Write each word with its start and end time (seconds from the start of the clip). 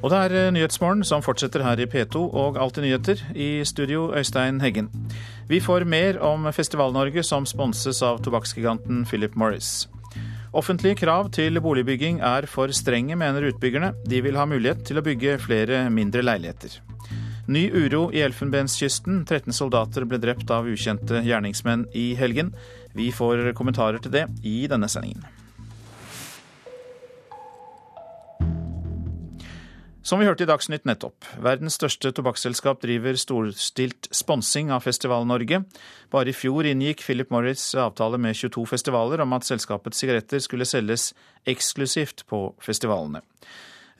Og 0.00 0.08
det 0.08 0.18
er 0.18 0.32
eh, 0.32 0.50
Nyhetsmorgen 0.54 1.04
som 1.04 1.20
fortsetter 1.20 1.60
her 1.60 1.80
i 1.82 1.86
P2 1.88 2.22
og 2.24 2.56
Alltid 2.56 2.86
nyheter. 2.86 3.20
I 3.36 3.60
studio 3.68 4.08
Øystein 4.16 4.60
Heggen. 4.64 4.88
Vi 5.48 5.60
får 5.60 5.84
mer 5.84 6.16
om 6.24 6.48
Festival-Norge 6.52 7.22
som 7.26 7.44
sponses 7.46 8.00
av 8.02 8.22
tobakksgiganten 8.24 9.04
Philip 9.04 9.36
Morris. 9.36 9.88
Offentlige 10.56 11.02
krav 11.02 11.28
til 11.36 11.60
boligbygging 11.62 12.22
er 12.24 12.48
for 12.48 12.72
strenge, 12.74 13.14
mener 13.16 13.50
utbyggerne. 13.50 13.92
De 14.08 14.22
vil 14.24 14.38
ha 14.40 14.46
mulighet 14.48 14.80
til 14.88 14.98
å 14.98 15.04
bygge 15.04 15.36
flere 15.44 15.84
mindre 15.92 16.24
leiligheter. 16.24 16.80
Ny 17.50 17.66
uro 17.68 18.08
i 18.14 18.22
Elfenbenskysten. 18.24 19.26
13 19.28 19.52
soldater 19.52 20.08
ble 20.08 20.18
drept 20.22 20.50
av 20.54 20.70
ukjente 20.70 21.20
gjerningsmenn 21.26 21.84
i 21.92 22.14
helgen. 22.16 22.54
Vi 22.96 23.10
får 23.12 23.52
kommentarer 23.58 24.00
til 24.00 24.16
det 24.16 24.24
i 24.46 24.64
denne 24.70 24.88
sendingen. 24.88 25.28
Som 30.10 30.18
vi 30.18 30.26
hørte 30.26 30.42
i 30.42 30.48
Dagsnytt 30.50 30.88
nettopp, 30.88 31.22
verdens 31.38 31.76
største 31.78 32.10
tobakksselskap 32.10 32.80
driver 32.82 33.14
storstilt 33.14 34.08
sponsing 34.10 34.72
av 34.74 34.82
Festival-Norge. 34.82 35.60
Bare 36.10 36.32
i 36.32 36.34
fjor 36.34 36.66
inngikk 36.66 37.04
Philip 37.06 37.30
Morris 37.30 37.68
avtale 37.78 38.18
med 38.18 38.34
22 38.34 38.64
festivaler 38.72 39.22
om 39.22 39.36
at 39.36 39.46
selskapets 39.46 40.02
sigaretter 40.02 40.42
skulle 40.42 40.66
selges 40.66 41.12
eksklusivt 41.46 42.24
på 42.26 42.40
festivalene. 42.58 43.22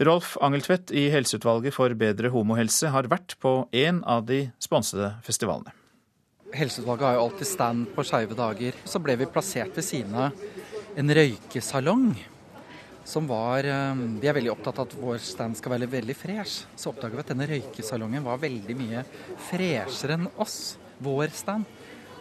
Rolf 0.03 0.33
Angeltvedt 0.43 0.91
i 0.91 1.07
Helseutvalget 1.15 1.79
for 1.79 1.95
bedre 2.03 2.35
homohelse 2.35 2.91
har 2.91 3.07
vært 3.13 3.37
på 3.39 3.55
en 3.85 4.03
av 4.03 4.27
de 4.27 4.41
sponsede 4.59 5.13
festivalene. 5.23 5.71
Helseutvalget 6.59 7.07
har 7.07 7.21
jo 7.21 7.29
alltid 7.29 7.53
stand 7.53 7.87
på 7.95 8.09
skeive 8.11 8.35
dager. 8.35 8.83
Så 8.83 8.99
ble 8.99 9.15
vi 9.23 9.31
plassert 9.31 9.79
ved 9.79 9.87
siden 9.87 10.19
av 10.27 10.99
en 10.99 11.19
røykesalong 11.21 12.09
som 13.05 13.27
var 13.27 13.65
eh, 13.65 14.03
Vi 14.21 14.29
er 14.29 14.37
veldig 14.37 14.53
opptatt 14.53 14.79
av 14.79 14.89
at 14.89 14.97
vår 15.01 15.21
stand 15.25 15.59
skal 15.59 15.75
være 15.77 15.91
veldig 15.91 16.17
fresh. 16.17 16.67
Så 16.77 16.93
oppdaga 16.93 17.17
vi 17.17 17.25
at 17.25 17.33
denne 17.33 17.49
røykesalongen 17.51 18.25
var 18.27 18.43
veldig 18.43 18.77
mye 18.79 19.05
freshere 19.51 20.19
enn 20.19 20.29
oss, 20.41 20.77
vår 20.99 21.33
stand. 21.35 21.69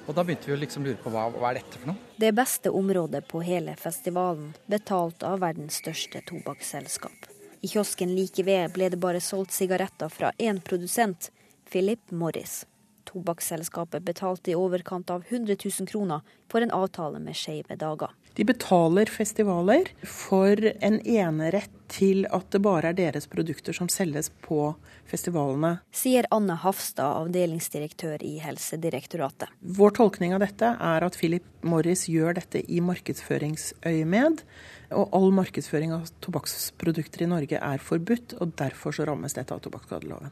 Og 0.09 0.16
da 0.17 0.23
begynte 0.25 0.50
vi 0.50 0.55
å 0.55 0.59
liksom 0.59 0.85
lure 0.88 0.97
på 1.03 1.11
hva, 1.13 1.27
hva 1.30 1.52
er 1.52 1.59
dette 1.59 1.77
for 1.77 1.91
noe? 1.91 2.13
Det 2.17 2.31
beste 2.33 2.72
området 2.73 3.27
på 3.30 3.44
hele 3.45 3.75
festivalen, 3.77 4.55
betalt 4.66 5.22
av 5.27 5.44
verdens 5.44 5.77
største 5.83 6.23
tobakksselskap. 6.25 7.30
I 7.61 7.69
kiosken 7.69 8.16
like 8.16 8.41
ved 8.47 8.73
ble 8.73 8.89
det 8.89 8.97
bare 9.03 9.22
solgt 9.22 9.53
sigaretter 9.53 10.09
fra 10.09 10.31
én 10.41 10.63
produsent, 10.66 11.30
Philip 11.69 12.02
Morris. 12.09 12.63
Tobakksselskapet 13.09 14.03
betalte 14.03 14.52
i 14.52 14.58
overkant 14.58 15.09
av 15.09 15.23
100 15.28 15.55
000 15.80 15.88
kroner 15.88 16.22
for 16.52 16.61
en 16.61 16.72
avtale 16.72 17.19
med 17.19 17.38
Skeive 17.38 17.75
Dager. 17.80 18.11
De 18.38 18.45
betaler 18.45 19.09
festivaler 19.11 19.89
for 20.06 20.56
en 20.80 21.00
enerett 21.02 21.73
til 21.89 22.28
at 22.30 22.45
det 22.53 22.61
bare 22.64 22.91
er 22.91 22.97
deres 22.97 23.25
produkter 23.28 23.75
som 23.75 23.89
selges 23.91 24.30
på 24.45 24.73
festivalene. 25.09 25.80
Sier 25.91 26.28
Anne 26.31 26.56
Hafstad, 26.61 27.25
avdelingsdirektør 27.25 28.23
i 28.23 28.38
Helsedirektoratet. 28.44 29.50
Vår 29.59 29.95
tolkning 29.97 30.36
av 30.38 30.44
dette 30.45 30.72
er 30.75 31.06
at 31.06 31.17
Philip 31.19 31.47
Morris 31.66 32.06
gjør 32.11 32.38
dette 32.39 32.61
i 32.61 32.80
markedsføringsøyemed. 32.86 34.45
Og 34.95 35.17
all 35.17 35.34
markedsføring 35.36 35.94
av 35.97 36.08
tobakksprodukter 36.23 37.25
i 37.25 37.31
Norge 37.34 37.59
er 37.59 37.84
forbudt, 37.84 38.38
og 38.39 38.56
derfor 38.61 38.95
så 38.95 39.09
rammes 39.09 39.36
dette 39.38 39.53
av 39.53 39.66
tobakksskadeloven. 39.66 40.31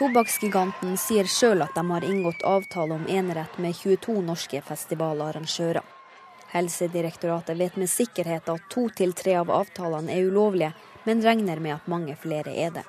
Tobakksgiganten 0.00 0.94
sier 0.96 1.26
sjøl 1.28 1.60
at 1.60 1.74
de 1.76 1.82
har 1.90 2.04
inngått 2.08 2.40
avtale 2.48 2.96
om 2.96 3.02
enerett 3.04 3.58
med 3.60 3.76
22 3.76 4.14
norske 4.24 4.62
festivalarrangører. 4.64 5.84
Helsedirektoratet 6.54 7.58
vet 7.58 7.76
med 7.76 7.90
sikkerhet 7.92 8.48
at 8.48 8.64
to 8.72 8.86
til 8.96 9.12
tre 9.12 9.34
av 9.42 9.52
avtalene 9.52 10.14
er 10.16 10.30
ulovlige, 10.30 10.72
men 11.04 11.20
regner 11.20 11.60
med 11.60 11.76
at 11.76 11.90
mange 11.92 12.16
flere 12.16 12.56
er 12.64 12.72
det. 12.78 12.86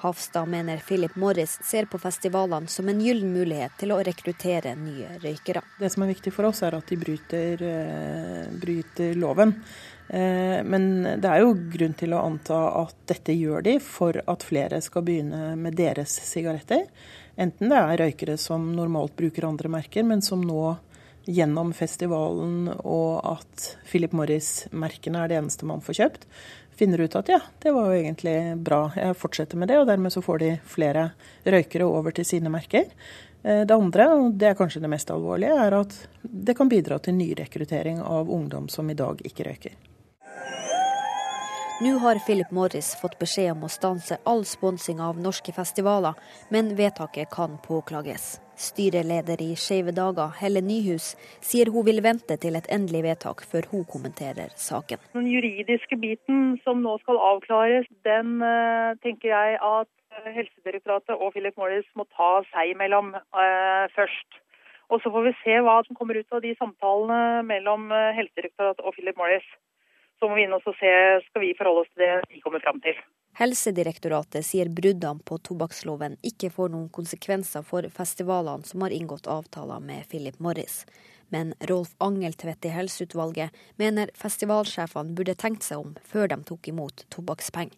Hafstad 0.00 0.50
mener 0.50 0.82
Philip 0.88 1.14
Morris 1.14 1.54
ser 1.62 1.86
på 1.86 1.98
festivalene 2.02 2.66
som 2.66 2.88
en 2.88 3.00
gyllen 3.04 3.30
mulighet 3.30 3.78
til 3.78 3.94
å 3.94 4.00
rekruttere 4.02 4.74
nye 4.74 5.20
røykere. 5.22 5.62
Det 5.78 5.92
som 5.92 6.02
er 6.02 6.10
viktig 6.16 6.32
for 6.34 6.50
oss, 6.50 6.64
er 6.66 6.74
at 6.80 6.90
de 6.90 6.98
bryter, 6.98 7.62
eh, 7.62 8.46
bryter 8.50 9.14
loven. 9.14 9.54
Eh, 10.10 10.58
men 10.66 11.06
det 11.22 11.30
er 11.30 11.44
jo 11.44 11.54
grunn 11.70 11.94
til 11.94 12.14
å 12.16 12.24
anta 12.26 12.58
at 12.82 12.96
dette 13.12 13.34
gjør 13.36 13.62
de 13.62 13.76
for 13.84 14.18
at 14.26 14.46
flere 14.46 14.80
skal 14.82 15.04
begynne 15.06 15.54
med 15.60 15.78
deres 15.78 16.16
sigaretter. 16.26 16.88
Enten 17.40 17.70
det 17.70 17.78
er 17.78 18.00
røykere 18.02 18.36
som 18.40 18.72
normalt 18.74 19.14
bruker 19.16 19.46
andre 19.46 19.70
merker, 19.70 20.02
men 20.06 20.22
som 20.22 20.42
nå 20.42 20.74
gjennom 21.30 21.70
festivalen 21.76 22.72
og 22.72 23.20
at 23.28 23.66
Philip 23.86 24.14
Morris-merkene 24.16 25.20
er 25.20 25.30
det 25.30 25.38
eneste 25.38 25.68
man 25.68 25.84
får 25.84 25.98
kjøpt, 26.00 26.24
finner 26.80 27.04
ut 27.04 27.16
at 27.18 27.28
ja, 27.30 27.38
det 27.62 27.74
var 27.76 27.90
jo 27.90 27.98
egentlig 28.00 28.36
bra, 28.64 28.80
jeg 28.96 29.18
fortsetter 29.20 29.60
med 29.60 29.70
det. 29.70 29.78
Og 29.78 29.86
dermed 29.86 30.14
så 30.14 30.24
får 30.24 30.42
de 30.42 30.54
flere 30.66 31.10
røykere 31.44 31.86
over 31.86 32.16
til 32.16 32.26
sine 32.26 32.50
merker. 32.50 32.88
Eh, 33.44 33.62
det 33.68 33.76
andre, 33.76 34.08
og 34.16 34.34
det 34.40 34.50
er 34.50 34.58
kanskje 34.58 34.82
det 34.82 34.90
mest 34.90 35.12
alvorlige, 35.14 35.54
er 35.54 35.78
at 35.82 35.94
det 36.24 36.56
kan 36.58 36.72
bidra 36.72 36.98
til 36.98 37.18
nyrekruttering 37.20 38.02
av 38.02 38.32
ungdom 38.32 38.66
som 38.72 38.90
i 38.90 38.98
dag 38.98 39.22
ikke 39.28 39.46
røyker. 39.46 39.78
Nå 41.80 41.94
har 41.98 42.18
Philip 42.26 42.50
Morris 42.50 42.88
fått 43.00 43.14
beskjed 43.16 43.54
om 43.54 43.62
å 43.64 43.68
stanse 43.72 44.18
all 44.28 44.42
sponsing 44.44 44.98
av 45.00 45.16
norske 45.24 45.52
festivaler, 45.56 46.18
men 46.52 46.74
vedtaket 46.76 47.30
kan 47.32 47.54
påklages. 47.64 48.34
Styreleder 48.60 49.40
i 49.40 49.54
Skeive 49.56 49.94
dager, 49.96 50.34
Helle 50.42 50.60
Nyhus, 50.60 51.14
sier 51.40 51.70
hun 51.72 51.86
vil 51.86 52.02
vente 52.04 52.36
til 52.42 52.58
et 52.60 52.68
endelig 52.76 53.00
vedtak 53.06 53.40
før 53.52 53.70
hun 53.70 53.86
kommenterer 53.88 54.52
saken. 54.60 55.00
Den 55.16 55.30
juridiske 55.32 55.96
biten 56.02 56.58
som 56.66 56.84
nå 56.84 56.98
skal 57.00 57.22
avklares, 57.30 57.88
den 58.04 58.44
uh, 58.44 58.92
tenker 59.00 59.32
jeg 59.32 59.56
at 59.70 59.88
eh, 60.20 60.28
Helsedirektoratet 60.36 61.16
og 61.16 61.32
Philip 61.32 61.56
Morris 61.56 61.88
må 61.96 62.04
ta 62.12 62.42
seg 62.50 62.74
imellom 62.74 63.14
eh, 63.16 63.88
først. 63.96 64.42
Og 64.92 65.00
så 65.00 65.16
får 65.16 65.30
vi 65.30 65.34
se 65.40 65.56
hva 65.64 65.80
som 65.88 65.96
kommer 65.96 66.20
ut 66.20 66.36
av 66.36 66.44
de 66.44 66.52
samtalene 66.60 67.40
mellom 67.48 67.88
Helsedirektoratet 67.88 68.84
og 68.84 68.98
Philip 68.98 69.16
Morris 69.16 69.48
så 70.20 70.28
må 70.28 70.36
vi 70.36 70.44
inn 70.44 70.54
og 70.54 70.62
se 70.64 70.92
skal 71.26 71.42
vi 71.42 71.54
forholde 71.58 71.86
oss 71.86 71.90
til 71.94 72.04
det 72.04 72.12
de 72.28 72.42
kommer 72.44 72.62
fram 72.62 72.80
til. 72.84 72.98
Helsedirektoratet 73.40 74.44
sier 74.44 74.68
bruddene 74.68 75.24
på 75.24 75.38
tobakksloven 75.46 76.18
ikke 76.26 76.50
får 76.52 76.72
noen 76.74 76.90
konsekvenser 76.92 77.64
for 77.64 77.86
festivalene 77.94 78.66
som 78.68 78.84
har 78.84 78.92
inngått 78.92 79.30
avtaler 79.30 79.80
med 79.80 80.04
Philip 80.10 80.36
Morris. 80.42 80.82
Men 81.30 81.54
Rolf 81.70 81.94
Angeltvedt 82.02 82.66
i 82.66 82.72
Helseutvalget 82.74 83.54
mener 83.80 84.10
festivalsjefene 84.18 85.14
burde 85.16 85.38
tenkt 85.38 85.64
seg 85.64 85.86
om 85.86 85.94
før 86.10 86.28
de 86.32 86.40
tok 86.48 86.68
imot 86.72 87.06
tobakkspenger. 87.14 87.76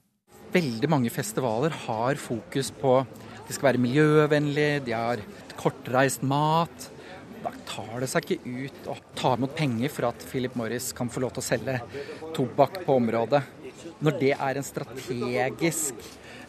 Veldig 0.53 0.88
mange 0.91 1.12
festivaler 1.12 1.72
har 1.86 2.19
fokus 2.20 2.72
på 2.76 2.98
at 3.04 3.47
de 3.47 3.54
skal 3.54 3.70
være 3.70 3.80
miljøvennlige, 3.80 4.82
de 4.88 4.92
har 4.97 5.22
kortreist 5.60 6.24
mat. 6.24 6.91
Da 7.42 7.50
tar 7.66 8.03
det 8.03 8.08
seg 8.10 8.26
ikke 8.26 8.50
ut 8.66 8.88
å 8.92 8.97
ta 9.19 9.34
imot 9.34 9.54
penger 9.58 9.91
for 9.91 10.06
at 10.12 10.26
Philip 10.30 10.54
Morris 10.58 10.92
kan 10.94 11.10
få 11.10 11.25
lov 11.25 11.34
til 11.34 11.42
å 11.42 11.47
selge 11.47 11.78
tobakk 12.36 12.82
på 12.86 12.98
området. 13.00 13.42
Når 14.03 14.19
det 14.20 14.34
er 14.36 14.58
en 14.58 14.66
strategisk 14.66 16.04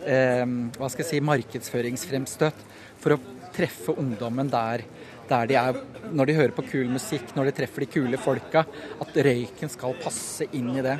eh, 0.05 0.45
hva 0.77 0.89
skal 0.91 1.03
jeg 1.03 1.09
si, 1.09 1.23
markedsføringsfremstøt 1.25 2.61
for 3.01 3.15
å 3.15 3.21
treffe 3.53 3.95
ungdommen 3.97 4.49
der, 4.53 4.85
der 5.29 5.49
de 5.49 5.57
er 5.57 5.81
Når 6.13 6.29
de 6.29 6.35
hører 6.35 6.53
på 6.53 6.65
kul 6.67 6.89
musikk, 6.91 7.31
når 7.33 7.49
de 7.49 7.55
treffer 7.57 7.85
de 7.85 7.89
kule 7.89 8.17
folka, 8.19 8.65
at 9.01 9.21
røyken 9.25 9.71
skal 9.71 9.95
passe 10.03 10.45
inn 10.51 10.73
i 10.75 10.83
det. 10.83 10.97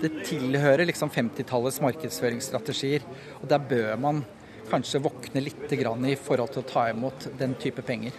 Det 0.00 0.10
tilhører 0.26 0.88
liksom 0.88 1.12
50-tallets 1.12 1.78
markedsføringsstrategier. 1.84 3.06
Og 3.40 3.46
der 3.48 3.62
bør 3.70 3.94
man 4.00 4.24
kanskje 4.70 5.00
våkne 5.04 5.44
litt 5.44 5.70
i 5.70 6.16
forhold 6.18 6.52
til 6.52 6.64
å 6.64 6.68
ta 6.68 6.88
imot 6.90 7.30
den 7.38 7.54
type 7.62 7.84
penger. 7.86 8.12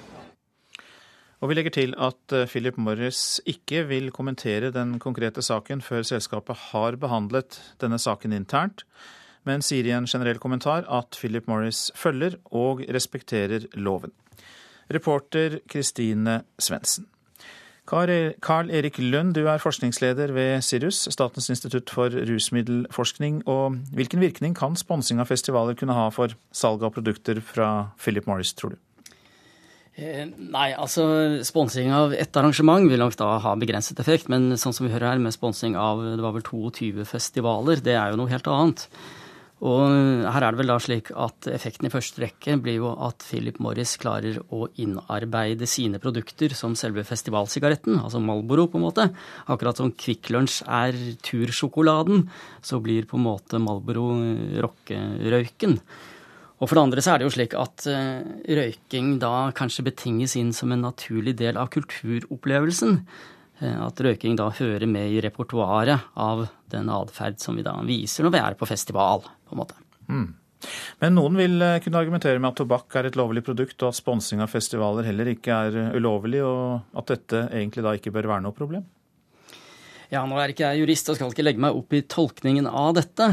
Og 1.42 1.50
vi 1.50 1.58
legger 1.58 1.74
til 1.74 1.96
at 1.98 2.36
eh, 2.38 2.46
Philip 2.46 2.78
Morris 2.78 3.42
ikke 3.50 3.84
vil 3.90 4.12
kommentere 4.14 4.70
den 4.74 5.00
konkrete 5.02 5.42
saken 5.42 5.82
før 5.82 6.06
selskapet 6.06 6.70
har 6.70 6.98
behandlet 7.02 7.58
denne 7.82 7.98
saken 8.02 8.36
internt, 8.38 8.86
men 9.44 9.66
sier 9.66 9.88
i 9.90 9.96
en 9.98 10.06
generell 10.06 10.38
kommentar 10.38 10.86
at 10.86 11.18
Philip 11.18 11.48
Morris 11.50 11.90
følger 11.98 12.38
og 12.54 12.84
respekterer 12.94 13.66
loven. 13.74 14.14
Reporter 14.94 15.58
Kristine 15.72 16.44
Svendsen. 16.62 17.08
Carl 17.92 18.70
Erik 18.70 19.00
Lund, 19.02 19.34
du 19.36 19.48
er 19.50 19.60
forskningsleder 19.60 20.32
ved 20.32 20.62
Sirus, 20.62 21.08
Statens 21.12 21.50
institutt 21.50 21.90
for 21.90 22.14
rusmiddelforskning. 22.14 23.42
og 23.48 23.82
Hvilken 23.98 24.22
virkning 24.22 24.56
kan 24.56 24.78
sponsing 24.80 25.20
av 25.20 25.28
festivaler 25.28 25.76
kunne 25.76 25.98
ha 25.98 26.06
for 26.14 26.38
salg 26.54 26.86
av 26.86 26.94
produkter 26.94 27.42
fra 27.42 27.90
Philip 28.00 28.30
Morris, 28.30 28.54
tror 28.54 28.76
du? 28.76 28.80
Eh, 30.02 30.26
nei, 30.26 30.72
altså 30.74 31.04
sponsing 31.46 31.92
av 31.94 32.16
ett 32.18 32.38
arrangement 32.40 32.88
vil 32.90 33.02
nok 33.04 33.14
da 33.20 33.36
ha 33.44 33.56
begrenset 33.60 34.00
effekt. 34.02 34.32
Men 34.34 34.56
sånn 34.58 34.74
som 34.74 34.88
vi 34.88 34.94
hører 34.94 35.14
her, 35.14 35.22
med 35.22 35.36
sponsing 35.36 35.78
av 35.78 36.02
det 36.16 36.24
var 36.24 36.34
vel 36.38 36.46
22 36.48 37.06
festivaler, 37.06 37.84
det 37.86 37.94
er 37.94 38.10
jo 38.10 38.22
noe 38.22 38.32
helt 38.32 38.50
annet. 38.50 38.88
Og 39.62 39.94
her 40.26 40.42
er 40.42 40.56
det 40.56 40.58
vel 40.58 40.72
da 40.72 40.80
slik 40.82 41.12
at 41.14 41.46
effekten 41.54 41.86
i 41.86 41.92
første 41.94 42.24
rekke 42.24 42.56
blir 42.66 42.80
jo 42.80 42.96
at 43.06 43.22
Philip 43.22 43.60
Morris 43.62 43.94
klarer 44.02 44.40
å 44.50 44.66
innarbeide 44.82 45.68
sine 45.70 46.02
produkter 46.02 46.56
som 46.58 46.74
selve 46.74 47.04
festivalsigaretten, 47.06 48.00
altså 48.02 48.24
Malboro 48.26 48.66
på 48.72 48.80
en 48.80 48.88
måte. 48.88 49.06
Akkurat 49.54 49.78
som 49.78 49.94
Kvikk 49.94 50.32
Lunsj 50.34 50.64
er 50.66 50.98
tursjokoladen, 51.22 52.26
så 52.66 52.82
blir 52.82 53.06
på 53.06 53.22
en 53.22 53.28
måte 53.28 53.62
Malboro 53.62 54.16
rockerøyken. 54.66 55.78
Og 56.62 56.70
for 56.70 56.78
det 56.78 56.86
andre 56.86 57.02
så 57.02 57.14
er 57.14 57.22
det 57.22 57.28
jo 57.28 57.34
slik 57.34 57.56
at 57.58 57.86
uh, 57.90 58.22
røyking 58.46 59.16
da 59.22 59.50
kanskje 59.58 59.88
betinges 59.90 60.38
inn 60.38 60.52
som 60.54 60.74
en 60.74 60.84
naturlig 60.86 61.34
del 61.40 61.58
av 61.58 61.72
kulturopplevelsen. 61.74 63.00
Uh, 63.62 63.80
at 63.88 64.04
røyking 64.06 64.38
da 64.38 64.52
hører 64.54 64.86
med 64.90 65.10
i 65.10 65.24
repertoaret 65.26 66.12
av 66.14 66.46
den 66.72 66.92
atferd 66.94 67.42
som 67.42 67.58
vi 67.58 67.66
da 67.66 67.74
viser 67.88 68.28
når 68.28 68.36
vi 68.36 68.44
er 68.44 68.60
på 68.60 68.70
festival, 68.70 69.26
på 69.26 69.58
en 69.58 69.64
måte. 69.64 69.82
Mm. 70.06 70.30
Men 71.02 71.16
noen 71.18 71.38
vil 71.40 71.56
eh, 71.66 71.80
kunne 71.82 72.02
argumentere 72.04 72.38
med 72.38 72.52
at 72.52 72.60
tobakk 72.62 72.94
er 73.00 73.08
et 73.10 73.16
lovlig 73.18 73.42
produkt, 73.46 73.80
og 73.82 73.90
at 73.90 73.98
sponsing 73.98 74.44
av 74.44 74.52
festivaler 74.52 75.08
heller 75.10 75.32
ikke 75.34 75.56
er 75.68 75.98
ulovlig, 75.98 76.44
og 76.46 76.98
at 77.02 77.14
dette 77.16 77.48
egentlig 77.50 77.86
da 77.86 77.96
ikke 77.98 78.14
bør 78.14 78.30
være 78.36 78.46
noe 78.46 78.54
problem? 78.54 78.86
Ja, 80.12 80.26
nå 80.28 80.38
er 80.38 80.52
ikke 80.52 80.68
jeg 80.68 80.84
jurist 80.84 81.10
og 81.10 81.18
skal 81.18 81.32
ikke 81.32 81.46
legge 81.46 81.64
meg 81.64 81.78
opp 81.78 81.94
i 81.96 82.04
tolkningen 82.04 82.66
av 82.68 82.98
dette. 82.98 83.30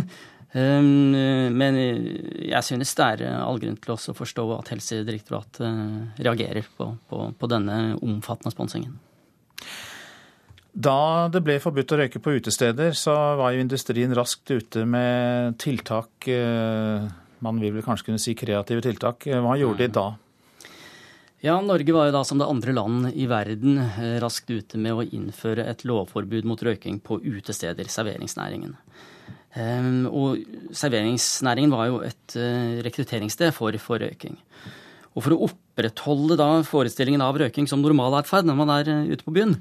Ehm, 0.56 1.52
men 1.52 1.76
jeg 1.78 2.64
synes 2.64 2.94
det 2.96 3.08
er 3.08 3.34
all 3.36 3.60
grunn 3.60 3.76
til 3.76 3.94
å 3.96 4.16
forstå 4.16 4.46
at 4.56 4.70
Helsedirektoratet 4.72 5.66
eh, 5.66 6.22
reagerer 6.24 6.70
på, 6.76 6.94
på, 7.10 7.26
på 7.36 7.50
denne 7.50 7.98
omfattende 8.00 8.54
sponsingen. 8.54 8.96
Da 10.78 11.26
det 11.32 11.42
ble 11.42 11.58
forbudt 11.60 11.92
å 11.92 11.98
røyke 11.98 12.20
på 12.22 12.36
utesteder, 12.38 12.94
så 12.96 13.14
var 13.40 13.52
jo 13.52 13.64
industrien 13.64 14.14
raskt 14.14 14.50
ute 14.52 14.84
med 14.88 15.58
tiltak. 15.60 16.28
Eh, 16.30 17.08
man 17.44 17.60
vil 17.60 17.76
vel 17.76 17.84
kanskje 17.86 18.08
kunne 18.08 18.22
si 18.22 18.36
kreative 18.38 18.82
tiltak. 18.86 19.28
Hva 19.28 19.58
gjorde 19.58 19.84
de 19.84 19.92
da? 19.98 20.08
Ja, 21.44 21.54
Norge 21.62 21.94
var 21.94 22.08
jo 22.08 22.16
da 22.16 22.24
som 22.26 22.40
det 22.40 22.48
andre 22.50 22.72
land 22.74 23.12
i 23.12 23.28
verden 23.30 23.76
eh, 23.78 24.16
raskt 24.22 24.48
ute 24.50 24.80
med 24.80 24.96
å 24.96 25.04
innføre 25.06 25.68
et 25.70 25.84
lovforbud 25.86 26.48
mot 26.48 26.62
røyking 26.66 26.98
på 27.04 27.20
utesteder, 27.22 27.86
serveringsnæringen. 27.92 28.74
Ehm, 29.56 30.04
og 30.12 30.42
serveringsnæringen 30.76 31.72
var 31.72 31.88
jo 31.88 32.00
et 32.04 32.36
eh, 32.36 32.80
rekrutteringssted 32.84 33.54
for, 33.56 33.72
for 33.80 34.02
røyking. 34.02 34.36
Og 35.16 35.24
for 35.24 35.34
å 35.34 35.44
opprettholde 35.48 36.36
da 36.38 36.50
forestillingen 36.68 37.24
av 37.24 37.38
røyking 37.40 37.68
som 37.70 37.80
normalatferd 37.82 38.48
når 38.48 38.58
man 38.58 38.74
er 38.76 38.90
eh, 38.92 39.06
ute 39.14 39.24
på 39.24 39.32
byen, 39.38 39.56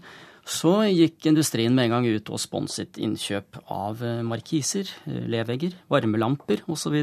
så 0.47 0.81
gikk 0.87 1.27
industrien 1.27 1.73
med 1.75 1.87
en 1.87 1.97
gang 1.97 2.07
ut 2.07 2.29
og 2.31 2.39
sponset 2.39 2.99
innkjøp 2.99 3.61
av 3.71 4.03
eh, 4.03 4.19
markiser, 4.27 4.91
levegger, 5.07 5.77
varmelamper 5.91 6.65
osv. 6.67 6.99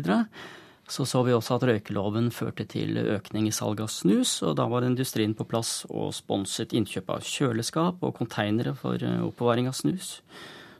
Så, 0.84 1.06
så 1.08 1.22
vi 1.24 1.32
også 1.32 1.56
at 1.56 1.64
røykeloven 1.64 2.28
førte 2.36 2.66
til 2.68 2.98
økning 3.00 3.48
i 3.48 3.54
salg 3.56 3.80
av 3.80 3.88
snus, 3.88 4.36
og 4.44 4.58
da 4.60 4.68
var 4.68 4.84
industrien 4.84 5.32
på 5.36 5.46
plass 5.48 5.86
og 5.88 6.12
sponset 6.12 6.76
innkjøp 6.76 7.08
av 7.16 7.24
kjøleskap 7.24 8.04
og 8.04 8.18
konteinere 8.20 8.76
for 8.76 9.00
oppbevaring 9.00 9.72
av 9.72 9.78
snus. 9.80 10.18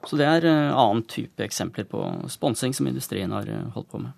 Så 0.08 0.18
det 0.20 0.28
er 0.28 0.46
eh, 0.48 0.70
annen 0.76 1.04
type 1.08 1.44
eksempler 1.44 1.86
på 1.88 2.02
sponsing 2.32 2.74
som 2.76 2.88
industrien 2.90 3.32
har 3.34 3.48
eh, 3.50 3.68
holdt 3.76 3.90
på 3.92 4.00
med. 4.02 4.12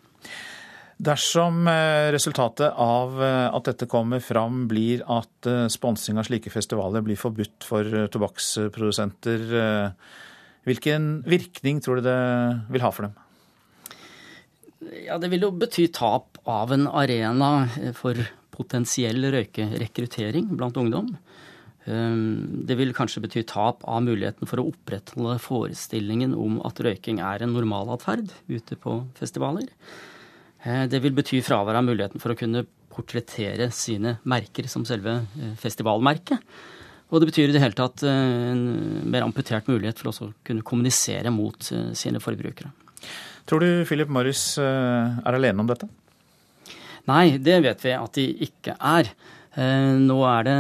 Dersom 1.06 1.67
eh, 1.69 2.09
resultatet 2.15 2.73
av 2.81 3.19
at 3.21 3.69
dette 3.69 3.88
kommer 3.91 4.23
fram 4.25 4.65
blir 4.71 5.05
at 5.12 5.50
sponsing 5.73 6.17
av 6.19 6.29
slike 6.29 6.53
festivaler 6.53 7.05
blir 7.05 7.21
forbudt 7.21 7.67
for 7.69 8.09
tobakksprodusenter, 8.12 9.44
hvilken 10.67 11.11
virkning 11.29 11.83
tror 11.85 12.00
du 12.00 12.09
det 12.09 12.21
vil 12.73 12.82
ha 12.82 12.91
for 12.94 13.06
dem? 13.06 13.15
Ja, 15.05 15.19
Det 15.21 15.29
vil 15.32 15.44
jo 15.44 15.53
bety 15.55 15.87
tap 15.93 16.41
av 16.49 16.73
en 16.73 16.89
arena 16.89 17.69
for 17.97 18.19
potensiell 18.56 19.29
røykerekruttering 19.35 20.49
blant 20.56 20.79
ungdom. 20.81 21.12
Ehm, 21.87 22.65
det 22.67 22.77
vil 22.81 22.94
kanskje 22.94 23.23
bety 23.23 23.44
tap 23.47 23.85
av 23.87 24.03
muligheten 24.03 24.49
for 24.50 24.59
å 24.59 24.69
opprettholde 24.73 25.38
forestillingen 25.43 26.35
om 26.35 26.59
at 26.67 26.81
røyking 26.83 27.21
er 27.23 27.44
en 27.44 27.55
normalatferd 27.55 28.33
ute 28.50 28.79
på 28.83 28.99
festivaler. 29.19 29.69
Eh, 30.65 30.87
det 30.91 31.03
vil 31.05 31.15
bety 31.15 31.43
fravær 31.47 31.79
av 31.79 31.87
muligheten 31.87 32.23
for 32.23 32.35
å 32.35 32.38
kunne 32.38 32.65
portrettere 32.91 33.69
sine 33.75 34.17
merker 34.27 34.67
som 34.73 34.87
selve 34.88 35.21
eh, 35.23 35.53
festivalmerket. 35.61 36.43
Og 37.06 37.23
det 37.23 37.29
betyr 37.31 37.53
i 37.53 37.55
det 37.55 37.62
hele 37.62 37.79
tatt 37.79 38.03
eh, 38.03 38.50
en 38.50 38.65
mer 39.06 39.29
amputert 39.29 39.71
mulighet 39.71 40.03
for 40.03 40.11
å 40.11 40.32
kunne 40.47 40.67
kommunisere 40.67 41.31
mot 41.31 41.71
sine 41.71 42.23
forbrukere. 42.23 42.73
Tror 43.47 43.62
du 43.62 43.87
Philip 43.87 44.11
Morris 44.11 44.56
er 44.59 45.37
alene 45.39 45.62
om 45.62 45.69
dette? 45.71 45.87
Nei, 47.06 47.37
det 47.39 47.61
vet 47.62 47.85
vi 47.85 47.93
at 47.94 48.17
de 48.19 48.25
ikke 48.43 48.75
er. 48.75 49.12
Eh, 49.56 49.93
nå 49.97 50.17
er 50.29 50.47
det 50.47 50.56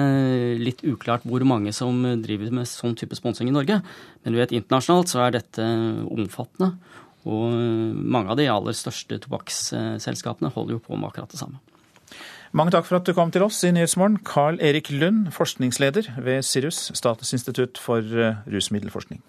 litt 0.62 0.84
uklart 0.88 1.26
hvor 1.28 1.44
mange 1.48 1.72
som 1.76 2.00
driver 2.22 2.52
med 2.60 2.68
sånn 2.70 2.96
type 2.96 3.16
sponsing 3.18 3.50
i 3.50 3.54
Norge. 3.54 3.80
Men 4.24 4.34
du 4.34 4.40
vet, 4.40 4.54
internasjonalt 4.56 5.12
så 5.12 5.26
er 5.26 5.36
dette 5.36 5.66
omfattende. 6.08 6.74
Og 7.26 7.52
mange 7.96 8.32
av 8.32 8.38
de 8.38 8.48
aller 8.48 8.76
største 8.76 9.18
tobakksselskapene 9.24 10.52
holder 10.54 10.76
jo 10.76 10.84
på 10.84 10.96
med 10.96 11.10
akkurat 11.10 11.32
det 11.32 11.42
samme. 11.42 11.58
Mange 12.56 12.72
takk 12.72 12.86
for 12.86 13.00
at 13.00 13.08
du 13.08 13.12
kom 13.12 13.32
til 13.34 13.44
oss 13.44 13.58
i 13.66 13.72
Nyhetsmorgen, 13.74 14.20
Carl 14.24 14.60
Erik 14.64 14.88
Lund, 14.94 15.32
forskningsleder 15.34 16.14
ved 16.22 16.46
Sirus, 16.46 16.86
Statens 16.96 17.34
institutt 17.36 17.80
for 17.82 18.00
eh, 18.00 18.38
rusmiddelforskning. 18.48 19.20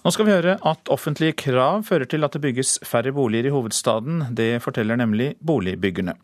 Nå 0.00 0.08
skal 0.14 0.24
vi 0.24 0.32
høre 0.32 0.54
at 0.64 0.88
offentlige 0.88 1.34
krav 1.42 1.82
fører 1.84 2.08
til 2.08 2.24
at 2.24 2.32
det 2.32 2.40
bygges 2.40 2.78
færre 2.88 3.12
boliger 3.12 3.50
i 3.50 3.52
hovedstaden. 3.52 4.22
Det 4.32 4.62
forteller 4.64 4.96
nemlig 4.96 5.34
boligbyggerne. 5.44 6.14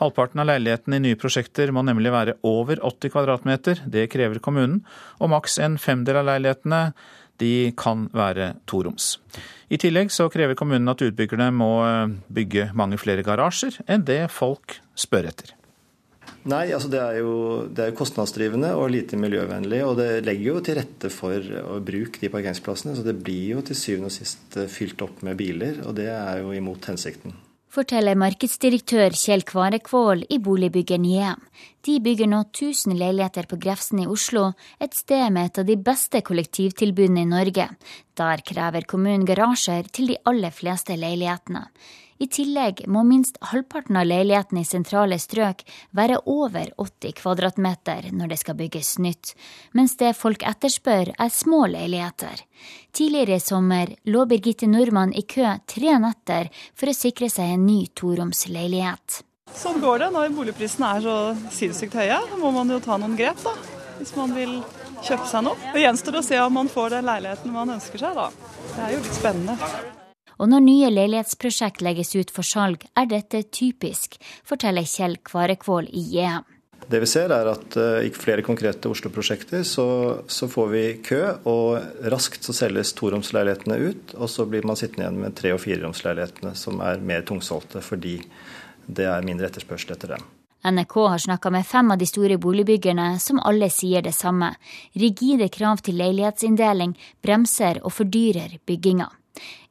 Halvparten 0.00 0.40
av 0.40 0.48
leilighetene 0.48 0.96
i 0.96 1.04
nye 1.04 1.18
prosjekter 1.20 1.68
må 1.68 1.82
nemlig 1.84 2.14
være 2.14 2.38
over 2.48 2.80
80 2.80 3.12
kvadratmeter. 3.12 3.84
Det 3.92 4.06
krever 4.14 4.40
kommunen. 4.40 4.80
Og 5.20 5.34
maks 5.34 5.58
en 5.60 5.76
femdel 5.76 6.22
av 6.22 6.30
leilighetene 6.30 6.80
de 7.36 7.74
kan 7.76 8.08
være 8.16 8.54
toroms. 8.64 9.18
I 9.68 9.76
tillegg 9.84 10.08
så 10.14 10.30
krever 10.32 10.56
kommunen 10.56 10.88
at 10.88 11.04
utbyggerne 11.04 11.50
må 11.52 11.70
bygge 12.32 12.70
mange 12.72 12.96
flere 12.96 13.26
garasjer 13.26 13.82
enn 13.84 14.08
det 14.08 14.22
folk 14.32 14.78
spør 14.96 15.28
etter. 15.28 15.52
Nei, 16.46 16.68
altså 16.70 16.86
det 16.92 17.00
er, 17.02 17.16
jo, 17.18 17.32
det 17.66 17.82
er 17.82 17.88
jo 17.90 17.96
kostnadsdrivende 17.98 18.68
og 18.78 18.92
lite 18.94 19.18
miljøvennlig. 19.18 19.80
Og 19.82 19.96
det 19.98 20.10
legger 20.26 20.46
jo 20.52 20.60
til 20.62 20.78
rette 20.78 21.10
for 21.10 21.48
å 21.62 21.80
bruke 21.82 22.22
de 22.22 22.30
parkeringsplassene. 22.30 22.94
Så 22.94 23.02
det 23.06 23.16
blir 23.18 23.56
jo 23.56 23.64
til 23.66 23.78
syvende 23.78 24.12
og 24.12 24.14
sist 24.14 24.54
eh, 24.60 24.70
fylt 24.70 25.02
opp 25.02 25.24
med 25.26 25.38
biler, 25.40 25.82
og 25.82 25.98
det 25.98 26.06
er 26.12 26.44
jo 26.44 26.54
imot 26.54 26.86
hensikten. 26.92 27.34
Forteller 27.76 28.16
markedsdirektør 28.16 29.12
Kjell 29.18 29.42
Kvarekvål 29.44 30.22
i 30.32 30.38
boligbygget 30.40 31.02
Niem. 31.02 31.42
De 31.84 31.98
bygger 32.00 32.30
nå 32.30 32.44
1000 32.46 32.94
leiligheter 32.96 33.50
på 33.50 33.58
Grefsen 33.60 34.00
i 34.00 34.06
Oslo, 34.08 34.52
et 34.80 34.94
sted 34.96 35.26
med 35.34 35.50
et 35.50 35.60
av 35.60 35.66
de 35.68 35.76
beste 35.76 36.22
kollektivtilbudene 36.24 37.26
i 37.26 37.28
Norge. 37.28 37.68
Der 38.16 38.44
krever 38.48 38.86
kommunen 38.88 39.26
garasjer 39.28 39.90
til 39.92 40.14
de 40.14 40.16
aller 40.30 40.54
fleste 40.54 40.96
leilighetene. 40.96 41.66
I 42.18 42.26
tillegg 42.32 42.84
må 42.88 43.02
minst 43.04 43.36
halvparten 43.50 43.98
av 44.00 44.06
leilighetene 44.08 44.62
i 44.62 44.68
sentrale 44.68 45.18
strøk 45.20 45.62
være 45.96 46.22
over 46.24 46.70
80 46.80 47.16
kvadratmeter 47.20 48.08
når 48.16 48.32
det 48.32 48.38
skal 48.40 48.56
bygges 48.56 48.94
nytt, 49.04 49.34
mens 49.76 49.96
det 50.00 50.14
folk 50.16 50.46
etterspør 50.48 51.12
er 51.12 51.32
små 51.32 51.66
leiligheter. 51.72 52.40
Tidligere 52.96 53.36
i 53.36 53.44
sommer 53.44 53.92
lå 54.08 54.24
Birgitte 54.30 54.68
Nordmann 54.70 55.12
i 55.12 55.26
kø 55.28 55.58
tre 55.68 55.98
netter 56.00 56.48
for 56.72 56.88
å 56.88 56.96
sikre 56.96 57.28
seg 57.32 57.52
en 57.52 57.66
ny 57.68 57.82
toroms 57.92 58.46
leilighet. 58.48 59.20
Sånn 59.56 59.78
går 59.80 60.02
det 60.02 60.08
når 60.14 60.32
boligprisene 60.36 60.96
er 60.96 61.04
så 61.04 61.18
sinnssykt 61.54 61.94
høye. 61.96 62.18
Da 62.32 62.40
må 62.40 62.50
man 62.56 62.72
jo 62.72 62.80
ta 62.82 62.96
noen 63.00 63.14
grep, 63.18 63.38
da. 63.44 63.52
Hvis 64.00 64.16
man 64.16 64.34
vil 64.36 64.58
kjøpe 65.04 65.28
seg 65.30 65.46
noe. 65.46 65.70
Det 65.72 65.84
gjenstår 65.84 66.18
å 66.20 66.24
se 66.26 66.40
om 66.42 66.58
man 66.58 66.72
får 66.72 66.96
den 66.96 67.06
leiligheten 67.08 67.54
man 67.54 67.76
ønsker 67.76 68.02
seg, 68.02 68.18
da. 68.18 68.28
Det 68.72 68.82
er 68.88 68.96
jo 68.96 69.04
litt 69.04 69.20
spennende. 69.20 69.95
Og 70.36 70.50
når 70.52 70.64
nye 70.66 70.90
leilighetsprosjekt 70.92 71.80
legges 71.84 72.12
ut 72.16 72.32
for 72.34 72.44
salg, 72.44 72.84
er 72.96 73.08
dette 73.08 73.46
typisk, 73.48 74.18
forteller 74.44 74.84
Kjell 74.84 75.16
Kvarekvål 75.24 75.88
i 75.92 76.04
JM. 76.16 76.44
Det 76.86 77.00
vi 77.02 77.08
ser 77.08 77.32
er 77.34 77.48
at 77.50 77.76
uh, 77.80 78.04
i 78.04 78.12
flere 78.14 78.44
konkrete 78.46 78.90
Oslo-prosjekter 78.92 79.64
så, 79.66 79.86
så, 80.28 80.46
får 80.46 80.68
vi 80.70 80.84
kø, 81.02 81.22
og 81.48 82.06
raskt 82.12 82.46
så 82.46 82.54
selges 82.54 82.92
toromsleilighetene 82.98 83.78
ut. 83.80 84.14
Og 84.20 84.30
så 84.30 84.46
blir 84.46 84.66
man 84.68 84.78
sittende 84.78 85.08
igjen 85.08 85.20
med 85.24 85.34
tre- 85.38 85.54
og 85.56 85.62
fireromsleilighetene 85.64 86.54
som 86.54 86.84
er 86.84 87.02
mer 87.02 87.26
tungsolgte 87.26 87.82
fordi 87.82 88.20
det 88.86 89.08
er 89.10 89.26
mindre 89.26 89.48
etterspørsel 89.48 89.96
etter 89.96 90.14
dem. 90.14 90.26
NRK 90.66 90.94
har 91.08 91.18
snakka 91.18 91.50
med 91.50 91.66
fem 91.66 91.90
av 91.90 91.98
de 91.98 92.06
store 92.06 92.38
boligbyggerne, 92.42 93.18
som 93.22 93.38
alle 93.42 93.68
sier 93.70 94.02
det 94.02 94.14
samme. 94.14 94.52
Rigide 94.98 95.48
krav 95.52 95.82
til 95.86 95.98
leilighetsinndeling 95.98 96.94
bremser 97.22 97.82
og 97.82 97.94
fordyrer 97.94 98.58
bygginga. 98.66 99.10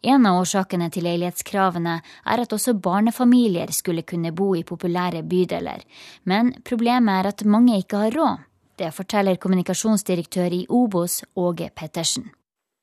En 0.06 0.26
av 0.30 0.42
årsakene 0.42 0.90
til 0.94 1.08
leilighetskravene 1.08 1.96
er 2.02 2.44
at 2.44 2.54
også 2.54 2.76
barnefamilier 2.78 3.72
skulle 3.74 4.06
kunne 4.08 4.34
bo 4.36 4.54
i 4.56 4.64
populære 4.68 5.24
bydeler. 5.26 5.84
Men 6.24 6.54
problemet 6.68 7.20
er 7.20 7.32
at 7.32 7.46
mange 7.46 7.80
ikke 7.82 8.06
har 8.06 8.18
råd. 8.18 8.46
Det 8.76 8.92
forteller 8.92 9.40
kommunikasjonsdirektør 9.40 10.52
i 10.52 10.66
Obos, 10.70 11.22
Åge 11.36 11.70
Pettersen. 11.76 12.28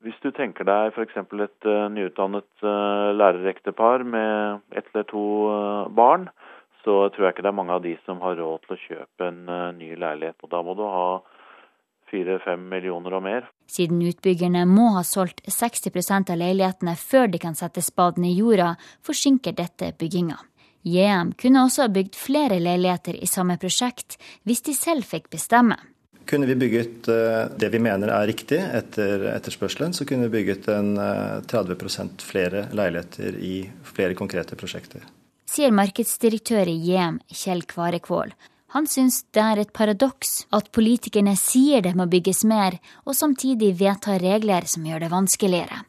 Hvis 0.02 0.16
du 0.24 0.32
tenker 0.34 0.66
deg 0.66 0.96
f.eks. 0.96 1.18
et 1.20 1.66
uh, 1.68 1.86
nyutdannet 1.92 2.48
uh, 2.64 3.12
lærerektepar 3.14 4.02
med 4.02 4.62
ett 4.74 4.88
eller 4.90 5.04
to 5.06 5.26
uh, 5.46 5.90
barn, 5.94 6.26
så 6.82 7.06
tror 7.12 7.28
jeg 7.28 7.36
ikke 7.36 7.44
det 7.46 7.52
er 7.52 7.60
mange 7.60 7.76
av 7.76 7.84
de 7.84 7.92
som 8.06 8.18
har 8.24 8.34
råd 8.40 8.64
til 8.64 8.74
å 8.74 8.80
kjøpe 8.88 9.28
en 9.28 9.44
ny 9.78 9.92
leilighet. 9.94 10.34
Og 10.42 10.50
da 10.50 10.64
må 10.66 10.74
du 10.74 10.82
ha 10.82 11.20
fire-fem 12.10 12.64
millioner 12.72 13.14
og 13.14 13.22
mer. 13.22 13.46
Siden 13.72 14.02
utbyggerne 14.04 14.66
må 14.68 14.90
ha 14.98 15.02
solgt 15.06 15.40
60% 15.48 16.32
av 16.34 16.40
leilighetene 16.42 16.92
før 17.00 17.30
de 17.32 17.38
kan 17.40 17.54
sette 17.56 17.80
spaden 17.84 18.26
i 18.28 18.34
jorda, 18.36 18.74
forsinker 19.06 19.56
dette 19.56 19.94
bygginga. 19.98 20.36
JM 20.82 21.30
kunne 21.40 21.62
også 21.64 21.86
ha 21.86 21.92
bygd 21.94 22.18
flere 22.18 22.58
leiligheter 22.60 23.16
i 23.16 23.30
samme 23.30 23.56
prosjekt, 23.62 24.18
hvis 24.44 24.60
de 24.66 24.74
selv 24.76 25.06
fikk 25.08 25.30
bestemme. 25.32 25.78
Kunne 26.28 26.46
vi 26.50 26.58
bygget 26.58 27.08
eh, 27.10 27.40
det 27.58 27.72
vi 27.72 27.80
mener 27.82 28.12
er 28.12 28.28
riktig 28.28 28.60
etter 28.60 29.24
etterspørselen, 29.32 29.94
så 29.96 30.04
kunne 30.06 30.28
vi 30.28 30.36
bygget 30.42 30.68
en 30.74 30.94
30 31.48 31.72
eh, 31.80 32.12
flere 32.22 32.66
leiligheter 32.76 33.40
i 33.40 33.56
flere 33.88 34.18
konkrete 34.18 34.58
prosjekter. 34.58 35.06
Sier 35.48 35.72
markedsdirektør 35.74 36.68
i 36.68 36.76
JM, 36.90 37.22
Kjell 37.32 37.64
Kvarekvål. 37.68 38.36
Han 38.72 38.86
syns 38.88 39.20
det 39.36 39.42
er 39.44 39.60
et 39.60 39.72
paradoks 39.76 40.46
at 40.56 40.70
politikerne 40.72 41.34
sier 41.36 41.82
det 41.84 41.92
må 41.98 42.06
bygges 42.08 42.40
mer, 42.48 42.78
og 43.04 43.16
samtidig 43.18 43.74
vedtar 43.76 44.22
regler 44.22 44.64
som 44.70 44.86
gjør 44.88 45.04
det 45.04 45.10
vanskeligere. 45.12 45.82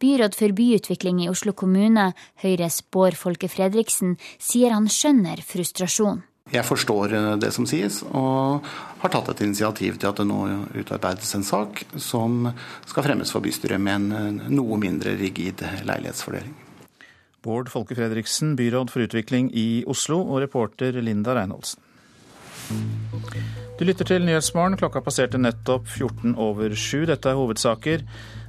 Byråd 0.00 0.38
for 0.38 0.54
byutvikling 0.56 1.24
i 1.24 1.28
Oslo 1.28 1.52
kommune, 1.52 2.12
Høyres 2.40 2.80
Bård 2.86 3.18
Folke 3.18 3.50
Fredriksen, 3.50 4.14
sier 4.38 4.72
han 4.76 4.86
skjønner 4.88 5.42
frustrasjon. 5.44 6.22
Jeg 6.54 6.66
forstår 6.66 7.16
eh, 7.18 7.34
det 7.42 7.50
som 7.54 7.66
sies, 7.68 8.00
og 8.06 8.64
har 9.02 9.12
tatt 9.12 9.34
et 9.34 9.44
initiativ 9.44 9.98
til 9.98 10.10
at 10.10 10.22
det 10.22 10.26
nå 10.30 10.40
utarbeides 10.80 11.34
en 11.36 11.46
sak 11.46 11.84
som 11.98 12.48
skal 12.86 13.06
fremmes 13.10 13.34
for 13.34 13.42
bystyret 13.44 13.82
med 13.82 14.14
en 14.14 14.40
noe 14.54 14.78
mindre 14.80 15.18
rigid 15.18 15.66
leilighetsfordeling. 15.82 16.54
Bård 17.42 17.70
Folke 17.72 17.98
Fredriksen, 17.98 18.54
byråd 18.56 18.90
for 18.92 19.02
utvikling 19.02 19.50
i 19.56 19.82
Oslo, 19.90 20.22
og 20.22 20.44
reporter 20.46 21.02
Linda 21.02 21.34
Reinholdsen. 21.34 21.89
Du 23.80 23.86
lytter 23.88 24.04
til 24.04 24.26
Nyhetsmorgen. 24.26 24.76
Klokka 24.76 25.00
passerte 25.00 25.38
nettopp 25.40 25.86
14 25.88 26.34
over 26.36 26.74
7. 26.76 27.06
Dette 27.08 27.30
er 27.30 27.38
hovedsaker. 27.38 28.02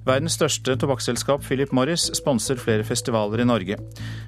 Verdens 0.04 0.36
største 0.36 0.76
tobakksselskap, 0.82 1.44
Philip 1.46 1.72
Morris, 1.72 2.10
sponser 2.18 2.60
flere 2.60 2.84
festivaler 2.84 3.44
i 3.44 3.46
Norge. 3.48 3.78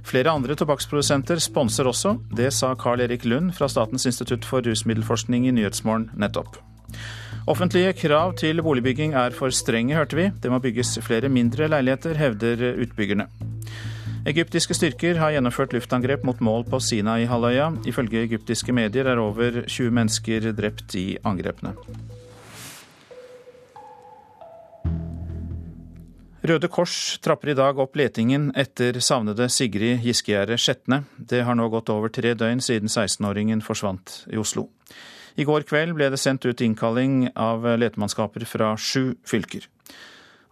Flere 0.08 0.32
andre 0.32 0.56
tobakksprodusenter 0.56 1.42
sponser 1.44 1.90
også. 1.90 2.16
Det 2.32 2.54
sa 2.56 2.72
Carl 2.80 3.04
Erik 3.04 3.26
Lund 3.26 3.52
fra 3.58 3.68
Statens 3.68 4.06
institutt 4.08 4.46
for 4.48 4.64
rusmiddelforskning 4.64 5.50
i 5.50 5.56
Nyhetsmorgen 5.58 6.12
nettopp. 6.16 6.62
Offentlige 7.52 7.92
krav 8.00 8.38
til 8.40 8.64
boligbygging 8.64 9.18
er 9.20 9.36
for 9.36 9.52
strenge, 9.52 9.98
hørte 9.98 10.16
vi. 10.16 10.30
Det 10.40 10.52
må 10.52 10.62
bygges 10.64 11.00
flere 11.04 11.28
mindre 11.28 11.68
leiligheter, 11.68 12.16
hevder 12.16 12.70
utbyggerne. 12.86 13.28
Egyptiske 14.24 14.72
styrker 14.72 15.18
har 15.20 15.34
gjennomført 15.36 15.74
luftangrep 15.76 16.22
mot 16.24 16.40
mål 16.40 16.62
på 16.72 16.78
Sinai-halvøya. 16.80 17.66
Ifølge 17.92 18.22
egyptiske 18.24 18.72
medier 18.72 19.10
er 19.12 19.20
over 19.20 19.66
20 19.68 19.92
mennesker 19.92 20.48
drept 20.56 20.96
i 20.96 21.18
angrepene. 21.28 21.74
Røde 26.44 26.70
Kors 26.72 27.20
trapper 27.24 27.52
i 27.52 27.58
dag 27.60 27.76
opp 27.80 28.00
letingen 28.00 28.50
etter 28.56 29.02
savnede 29.04 29.50
Sigrid 29.52 30.00
Giskegjerde 30.08 30.56
Skjetne. 30.60 31.04
Det 31.20 31.44
har 31.44 31.60
nå 31.60 31.68
gått 31.72 31.92
over 31.92 32.08
tre 32.08 32.32
døgn 32.32 32.64
siden 32.64 32.88
16-åringen 32.88 33.64
forsvant 33.64 34.22
i 34.32 34.40
Oslo. 34.40 34.70
I 35.36 35.44
går 35.44 35.68
kveld 35.68 35.98
ble 36.00 36.14
det 36.14 36.20
sendt 36.22 36.48
ut 36.48 36.64
innkalling 36.64 37.26
av 37.36 37.68
letemannskaper 37.76 38.48
fra 38.48 38.76
sju 38.80 39.18
fylker. 39.28 39.68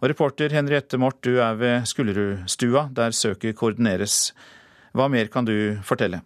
Og 0.02 0.10
reporter 0.10 0.50
Henriette 0.50 0.98
Mort, 0.98 1.20
du 1.22 1.36
er 1.38 1.54
ved 1.54 1.84
Skullerudstua, 1.86 2.88
der 2.90 3.14
søket 3.14 3.54
koordineres. 3.54 4.32
Hva 4.98 5.06
mer 5.08 5.28
kan 5.30 5.46
du 5.46 5.78
fortelle? 5.86 6.18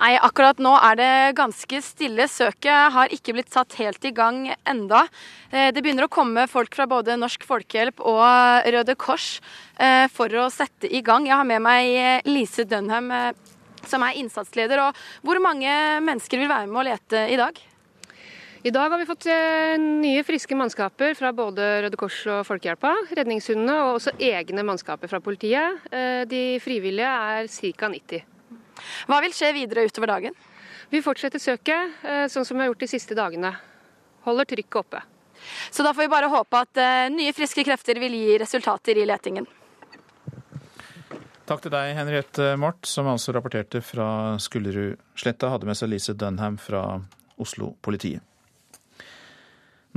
Nei, 0.00 0.16
Akkurat 0.18 0.58
nå 0.60 0.72
er 0.74 0.98
det 0.98 1.12
ganske 1.38 1.78
stille. 1.86 2.26
Søket 2.26 2.90
har 2.96 3.14
ikke 3.14 3.36
blitt 3.36 3.54
satt 3.54 3.78
helt 3.78 4.02
i 4.04 4.12
gang 4.16 4.42
enda. 4.68 5.04
Eh, 5.48 5.70
det 5.70 5.78
begynner 5.78 6.08
å 6.08 6.12
komme 6.12 6.48
folk 6.50 6.74
fra 6.74 6.88
både 6.90 7.16
Norsk 7.22 7.46
Folkehjelp 7.46 8.02
og 8.02 8.66
Røde 8.74 8.98
Kors 8.98 9.30
eh, 9.78 10.10
for 10.10 10.34
å 10.34 10.50
sette 10.50 10.90
i 10.90 11.00
gang. 11.06 11.30
Jeg 11.30 11.38
har 11.38 11.48
med 11.48 11.62
meg 11.64 11.94
eh, 11.94 12.28
Lise 12.28 12.66
Dunham, 12.66 13.08
som 13.86 14.04
er 14.04 14.18
innsatsleder. 14.20 14.88
Og 14.90 15.02
hvor 15.22 15.38
mange 15.40 15.70
mennesker 16.02 16.42
vil 16.42 16.50
være 16.50 16.66
med 16.66 16.82
å 16.82 16.88
lete 16.90 17.28
i 17.30 17.38
dag? 17.38 17.62
I 18.62 18.70
dag 18.70 18.92
har 18.92 19.00
vi 19.00 19.08
fått 19.08 19.24
nye, 19.80 20.24
friske 20.26 20.56
mannskaper 20.58 21.14
fra 21.16 21.30
både 21.32 21.68
Røde 21.86 21.96
Kors 21.96 22.18
og 22.28 22.42
Folkehjelpa. 22.44 22.92
Redningshundene 23.16 23.78
og 23.86 23.94
også 23.94 24.12
egne 24.20 24.64
mannskaper 24.68 25.08
fra 25.08 25.22
politiet. 25.24 25.86
De 26.28 26.42
frivillige 26.60 27.08
er 27.08 27.48
ca. 27.48 27.88
90. 27.88 28.26
Hva 29.08 29.20
vil 29.24 29.34
skje 29.36 29.52
videre 29.56 29.86
utover 29.88 30.12
dagen? 30.12 30.36
Vi 30.90 31.02
fortsetter 31.04 31.38
søket, 31.38 32.02
eh, 32.02 32.26
sånn 32.26 32.44
som 32.44 32.56
vi 32.56 32.64
har 32.64 32.72
gjort 32.72 32.82
de 32.82 32.90
siste 32.90 33.14
dagene. 33.14 33.52
Holder 34.26 34.44
trykket 34.44 34.80
oppe. 34.82 35.02
Så 35.70 35.84
da 35.86 35.92
får 35.94 36.02
vi 36.02 36.12
bare 36.12 36.30
håpe 36.32 36.62
at 36.66 36.80
eh, 36.82 37.08
nye, 37.14 37.32
friske 37.32 37.64
krefter 37.64 38.00
vil 38.02 38.16
gi 38.18 38.38
resultater 38.42 38.98
i 38.98 39.06
letingen. 39.06 39.46
Takk 41.46 41.62
til 41.62 41.72
deg, 41.74 41.94
Henriette 41.98 42.56
Mort, 42.60 42.86
som 42.86 43.08
altså 43.10 43.34
rapporterte 43.34 43.82
fra 43.82 44.36
Skullerudsletta. 44.38 45.50
Hadde 45.50 45.70
med 45.70 45.78
seg 45.78 45.90
Lise 45.90 46.14
Dunham 46.14 46.58
fra 46.58 46.84
Oslo-politiet. 47.40 48.29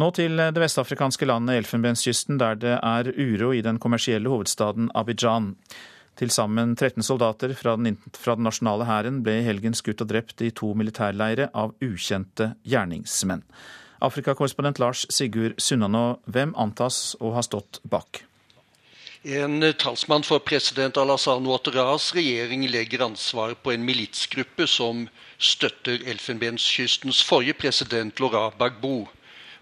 Nå 0.01 0.09
til 0.17 0.39
det 0.39 0.57
vestafrikanske 0.57 1.27
landet 1.29 1.59
Elfenbenskysten, 1.61 2.39
der 2.41 2.57
det 2.57 2.77
er 2.79 3.09
uro 3.13 3.51
i 3.53 3.61
den 3.61 3.77
kommersielle 3.77 4.31
hovedstaden 4.31 4.89
Abidjan. 4.97 5.53
Til 6.17 6.29
sammen 6.33 6.75
13 6.75 7.05
soldater 7.05 7.53
fra 7.57 7.75
den, 7.77 7.97
fra 8.17 8.33
den 8.37 8.45
nasjonale 8.45 8.85
hæren 8.89 9.21
ble 9.25 9.39
i 9.39 9.45
helgen 9.45 9.77
skutt 9.77 10.01
og 10.01 10.09
drept 10.09 10.41
i 10.41 10.49
to 10.53 10.73
militærleire 10.77 11.51
av 11.53 11.73
ukjente 11.81 12.55
gjerningsmenn. 12.65 13.45
Afrikakorrespondent 14.03 14.81
Lars 14.81 15.05
Sigurd 15.13 15.61
Sunnanå, 15.61 16.19
hvem 16.25 16.53
antas 16.59 17.15
å 17.21 17.33
ha 17.37 17.45
stått 17.45 17.79
bak? 17.85 18.25
En 19.23 19.61
talsmann 19.79 20.25
for 20.27 20.43
president 20.43 20.97
Alassane 20.99 21.47
Ouattaras 21.47 22.09
regjering 22.17 22.65
legger 22.67 23.05
ansvar 23.05 23.53
på 23.55 23.71
en 23.71 23.85
militsgruppe 23.87 24.67
som 24.67 25.05
støtter 25.39 26.01
Elfenbenskystens 26.11 27.21
forrige 27.23 27.55
president 27.61 28.19
Laurent 28.19 28.57
Gbagbo. 28.57 29.05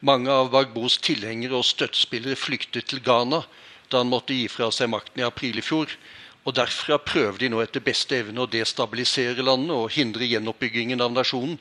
Mange 0.02 0.34
av 0.34 0.48
Gbagbos 0.50 0.96
tilhengere 1.06 1.60
og 1.60 1.68
støttespillere 1.68 2.34
flyktet 2.34 2.88
til 2.90 3.04
Ghana 3.06 3.44
da 3.92 4.00
han 4.02 4.10
måtte 4.10 4.34
gi 4.34 4.48
fra 4.50 4.72
seg 4.74 4.90
makten 4.90 5.22
i 5.22 5.28
april 5.28 5.60
i 5.62 5.64
fjor. 5.66 5.94
Og 6.42 6.56
Derfra 6.58 6.98
prøver 6.98 7.38
de 7.38 7.52
nå 7.54 7.60
etter 7.62 7.84
beste 7.86 8.18
evne 8.18 8.42
å 8.42 8.50
destabilisere 8.50 9.46
landet 9.46 9.76
og 9.76 9.94
hindre 9.94 10.26
gjenoppbyggingen 10.26 11.06
av 11.06 11.14
nasjonen 11.14 11.60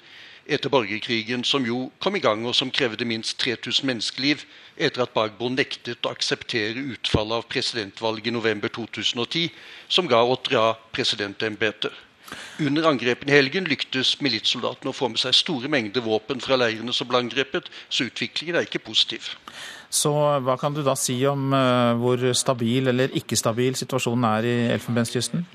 etter 0.48 0.72
borgerkrigen, 0.72 1.44
som 1.44 1.66
jo 1.68 1.90
kom 2.00 2.16
i 2.16 2.22
gang 2.24 2.46
og 2.48 2.56
som 2.56 2.72
krevde 2.72 3.04
minst 3.04 3.36
3000 3.44 3.84
menneskeliv 3.90 4.46
etter 4.80 5.04
at 5.04 5.12
Bagbo 5.12 5.52
nektet 5.52 6.08
å 6.08 6.14
akseptere 6.16 6.80
utfallet 6.94 7.42
av 7.42 7.48
presidentvalget 7.52 8.32
i 8.32 8.38
november 8.38 8.72
2010, 8.72 9.50
som 9.88 10.08
ga 10.08 10.24
Otra 10.24 10.70
presidentembetet. 10.96 11.92
Under 12.60 12.88
angrepene 12.90 13.32
i 13.32 13.36
helgen 13.38 13.68
lyktes 13.70 14.16
militssoldatene 14.24 14.92
å 14.92 14.96
få 14.96 15.08
med 15.12 15.22
seg 15.22 15.36
store 15.36 15.70
mengder 15.72 16.04
våpen 16.04 16.42
fra 16.44 16.58
leirene 16.60 16.94
som 16.96 17.08
ble 17.10 17.22
angrepet, 17.22 17.70
så 17.88 18.08
utviklingen 18.08 18.58
er 18.58 18.68
ikke 18.68 18.82
positiv. 18.84 19.32
Så 19.90 20.12
hva 20.44 20.54
kan 20.60 20.74
du 20.76 20.84
da 20.86 20.94
si 20.98 21.16
om 21.26 21.50
uh, 21.50 21.96
hvor 21.98 22.22
stabil 22.36 22.92
eller 22.92 23.16
ikke 23.18 23.38
stabil 23.38 23.74
situasjonen 23.78 24.28
er 24.28 24.46
i 24.46 24.58
Elfenbenskysten? 24.76 25.46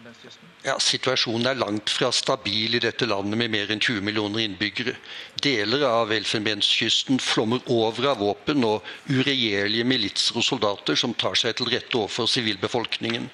Ja, 0.65 0.79
Situasjonen 0.81 1.45
er 1.45 1.59
langt 1.61 1.91
fra 1.93 2.09
stabil 2.15 2.73
i 2.73 2.81
dette 2.81 3.05
landet 3.05 3.37
med 3.37 3.51
mer 3.53 3.69
enn 3.69 3.81
20 3.83 4.01
millioner 4.01 4.41
innbyggere. 4.41 4.95
Deler 5.43 5.81
av 5.83 6.13
Elfenbenskysten 6.15 7.17
flommer 7.19 7.59
over 7.67 8.05
av 8.07 8.21
våpen 8.23 8.63
og 8.63 8.85
uregjerlige 9.11 9.83
militser 9.83 10.37
og 10.39 10.45
soldater 10.47 10.95
som 10.95 11.11
tar 11.11 11.35
seg 11.35 11.57
til 11.59 11.67
rette 11.73 11.97
overfor 11.99 12.29
sivilbefolkningen. 12.31 13.27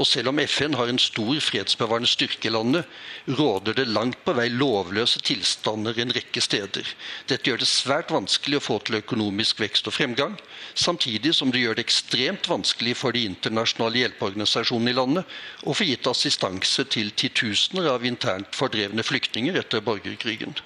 Og 0.00 0.08
selv 0.08 0.32
om 0.32 0.40
FN 0.40 0.72
har 0.80 0.88
en 0.88 1.02
stor 1.02 1.36
fredsbevarende 1.44 2.08
styrke 2.08 2.48
i 2.48 2.54
landet, 2.56 2.88
råder 3.28 3.76
det 3.76 3.86
langt 3.92 4.24
på 4.24 4.32
vei 4.38 4.48
lovløse 4.48 5.20
tilstander 5.20 6.00
en 6.00 6.16
rekke 6.16 6.40
steder. 6.40 6.88
Dette 7.28 7.52
gjør 7.52 7.60
det 7.60 7.68
svært 7.68 8.16
vanskelig 8.16 8.56
å 8.56 8.64
få 8.70 8.80
til 8.88 9.02
økonomisk 9.02 9.60
vekst 9.60 9.92
og 9.92 9.98
fremgang, 10.00 10.40
samtidig 10.72 11.36
som 11.36 11.52
det 11.52 11.66
gjør 11.66 11.76
det 11.76 11.84
ekstremt 11.84 12.48
vanskelig 12.48 12.96
for 12.96 13.12
de 13.12 13.26
internasjonale 13.28 14.06
hjelpeorganisasjonene 14.06 14.96
i 14.96 15.00
landet 15.02 15.40
å 15.68 15.76
få 15.76 15.84
gitt 15.92 16.08
assistanse 16.08 16.88
til 16.88 17.12
titusener 17.12 17.92
av 17.92 18.08
internt 18.08 18.56
fordrevne 18.56 19.04
flyktninger 19.04 19.60
etter 19.60 19.84
borgerkrigen. 19.84 20.56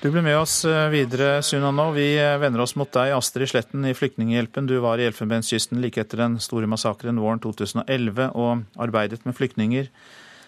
Du 0.00 0.10
blir 0.10 0.22
med 0.22 0.36
oss 0.38 0.64
eh, 0.64 0.88
videre, 0.92 1.42
Sunna 1.42 1.70
nå. 1.72 1.86
Vi 1.96 2.18
eh, 2.20 2.34
vender 2.36 2.60
oss 2.60 2.74
mot 2.76 2.90
deg, 2.92 3.14
Astrid 3.16 3.48
Sletten 3.48 3.86
i 3.88 3.94
Flyktninghjelpen. 3.96 4.68
Du 4.68 4.76
var 4.84 5.00
i 5.00 5.06
Elfenbenskysten 5.08 5.80
like 5.80 6.02
etter 6.02 6.20
den 6.20 6.36
store 6.42 6.68
massakren 6.68 7.16
våren 7.22 7.40
2011 7.40 8.28
og 8.36 8.66
arbeidet 8.76 9.24
med 9.24 9.38
flyktninger 9.38 9.88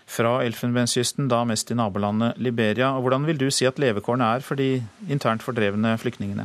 fra 0.08 0.34
Elfenbenskysten, 0.44 1.30
da 1.32 1.40
mest 1.48 1.72
i 1.72 1.78
nabolandet 1.80 2.36
Liberia. 2.44 2.92
Og 2.92 3.06
hvordan 3.06 3.24
vil 3.24 3.40
du 3.40 3.48
si 3.48 3.64
at 3.68 3.80
levekårene 3.80 4.28
er 4.36 4.44
for 4.44 4.60
de 4.60 4.82
internt 5.08 5.44
fordrevne 5.44 5.96
flyktningene? 6.04 6.44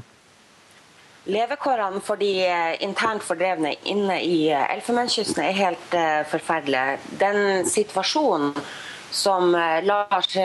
Levekårene 1.27 1.99
for 2.07 2.23
de 2.23 2.33
eh, 2.47 2.73
internt 2.87 3.27
fordrevne 3.27 3.75
inne 3.83 4.21
i 4.23 4.45
Elfenbenskysten 4.55 5.43
er 5.43 5.59
helt 5.59 6.01
forferdelige. 6.31 7.01
Den 7.19 7.67
situasjonen 7.67 8.55
som 9.11 9.51
Lars 9.83 10.37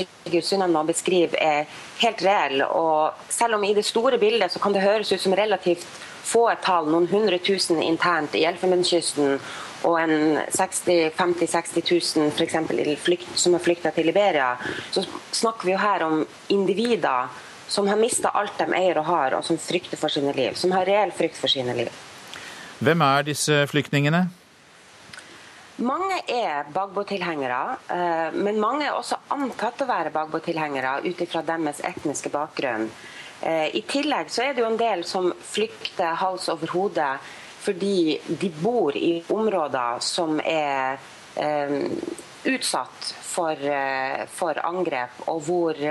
Sigurd 0.00 0.44
Sundheim 0.44 0.86
beskriver, 0.86 1.36
er 1.40 1.66
helt 2.02 2.22
reell. 2.24 2.62
Og 2.66 3.18
selv 3.28 3.58
om 3.58 3.64
i 3.64 3.74
det 3.74 3.86
store 3.88 4.18
bildet 4.18 4.52
så 4.52 4.62
kan 4.62 4.76
det 4.76 4.84
høres 4.84 5.12
ut 5.12 5.20
som 5.20 5.34
relativt 5.36 5.86
få 6.30 6.46
et 6.52 6.62
tall, 6.62 6.88
noen 6.90 7.08
hundre 7.10 7.40
tusen 7.42 7.80
internt 7.82 8.34
i 8.38 8.44
Elfenbenskysten, 8.48 9.38
og 9.88 9.96
en 9.96 10.40
60 10.52 11.14
50 11.16 11.48
60 11.48 12.16
000 12.16 12.32
for 12.36 12.44
eksempel, 12.44 12.82
som 13.34 13.56
har 13.56 13.64
flykta 13.64 13.92
til 13.96 14.10
Liberia, 14.10 14.56
så 14.92 15.04
snakker 15.32 15.66
vi 15.66 15.72
jo 15.72 15.80
her 15.80 16.04
om 16.04 16.26
individer 16.52 17.30
som 17.70 17.88
har 17.88 17.96
mista 17.96 18.32
alt 18.34 18.58
de 18.58 18.66
eier 18.74 18.98
og 18.98 19.06
har, 19.06 19.36
og 19.38 19.44
som 19.46 19.58
frykter 19.58 19.96
for 19.96 20.10
sine 20.10 20.34
liv. 20.34 20.56
Som 20.58 20.74
har 20.74 20.88
reell 20.88 21.12
frykt 21.14 21.38
for 21.38 21.48
sine 21.48 21.74
liv. 21.76 21.90
Hvem 22.80 23.02
er 23.06 23.26
disse 23.28 23.62
flyktningene? 23.70 24.24
Mange 25.80 26.18
er 26.28 26.66
Bagbo-tilhengere, 26.72 27.76
eh, 27.88 28.34
men 28.36 28.58
mange 28.60 28.84
er 28.84 28.92
også 28.92 29.16
antatt 29.32 29.80
å 29.80 29.86
være 29.88 30.12
Bagbo-tilhengere 30.12 30.98
ut 31.06 31.22
ifra 31.24 31.40
deres 31.40 31.80
etniske 31.80 32.28
bakgrunn. 32.28 32.90
Eh, 33.40 33.76
I 33.76 33.80
tillegg 33.88 34.28
så 34.28 34.44
er 34.44 34.52
det 34.52 34.60
jo 34.60 34.68
en 34.68 34.76
del 34.76 35.06
som 35.08 35.30
flykter 35.40 36.18
hals 36.20 36.50
over 36.52 36.74
hode 36.74 37.06
fordi 37.60 38.18
de 38.26 38.52
bor 38.60 38.96
i 38.96 39.22
områder 39.32 40.04
som 40.04 40.36
er 40.44 41.00
eh, 41.40 41.74
utsatt 42.44 43.10
for, 43.30 43.64
for, 44.36 44.60
angrep, 44.64 45.18
og 45.28 45.42
hvor, 45.48 45.82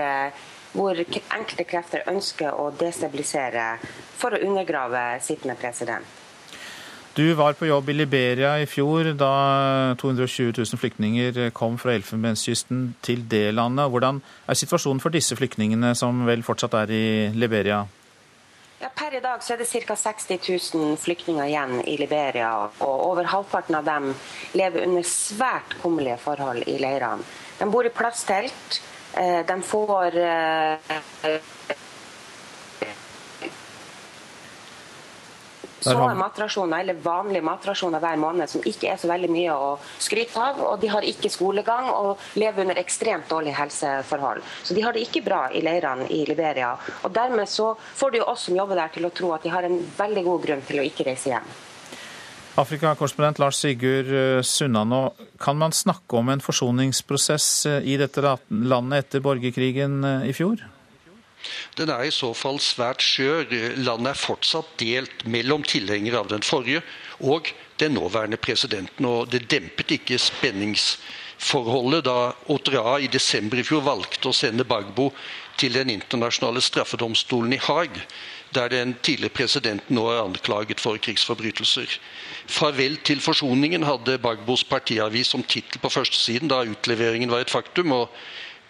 hvor 0.73 1.01
enkelte 1.01 1.65
krefter 1.69 2.09
ønsker 2.09 2.57
å 2.57 2.71
destabilisere 2.77 3.67
for 4.17 4.33
å 4.33 4.41
undergrave 4.49 5.21
sittende 5.21 5.57
president. 5.61 6.28
Du 7.19 7.33
var 7.33 7.53
på 7.53 7.67
jobb 7.67 7.89
i 7.89 7.93
Liberia 7.93 8.53
i 8.61 8.67
fjor 8.69 9.09
da 9.19 9.31
220 9.99 10.53
000 10.55 10.79
flyktninger 10.79 11.49
kom 11.51 11.75
fra 11.75 11.91
Elfenbenskysten 11.97 12.93
til 13.03 13.25
det 13.27 13.49
landet. 13.57 13.89
Hvordan 13.91 14.21
er 14.47 14.55
situasjonen 14.55 15.01
for 15.03 15.11
disse 15.11 15.35
flyktningene 15.35 15.89
som 15.99 16.21
vel 16.29 16.45
fortsatt 16.47 16.77
er 16.79 16.93
i 16.95 17.09
Liberia? 17.35 17.81
Ja, 18.79 18.87
per 18.95 19.17
i 19.17 19.19
dag 19.19 19.43
så 19.43 19.57
er 19.57 19.59
det 19.59 19.67
ca. 19.67 19.99
60 19.99 20.47
000 20.77 20.95
flyktninger 21.03 21.43
igjen 21.49 21.83
i 21.83 21.97
Liberia. 21.99 22.53
og 22.79 22.87
Over 23.09 23.27
halvparten 23.33 23.75
av 23.81 23.91
dem 23.91 24.13
lever 24.55 24.87
under 24.87 25.03
svært 25.03 25.75
kummerlige 25.83 26.21
forhold 26.23 26.63
i 26.71 26.79
leirene. 26.79 27.27
De 27.59 27.67
bor 27.67 27.83
i 27.83 27.91
plasttelt. 27.91 28.79
Eh, 29.19 29.43
de 29.43 29.61
får 29.65 30.15
eh, 35.87 36.03
er 36.09 36.19
matrasjoner, 36.19 36.83
eller 36.83 36.99
vanlige 37.03 37.45
matrasjoner 37.45 38.03
hver 38.03 38.19
måned, 38.21 38.51
som 38.51 38.65
ikke 38.65 38.91
er 38.93 38.99
så 39.01 39.09
veldig 39.11 39.29
mye 39.33 39.55
å 39.55 39.69
skryte 39.99 40.43
av. 40.43 40.61
Og 40.71 40.81
de 40.81 40.91
har 40.91 41.07
ikke 41.07 41.31
skolegang 41.31 41.89
og 41.93 42.19
lever 42.39 42.65
under 42.65 42.81
ekstremt 42.81 43.29
dårlige 43.31 43.57
helseforhold. 43.59 44.43
Så 44.63 44.77
de 44.77 44.83
har 44.85 44.95
det 44.95 45.05
ikke 45.07 45.23
bra 45.25 45.45
i 45.53 45.63
leirene 45.65 46.09
i 46.13 46.23
Liberia. 46.29 46.75
Og 47.03 47.13
dermed 47.15 47.49
så 47.49 47.71
får 47.79 48.11
de 48.11 48.23
jo 48.23 48.29
oss 48.29 48.47
som 48.49 48.57
jobber 48.57 48.79
der 48.79 48.93
til 48.93 49.07
å 49.07 49.13
tro 49.15 49.33
at 49.35 49.45
de 49.45 49.53
har 49.53 49.67
en 49.67 49.81
veldig 49.97 50.27
god 50.27 50.45
grunn 50.47 50.63
til 50.67 50.81
å 50.81 50.87
ikke 50.87 51.07
reise 51.09 51.33
hjem. 51.33 51.49
Afrikakorrespondent 52.59 53.39
Lars 53.39 53.59
Sigurd 53.61 54.09
eh, 54.11 54.41
Sunnanå, 54.43 55.13
kan 55.39 55.57
man 55.57 55.71
snakke 55.75 56.17
om 56.19 56.31
en 56.33 56.41
forsoningsprosess 56.43 57.47
eh, 57.69 57.87
i 57.87 57.95
dette 57.99 58.23
landet 58.49 59.05
etter 59.05 59.23
borgerkrigen 59.23 60.03
eh, 60.03 60.29
i 60.31 60.35
fjor? 60.35 60.65
Den 61.77 61.89
er 61.89 62.03
i 62.03 62.13
så 62.13 62.33
fall 62.35 62.59
svært 62.63 63.03
skjør. 63.03 63.47
Landet 63.79 64.13
er 64.13 64.21
fortsatt 64.21 64.75
delt 64.81 65.25
mellom 65.25 65.63
tilhengere 65.63 66.21
av 66.23 66.31
den 66.31 66.45
forrige 66.45 66.83
og 67.19 67.51
den 67.79 67.95
nåværende 67.95 68.37
presidenten. 68.37 69.05
Og 69.05 69.29
det 69.31 69.47
dempet 69.51 69.91
ikke 69.95 70.19
spenningsforholdet 70.19 72.05
da 72.07 72.17
Otraa 72.51 72.97
i 72.99 73.11
desember 73.11 73.61
i 73.61 73.67
fjor 73.67 73.85
valgte 73.87 74.31
å 74.31 74.35
sende 74.35 74.67
Bagbo 74.67 75.11
til 75.59 75.75
den 75.75 75.91
internasjonale 75.91 76.61
straffedomstolen 76.63 77.55
i 77.55 77.63
Haag, 77.63 77.97
der 78.55 78.71
den 78.71 78.95
tidligere 79.03 79.35
presidenten 79.35 79.95
nå 79.95 80.07
er 80.09 80.23
anklaget 80.23 80.79
for 80.81 80.97
krigsforbrytelser. 80.97 81.99
'Farvel 82.49 82.97
til 83.05 83.19
forsoningen' 83.21 83.85
hadde 83.85 84.17
Bagbos 84.17 84.63
partiavis 84.63 85.27
som 85.27 85.43
tittel 85.43 85.81
på 85.81 85.91
førstesiden 85.91 86.49
da 86.49 86.63
utleveringen 86.65 87.31
var 87.31 87.43
et 87.45 87.51
faktum. 87.51 87.91
og 87.91 88.09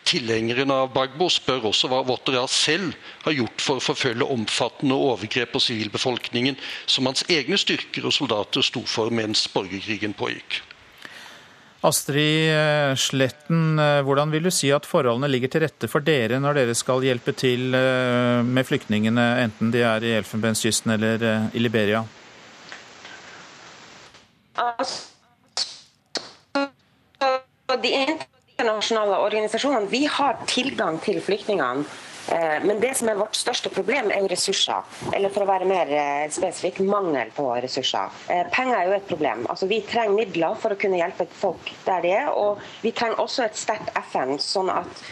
Tilhengerne 0.09 0.73
av 0.73 0.89
Bagbo 0.95 1.27
spør 1.29 1.67
også 1.69 1.89
hva 1.91 1.99
Wotteras 2.07 2.55
selv 2.65 2.95
har 3.27 3.35
gjort 3.35 3.61
for 3.61 3.77
å 3.77 3.83
forfølge 3.91 4.25
omfattende 4.33 4.97
overgrep 4.97 5.53
på 5.53 5.61
sivilbefolkningen, 5.61 6.57
som 6.89 7.05
hans 7.05 7.21
egne 7.29 7.59
styrker 7.61 8.07
og 8.09 8.15
soldater 8.15 8.65
sto 8.65 8.81
for 8.89 9.13
mens 9.13 9.45
borgerkrigen 9.53 10.17
pågikk. 10.17 10.63
Astrid 11.85 12.49
eh, 12.51 12.95
Sletten, 12.99 13.79
eh, 13.79 14.01
hvordan 14.03 14.33
vil 14.33 14.49
du 14.49 14.51
si 14.51 14.67
at 14.75 14.87
forholdene 14.89 15.29
ligger 15.31 15.53
til 15.53 15.63
rette 15.63 15.87
for 15.87 16.03
dere 16.03 16.39
når 16.41 16.57
dere 16.57 16.75
skal 16.75 17.05
hjelpe 17.05 17.31
til 17.37 17.77
eh, 17.77 18.41
med 18.43 18.67
flyktningene, 18.67 19.27
enten 19.45 19.71
de 19.71 19.85
er 19.87 20.03
i 20.03 20.15
Elfenbenskysten 20.17 20.91
eller 20.97 21.23
i 21.53 21.61
Liberia? 21.63 22.01
Altså, 24.59 25.05
de 27.79 27.93
internasjonale 28.59 29.17
organisasjonene 29.23 29.87
vi 29.87 30.05
har 30.05 30.37
tilgang 30.47 30.99
til 30.99 31.21
flyktningene. 31.23 31.85
Eh, 32.29 32.63
men 32.63 32.79
det 32.79 32.91
som 32.97 33.09
er 33.09 33.17
vårt 33.17 33.37
største 33.39 33.71
problem, 33.73 34.11
er 34.11 34.21
jo 34.21 34.29
ressurser. 34.29 34.83
Eller 35.15 35.31
for 35.33 35.45
å 35.45 35.49
være 35.49 35.67
mer 35.69 35.89
eh, 35.95 36.25
spesifikk, 36.33 36.81
mangel 36.85 37.31
på 37.33 37.47
ressurser. 37.63 38.11
Eh, 38.29 38.43
penger 38.53 38.75
er 38.77 38.89
jo 38.89 38.97
et 38.97 39.07
problem. 39.09 39.45
Altså, 39.49 39.69
vi 39.71 39.79
trenger 39.87 40.17
midler 40.17 40.59
for 40.59 40.75
å 40.75 40.79
kunne 40.79 40.99
hjelpe 40.99 41.25
folk 41.39 41.71
der 41.87 42.03
de 42.05 42.13
er. 42.19 42.29
Og 42.35 42.59
vi 42.83 42.91
trenger 42.91 43.23
også 43.23 43.47
et 43.47 43.57
sterkt 43.57 43.93
FN. 44.11 44.35
sånn 44.43 44.69
at, 44.73 45.05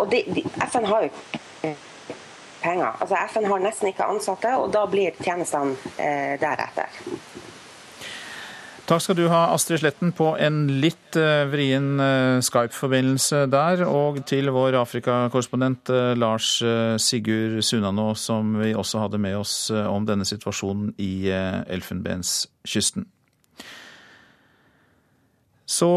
Og 0.00 0.08
de, 0.10 0.22
de, 0.32 0.42
FN 0.66 0.88
har 0.88 1.06
jo 1.06 1.12
penger. 2.62 2.96
Altså, 3.00 3.20
FN 3.34 3.46
har 3.52 3.62
nesten 3.62 3.92
ikke 3.92 4.08
ansatte, 4.08 4.56
og 4.56 4.72
da 4.74 4.86
blir 4.90 5.14
tjenestene 5.20 5.76
deretter. 6.40 6.90
Takk 8.86 9.02
skal 9.02 9.16
du 9.18 9.24
ha, 9.26 9.48
Astrid 9.50 9.80
Sletten, 9.82 10.12
på 10.14 10.28
en 10.38 10.60
litt 10.78 11.16
eh, 11.18 11.42
vrien 11.50 11.98
eh, 11.98 12.36
Skype-forbindelse 12.44 13.40
der. 13.50 13.82
Og 13.90 14.20
til 14.30 14.46
vår 14.54 14.76
Afrikakorrespondent 14.78 15.90
eh, 15.90 16.12
Lars 16.14 16.52
Sigurd 17.02 17.58
Sunanå, 17.66 18.12
som 18.14 18.54
vi 18.60 18.76
også 18.78 19.02
hadde 19.02 19.18
med 19.18 19.40
oss 19.40 19.56
om 19.74 20.06
denne 20.06 20.26
situasjonen 20.28 20.94
i 21.02 21.26
Elfenbenskysten. 21.32 23.08
Så 25.66 25.88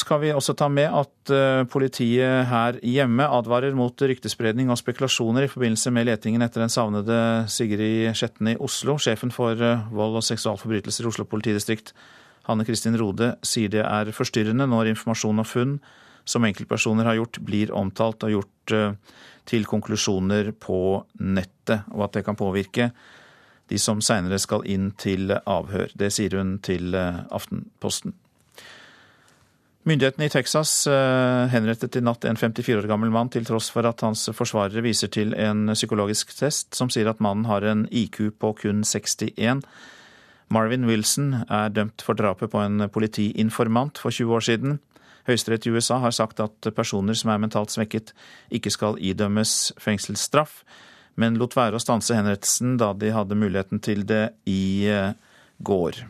skal 0.00 0.20
vi 0.22 0.30
også 0.32 0.54
ta 0.56 0.70
med 0.72 0.88
at 0.88 1.30
politiet 1.68 2.46
her 2.48 2.78
hjemme 2.80 3.26
advarer 3.28 3.74
mot 3.76 3.92
ryktespredning 3.92 4.70
og 4.72 4.78
spekulasjoner 4.80 5.44
i 5.44 5.50
forbindelse 5.52 5.92
med 5.92 6.08
letingen 6.08 6.40
etter 6.40 6.64
den 6.64 6.72
savnede 6.72 7.18
Sigrid 7.52 8.08
Skjetten 8.16 8.54
i 8.54 8.56
Oslo. 8.56 8.96
Sjefen 8.96 9.34
for 9.36 9.52
vold 9.92 10.16
og 10.16 10.24
seksualforbrytelser 10.24 11.04
i 11.04 11.10
Oslo 11.12 11.28
politidistrikt, 11.28 11.92
Hanne 12.48 12.64
Kristin 12.64 12.96
Rode, 12.96 13.34
sier 13.44 13.68
det 13.76 13.84
er 13.84 14.16
forstyrrende 14.16 14.64
når 14.70 14.94
informasjon 14.94 15.44
og 15.44 15.50
funn 15.50 15.76
som 16.24 16.48
enkeltpersoner 16.48 17.04
har 17.04 17.20
gjort, 17.20 17.44
blir 17.44 17.76
omtalt 17.76 18.24
og 18.24 18.32
gjort 18.32 18.76
til 19.46 19.68
konklusjoner 19.68 20.54
på 20.56 20.80
nettet, 21.20 21.84
og 21.92 22.08
at 22.08 22.16
det 22.16 22.24
kan 22.26 22.38
påvirke 22.38 22.90
de 23.68 23.78
som 23.82 24.00
seinere 24.00 24.38
skal 24.40 24.64
inn 24.66 24.92
til 24.98 25.36
avhør. 25.36 25.92
Det 25.92 26.14
sier 26.14 26.38
hun 26.38 26.56
til 26.64 26.96
Aftenposten. 26.96 28.16
Myndighetene 29.86 30.26
i 30.26 30.30
Texas 30.32 30.70
eh, 30.90 31.44
henrettet 31.52 31.94
i 31.94 32.00
natt 32.02 32.24
en 32.26 32.34
54 32.34 32.80
år 32.80 32.88
gammel 32.90 33.12
mann, 33.14 33.28
til 33.30 33.44
tross 33.46 33.68
for 33.70 33.86
at 33.86 34.02
hans 34.02 34.24
forsvarere 34.34 34.82
viser 34.82 35.12
til 35.14 35.30
en 35.38 35.68
psykologisk 35.76 36.32
test 36.34 36.74
som 36.74 36.90
sier 36.90 37.06
at 37.06 37.22
mannen 37.22 37.46
har 37.46 37.62
en 37.62 37.84
IQ 37.94 38.32
på 38.42 38.50
kun 38.64 38.82
61. 38.82 39.62
Marvin 40.50 40.88
Wilson 40.90 41.44
er 41.46 41.70
dømt 41.70 42.02
for 42.02 42.18
drapet 42.18 42.50
på 42.50 42.64
en 42.64 42.88
politiinformant 42.90 44.02
for 44.02 44.10
20 44.10 44.34
år 44.34 44.46
siden. 44.48 44.76
Høyesterett 45.30 45.70
i 45.70 45.74
USA 45.74 46.00
har 46.02 46.14
sagt 46.18 46.42
at 46.42 46.70
personer 46.74 47.14
som 47.14 47.30
er 47.30 47.40
mentalt 47.46 47.70
svekket, 47.70 48.10
ikke 48.50 48.74
skal 48.74 48.98
idømmes 48.98 49.72
fengselsstraff, 49.78 50.64
men 51.14 51.38
lot 51.38 51.54
være 51.54 51.78
å 51.78 51.82
stanse 51.82 52.14
henrettelsen 52.14 52.74
da 52.82 52.90
de 52.90 53.14
hadde 53.14 53.38
muligheten 53.38 53.78
til 53.82 54.02
det 54.06 54.32
i 54.50 54.90
eh, 54.90 55.14
går. 55.62 56.02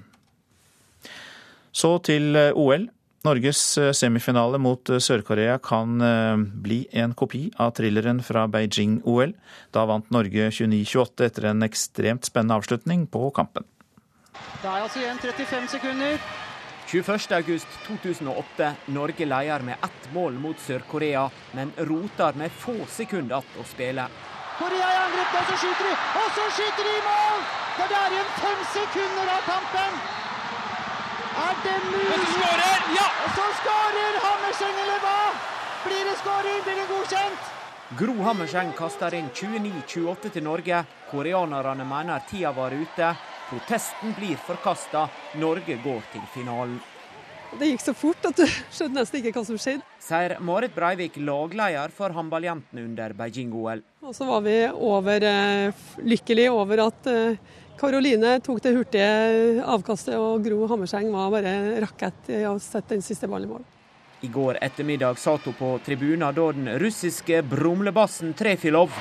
Så 1.77 1.99
til 2.09 2.33
eh, 2.41 2.57
OL. 2.57 2.89
Norges 3.27 3.79
eh, 3.79 3.93
semifinale 3.93 4.59
mot 4.62 4.91
eh, 4.91 5.01
Sør-Korea 5.03 5.59
kan 5.62 6.01
eh, 6.05 6.37
bli 6.39 6.85
en 6.95 7.15
kopi 7.19 7.49
av 7.59 7.73
thrilleren 7.79 8.23
fra 8.23 8.47
Beijing-OL. 8.51 9.33
Da 9.75 9.87
vant 9.91 10.11
Norge 10.15 10.51
29-28 10.55 11.27
etter 11.27 11.49
en 11.51 11.67
ekstremt 11.67 12.29
spennende 12.29 12.61
avslutning 12.61 13.07
på 13.11 13.31
kampen. 13.35 13.67
Det 14.62 14.69
er 14.69 14.83
altså 14.85 15.03
igjen 15.03 15.19
35 15.23 15.71
sekunder. 15.75 16.21
21.8.2008. 16.87 18.71
Norge 18.95 19.27
leder 19.27 19.65
med 19.67 19.83
ett 19.83 20.07
mål 20.15 20.39
mot 20.39 20.61
Sør-Korea, 20.62 21.27
men 21.59 21.73
roter 21.89 22.39
med 22.39 22.55
få 22.55 22.77
sekunder 22.95 23.43
igjen 23.43 23.59
å 23.59 23.67
spille. 23.67 24.07
Korea 24.61 24.93
i 24.93 25.01
angrep 25.01 25.35
og 25.41 25.51
så 25.51 25.59
skyter 25.65 25.91
de! 25.91 25.97
Og 26.23 26.31
så 26.39 26.47
skyter 26.61 26.87
de 26.87 26.95
i 26.95 27.03
mål! 27.09 27.43
Det 27.81 27.91
er 28.05 28.15
igjen 28.15 28.31
fem 28.39 28.65
sekunder 28.77 29.35
av 29.35 29.51
kampen! 29.51 30.25
Er 31.37 31.57
det 31.64 31.77
mulig? 31.85 32.16
Ja! 32.96 33.07
Og 33.25 33.31
så 33.37 33.44
skårer 33.59 34.18
Hammerseng, 34.25 34.77
eller 34.85 35.03
hva? 35.05 35.18
Blir 35.85 36.09
det 36.09 36.14
skåring? 36.22 36.61
Blir 36.64 36.79
det 36.81 36.87
godkjent? 36.88 37.51
Gro 37.99 38.14
Hammerseng 38.25 38.72
kaster 38.79 39.14
inn 39.18 39.29
29-28 39.37 40.33
til 40.38 40.46
Norge. 40.46 40.81
Koreanerne 41.11 41.85
mener 41.87 42.25
tida 42.31 42.55
var 42.57 42.72
ute. 42.72 43.11
Protesten 43.51 44.16
blir 44.16 44.40
forkasta. 44.49 45.05
Norge 45.38 45.77
går 45.85 46.09
til 46.14 46.25
finalen. 46.33 46.81
Det 47.61 47.68
gikk 47.68 47.85
så 47.85 47.94
fort 47.94 48.27
at 48.27 48.40
du 48.40 48.46
skjønte 48.75 48.96
nesten 48.96 49.20
ikke 49.20 49.37
hva 49.37 49.44
som 49.51 49.61
skjedde. 49.61 49.85
Sier 50.03 50.38
Marit 50.40 50.75
Breivik, 50.75 51.20
lagleder 51.20 51.92
for 51.94 52.16
håndballjentene 52.16 52.88
under 52.88 53.14
Beijing-OL. 53.20 53.85
Og 54.09 54.16
så 54.16 54.27
var 54.33 54.42
vi 54.49 54.57
over, 54.72 55.29
eh, 55.29 55.87
lykkelige 56.01 56.57
over 56.57 56.87
at 56.88 57.12
Karoline 57.77 58.39
tok 58.41 58.62
det 58.65 58.73
hurtige 58.77 59.09
avkastet, 59.65 60.17
og 60.17 60.45
Gro 60.45 60.67
Hammerseng 60.71 61.11
var 61.12 61.33
bare 61.35 61.81
rakett 61.85 62.31
i 62.33 62.45
å 62.49 62.57
sette 62.62 62.95
den 62.97 63.05
siste 63.05 63.29
ballen 63.29 63.51
i 63.51 63.53
mål. 63.53 63.67
I 64.25 64.31
går 64.33 64.59
ettermiddag 64.65 65.19
satt 65.21 65.45
hun 65.45 65.57
på 65.59 65.75
tribunen 65.85 66.33
da 66.33 66.47
den 66.57 66.71
russiske 66.81 67.43
brumlebassen 67.45 68.33
Trefilov 68.35 68.95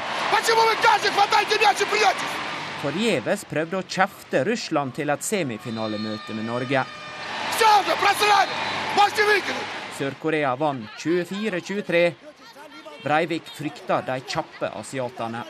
forgjeves 2.86 3.46
prøvde 3.50 3.80
å 3.80 3.86
kjefte 3.90 4.44
Russland 4.46 4.94
til 4.94 5.10
et 5.10 5.26
semifinalemøte 5.26 6.36
med 6.38 6.46
Norge. 6.46 6.84
Sør-Korea 9.96 10.54
vant 10.60 10.86
24-23. 11.02 12.04
Breivik 13.06 13.50
frykter 13.58 14.06
de 14.06 14.20
kjappe 14.30 14.70
asiatene. 14.82 15.42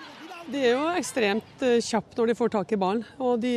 De 0.52 0.62
er 0.62 0.76
jo 0.76 0.86
ekstremt 0.94 1.64
eh, 1.66 1.82
kjappe 1.82 2.18
når 2.18 2.30
de 2.30 2.38
får 2.38 2.54
tak 2.54 2.74
i 2.76 2.80
ballen. 2.80 3.02
Og 3.18 3.40
de, 3.42 3.56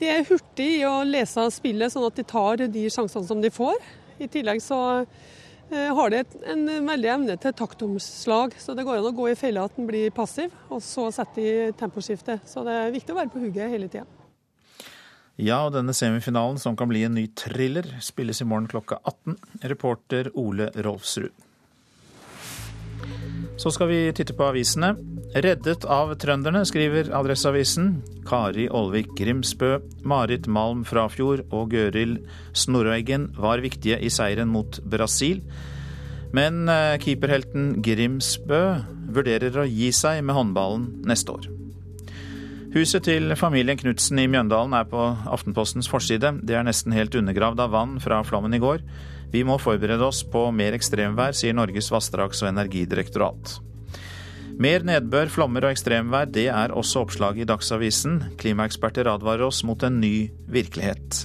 de 0.00 0.08
er 0.08 0.24
hurtige 0.28 0.80
i 0.80 0.86
å 0.88 1.02
lese 1.04 1.44
spillet, 1.52 1.92
sånn 1.92 2.08
at 2.08 2.16
de 2.16 2.24
tar 2.28 2.64
de 2.64 2.86
sjansene 2.92 3.28
som 3.28 3.42
de 3.42 3.52
får. 3.52 3.76
I 4.22 4.30
tillegg 4.32 4.62
så 4.64 4.80
eh, 5.02 5.92
har 5.92 6.14
de 6.14 6.22
en 6.54 6.64
veldig 6.88 7.12
evne 7.16 7.36
til 7.42 7.54
taktomslag, 7.58 8.56
så 8.60 8.76
det 8.78 8.86
går 8.88 9.02
an 9.02 9.10
å 9.12 9.14
gå 9.16 9.28
i 9.32 9.36
fella 9.38 9.66
at 9.68 9.76
den 9.76 9.90
blir 9.90 10.12
passiv, 10.16 10.54
og 10.72 10.80
så 10.84 11.10
setter 11.12 11.44
de 11.44 11.76
temposkiftet. 11.80 12.48
Så 12.48 12.64
det 12.66 12.78
er 12.78 12.96
viktig 12.96 13.12
å 13.12 13.20
være 13.20 13.32
på 13.34 13.44
hugget 13.44 13.72
hele 13.74 13.92
tida. 13.92 14.08
Ja, 15.40 15.62
og 15.66 15.72
denne 15.74 15.94
semifinalen, 15.96 16.58
som 16.60 16.76
kan 16.76 16.90
bli 16.90 17.06
en 17.06 17.16
ny 17.16 17.24
thriller, 17.36 17.86
spilles 18.04 18.40
i 18.44 18.48
morgen 18.48 18.68
klokka 18.70 19.00
18. 19.00 19.38
Reporter 19.72 20.28
Ole 20.38 20.68
Rolfsrud. 20.76 21.32
Så 23.62 23.70
skal 23.70 23.92
vi 23.92 23.98
titte 24.10 24.34
på 24.34 24.48
avisene. 24.50 24.96
Reddet 25.38 25.84
av 25.86 26.10
trønderne, 26.18 26.64
skriver 26.66 27.12
Adresseavisen. 27.14 27.92
Kari 28.26 28.64
Olvik 28.74 29.12
Grimsbø, 29.14 29.76
Marit 30.02 30.48
Malm 30.50 30.80
Frafjord 30.88 31.44
og 31.54 31.70
Gøril 31.70 32.16
Snorveggen 32.58 33.28
var 33.38 33.62
viktige 33.62 34.00
i 34.02 34.10
seieren 34.10 34.50
mot 34.50 34.80
Brasil. 34.82 35.44
Men 36.34 36.66
eh, 36.66 36.98
keeperhelten 37.04 37.76
Grimsbø 37.86 38.60
vurderer 39.14 39.62
å 39.62 39.68
gi 39.68 39.92
seg 39.94 40.24
med 40.26 40.34
håndballen 40.40 40.88
neste 41.06 41.36
år. 41.36 41.46
Huset 42.74 43.06
til 43.06 43.30
familien 43.38 43.78
Knutsen 43.78 44.18
i 44.18 44.26
Mjøndalen 44.32 44.74
er 44.74 44.90
på 44.90 45.06
Aftenpostens 45.30 45.86
forside. 45.92 46.34
Det 46.42 46.58
er 46.58 46.66
nesten 46.66 46.96
helt 46.96 47.14
undergravd 47.14 47.62
av 47.62 47.76
vann 47.76 47.98
fra 48.02 48.24
flommen 48.26 48.58
i 48.58 48.62
går. 48.64 48.82
Vi 49.32 49.42
må 49.48 49.56
forberede 49.60 50.04
oss 50.04 50.20
på 50.28 50.44
mer 50.52 50.76
ekstremvær, 50.76 51.32
sier 51.36 51.56
Norges 51.56 51.88
vassdrags- 51.92 52.42
og 52.44 52.50
energidirektorat. 52.52 53.58
Mer 54.60 54.84
nedbør, 54.84 55.30
flommer 55.32 55.64
og 55.64 55.72
ekstremvær, 55.72 56.28
det 56.28 56.50
er 56.52 56.74
også 56.76 57.06
oppslaget 57.06 57.46
i 57.46 57.48
Dagsavisen. 57.48 58.18
Klimaeksperter 58.38 59.08
advarer 59.08 59.48
oss 59.48 59.62
mot 59.64 59.80
en 59.88 59.96
ny 60.02 60.28
virkelighet. 60.52 61.24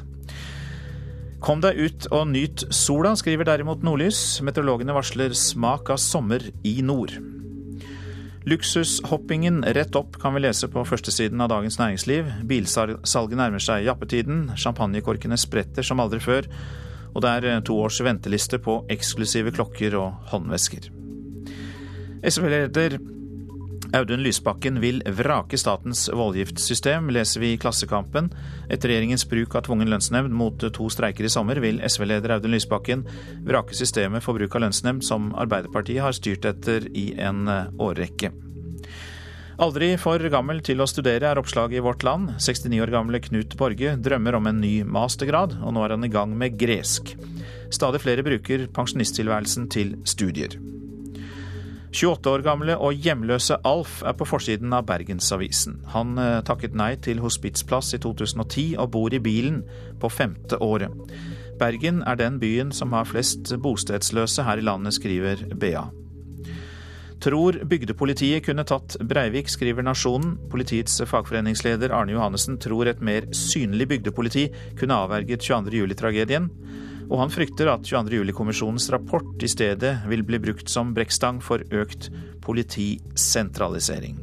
Kom 1.43 1.59
deg 1.61 1.77
ut 1.77 2.07
og 2.15 2.31
nyt 2.31 2.63
sola, 2.73 3.11
skriver 3.19 3.45
derimot 3.45 3.83
Nordlys. 3.85 4.39
Meteorologene 4.41 4.95
varsler 4.95 5.35
smak 5.37 5.91
av 5.93 5.99
sommer 6.01 6.47
i 6.65 6.79
nord. 6.81 7.13
Luksushoppingen 8.47 9.59
rett 9.75 9.95
opp 9.99 10.15
kan 10.21 10.33
vi 10.33 10.45
lese 10.45 10.69
på 10.71 10.85
førstesiden 10.87 11.43
av 11.43 11.51
Dagens 11.51 11.77
Næringsliv. 11.81 12.31
Bilsalget 12.47 13.35
nærmer 13.37 13.61
seg 13.61 13.83
jappetiden, 13.85 14.45
champagnekorkene 14.55 15.37
spretter 15.37 15.83
som 15.83 15.99
aldri 15.99 16.23
før, 16.23 16.47
og 17.13 17.23
det 17.23 17.33
er 17.33 17.61
to 17.65 17.77
års 17.81 17.99
venteliste 18.03 18.59
på 18.63 18.81
eksklusive 18.93 19.53
klokker 19.55 19.97
og 19.99 20.31
håndvesker. 20.31 20.89
SV-leder 22.27 22.97
Audun 23.95 24.19
Lysbakken 24.19 24.81
vil 24.83 24.99
vrake 25.15 25.57
statens 25.57 26.07
voldgiftssystem, 26.11 27.07
leser 27.13 27.39
vi 27.43 27.53
i 27.53 27.59
Klassekampen. 27.61 28.27
Etter 28.67 28.91
regjeringens 28.91 29.23
bruk 29.29 29.55
av 29.55 29.63
tvungen 29.67 29.91
lønnsnemnd 29.91 30.35
mot 30.35 30.59
to 30.59 30.89
streiker 30.91 31.27
i 31.27 31.31
sommer, 31.31 31.61
vil 31.63 31.79
SV-leder 31.87 32.35
Audun 32.35 32.55
Lysbakken 32.55 33.05
vrake 33.47 33.77
systemet 33.77 34.25
for 34.25 34.35
bruk 34.35 34.57
av 34.57 34.65
lønnsnemnd 34.65 35.07
som 35.07 35.31
Arbeiderpartiet 35.39 36.03
har 36.03 36.17
styrt 36.17 36.49
etter 36.49 36.89
i 36.91 37.13
en 37.15 37.47
årrekke. 37.47 38.33
Aldri 39.57 39.95
for 39.97 40.21
gammel 40.29 40.59
til 40.61 40.83
å 40.83 40.85
studere 40.85 41.31
er 41.31 41.39
oppslaget 41.41 41.79
i 41.79 41.81
Vårt 41.81 42.03
Land. 42.05 42.35
69 42.37 42.77
år 42.83 42.91
gamle 42.93 43.17
Knut 43.25 43.55
Borge 43.57 43.95
drømmer 44.05 44.37
om 44.37 44.49
en 44.51 44.59
ny 44.61 44.83
mastergrad, 44.85 45.55
og 45.65 45.73
nå 45.73 45.81
er 45.81 45.95
han 45.95 46.05
i 46.05 46.11
gang 46.13 46.35
med 46.37 46.59
gresk. 46.61 47.15
Stadig 47.73 48.03
flere 48.03 48.25
bruker 48.27 48.67
pensjonisttilværelsen 48.77 49.65
til 49.73 49.95
studier. 50.05 50.59
28 51.89 52.29
år 52.29 52.45
gamle 52.45 52.77
og 52.77 53.01
hjemløse 53.01 53.57
Alf 53.65 54.03
er 54.05 54.13
på 54.19 54.29
forsiden 54.29 54.77
av 54.77 54.85
Bergensavisen. 54.91 55.81
Han 55.97 56.19
eh, 56.21 56.43
takket 56.45 56.77
nei 56.77 56.91
til 57.01 57.25
hospitsplass 57.25 57.95
i 57.97 58.03
2010 58.05 58.75
og 58.77 58.91
bor 58.93 59.09
i 59.09 59.23
bilen 59.23 59.63
på 59.97 60.13
femte 60.13 60.61
året. 60.61 60.93
Bergen 61.57 62.03
er 62.05 62.21
den 62.21 62.37
byen 62.37 62.69
som 62.69 62.93
har 62.93 63.09
flest 63.09 63.55
bostedsløse 63.63 64.45
her 64.45 64.61
i 64.61 64.69
landet, 64.69 65.01
skriver 65.01 65.47
BA. 65.57 65.87
Tror 67.23 67.55
bygdepolitiet 67.65 68.45
kunne 68.45 68.65
tatt 68.67 68.97
Breivik, 69.01 69.49
skriver 69.49 69.85
Nasjonen. 69.85 70.35
Politiets 70.51 70.99
fagforeningsleder 71.09 71.89
Arne 71.95 72.13
Johannessen 72.13 72.59
tror 72.61 72.89
et 72.91 73.01
mer 73.01 73.25
synlig 73.33 73.87
bygdepoliti 73.89 74.47
kunne 74.77 74.99
avverget 75.01 75.41
22.07-tragedien. 75.41 76.51
Og 77.07 77.17
han 77.23 77.33
frykter 77.33 77.71
at 77.71 77.87
22.07-kommisjonens 77.87 78.91
rapport 78.93 79.43
i 79.43 79.49
stedet 79.49 79.95
vil 80.11 80.25
bli 80.27 80.41
brukt 80.43 80.69
som 80.69 80.93
brekkstang 80.93 81.41
for 81.41 81.63
økt 81.73 82.11
politisentralisering. 82.45 84.19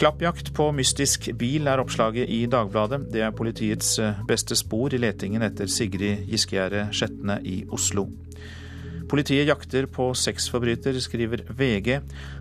Klappjakt 0.00 0.52
på 0.56 0.70
mystisk 0.72 1.30
bil 1.36 1.68
er 1.68 1.80
oppslaget 1.80 2.28
i 2.32 2.44
Dagbladet. 2.50 3.02
Det 3.12 3.24
er 3.24 3.36
politiets 3.36 3.98
beste 4.28 4.56
spor 4.56 4.92
i 4.96 5.00
letingen 5.00 5.44
etter 5.44 5.68
Sigrid 5.68 6.26
Giskegjerde 6.28 6.86
Skjetne 6.96 7.40
i 7.44 7.62
Oslo. 7.72 8.06
Politiet 9.10 9.48
jakter 9.48 9.86
på 9.90 10.12
sexforbryter, 10.14 10.94
skriver 11.02 11.42
VG. 11.58 11.96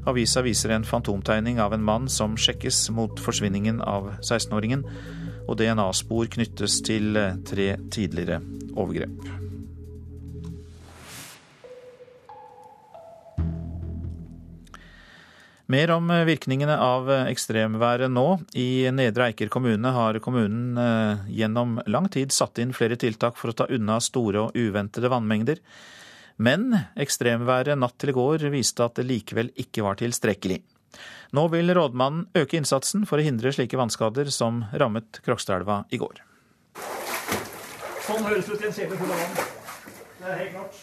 Avisa 0.06 0.44
viser 0.46 0.70
en 0.76 0.86
fantomtegning 0.86 1.58
av 1.58 1.74
en 1.74 1.82
mann 1.82 2.06
som 2.14 2.36
sjekkes 2.38 2.92
mot 2.94 3.18
forsvinningen 3.18 3.82
av 3.82 4.12
16-åringen, 4.22 4.86
og 5.50 5.58
DNA-spor 5.58 6.30
knyttes 6.38 6.78
til 6.86 7.18
tre 7.50 7.72
tidligere 7.90 8.38
overgrep. 8.78 9.18
Mer 15.74 15.98
om 15.98 16.14
virkningene 16.30 16.78
av 16.82 17.10
ekstremværet 17.18 18.14
nå. 18.14 18.28
I 18.54 18.90
Nedre 18.94 19.32
Eiker 19.32 19.50
kommune 19.50 19.98
har 19.98 20.22
kommunen 20.22 20.78
gjennom 21.34 21.80
lang 21.90 22.14
tid 22.14 22.34
satt 22.34 22.62
inn 22.62 22.78
flere 22.78 22.98
tiltak 22.98 23.42
for 23.42 23.50
å 23.50 23.58
ta 23.58 23.74
unna 23.74 23.98
store 24.02 24.46
og 24.50 24.58
uventede 24.58 25.10
vannmengder. 25.10 25.66
Men 26.40 26.72
ekstremværet 26.96 27.76
natt 27.76 27.98
til 28.00 28.14
i 28.14 28.16
går 28.16 28.46
viste 28.54 28.86
at 28.86 28.96
det 28.96 29.08
likevel 29.10 29.50
ikke 29.60 29.84
var 29.84 30.00
tilstrekkelig. 30.00 30.62
Nå 31.36 31.44
vil 31.52 31.74
rådmannen 31.76 32.30
øke 32.40 32.58
innsatsen 32.58 33.04
for 33.10 33.20
å 33.20 33.26
hindre 33.26 33.52
slike 33.54 33.78
vannskader 33.78 34.32
som 34.34 34.64
rammet 34.72 35.20
Krokstadelva 35.26 35.84
i 35.92 36.00
går. 36.02 36.22
Sånn 38.08 38.24
høres 38.26 38.48
det 38.48 38.56
ut 38.56 38.64
i 38.64 38.70
en 38.70 38.78
kjeller 38.78 39.02
full 39.02 39.12
av 39.14 39.20
vann. 39.22 39.36
Det 40.20 40.32
er 40.32 40.40
helt 40.40 40.56
klart. 40.56 40.80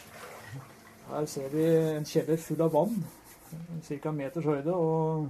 Her 1.07 1.27
ser 1.31 1.49
vi 1.55 1.65
en 1.97 2.07
kjeller 2.07 2.43
full 2.43 2.63
av 2.67 2.77
vann, 2.77 3.01
ca. 3.89 3.97
en 3.97 4.19
meters 4.21 4.47
høyde. 4.47 4.75
og 4.75 5.29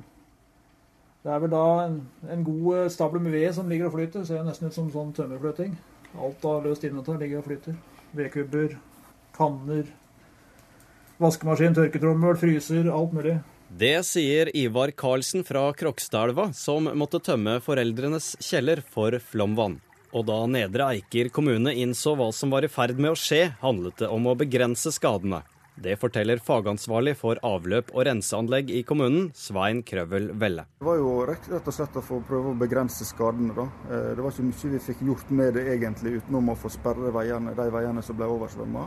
Det 1.22 1.32
er 1.32 1.44
vel 1.44 1.52
da 1.54 1.66
en, 1.84 2.00
en 2.34 2.44
god 2.44 2.90
stable 2.92 3.22
med 3.22 3.36
ved 3.38 3.54
som 3.54 3.70
ligger 3.70 3.88
og 3.88 3.94
flyter. 3.94 4.24
Det 4.24 4.32
ser 4.32 4.44
nesten 4.44 4.68
ut 4.68 4.76
som 4.76 4.90
sånn 4.90 5.14
tømmerfløting. 5.16 5.78
Alt 6.18 6.44
av 6.50 6.66
løst 6.66 6.84
innventar 6.84 7.22
ligger 7.22 7.40
og 7.44 7.48
flyter. 7.48 7.78
Vedkubber, 8.16 8.76
kanner, 9.36 9.86
vaskemaskin, 11.22 11.76
tørketrommel, 11.76 12.36
fryser, 12.40 12.90
alt 12.92 13.14
mulig. 13.16 13.38
Det 13.68 13.96
sier 14.06 14.48
Ivar 14.56 14.92
Karlsen 14.94 15.42
fra 15.44 15.66
Krokstadelva, 15.74 16.52
som 16.54 16.86
måtte 16.94 17.20
tømme 17.20 17.58
foreldrenes 17.64 18.36
kjeller 18.40 18.80
for 18.80 19.18
flomvann. 19.32 19.80
Og 20.14 20.24
da 20.28 20.38
Nedre 20.48 20.86
Eiker 20.94 21.28
kommune 21.34 21.74
innså 21.74 22.14
hva 22.16 22.30
som 22.32 22.54
var 22.54 22.64
i 22.64 22.70
ferd 22.72 23.00
med 23.02 23.12
å 23.12 23.18
skje, 23.18 23.50
handlet 23.60 23.98
det 24.04 24.08
om 24.12 24.30
å 24.30 24.36
begrense 24.38 24.94
skadene. 24.94 25.42
Det 25.76 25.98
forteller 26.00 26.40
fagansvarlig 26.40 27.12
for 27.20 27.36
avløp 27.44 27.90
og 27.92 28.06
renseanlegg 28.08 28.70
i 28.72 28.80
kommunen, 28.88 29.26
Svein 29.36 29.82
Krøvel 29.84 30.30
Velle. 30.40 30.64
Det 30.80 30.86
var 30.88 30.96
jo 31.02 31.10
rett 31.28 31.50
og 31.52 31.74
slett 31.76 31.98
å 32.00 32.04
få 32.06 32.22
prøve 32.24 32.54
å 32.54 32.56
begrense 32.56 33.04
skadene. 33.04 33.52
da. 33.52 33.66
Eh, 33.90 34.14
det 34.16 34.24
var 34.24 34.32
ikke 34.32 34.46
mye 34.46 34.72
vi 34.72 34.80
fikk 34.86 35.02
gjort 35.10 35.30
med 35.30 35.52
det 35.58 35.66
egentlig, 35.74 36.16
utenom 36.22 36.48
å 36.48 36.56
få 36.56 36.72
sperre 36.72 37.12
veiene, 37.12 37.52
de 37.52 37.68
veiene 37.68 38.02
som 38.02 38.16
ble 38.16 38.24
oversvømma. 38.24 38.86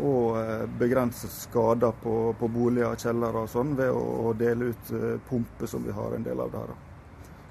Og 0.00 0.38
eh, 0.40 0.64
begrense 0.80 1.28
skader 1.28 1.92
på, 2.02 2.14
på 2.38 2.48
boliger, 2.48 2.96
kjellere 2.96 3.44
og 3.44 3.50
sånn 3.52 3.74
ved 3.76 3.92
å 3.92 4.32
dele 4.38 4.70
ut 4.72 4.92
eh, 4.96 5.18
pumper, 5.28 5.68
som 5.68 5.84
vi 5.84 5.92
har 5.92 6.16
en 6.16 6.24
del 6.24 6.40
av 6.40 6.52
der. 6.54 6.72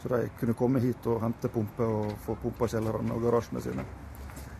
Så 0.01 0.09
de 0.09 0.23
kunne 0.39 0.57
komme 0.57 0.81
hit 0.81 1.05
og 1.05 1.21
hente 1.21 1.51
pumper 1.53 1.91
og 1.99 2.15
få 2.25 2.37
pumpa 2.41 2.69
kjellerne 2.71 3.13
og 3.13 3.27
garasjene 3.27 3.61
sine. 3.61 3.85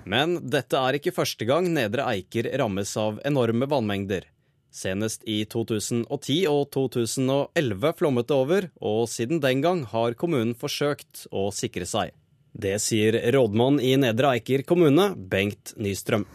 Men 0.06 0.38
dette 0.50 0.78
er 0.78 0.98
ikke 0.98 1.14
første 1.14 1.46
gang 1.46 1.68
Nedre 1.74 2.06
Eiker 2.10 2.50
rammes 2.62 2.94
av 2.98 3.20
enorme 3.26 3.68
vannmengder. 3.70 4.28
Senest 4.72 5.26
i 5.28 5.42
2010 5.52 6.46
og 6.48 6.70
2011 6.72 7.94
flommet 8.00 8.30
det 8.30 8.38
over, 8.38 8.70
og 8.80 9.04
siden 9.12 9.42
den 9.44 9.62
gang 9.66 9.84
har 9.92 10.16
kommunen 10.16 10.56
forsøkt 10.58 11.26
å 11.34 11.50
sikre 11.54 11.90
seg. 11.90 12.14
Det 12.52 12.78
sier 12.84 13.18
rådmann 13.36 13.80
i 13.84 13.94
Nedre 14.00 14.36
Eiker 14.38 14.64
kommune, 14.68 15.12
Bengt 15.16 15.74
Nystrøm. 15.80 16.26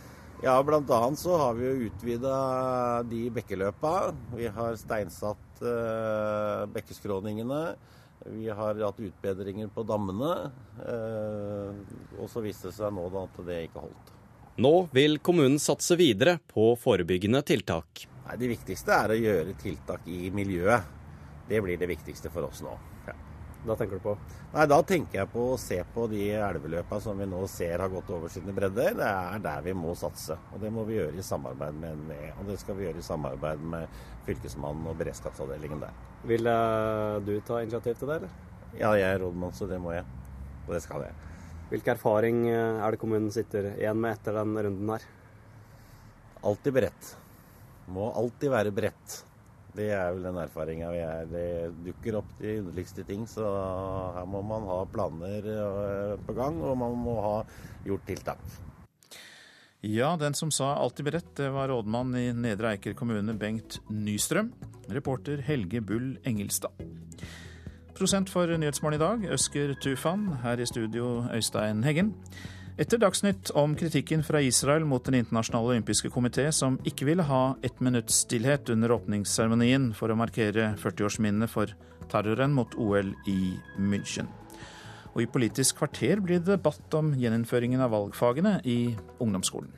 Ja, 0.43 0.63
bl.a. 0.63 1.17
så 1.17 1.37
har 1.37 1.55
vi 1.55 1.67
jo 1.67 1.87
utvida 1.89 3.03
de 3.09 3.23
bekkeløpa. 3.33 3.93
Vi 4.37 4.49
har 4.53 4.77
steinsatt 4.77 5.63
eh, 5.65 6.67
bekkeskråningene. 6.75 7.61
Vi 8.27 8.49
har 8.49 8.77
hatt 8.83 9.01
utbedringer 9.01 9.71
på 9.73 9.85
dammene, 9.87 10.51
eh, 10.83 12.21
og 12.21 12.29
så 12.33 12.43
viste 12.45 12.69
det 12.69 12.77
seg 12.77 12.93
nå 12.97 13.07
at 13.23 13.41
det 13.47 13.63
ikke 13.69 13.87
holdt. 13.87 14.13
Nå 14.61 14.75
vil 14.93 15.19
kommunen 15.25 15.61
satse 15.61 15.97
videre 16.01 16.39
på 16.53 16.75
forebyggende 16.81 17.43
tiltak. 17.45 18.07
Nei, 18.27 18.37
Det 18.37 18.53
viktigste 18.53 18.93
er 18.93 19.15
å 19.15 19.19
gjøre 19.21 19.57
tiltak 19.61 20.09
i 20.09 20.31
miljøet. 20.35 20.93
Det 21.49 21.63
blir 21.63 21.81
det 21.81 21.89
viktigste 21.89 22.33
for 22.35 22.49
oss 22.49 22.65
nå. 22.65 22.77
Da 23.67 23.75
tenker 23.75 23.99
du 23.99 24.03
på? 24.05 24.15
Nei, 24.53 24.67
Da 24.71 24.79
tenker 24.87 25.19
jeg 25.19 25.31
på 25.33 25.45
å 25.53 25.59
se 25.59 25.81
på 25.95 26.07
de 26.11 26.23
elveløpa 26.39 27.01
som 27.03 27.19
vi 27.19 27.27
nå 27.27 27.41
ser 27.51 27.83
har 27.83 27.91
gått 27.91 28.11
over 28.15 28.31
sine 28.31 28.55
bredder. 28.55 28.95
Det 28.95 29.09
er 29.09 29.43
der 29.43 29.65
vi 29.67 29.75
må 29.75 29.95
satse. 29.99 30.37
Og 30.55 30.63
det 30.63 30.71
må 30.75 30.85
vi 30.87 31.01
gjøre 31.01 31.19
i 31.19 31.27
samarbeid 31.27 31.81
med 31.83 31.99
NVE. 32.05 32.31
Og 32.39 32.51
det 32.53 32.61
skal 32.63 32.79
vi 32.79 32.87
gjøre 32.87 33.03
i 33.03 33.07
samarbeid 33.07 33.65
med 33.75 34.01
Fylkesmannen 34.29 34.87
og 34.87 34.99
beredskapsavdelingen 35.01 35.83
der. 35.83 35.99
Vil 36.31 36.47
uh, 36.47 37.19
du 37.27 37.35
ta 37.47 37.61
initiativ 37.65 37.99
til 37.99 38.13
det, 38.13 38.21
eller? 38.21 38.43
Ja, 38.77 38.95
jeg 38.95 39.09
er 39.09 39.23
rådmann, 39.25 39.55
så 39.57 39.67
det 39.71 39.81
må 39.83 39.95
jeg. 39.97 40.07
Og 40.67 40.75
det 40.75 40.83
skal 40.87 41.07
jeg. 41.09 41.19
Hvilken 41.67 41.97
erfaring 41.97 42.45
eh, 42.47 42.79
er 42.79 42.95
det 42.95 42.99
kommunen 43.03 43.33
sitter 43.35 43.73
igjen 43.73 43.99
med 43.99 44.15
etter 44.15 44.37
den 44.39 44.53
runden 44.55 44.91
her? 44.93 45.07
Alltid 46.47 46.77
beredt. 46.77 47.09
Må 47.91 48.13
alltid 48.15 48.53
være 48.53 48.75
beredt. 48.75 49.17
Det 49.77 49.91
er 49.93 50.13
vel 50.15 50.25
den 50.25 50.39
erfaringa 50.41 50.91
vi 50.95 51.01
er. 51.05 51.27
Det 51.31 51.47
dukker 51.85 52.21
opp 52.23 52.31
de 52.41 52.59
underligste 52.63 53.05
ting, 53.09 53.27
så 53.29 53.45
her 54.17 54.29
må 54.31 54.41
man 54.47 54.65
ha 54.71 54.79
planer 54.89 55.51
eh, 55.53 56.15
på 56.27 56.37
gang, 56.37 56.63
og 56.65 56.79
man 56.81 56.97
må 57.01 57.19
ha 57.25 57.35
gjort 57.87 58.07
tiltak. 58.09 58.41
Ja, 59.87 60.17
den 60.19 60.35
som 60.35 60.51
sa 60.51 60.73
alltid 60.75 61.07
beredt, 61.07 61.35
det 61.39 61.51
var 61.55 61.69
rådmann 61.71 62.17
i 62.19 62.31
Nedre 62.35 62.73
Eiker 62.75 62.97
kommune, 62.97 63.37
Bengt 63.39 63.79
Nystrøm. 63.93 64.51
Reporter 64.91 65.43
Helge 65.45 65.83
Bull 65.85 66.17
Engelstad. 66.25 66.73
Prosent 67.97 68.31
for 68.33 68.51
nyhetsmålen 68.51 68.99
i 68.99 69.03
dag, 69.03 69.23
Øsker 69.37 69.75
Tufan. 69.81 70.27
Her 70.43 70.61
i 70.61 70.67
studio, 70.69 71.27
Øystein 71.33 71.85
Heggen. 71.85 72.15
Etter 72.77 72.99
Dagsnytt 73.01 73.51
om 73.57 73.73
kritikken 73.77 74.21
fra 74.25 74.41
Israel 74.45 74.85
mot 74.85 75.05
Den 75.05 75.15
internasjonale 75.17 75.71
olympiske 75.71 76.11
komité, 76.13 76.51
som 76.53 76.75
ikke 76.85 77.07
ville 77.09 77.25
ha 77.25 77.57
ett 77.65 77.81
minutts 77.81 78.19
stillhet 78.27 78.69
under 78.69 78.93
åpningsseremonien 78.99 79.95
for 79.97 80.13
å 80.13 80.19
markere 80.21 80.75
40-årsminnet 80.83 81.49
for 81.49 81.73
terroren 82.13 82.53
mot 82.53 82.77
OL 82.77 83.15
i 83.33 83.55
München. 83.81 84.29
Og 85.15 85.25
i 85.25 85.31
Politisk 85.39 85.81
kvarter 85.81 86.21
blir 86.21 86.45
det 86.45 86.53
debatt 86.59 87.01
om 87.01 87.15
gjeninnføringen 87.17 87.81
av 87.81 87.97
valgfagene 87.97 88.59
i 88.69 88.93
ungdomsskolen. 89.25 89.73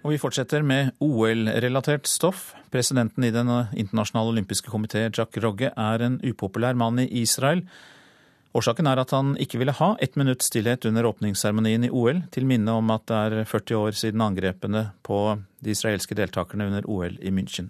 Og 0.00 0.14
vi 0.14 0.20
fortsetter 0.20 0.64
med 0.64 0.94
OL-relatert 1.04 2.08
stoff. 2.08 2.54
Presidenten 2.72 3.26
i 3.26 3.32
Den 3.34 3.50
internasjonale 3.76 4.32
olympiske 4.32 4.72
komité, 4.72 5.02
Jack 5.12 5.36
Rogge, 5.44 5.72
er 5.76 6.04
en 6.06 6.16
upopulær 6.24 6.74
mann 6.78 7.02
i 7.02 7.08
Israel. 7.20 7.66
Årsaken 8.56 8.88
er 8.88 8.98
at 8.98 9.12
han 9.14 9.36
ikke 9.38 9.60
ville 9.60 9.76
ha 9.76 9.92
ett 10.02 10.16
minutts 10.18 10.48
stillhet 10.48 10.88
under 10.88 11.06
åpningsseremonien 11.06 11.84
i 11.86 11.92
OL, 11.92 12.24
til 12.32 12.48
minne 12.48 12.72
om 12.80 12.90
at 12.90 13.04
det 13.06 13.20
er 13.20 13.44
40 13.44 13.76
år 13.78 13.98
siden 14.00 14.24
angrepene 14.24 14.88
på 15.06 15.20
de 15.60 15.70
israelske 15.76 16.16
deltakerne 16.18 16.66
under 16.72 16.88
OL 16.90 17.20
i 17.20 17.30
München. 17.30 17.68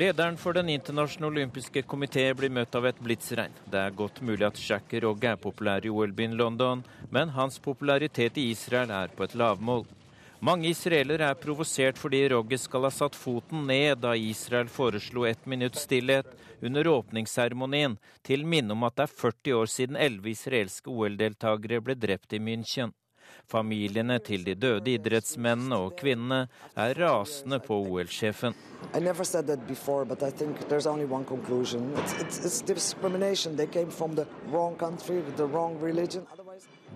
Lederen 0.00 0.36
for 0.36 0.52
Den 0.52 0.68
internasjonale 0.72 1.34
olympiske 1.34 1.82
komité 1.84 2.22
blir 2.32 2.48
møtt 2.48 2.72
av 2.78 2.86
et 2.88 3.00
blitsregn. 3.04 3.52
Det 3.68 3.76
er 3.76 3.92
godt 3.92 4.22
mulig 4.24 4.46
at 4.46 4.60
Jack 4.64 4.94
Rogge 5.04 5.28
er 5.28 5.40
populær 5.42 5.84
i 5.84 5.90
OL-byen 5.92 6.38
London, 6.40 6.80
men 7.12 7.34
hans 7.34 7.58
popularitet 7.60 8.38
i 8.40 8.46
Israel 8.54 8.88
er 8.96 9.12
på 9.12 9.26
et 9.26 9.34
lavmål. 9.36 9.84
Mange 10.40 10.70
israelere 10.70 11.28
er 11.28 11.36
provosert 11.42 12.00
fordi 12.00 12.22
Rogge 12.32 12.56
skal 12.62 12.86
ha 12.88 12.92
satt 12.96 13.18
foten 13.18 13.66
ned 13.68 14.00
da 14.00 14.14
Israel 14.16 14.72
foreslo 14.72 15.26
ett 15.28 15.44
minutts 15.44 15.84
stillhet 15.84 16.32
under 16.64 16.88
åpningsseremonien, 16.94 17.98
til 18.24 18.48
minne 18.48 18.72
om 18.72 18.88
at 18.88 18.96
det 18.96 19.04
er 19.04 19.18
40 19.26 19.58
år 19.58 19.68
siden 19.74 20.00
elleve 20.00 20.32
israelske 20.32 20.88
OL-deltakere 20.88 21.84
ble 21.84 21.98
drept 22.06 22.32
i 22.32 22.40
München. 22.40 22.96
Familiene 23.50 24.18
til 24.22 24.44
de 24.46 24.54
døde 24.54 24.94
idrettsmennene 24.94 25.76
og 25.76 25.94
-kvinnene 25.98 26.48
er 26.76 26.94
rasende 26.94 27.58
på 27.58 27.74
OL-sjefen. 27.86 28.54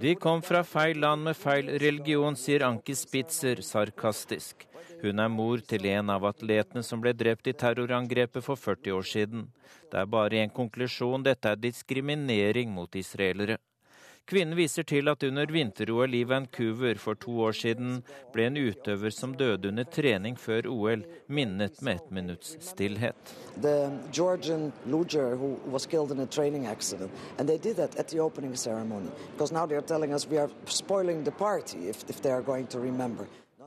De 0.01 0.15
kom 0.15 0.43
fra 0.43 0.63
feil 0.63 0.99
land 0.99 1.23
med 1.23 1.37
feil 1.37 1.67
religion, 1.79 2.37
sier 2.37 2.65
Anki 2.67 2.95
Spitzer 2.95 3.61
sarkastisk. 3.63 4.67
Hun 5.03 5.21
er 5.21 5.29
mor 5.29 5.61
til 5.61 5.85
en 5.87 6.11
av 6.11 6.25
atletene 6.25 6.83
som 6.83 7.03
ble 7.05 7.13
drept 7.13 7.47
i 7.47 7.53
terrorangrepet 7.53 8.45
for 8.45 8.57
40 8.57 8.97
år 8.97 9.07
siden. 9.11 9.47
Det 9.93 10.01
er 10.01 10.09
bare 10.09 10.41
en 10.41 10.51
konklusjon, 10.51 11.23
dette 11.23 11.51
er 11.51 11.61
diskriminering 11.61 12.73
mot 12.73 12.97
israelere. 12.97 13.59
Kvinnen 14.27 14.57
viser 14.57 14.87
til 14.89 15.09
at 15.13 15.23
under 15.27 15.51
vinter-OL 15.53 16.15
i 16.17 16.23
Vancouver 16.25 16.97
for 16.97 17.19
to 17.21 17.35
år 17.45 17.53
siden 17.59 17.99
ble 18.33 18.47
en 18.49 18.57
utøver 18.57 19.13
som 19.13 19.35
døde 19.37 19.69
under 19.69 19.85
trening 19.85 20.39
før 20.41 20.65
OL, 20.73 21.03
minnet 21.29 21.83
med 21.85 22.01
ett 22.01 22.11
minutts 22.11 22.55
stillhet. 22.65 23.35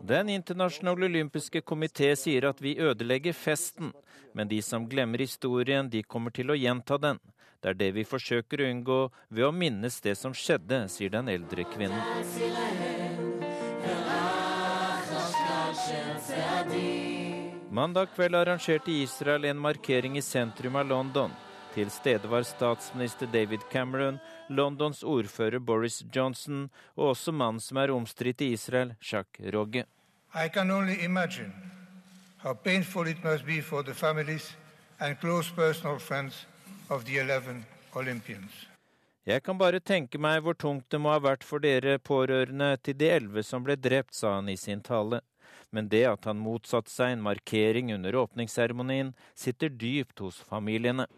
Den 0.02 0.30
internasjonale 0.30 1.06
olympiske 1.06 1.62
komité 1.62 2.16
sier 2.18 2.50
at 2.50 2.62
vi 2.62 2.78
ødelegger 2.82 3.34
festen, 3.34 3.94
men 4.34 4.50
de 4.50 4.62
som 4.62 4.90
glemmer 4.90 5.22
historien, 5.22 5.90
de 5.90 6.02
kommer 6.04 6.34
til 6.34 6.50
å 6.50 6.58
gjenta 6.58 6.98
den. 6.98 7.22
Det 7.68 7.74
er 7.74 7.80
det 7.82 7.96
vi 7.98 8.04
forsøker 8.08 8.62
å 8.64 8.68
unngå 8.72 8.98
ved 9.28 9.44
å 9.44 9.52
minnes 9.52 9.98
det 10.00 10.14
som 10.16 10.32
skjedde, 10.32 10.86
sier 10.88 11.12
den 11.12 11.28
eldre 11.28 11.66
kvinnen. 11.68 12.00
Mandag 17.68 18.16
kveld 18.16 18.40
arrangerte 18.40 18.96
Israel 19.04 19.50
en 19.52 19.60
markering 19.60 20.16
i 20.16 20.24
sentrum 20.24 20.80
av 20.80 20.88
London. 20.88 21.36
Til 21.76 21.92
stede 21.92 22.32
var 22.32 22.48
statsminister 22.48 23.28
David 23.36 23.68
Cameron, 23.68 24.24
Londons 24.48 25.04
ordfører 25.04 25.60
Boris 25.60 26.06
Johnson 26.08 26.70
og 26.96 27.18
også 27.18 27.36
mannen 27.36 27.60
som 27.60 27.84
er 27.84 27.92
omstridt 27.92 28.48
i 28.48 28.54
Israel, 28.56 28.96
Jacques 29.04 29.44
Rogge. 29.52 29.84
I 30.32 30.48
can 30.48 30.72
only 30.72 31.04
imagine 31.04 31.52
how 32.38 32.54
painful 32.54 33.12
it 33.12 33.22
must 33.26 33.46
be 33.46 33.60
for 33.60 33.84
the 33.84 33.94
families 33.94 34.54
and 35.02 35.20
close 35.20 35.52
personal 35.52 36.00
friends 36.00 36.46
jeg 39.28 39.44
kan 39.44 39.58
bare 39.60 39.80
tenke 39.84 40.20
meg 40.24 40.38
hvor 40.46 40.56
tungt 40.56 40.86
det 40.88 41.00
må 41.04 41.12
ha 41.12 41.20
vært 41.20 41.42
for 41.44 41.60
dere 41.60 41.98
pårørende 42.00 42.70
til 42.80 42.96
de 42.96 43.10
elleve 43.12 43.42
som 43.44 43.66
ble 43.66 43.76
drept, 43.76 44.16
sa 44.16 44.38
han 44.38 44.48
i 44.48 44.56
sin 44.56 44.80
tale. 44.80 45.20
Men 45.76 45.90
det 45.92 46.06
at 46.08 46.30
han 46.30 46.40
motsatte 46.40 46.88
seg 46.88 47.12
en 47.12 47.26
markering 47.26 47.92
under 47.92 48.16
åpningsseremonien, 48.22 49.12
sitter 49.36 49.68
dypt 49.68 50.24
hos 50.24 50.40
familiene. 50.40 51.10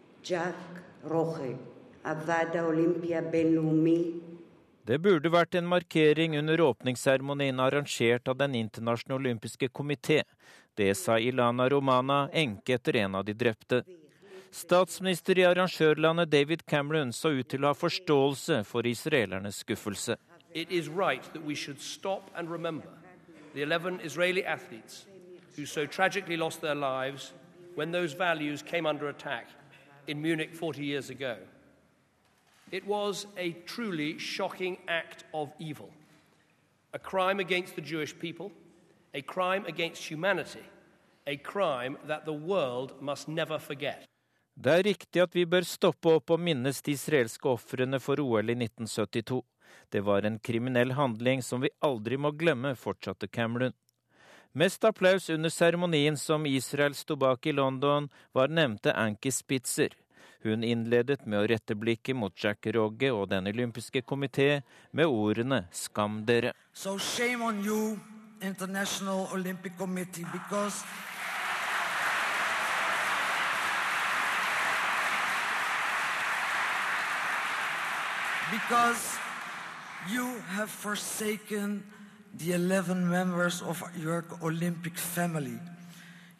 Det 4.90 4.98
burde 5.06 5.36
vært 5.38 5.62
en 5.62 5.70
markering 5.70 6.40
under 6.42 6.66
åpningsseremonien 6.66 7.62
arrangert 7.62 8.28
av 8.28 8.42
Den 8.42 8.58
internasjonale 8.58 9.22
olympiske 9.22 9.70
komité. 9.70 10.24
Det 10.74 10.96
sa 10.98 11.20
Ilana 11.22 11.70
Romana, 11.70 12.24
enke 12.34 12.80
etter 12.80 13.04
en 13.06 13.22
av 13.22 13.30
de 13.30 13.38
drepte. 13.38 13.84
Statsminister 14.52 15.38
i 15.38 15.44
arrangørlandet 15.46 16.32
David 16.32 16.58
Cameron 16.68 17.12
så 17.14 17.30
ut 17.30 17.48
til 17.50 17.64
å 17.64 17.70
ha 17.70 17.78
forståelse 17.78 18.64
for 18.66 18.88
israelernes 18.88 19.62
skuffelse. 19.62 20.18
It 20.54 20.72
is 20.72 20.90
right 20.90 21.24
that 21.34 21.46
we 21.46 21.56
should 21.56 21.82
stop 21.82 22.32
and 22.36 22.50
remember 22.50 22.90
the 23.54 23.62
11 23.62 24.00
Israeli 24.04 24.44
athletes 24.44 25.06
who 25.56 25.66
so 25.66 25.86
tragically 25.86 26.38
lost 26.38 26.62
their 26.62 26.76
lives 26.76 27.34
when 27.76 27.92
those 27.92 28.14
values 28.14 28.64
came 28.64 28.88
under 28.88 29.10
attack 29.10 29.48
in 30.08 30.22
Munich 30.22 30.56
40 30.56 30.84
years 30.84 31.10
ago. 31.10 31.38
It 32.72 32.88
was 32.88 33.28
a 33.38 33.52
truly 33.66 34.18
shocking 34.18 34.78
act 34.88 35.26
of 35.34 35.52
evil, 35.60 35.90
a 36.94 37.00
crime 37.00 37.40
against 37.40 37.76
the 37.76 37.82
Jewish 37.82 38.18
people, 38.18 38.52
a 39.14 39.22
crime 39.22 39.66
against 39.68 40.04
humanity, 40.04 40.66
a 41.28 41.38
crime 41.38 41.98
that 42.08 42.26
the 42.26 42.34
world 42.34 42.94
must 43.02 43.28
never 43.28 43.60
forget. 43.60 44.06
Det 44.60 44.72
er 44.76 44.82
riktig 44.84 45.22
at 45.24 45.36
vi 45.38 45.45
bør 45.48 45.63
stoppe 45.63 46.12
opp 46.17 46.34
og 46.36 46.41
minnes 46.43 46.82
de 46.84 46.91
israelske 46.91 47.48
ofrene 47.48 47.95
for 48.04 48.19
OL 48.19 48.52
i 48.52 48.58
1972. 48.58 49.38
Det 49.88 50.02
var 50.04 50.26
en 50.28 50.36
kriminell 50.43 50.91
handling 50.98 51.39
som 51.45 51.62
vi 51.63 51.69
aldri 51.80 52.17
må 52.19 52.34
glemme, 52.36 52.74
fortsatte 52.76 53.30
Cameron. 53.32 53.72
Mest 54.52 54.84
applaus 54.84 55.30
under 55.30 55.54
seremonien 55.54 56.17
som 56.19 56.45
Israel 56.45 56.98
sto 56.98 57.15
bak 57.15 57.48
i 57.48 57.54
London, 57.56 58.10
var 58.36 58.52
nevnte 58.52 58.91
Anki 58.91 59.32
Spitzer. 59.32 59.95
Hun 60.43 60.67
innledet 60.67 61.24
med 61.26 61.39
å 61.39 61.48
rette 61.48 61.78
blikket 61.80 62.17
mot 62.19 62.36
Jack 62.36 62.67
Rogge 62.76 63.13
og 63.15 63.30
Den 63.32 63.48
olympiske 63.48 64.02
komité 64.02 64.62
med 64.91 65.06
ordene 65.06 65.67
'Skam 65.72 66.26
dere'. 66.26 66.52
So 66.74 66.98
shame 66.98 67.43
on 67.43 67.63
you, 67.63 68.00
International 68.41 69.30
Olympic 69.32 69.78
Committee, 69.78 70.26
because 70.34 70.84
because 78.52 79.18
you 80.14 80.26
have 80.48 80.70
forsaken 80.70 81.84
the 82.38 82.54
11 82.54 83.10
members 83.10 83.62
of 83.62 83.84
your 84.04 84.24
Olympic 84.42 84.98
family. 84.98 85.60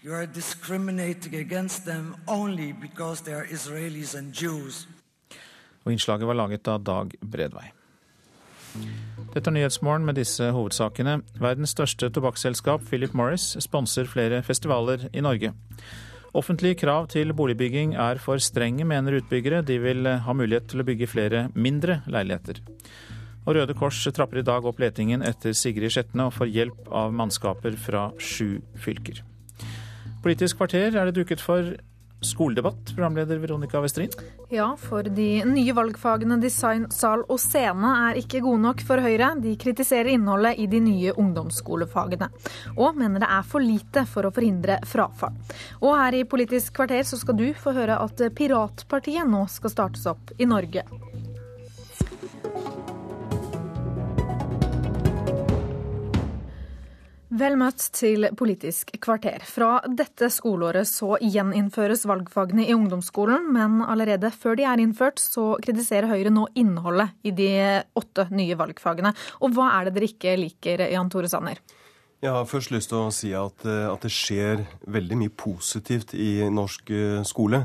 You 0.04 0.14
are 0.14 0.26
discriminating 0.26 1.36
against 1.36 1.86
them 1.86 2.16
only 2.28 2.72
because 2.72 3.22
they 3.22 3.34
are 3.34 3.46
Israelis 3.46 4.16
and 4.16 4.34
Jews. 4.34 4.88
Og 5.84 5.92
innslaget 5.92 6.28
var 6.28 6.34
laget 6.34 6.68
av 6.68 6.84
Dag 6.84 7.16
Bredvei. 7.22 7.72
Dette 9.34 9.50
er 9.50 9.54
Nyhetsmorgen 9.54 10.06
med 10.06 10.16
disse 10.16 10.52
hovedsakene. 10.52 11.22
Verdens 11.40 11.74
største 11.76 12.10
tobakksselskap, 12.10 12.82
Philip 12.90 13.14
Morris, 13.14 13.58
sponser 13.60 14.06
flere 14.06 14.44
festivaler 14.44 15.08
i 15.14 15.22
Norge. 15.22 15.54
Offentlige 16.38 16.78
krav 16.84 17.08
til 17.10 17.34
boligbygging 17.34 17.96
er 17.98 18.20
for 18.22 18.38
strenge, 18.38 18.86
mener 18.86 19.18
utbyggere. 19.18 19.64
De 19.66 19.80
vil 19.82 20.06
ha 20.06 20.34
mulighet 20.34 20.68
til 20.70 20.84
å 20.84 20.86
bygge 20.86 21.10
flere 21.10 21.48
mindre 21.56 22.02
leiligheter. 22.06 22.62
Og 23.48 23.56
Røde 23.58 23.74
Kors 23.74 24.04
trapper 24.14 24.42
i 24.42 24.46
dag 24.46 24.66
opp 24.70 24.82
letingen 24.82 25.24
etter 25.26 25.56
Sigrid 25.58 25.90
Skjetne 25.96 26.28
og 26.30 26.36
får 26.36 26.52
hjelp 26.54 26.92
av 26.94 27.16
mannskaper 27.18 27.78
fra 27.82 28.10
sju 28.22 28.60
fylker. 28.78 29.24
Politisk 30.22 30.60
kvarter 30.60 30.94
er 30.94 31.10
det 31.10 31.16
duket 31.18 31.42
for 31.42 31.74
skoledebatt, 32.22 32.92
programleder 32.96 33.38
Veronica 33.38 33.80
Westrin. 33.82 34.10
Ja, 34.50 34.76
for 34.78 35.04
de 35.04 35.28
nye 35.46 35.74
valgfagene 35.74 36.40
design, 36.42 36.88
sal 36.92 37.24
og 37.30 37.40
scene 37.40 37.92
er 38.10 38.20
ikke 38.20 38.42
gode 38.44 38.64
nok 38.64 38.84
for 38.86 39.02
Høyre. 39.04 39.32
De 39.40 39.56
kritiserer 39.60 40.12
innholdet 40.14 40.60
i 40.60 40.68
de 40.72 40.82
nye 40.84 41.14
ungdomsskolefagene, 41.16 42.30
og 42.76 43.00
mener 43.00 43.24
det 43.24 43.30
er 43.30 43.48
for 43.48 43.64
lite 43.64 44.06
for 44.10 44.28
å 44.28 44.34
forhindre 44.36 44.80
frafall. 44.90 45.38
Og 45.84 45.96
her 45.96 46.20
i 46.20 46.26
Politisk 46.30 46.76
kvarter 46.80 47.06
så 47.08 47.20
skal 47.20 47.40
du 47.40 47.48
få 47.58 47.74
høre 47.78 48.00
at 48.04 48.26
Piratpartiet 48.36 49.30
nå 49.30 49.46
skal 49.52 49.76
startes 49.76 50.10
opp 50.10 50.36
i 50.38 50.50
Norge. 50.50 50.86
Vel 57.30 57.54
møtt 57.62 57.84
til 57.94 58.26
Politisk 58.34 58.96
kvarter. 59.06 59.44
Fra 59.46 59.76
dette 59.86 60.32
skoleåret 60.34 60.90
så 60.90 61.14
gjeninnføres 61.22 62.08
valgfagene 62.10 62.66
i 62.66 62.74
ungdomsskolen, 62.74 63.52
men 63.54 63.84
allerede 63.86 64.32
før 64.34 64.58
de 64.58 64.66
er 64.66 64.82
innført, 64.82 65.22
så 65.22 65.52
kritiserer 65.62 66.10
Høyre 66.10 66.34
nå 66.34 66.48
innholdet 66.58 67.14
i 67.22 67.36
de 67.38 67.52
åtte 68.02 68.26
nye 68.34 68.58
valgfagene. 68.58 69.14
Og 69.46 69.54
hva 69.54 69.70
er 69.76 69.88
det 69.88 69.96
dere 70.00 70.10
ikke 70.10 70.36
liker, 70.42 70.88
Jan 70.90 71.14
Tore 71.14 71.30
Sanner? 71.30 71.62
Jeg 72.20 72.34
har 72.34 72.50
først 72.50 72.74
lyst 72.74 72.90
til 72.90 72.98
å 72.98 73.14
si 73.14 73.30
at, 73.38 73.62
eh, 73.62 73.86
at 73.94 74.02
det 74.04 74.12
skjer 74.12 74.66
veldig 74.90 75.22
mye 75.22 75.38
positivt 75.38 76.18
i 76.18 76.42
norsk 76.50 76.90
eh, 76.90 77.22
skole. 77.30 77.62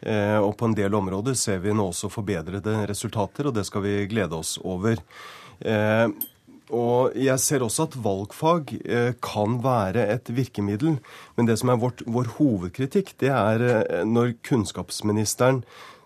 Eh, 0.00 0.40
og 0.40 0.56
på 0.56 0.66
en 0.66 0.74
del 0.74 0.96
områder 0.96 1.36
ser 1.38 1.60
vi 1.62 1.76
nå 1.76 1.92
også 1.92 2.08
forbedrede 2.10 2.80
resultater, 2.88 3.46
og 3.46 3.60
det 3.60 3.68
skal 3.68 3.84
vi 3.84 3.98
glede 4.10 4.40
oss 4.40 4.56
over. 4.64 5.04
Og 6.72 7.16
jeg 7.18 7.40
ser 7.42 7.64
også 7.64 7.86
at 7.88 7.96
valgfag 8.00 8.74
eh, 8.80 9.12
kan 9.20 9.58
være 9.64 10.06
et 10.14 10.32
virkemiddel. 10.32 10.98
Men 11.36 11.48
det 11.48 11.58
som 11.60 11.72
er 11.72 11.80
vårt, 11.82 12.00
vår 12.08 12.32
hovedkritikk, 12.38 13.12
det 13.20 13.32
er 13.32 13.66
eh, 13.68 14.04
når 14.08 14.38
kunnskapsministeren 14.46 15.62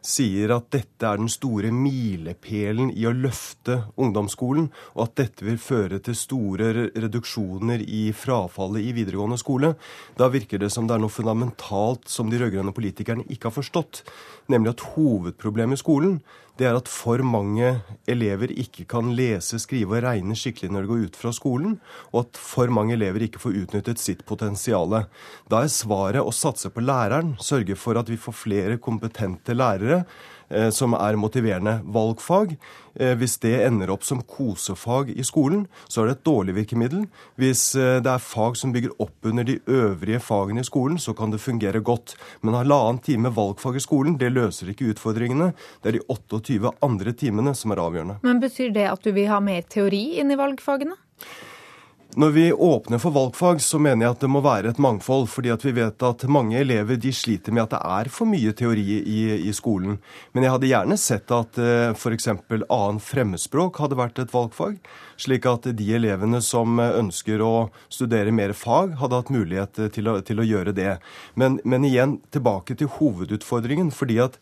sier 0.06 0.52
at 0.54 0.68
dette 0.74 1.06
er 1.06 1.18
den 1.18 1.30
store 1.30 1.72
milepælen 1.74 2.92
i 2.94 3.06
å 3.08 3.14
løfte 3.14 3.80
ungdomsskolen, 3.98 4.68
og 4.94 5.02
at 5.06 5.16
dette 5.22 5.46
vil 5.46 5.58
føre 5.60 5.98
til 6.04 6.16
store 6.18 6.70
reduksjoner 6.94 7.82
i 7.82 8.04
frafallet 8.16 8.86
i 8.86 8.94
videregående 8.96 9.38
skole. 9.40 9.74
Da 10.18 10.30
virker 10.32 10.62
det 10.62 10.70
som 10.74 10.86
det 10.86 10.96
er 10.96 11.02
noe 11.02 11.12
fundamentalt 11.12 12.06
som 12.12 12.30
de 12.30 12.40
rød-grønne 12.42 12.74
politikerne 12.76 13.26
ikke 13.26 13.50
har 13.50 13.56
forstått. 13.58 14.04
Nemlig 14.52 14.76
at 14.76 14.84
hovedproblemet 14.94 15.78
i 15.78 15.82
skolen 15.82 16.18
det 16.56 16.64
er 16.64 16.76
at 16.78 16.88
for 16.88 17.20
mange 17.20 17.74
elever 18.08 18.48
ikke 18.48 18.86
kan 18.88 19.10
lese, 19.16 19.58
skrive 19.60 19.98
og 19.98 20.06
regne 20.06 20.36
skikkelig 20.38 20.70
når 20.72 20.86
de 20.86 20.88
går 20.88 21.02
ut 21.04 21.18
fra 21.20 21.32
skolen, 21.36 21.74
og 22.14 22.22
at 22.22 22.40
for 22.40 22.72
mange 22.72 22.94
elever 22.96 23.26
ikke 23.26 23.42
får 23.42 23.58
utnyttet 23.60 24.00
sitt 24.00 24.22
potensial. 24.28 24.94
Da 25.52 25.60
er 25.60 25.72
svaret 25.72 26.24
å 26.24 26.32
satse 26.32 26.72
på 26.72 26.84
læreren, 26.84 27.34
sørge 27.44 27.76
for 27.76 28.00
at 28.00 28.08
vi 28.08 28.16
får 28.20 28.38
flere 28.46 28.80
kompetente 28.80 29.56
lærere 29.56 30.06
som 30.70 30.94
er 30.94 31.18
motiverende 31.18 31.80
valgfag. 31.82 32.56
Eh, 33.00 33.12
hvis 33.18 33.36
det 33.42 33.54
ender 33.66 33.90
opp 33.92 34.04
som 34.06 34.22
kosefag 34.24 35.10
i 35.12 35.24
skolen, 35.26 35.66
så 35.88 36.02
er 36.02 36.08
det 36.08 36.16
et 36.16 36.26
dårlig 36.28 36.54
virkemiddel. 36.56 37.04
Hvis 37.40 37.68
eh, 37.76 37.98
det 38.04 38.12
er 38.12 38.22
fag 38.22 38.56
som 38.56 38.72
bygger 38.72 38.94
opp 39.02 39.28
under 39.28 39.44
de 39.44 39.58
øvrige 39.68 40.20
fagene 40.24 40.64
i 40.64 40.68
skolen, 40.68 40.98
så 40.98 41.12
kan 41.16 41.32
det 41.34 41.42
fungere 41.44 41.82
godt. 41.84 42.16
Men 42.40 42.56
halvannen 42.56 43.02
time 43.04 43.32
valgfag 43.36 43.76
i 43.76 43.84
skolen, 43.84 44.16
det 44.20 44.32
løser 44.32 44.72
ikke 44.72 44.94
utfordringene. 44.94 45.52
Det 45.82 45.92
er 45.92 45.98
de 45.98 46.06
28 46.08 46.72
andre 46.86 47.12
timene 47.12 47.52
som 47.56 47.74
er 47.74 47.84
avgjørende. 47.84 48.20
Men 48.24 48.40
Betyr 48.40 48.72
det 48.72 48.88
at 48.88 49.04
du 49.04 49.12
vil 49.12 49.28
ha 49.28 49.42
mer 49.44 49.66
teori 49.68 50.20
inn 50.20 50.32
i 50.32 50.38
valgfagene? 50.38 50.96
Når 52.16 52.30
vi 52.32 52.52
åpner 52.52 52.96
for 52.96 53.12
valgfag, 53.12 53.58
så 53.60 53.76
mener 53.76 54.06
jeg 54.06 54.14
at 54.14 54.22
det 54.24 54.28
må 54.32 54.40
være 54.40 54.70
et 54.72 54.78
mangfold. 54.80 55.26
fordi 55.28 55.50
at 55.52 55.64
vi 55.66 55.74
vet 55.76 56.02
at 56.02 56.22
mange 56.32 56.56
elever 56.56 56.96
de 56.96 57.12
sliter 57.12 57.52
med 57.52 57.66
at 57.66 57.74
det 57.74 57.80
er 57.84 58.08
for 58.08 58.24
mye 58.24 58.54
teori 58.56 58.84
i, 59.02 59.18
i 59.50 59.52
skolen. 59.52 59.98
Men 60.32 60.46
jeg 60.46 60.54
hadde 60.54 60.70
gjerne 60.70 60.96
sett 60.96 61.34
at 61.36 61.60
uh, 61.60 61.92
f.eks. 61.92 62.30
annen 62.32 63.02
fremmedspråk 63.04 63.82
hadde 63.84 64.00
vært 64.00 64.22
et 64.24 64.32
valgfag. 64.32 64.80
Slik 65.20 65.44
at 65.44 65.68
de 65.76 65.90
elevene 66.00 66.40
som 66.40 66.80
ønsker 66.80 67.44
å 67.44 67.68
studere 67.92 68.32
mer 68.32 68.56
fag, 68.56 68.96
hadde 68.96 69.20
hatt 69.20 69.36
mulighet 69.36 69.84
til 69.92 70.08
å, 70.08 70.16
til 70.24 70.40
å 70.40 70.48
gjøre 70.48 70.72
det. 70.72 70.96
Men, 71.36 71.60
men 71.68 71.84
igjen 71.84 72.22
tilbake 72.32 72.80
til 72.80 72.94
hovedutfordringen. 72.96 73.92
fordi 73.92 74.22
at 74.24 74.40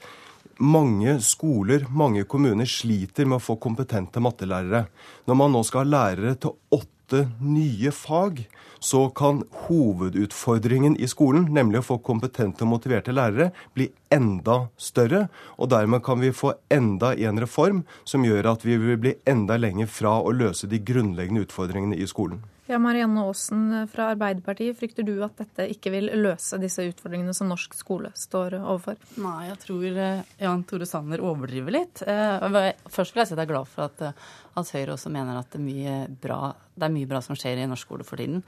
mange 0.62 1.18
skoler, 1.26 1.88
mange 1.90 2.22
kommuner 2.22 2.68
sliter 2.70 3.26
med 3.26 3.40
å 3.40 3.46
få 3.50 3.58
kompetente 3.58 4.22
mattelærere. 4.22 4.86
Når 5.26 5.42
man 5.42 5.56
nå 5.58 5.66
skal 5.66 5.82
ha 5.82 5.90
lærere 5.98 6.38
til 6.38 6.54
åtte 6.70 6.93
åtte 7.04 7.28
nye 7.40 7.90
fag, 7.90 8.48
så 8.78 9.08
kan 9.08 9.44
hovedutfordringen 9.50 10.96
i 10.96 11.08
skolen, 11.08 11.44
nemlig 11.54 11.80
å 11.80 11.86
få 11.86 11.98
kompetente 11.98 12.64
og 12.64 12.70
motiverte 12.74 13.12
lærere, 13.12 13.50
bli 13.74 13.88
enda 14.12 14.68
større. 14.76 15.28
Og 15.56 15.70
dermed 15.72 16.04
kan 16.04 16.20
vi 16.20 16.32
få 16.32 16.54
enda 16.68 17.14
en 17.14 17.40
reform 17.40 17.84
som 18.04 18.24
gjør 18.24 18.52
at 18.52 18.64
vi 18.64 18.76
vil 18.76 18.98
bli 19.00 19.14
enda 19.24 19.56
lenger 19.56 19.86
fra 19.86 20.18
å 20.20 20.32
løse 20.32 20.68
de 20.68 20.80
grunnleggende 20.80 21.46
utfordringene 21.46 21.96
i 21.96 22.06
skolen. 22.06 22.42
Ja, 22.66 22.78
Marianne 22.80 23.20
Aasen 23.20 23.88
fra 23.92 24.06
Arbeiderpartiet, 24.14 24.78
frykter 24.78 25.04
du 25.04 25.18
at 25.24 25.36
dette 25.36 25.66
ikke 25.68 25.90
vil 25.92 26.06
løse 26.16 26.56
disse 26.62 26.86
utfordringene 26.88 27.34
som 27.36 27.50
norsk 27.52 27.74
skole 27.76 28.08
står 28.16 28.56
overfor? 28.62 28.96
Nei, 29.20 29.50
jeg 29.50 29.58
tror 29.66 29.84
eh, 29.84 30.22
Jan 30.40 30.64
Tore 30.64 30.88
Sanner 30.88 31.20
overdriver 31.20 31.76
litt. 31.76 32.00
Eh, 32.08 32.70
først 32.88 33.12
vil 33.12 33.20
jeg 33.20 33.28
si 33.28 33.36
at 33.36 33.42
jeg 33.42 33.44
er 33.44 33.52
glad 33.52 33.68
for 33.68 33.90
at, 33.90 34.00
eh, 34.08 34.32
at 34.54 34.70
Høyre 34.74 34.94
også 34.94 35.12
mener 35.12 35.38
at 35.38 35.50
det 35.52 35.60
er 35.60 35.66
mye 35.66 35.96
bra 36.22 36.54
det 36.74 36.88
er 36.88 36.92
mye 36.94 37.08
bra 37.08 37.20
som 37.22 37.36
skjer 37.38 37.60
i 37.62 37.66
norsk 37.70 37.86
skole 37.86 38.04
for 38.06 38.18
tiden. 38.18 38.40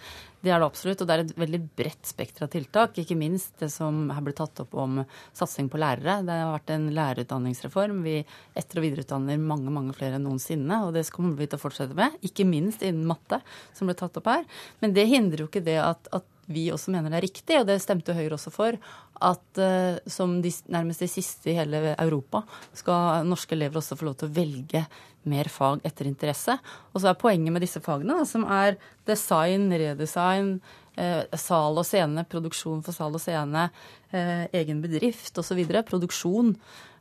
Det 0.43 0.51
er 0.51 0.59
det 0.59 0.67
absolutt. 0.67 1.03
Og 1.03 1.09
det 1.09 1.15
er 1.15 1.23
et 1.23 1.35
veldig 1.39 1.61
bredt 1.79 2.09
spekter 2.11 2.47
av 2.47 2.51
tiltak. 2.51 2.99
Ikke 2.99 3.19
minst 3.19 3.55
det 3.63 3.69
som 3.71 4.09
har 4.11 4.25
blitt 4.27 4.41
tatt 4.41 4.65
opp 4.65 4.75
om 4.83 4.99
satsing 5.37 5.71
på 5.71 5.79
lærere. 5.79 6.19
Det 6.27 6.39
har 6.41 6.51
vært 6.57 6.73
en 6.75 6.89
lærerutdanningsreform. 6.97 8.01
Vi 8.07 8.17
etter- 8.59 8.81
og 8.81 8.87
videreutdanner 8.89 9.39
mange 9.39 9.71
mange 9.75 9.95
flere 9.95 10.19
enn 10.19 10.27
noensinne. 10.27 10.83
Og 10.89 10.95
det 10.97 11.07
kommer 11.15 11.39
vi 11.39 11.47
til 11.47 11.61
å 11.61 11.63
fortsette 11.63 11.99
med. 11.99 12.19
Ikke 12.27 12.49
minst 12.49 12.83
innen 12.83 13.07
matte, 13.07 13.39
som 13.79 13.87
ble 13.87 13.95
tatt 13.99 14.19
opp 14.19 14.33
her. 14.33 14.43
Men 14.83 14.97
det 14.97 15.07
hindrer 15.13 15.45
jo 15.45 15.51
ikke 15.51 15.65
det 15.67 15.79
at, 15.85 16.11
at 16.11 16.27
vi 16.47 16.68
også 16.74 16.92
mener 16.94 17.12
det 17.12 17.20
er 17.20 17.26
riktig, 17.26 17.59
og 17.61 17.66
det 17.68 17.80
stemte 17.82 18.14
Høyre 18.16 18.36
også 18.36 18.53
for, 18.55 18.78
at 19.26 19.61
uh, 19.61 19.99
som 20.11 20.38
de, 20.44 20.53
nærmest 20.72 21.03
de 21.03 21.09
siste 21.11 21.51
i 21.51 21.57
hele 21.57 21.94
Europa 21.94 22.42
skal 22.76 23.26
norske 23.26 23.57
elever 23.57 23.80
også 23.80 23.97
få 23.97 24.11
lov 24.11 24.18
til 24.20 24.28
å 24.28 24.36
velge 24.36 24.82
mer 25.26 25.51
fag 25.51 25.84
etter 25.86 26.09
interesse. 26.09 26.57
Og 26.92 27.03
så 27.03 27.11
er 27.11 27.20
poenget 27.20 27.55
med 27.55 27.64
disse 27.64 27.82
fagene, 27.84 28.18
da, 28.20 28.26
som 28.28 28.47
er 28.47 28.78
design, 29.09 29.68
redesign, 29.72 30.57
eh, 30.97 31.24
sal 31.38 31.78
og 31.78 31.86
scene, 31.86 32.26
produksjon 32.30 32.82
for 32.86 32.97
sal 32.97 33.16
og 33.16 33.22
scene, 33.22 33.68
eh, 34.12 34.47
egen 34.62 34.82
bedrift 34.84 35.38
osv. 35.38 35.64
Produksjon 35.88 36.55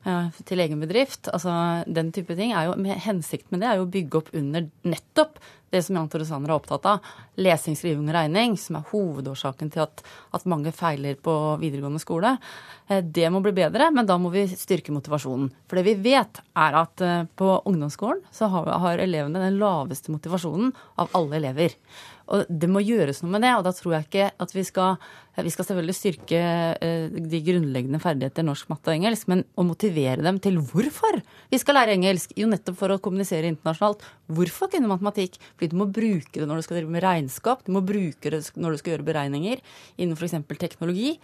eh, 0.05 0.41
til 0.43 0.63
egen 0.65 0.81
bedrift. 0.81 1.29
Altså 1.33 1.83
den 1.87 2.11
type 2.11 2.35
ting. 2.35 2.51
er 2.53 2.71
jo, 2.71 2.75
med, 2.75 2.97
Hensikten 3.05 3.51
med 3.51 3.61
det 3.61 3.69
er 3.69 3.77
jo 3.77 3.87
å 3.87 3.93
bygge 3.93 4.21
opp 4.21 4.33
under 4.33 4.69
nettopp 4.83 5.39
det 5.75 5.83
som 5.85 5.97
Jan 5.99 6.07
Tore 6.11 6.25
Sanner 6.27 6.53
er 6.53 6.55
opptatt 6.55 6.87
av. 6.89 7.11
Lesing, 7.41 7.75
skriving 7.77 8.07
og 8.07 8.15
regning, 8.15 8.55
som 8.59 8.79
er 8.79 8.87
hovedårsaken 8.93 9.71
til 9.73 9.83
at, 9.83 10.03
at 10.35 10.47
mange 10.49 10.71
feiler 10.75 11.19
på 11.19 11.35
videregående 11.61 12.01
skole. 12.01 12.35
Eh, 12.87 13.03
det 13.03 13.29
må 13.33 13.43
bli 13.43 13.53
bedre, 13.57 13.91
men 13.93 14.07
da 14.07 14.17
må 14.21 14.31
vi 14.33 14.47
styrke 14.51 14.95
motivasjonen. 14.95 15.51
For 15.67 15.79
det 15.79 15.85
vi 15.89 16.13
vet, 16.13 16.41
er 16.55 16.79
at 16.81 17.05
eh, 17.05 17.27
på 17.35 17.51
ungdomsskolen 17.67 18.23
så 18.35 18.49
har, 18.53 18.71
har 18.85 19.03
elevene 19.03 19.43
den 19.43 19.59
laveste 19.61 20.13
motivasjonen 20.15 20.73
av 21.01 21.11
alle 21.17 21.41
elever. 21.41 21.75
Og 22.33 22.49
det 22.49 22.69
må 22.71 22.81
gjøres 22.81 23.21
noe 23.21 23.35
med 23.35 23.43
det, 23.45 23.51
og 23.53 23.63
da 23.67 23.73
tror 23.75 23.95
jeg 23.95 24.07
ikke 24.07 24.29
at 24.41 24.53
vi 24.55 24.63
skal 24.65 24.97
Vi 25.35 25.51
skal 25.51 25.65
selvfølgelig 25.67 25.95
styrke 25.97 26.37
eh, 26.79 27.11
de 27.11 27.39
grunnleggende 27.43 27.99
ferdigheter 27.99 28.45
norsk, 28.47 28.69
matte 28.71 28.87
og 28.87 28.95
engelsk, 28.95 29.27
men 29.27 29.41
å 29.59 29.65
motivere 29.67 30.23
dem 30.23 30.37
til 30.39 30.61
hvorfor 30.63 31.17
vi 31.51 31.59
skal 31.59 31.75
lære 31.75 31.97
engelsk. 31.97 32.31
Jo, 32.39 32.47
nettopp 32.47 32.77
for 32.79 32.95
å 32.95 33.01
kommunisere 33.03 33.49
internasjonalt. 33.51 34.05
Hvorfor 34.31 34.71
kunne 34.71 34.87
matematikk? 34.87 35.35
Fordi 35.57 35.73
du 35.73 35.77
må 35.81 35.89
bruke 35.91 36.39
det 36.39 36.47
når 36.47 36.63
du 36.63 36.67
skal 36.69 36.79
drive 36.79 36.95
med 36.95 37.03
regnskap, 37.03 37.65
du 37.67 37.73
må 37.75 37.83
bruke 37.83 38.31
det 38.31 38.45
når 38.55 38.77
du 38.77 38.79
skal 38.79 38.95
gjøre 38.95 39.09
beregninger 39.11 39.59
innen 39.99 40.15
f.eks. 40.15 40.39
teknologi. 40.55 41.17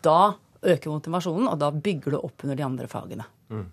Da 0.00 0.38
øker 0.64 0.94
motivasjonen, 0.94 1.52
og 1.52 1.60
da 1.60 1.68
bygger 1.68 2.16
du 2.16 2.22
opp 2.22 2.48
under 2.48 2.56
de 2.56 2.64
andre 2.66 2.88
fagene. 2.88 3.28
Mm. 3.52 3.68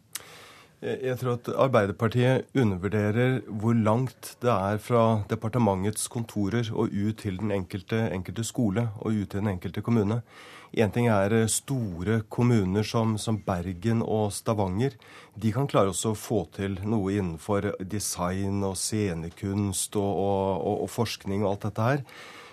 Jeg 0.85 1.17
tror 1.17 1.39
at 1.39 1.47
Arbeiderpartiet 1.49 2.51
undervurderer 2.53 3.39
hvor 3.49 3.73
langt 3.73 4.35
det 4.43 4.51
er 4.53 4.77
fra 4.77 5.23
departementets 5.31 6.05
kontorer 6.13 6.69
og 6.73 6.93
ut 6.93 7.23
til 7.23 7.39
den 7.41 7.53
enkelte, 7.55 8.03
enkelte 8.13 8.45
skole 8.45 8.83
og 8.99 9.15
ut 9.17 9.31
til 9.31 9.41
den 9.41 9.49
enkelte 9.55 9.81
kommune. 9.81 10.19
Én 10.77 10.91
ting 10.93 11.07
er 11.07 11.33
eh, 11.33 11.47
store 11.47 12.19
kommuner 12.29 12.83
som, 12.83 13.17
som, 13.17 13.39
Bergen 13.39 14.03
og 14.03 14.33
Stavanger. 14.35 14.93
De 15.33 15.51
kan 15.55 15.69
klare 15.71 15.89
også 15.89 16.11
å 16.11 16.19
få 16.19 16.41
til 16.53 16.77
noe 16.83 17.15
innenfor 17.15 17.71
design 17.79 18.61
og 18.67 18.75
scenekunst 18.77 19.95
og, 19.95 20.11
og, 20.21 20.81
og 20.83 20.89
forskning 20.91 21.45
og 21.45 21.53
alt 21.53 21.69
dette 21.69 21.85
her. 21.89 22.03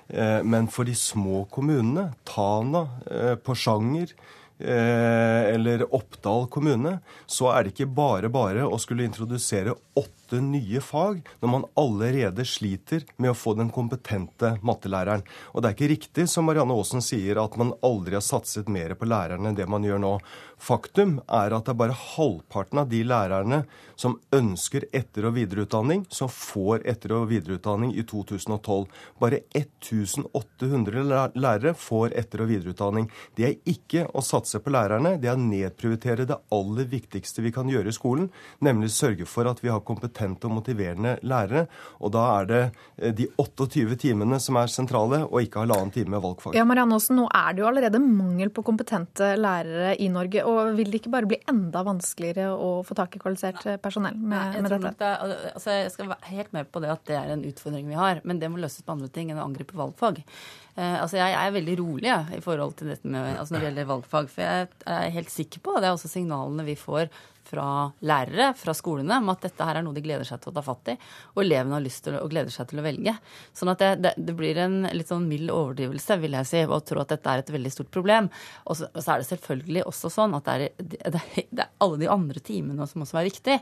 Eh, 0.08 0.38
men 0.46 0.70
for 0.70 0.88
de 0.88 0.94
små 0.96 1.44
kommunene, 1.50 2.12
Tana, 2.28 2.86
eh, 3.10 3.34
Porsanger, 3.36 4.14
eller 4.62 5.84
Oppdal 5.94 6.46
kommune, 6.52 6.98
så 7.26 7.50
er 7.52 7.64
det 7.64 7.74
ikke 7.74 7.90
bare 7.92 8.30
bare 8.32 8.66
å 8.66 8.78
skulle 8.80 9.06
introdusere 9.06 9.74
åtte 9.98 10.40
nye 10.40 10.80
fag 10.80 11.20
når 11.42 11.50
man 11.50 11.66
allerede 11.78 12.44
sliter 12.48 13.04
med 13.16 13.32
å 13.32 13.36
få 13.36 13.54
den 13.58 13.72
kompetente 13.74 14.54
mattelæreren. 14.64 15.24
Og 15.52 15.62
det 15.62 15.70
er 15.70 15.76
ikke 15.76 15.92
riktig 15.92 16.28
som 16.30 16.48
Marianne 16.48 16.76
Aasen 16.76 17.04
sier, 17.04 17.40
at 17.42 17.58
man 17.60 17.74
aldri 17.84 18.16
har 18.16 18.24
satset 18.24 18.70
mer 18.72 18.96
på 18.98 19.08
lærerne 19.10 19.50
enn 19.50 19.58
det 19.58 19.68
man 19.70 19.84
gjør 19.84 20.00
nå. 20.02 20.14
Faktum 20.62 21.16
er 21.26 21.50
at 21.56 21.66
det 21.66 21.72
er 21.72 21.78
bare 21.80 21.94
halvparten 21.98 22.78
av 22.84 22.90
de 22.90 23.00
lærerne 23.02 23.64
som 23.98 24.14
ønsker 24.34 24.84
etter- 24.94 25.26
og 25.26 25.34
videreutdanning, 25.34 26.04
som 26.06 26.28
får 26.30 26.84
etter- 26.86 27.14
og 27.16 27.28
videreutdanning 27.32 27.90
i 27.98 28.04
2012. 28.06 28.86
Bare 29.18 29.40
1800 29.58 31.32
lærere 31.34 31.74
får 31.74 32.14
etter- 32.18 32.44
og 32.44 32.50
videreutdanning. 32.52 33.08
Det 33.34 33.46
er 33.48 33.72
ikke 33.74 34.06
å 34.14 34.22
satse 34.22 34.60
på 34.62 34.70
lærerne, 34.70 35.16
det 35.20 35.32
er 35.32 35.38
å 35.38 35.42
nedprioritere 35.42 36.28
det 36.30 36.38
aller 36.54 36.86
viktigste 36.92 37.42
vi 37.42 37.52
kan 37.54 37.70
gjøre 37.70 37.90
i 37.90 37.96
skolen, 37.98 38.30
nemlig 38.62 38.92
sørge 38.94 39.26
for 39.26 39.50
at 39.50 39.62
vi 39.64 39.70
har 39.72 39.82
kompetente 39.82 40.46
og 40.46 40.60
motiverende 40.60 41.16
lærere. 41.26 41.66
Og 42.00 42.14
da 42.14 42.24
er 42.38 42.50
det 42.52 42.62
eh, 42.98 43.10
de 43.10 43.26
28 43.34 43.98
timene 43.98 44.38
som 44.38 44.60
er 44.62 44.70
sentrale, 44.70 45.24
og 45.26 45.42
ikke 45.42 45.64
halvannen 45.64 45.90
time 45.94 46.22
valgfag. 46.22 46.54
Ja, 46.54 46.66
Marianne 46.68 46.94
Aasen, 47.00 47.18
nå 47.18 47.26
er 47.34 47.50
det 47.50 47.64
jo 47.64 47.70
allerede 47.70 48.02
mangel 48.02 48.54
på 48.54 48.62
kompetente 48.62 49.34
lærere 49.34 49.96
i 49.98 50.08
Norge. 50.12 50.44
og 50.46 50.51
Vil 50.76 50.90
det 50.92 51.02
ikke 51.02 51.12
bare 51.14 51.28
bli 51.30 51.38
enda 51.50 51.82
vanskeligere 51.86 52.50
å 52.54 52.70
få 52.86 52.96
tak 52.98 53.16
i 53.16 53.22
kvalifisert 53.22 53.82
personell? 53.82 54.16
med, 54.18 54.58
med 54.62 54.72
dette? 54.72 54.94
Det, 54.98 55.52
altså 55.52 55.76
jeg 55.76 55.92
skal 55.94 56.10
være 56.12 56.32
helt 56.32 56.52
med 56.56 56.70
på 56.72 56.82
det 56.84 56.92
at 56.92 57.04
det 57.08 57.18
er 57.18 57.32
en 57.34 57.44
utfordring 57.48 57.88
vi 57.90 57.98
har, 57.98 58.22
men 58.28 58.40
det 58.42 58.50
må 58.52 58.60
løses 58.62 58.84
på 58.86 58.94
andre 58.94 59.10
ting 59.12 59.32
enn 59.32 59.40
å 59.40 59.46
angripe 59.46 59.78
valgfag. 59.78 60.22
Eh, 60.74 60.96
altså 61.02 61.18
jeg, 61.18 61.34
jeg, 61.34 61.42
er 61.42 61.56
veldig 61.58 61.76
rolig 61.82 62.08
ja, 62.08 62.22
i 62.32 62.40
forhold 62.44 62.76
til 62.78 62.92
dette 62.92 63.08
med, 63.08 63.34
altså 63.36 63.54
når 63.54 63.60
det 63.60 63.68
gjelder 63.70 63.90
valgfag. 63.92 64.30
For 64.32 64.46
jeg 64.46 64.70
er 64.96 65.14
helt 65.18 65.32
sikker 65.32 65.64
på, 65.64 65.76
og 65.76 65.82
det 65.82 65.90
er 65.90 65.96
også 65.98 66.12
signalene 66.12 66.66
vi 66.68 66.78
får 66.80 67.10
fra 67.52 67.66
lærere, 68.08 68.52
fra 68.56 68.74
skolene, 68.76 69.18
om 69.20 69.28
at 69.32 69.44
dette 69.44 69.66
her 69.68 69.78
er 69.78 69.84
noe 69.84 69.96
de 69.96 70.04
gleder 70.04 70.24
seg 70.28 70.40
til 70.40 70.52
å 70.52 70.56
ta 70.56 70.64
fatt 70.64 70.92
i. 70.94 70.96
Og 71.36 71.44
elevene 71.44 71.76
har 71.76 71.84
lyst 71.84 72.04
til 72.06 72.16
og 72.16 72.30
gleder 72.32 72.54
seg 72.54 72.70
til 72.70 72.80
å 72.80 72.86
velge. 72.86 73.14
Sånn 73.56 73.72
at 73.74 73.82
det, 73.82 73.90
det, 74.04 74.14
det, 74.16 74.36
blir 74.38 74.60
en 74.62 74.78
litt 74.96 75.12
sånn 75.12 75.28
mild 75.28 75.52
overdrivelse, 75.52 76.18
vil 76.22 76.38
jeg 76.40 76.48
si, 76.48 76.62
å 76.64 76.80
tro 76.80 77.04
at 77.04 77.12
dette 77.12 77.32
er 77.32 77.42
et 77.42 77.54
veldig 77.58 77.74
stort 77.74 77.92
problem. 77.92 78.30
Og 78.64 78.80
så, 78.80 78.88
og 78.92 79.04
så 79.04 79.14
er 79.14 79.22
det 79.22 79.30
selvfølgelig 79.30 79.84
også 79.90 80.12
sånn 80.16 80.38
at 80.38 80.48
det 80.48 80.70
er, 80.70 81.18
det 81.52 81.66
er 81.66 81.74
alle 81.84 82.00
de 82.00 82.12
andre 82.12 82.44
timene 82.44 82.88
som 82.88 83.04
også 83.04 83.20
er 83.20 83.28
viktig. 83.28 83.58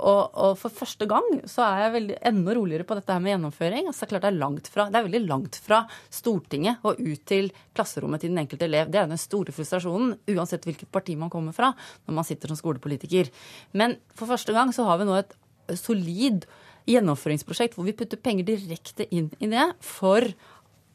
Og, 0.00 0.32
og, 0.32 0.54
for 0.58 0.72
første 0.72 1.06
gang 1.08 1.26
så 1.48 1.64
er 1.66 1.82
jeg 1.84 1.94
veldig, 1.96 2.16
enda 2.30 2.54
roligere 2.56 2.86
på 2.88 2.96
dette 2.96 3.14
her 3.14 3.22
med 3.22 3.34
gjennomføring. 3.34 3.90
Altså, 3.90 4.08
klart 4.08 4.24
det, 4.24 4.32
er 4.32 4.40
langt 4.40 4.70
fra, 4.72 4.86
det 4.88 5.00
er 5.00 5.06
veldig 5.06 5.22
langt 5.26 5.58
fra 5.60 5.82
Stortinget 6.12 6.86
og 6.88 7.00
ut 7.00 7.24
til 7.28 7.50
klasserommet 7.76 8.22
til 8.22 8.32
den 8.32 8.40
enkelte 8.42 8.66
elev. 8.68 8.90
Det 8.92 9.02
er 9.02 9.10
den 9.10 9.20
store 9.20 9.54
frustrasjonen, 9.54 10.14
uansett 10.32 10.66
hvilket 10.68 10.90
parti 10.92 11.16
man 11.20 11.32
kommer 11.32 11.56
fra, 11.56 11.72
når 12.06 12.16
man 12.20 12.28
sitter 12.28 12.52
som 12.52 12.60
skolepolitiker. 12.60 13.29
Men 13.76 13.98
for 14.16 14.30
første 14.30 14.54
gang 14.56 14.74
så 14.76 14.86
har 14.88 15.00
vi 15.00 15.08
nå 15.08 15.18
et 15.20 15.36
solid 15.78 16.46
gjennomføringsprosjekt 16.90 17.76
hvor 17.76 17.86
vi 17.86 17.96
putter 17.96 18.20
penger 18.20 18.48
direkte 18.48 19.06
inn 19.14 19.28
i 19.38 19.50
det 19.50 19.66
for 19.84 20.24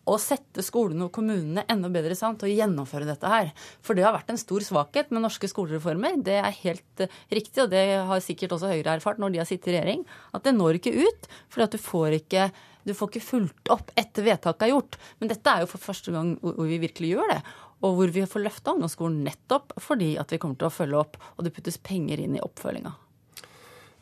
å 0.05 0.17
sette 0.21 0.61
skolene 0.61 1.07
og 1.07 1.13
kommunene 1.15 1.63
enda 1.71 1.89
bedre 1.89 2.13
i 2.13 2.17
til 2.19 2.47
å 2.47 2.51
gjennomføre 2.51 3.07
dette 3.07 3.29
her. 3.29 3.49
For 3.81 3.97
det 3.97 4.05
har 4.05 4.13
vært 4.13 4.29
en 4.33 4.41
stor 4.41 4.61
svakhet 4.61 5.09
med 5.09 5.25
norske 5.25 5.49
skolereformer. 5.49 6.19
Det 6.21 6.37
er 6.37 6.59
helt 6.61 7.01
uh, 7.01 7.09
riktig, 7.33 7.63
og 7.63 7.71
det 7.73 7.83
har 8.05 8.21
sikkert 8.21 8.53
også 8.55 8.69
Høyre 8.69 8.99
erfart 8.99 9.21
når 9.21 9.33
de 9.33 9.41
har 9.41 9.49
sittet 9.49 9.71
i 9.71 9.75
regjering, 9.77 10.05
at 10.37 10.45
det 10.45 10.53
når 10.53 10.79
ikke 10.79 10.93
ut. 10.93 11.29
fordi 11.49 11.65
at 11.65 11.73
du 11.73 11.81
får 11.81 12.19
ikke 12.21 12.49
du 12.85 12.93
får 12.93 13.09
ikke 13.09 13.25
fulgt 13.25 13.69
opp 13.73 13.89
etter 13.97 14.21
vedtaket 14.27 14.67
er 14.67 14.75
gjort. 14.75 14.99
Men 15.17 15.31
dette 15.31 15.49
er 15.49 15.63
jo 15.63 15.69
for 15.71 15.81
første 15.81 16.11
gang 16.13 16.35
hvor 16.37 16.67
vi 16.69 16.77
virkelig 16.83 17.15
gjør 17.15 17.31
det. 17.33 17.39
Og 17.83 17.97
hvor 17.97 18.13
vi 18.15 18.23
får 18.29 18.45
løfta 18.45 18.75
ungdomsskolen 18.75 19.23
nettopp 19.25 19.75
fordi 19.83 20.13
at 20.21 20.31
vi 20.31 20.39
kommer 20.41 20.59
til 20.59 20.69
å 20.69 20.73
følge 20.73 21.01
opp, 21.01 21.17
og 21.35 21.45
det 21.45 21.53
puttes 21.55 21.81
penger 21.81 22.21
inn 22.23 22.37
i 22.37 22.43
oppfølginga. 22.43 22.93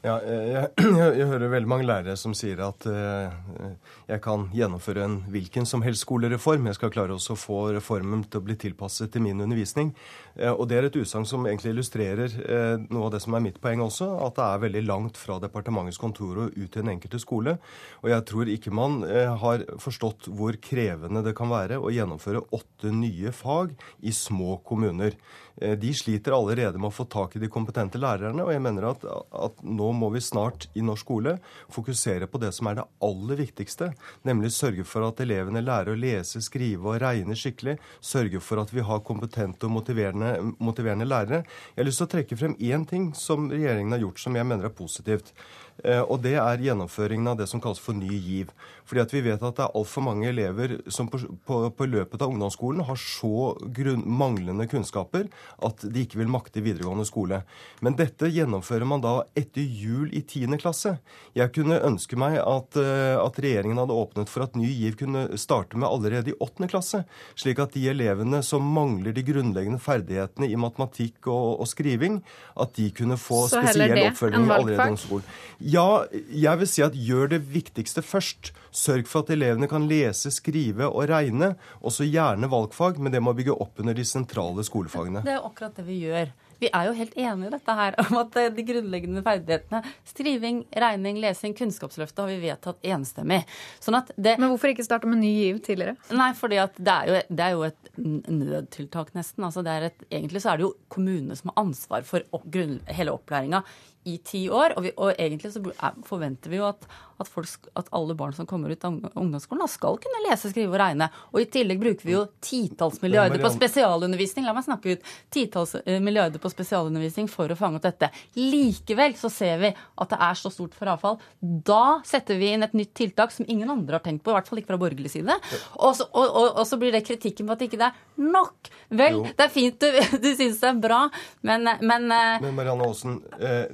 Ja, 0.03 0.17
jeg, 0.19 0.67
jeg, 0.99 1.11
jeg, 1.15 1.27
hører 1.29 1.47
veldig 1.53 1.69
mange 1.71 1.85
lærere 1.87 2.17
som 2.19 2.33
sier 2.35 2.59
at 2.65 2.83
eh, 2.91 3.69
jeg 4.09 4.19
kan 4.25 4.49
gjennomføre 4.51 5.05
en 5.05 5.13
hvilken 5.31 5.63
som 5.69 5.83
helst 5.85 6.03
skolereform. 6.03 6.67
Jeg 6.67 6.75
skal 6.75 6.91
klare 6.91 7.15
også 7.15 7.37
å 7.37 7.39
få 7.39 7.59
reformen 7.77 8.25
til 8.27 8.41
å 8.41 8.43
bli 8.43 8.57
tilpasset 8.59 9.13
til 9.13 9.23
min 9.23 9.39
undervisning. 9.39 9.93
Eh, 10.35 10.51
og 10.51 10.67
det 10.67 10.75
er 10.75 10.87
et 10.89 10.97
utsagn 10.99 11.23
som 11.29 11.47
egentlig 11.47 11.71
illustrerer 11.71 12.35
eh, 12.43 12.83
noe 12.89 13.05
av 13.07 13.13
det 13.13 13.21
som 13.23 13.37
er 13.37 13.45
mitt 13.45 13.61
poeng 13.63 13.85
også, 13.85 14.09
at 14.25 14.35
det 14.35 14.49
er 14.49 14.65
veldig 14.65 14.83
langt 14.89 15.21
fra 15.21 15.39
departementets 15.39 16.01
kontor 16.03 16.49
og 16.49 16.57
ut 16.57 16.67
til 16.67 16.81
den 16.81 16.97
enkelte 16.97 17.23
skole. 17.23 17.55
Og 18.03 18.11
jeg 18.11 18.27
tror 18.27 18.51
ikke 18.51 18.75
man 18.75 18.99
har 19.39 19.63
forstått 19.79 20.27
hvor 20.35 20.59
krevende 20.59 21.23
det 21.23 21.35
kan 21.37 21.47
være 21.53 21.79
å 21.79 21.93
gjennomføre 21.95 22.43
åtte 22.51 22.91
nye 22.91 23.31
fag 23.31 23.71
i 24.03 24.11
små 24.11 24.59
kommuner. 24.67 25.15
De 25.53 25.93
sliter 25.93 26.33
allerede 26.33 26.79
med 26.81 26.89
å 26.89 26.95
få 26.95 27.05
tak 27.05 27.35
i 27.37 27.41
de 27.43 27.49
kompetente 27.51 27.99
lærerne, 28.01 28.41
og 28.41 28.49
jeg 28.49 28.61
mener 28.65 28.87
at, 28.89 29.03
at 29.05 29.59
nå 29.61 29.91
må 29.93 30.09
vi 30.15 30.21
snart 30.23 30.65
i 30.73 30.81
norsk 30.81 31.03
skole 31.03 31.35
fokusere 31.73 32.27
på 32.31 32.39
det 32.41 32.51
som 32.55 32.69
er 32.69 32.79
det 32.79 32.85
aller 33.03 33.39
viktigste, 33.43 33.91
nemlig 34.27 34.53
sørge 34.55 34.85
for 34.87 35.05
at 35.07 35.19
elevene 35.23 35.63
lærer 35.63 35.93
å 35.93 35.99
lese, 35.99 36.41
skrive 36.43 36.93
og 36.93 37.01
regne 37.03 37.35
skikkelig. 37.37 37.75
Sørge 38.03 38.41
for 38.43 38.63
at 38.63 38.71
vi 38.73 38.85
har 38.85 39.03
kompetente 39.05 39.67
og 39.67 39.75
motiverende, 39.75 40.31
motiverende 40.63 41.07
lærere. 41.09 41.43
Jeg 41.73 41.83
har 41.83 41.89
lyst 41.89 42.01
til 42.03 42.09
å 42.09 42.13
trekke 42.15 42.39
frem 42.39 42.55
én 42.63 42.87
ting 42.89 43.11
som 43.17 43.49
regjeringen 43.51 43.93
har 43.95 44.03
gjort 44.05 44.23
som 44.23 44.39
jeg 44.39 44.49
mener 44.49 44.69
er 44.69 44.77
positivt. 44.77 45.33
Eh, 45.81 46.01
og 46.01 46.21
det 46.23 46.35
er 46.37 46.61
gjennomføringen 46.63 47.31
av 47.31 47.39
det 47.39 47.47
som 47.49 47.61
kalles 47.63 47.81
for 47.81 47.97
Ny 47.97 48.11
GIV. 48.13 48.51
Fordi 48.87 49.01
at 49.01 49.13
vi 49.15 49.23
vet 49.25 49.41
at 49.41 49.57
det 49.57 49.63
er 49.65 49.75
altfor 49.79 50.03
mange 50.05 50.27
elever 50.29 50.75
som 50.91 51.07
på, 51.11 51.19
på, 51.47 51.59
på, 51.73 51.87
løpet 51.89 52.21
av 52.21 52.33
ungdomsskolen 52.33 52.83
har 52.87 52.99
så 52.99 53.53
grunn, 53.73 54.03
manglende 54.05 54.67
kunnskaper 54.69 55.29
at 55.63 55.85
de 55.87 56.03
ikke 56.03 56.19
vil 56.21 56.31
makte 56.31 56.63
videregående 56.63 57.07
skole. 57.07 57.41
Men 57.83 57.97
dette 57.99 58.29
gjennomfører 58.31 58.87
man 58.89 59.03
da 59.03 59.15
etter 59.39 59.63
jul 59.63 60.11
i 60.11 60.21
10. 60.21 60.57
klasse. 60.61 60.97
Jeg 61.37 61.53
kunne 61.55 61.79
ønske 61.83 62.19
meg 62.19 62.37
at, 62.41 62.79
eh, 62.79 63.15
at, 63.17 63.39
regjeringen 63.43 63.81
hadde 63.81 63.97
åpnet 63.97 64.31
for 64.31 64.45
at 64.45 64.57
Ny 64.59 64.69
GIV 64.69 64.99
kunne 65.03 65.25
starte 65.41 65.79
med 65.79 65.89
allerede 65.89 66.33
i 66.33 66.37
8. 66.43 66.69
klasse, 66.71 67.03
slik 67.39 67.63
at 67.63 67.73
de 67.75 67.87
elevene 67.91 68.43
som 68.45 68.63
mangler 68.75 69.15
de 69.15 69.25
grunnleggende 69.25 69.81
ferdighetene 69.83 70.51
i 70.51 70.59
matematikk 70.59 71.31
og, 71.31 71.63
og 71.63 71.71
skriving, 71.71 72.21
at 72.59 72.75
de 72.77 72.89
kunne 72.95 73.17
få 73.19 73.45
spesiell 73.51 73.97
oppfølging 74.09 74.51
allerede 74.51 74.75
i 74.75 74.93
ungdomsskolen. 74.93 75.31
Ja, 75.63 76.03
jeg 76.11 76.59
vil 76.59 76.67
si 76.67 76.83
at 76.83 76.95
gjør 76.97 77.29
det 77.31 77.41
viktigste 77.53 78.03
først. 78.03 78.51
Sørg 78.73 79.07
for 79.07 79.23
at 79.23 79.31
elevene 79.31 79.69
kan 79.71 79.85
lese, 79.87 80.31
skrive 80.33 80.89
og 80.89 81.07
regne, 81.11 81.53
også 81.85 82.07
gjerne 82.09 82.49
valgfag, 82.51 82.99
men 82.99 83.13
det 83.13 83.21
må 83.23 83.35
bygge 83.37 83.55
opp 83.55 83.79
under 83.79 83.95
de 83.95 84.03
sentrale 84.07 84.65
skolefagene. 84.67 85.23
Det 85.23 85.37
er 85.37 85.45
akkurat 85.45 85.77
det 85.77 85.85
vi 85.87 86.01
gjør. 86.03 86.33
Vi 86.63 86.69
er 86.71 86.87
jo 86.87 86.95
helt 86.95 87.15
enige 87.19 87.49
i 87.49 87.53
dette 87.53 87.75
her, 87.75 87.95
om 88.05 88.17
at 88.21 88.35
de 88.55 88.65
grunnleggende 88.67 89.23
ferdighetene 89.25 89.81
skriving, 90.07 90.61
regning, 90.83 91.19
lesing, 91.23 91.55
Kunnskapsløftet 91.57 92.23
har 92.23 92.31
vi 92.31 92.37
vedtatt 92.43 92.91
enstemmig. 92.93 93.41
Sånn 93.83 93.99
det, 94.15 94.37
Men 94.39 94.51
hvorfor 94.51 94.71
ikke 94.71 94.85
starte 94.85 95.09
med 95.09 95.19
Ny 95.21 95.31
GIV 95.31 95.63
tidligere? 95.67 95.95
Nei, 96.15 96.31
fordi 96.37 96.59
det 96.77 96.93
er, 96.93 97.09
jo, 97.09 97.21
det, 97.29 97.47
er 97.47 97.55
jo, 97.55 97.65
et 97.67 98.29
nødtiltak, 98.31 99.13
nesten. 99.17 99.47
Altså 99.47 99.63
et, 99.63 100.05
egentlig 100.09 100.43
så 100.43 100.53
er 100.53 100.61
det 100.61 100.67
jo 100.67 100.75
kommunene 100.93 101.35
som 101.39 101.51
har 101.51 101.65
ansvar 101.65 102.07
for 102.07 102.23
opp, 102.31 102.47
grunn, 102.53 102.79
hele 102.91 103.15
opplæringa 103.15 103.63
i 104.03 104.17
ti 104.17 104.45
år. 104.49 104.77
Og, 104.77 104.85
vi, 104.85 104.93
og 104.97 105.13
egentlig 105.17 105.53
så 105.53 105.61
forventer 106.07 106.51
vi 106.51 106.59
jo 106.59 106.67
at, 106.67 106.85
at, 107.21 107.29
folk, 107.29 107.69
at, 107.79 107.89
alle 107.95 108.15
barn 108.17 108.35
som 108.35 108.47
kommer 108.49 108.73
ut 108.73 108.85
av 108.87 108.97
ungdomsskolen, 109.13 109.69
skal 109.71 109.99
kunne 110.01 110.23
lese, 110.27 110.51
skrive 110.51 110.73
og 110.73 110.79
regne. 110.81 111.09
Og 111.31 111.43
i 111.43 111.47
tillegg 111.53 111.81
bruker 111.81 112.07
vi 112.07 112.15
jo 112.15 112.25
titalls 112.43 113.01
milliarder 113.03 113.41
på 113.43 113.53
spesialundervisning. 113.53 114.47
La 114.47 114.55
meg 114.55 114.67
snakke 114.67 114.95
ut. 114.95 115.11
Titalls 115.33 115.75
eh, 115.83 115.99
milliarder 116.03 116.41
på 116.43 116.51
spesialundervisning 116.51 117.29
for 117.31 117.51
å 117.51 117.59
fange 117.59 117.79
opp 117.79 117.87
dette. 117.87 118.11
Likevel 118.39 119.17
så 119.19 119.31
ser 119.33 119.61
vi 119.63 119.73
at 119.73 120.13
det 120.13 120.21
er 120.29 120.39
så 120.39 120.51
stort 120.53 120.77
frafall. 120.77 121.19
Da 121.39 121.99
setter 122.07 122.39
vi 122.39 122.53
inn 122.53 122.65
et 122.65 122.75
nytt 122.77 122.93
tiltak 122.97 123.33
som 123.35 123.47
ingen 123.47 123.71
andre 123.71 123.99
har 123.99 124.05
tenkt 124.05 124.25
på, 124.25 124.33
i 124.33 124.37
hvert 124.37 124.49
fall 124.49 124.61
ikke 124.61 124.73
fra 124.73 124.81
borgerlig 124.81 125.13
side. 125.13 125.37
Og 125.79 125.95
så, 125.97 126.07
og, 126.11 126.27
og, 126.27 126.49
og 126.61 126.67
så 126.67 126.79
blir 126.81 126.93
det 126.95 127.05
kritikken 127.07 127.47
på 127.47 127.55
at 127.55 127.65
ikke 127.67 127.79
det 127.81 127.89
er 127.91 128.27
nok. 128.33 128.71
Vel, 128.93 129.19
jo. 129.19 129.23
det 129.33 129.47
er 129.47 129.53
fint 129.53 129.79
du, 129.81 129.87
du 130.23 130.29
syns 130.35 130.59
det 130.61 130.69
er 130.69 130.81
bra, 130.81 131.03
men 131.41 131.63
Men, 131.83 132.11
eh, 132.11 132.41
men 132.43 132.55
Marianne 132.55 132.87
Aasen, 132.87 133.21
eh, 133.39 133.65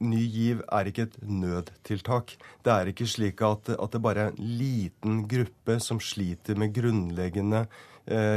Ny 0.00 0.22
GIV 0.32 0.62
er 0.72 0.90
ikke 0.90 1.06
et 1.08 1.18
nødtiltak. 1.22 2.34
Det 2.64 2.72
er 2.72 2.90
ikke 2.90 3.08
slik 3.08 3.42
at, 3.44 3.70
at 3.74 3.92
det 3.92 4.02
bare 4.02 4.28
er 4.28 4.32
en 4.32 4.50
liten 4.58 5.22
gruppe 5.28 5.78
som 5.84 6.00
sliter 6.00 6.58
med 6.58 6.74
grunnleggende 6.76 7.66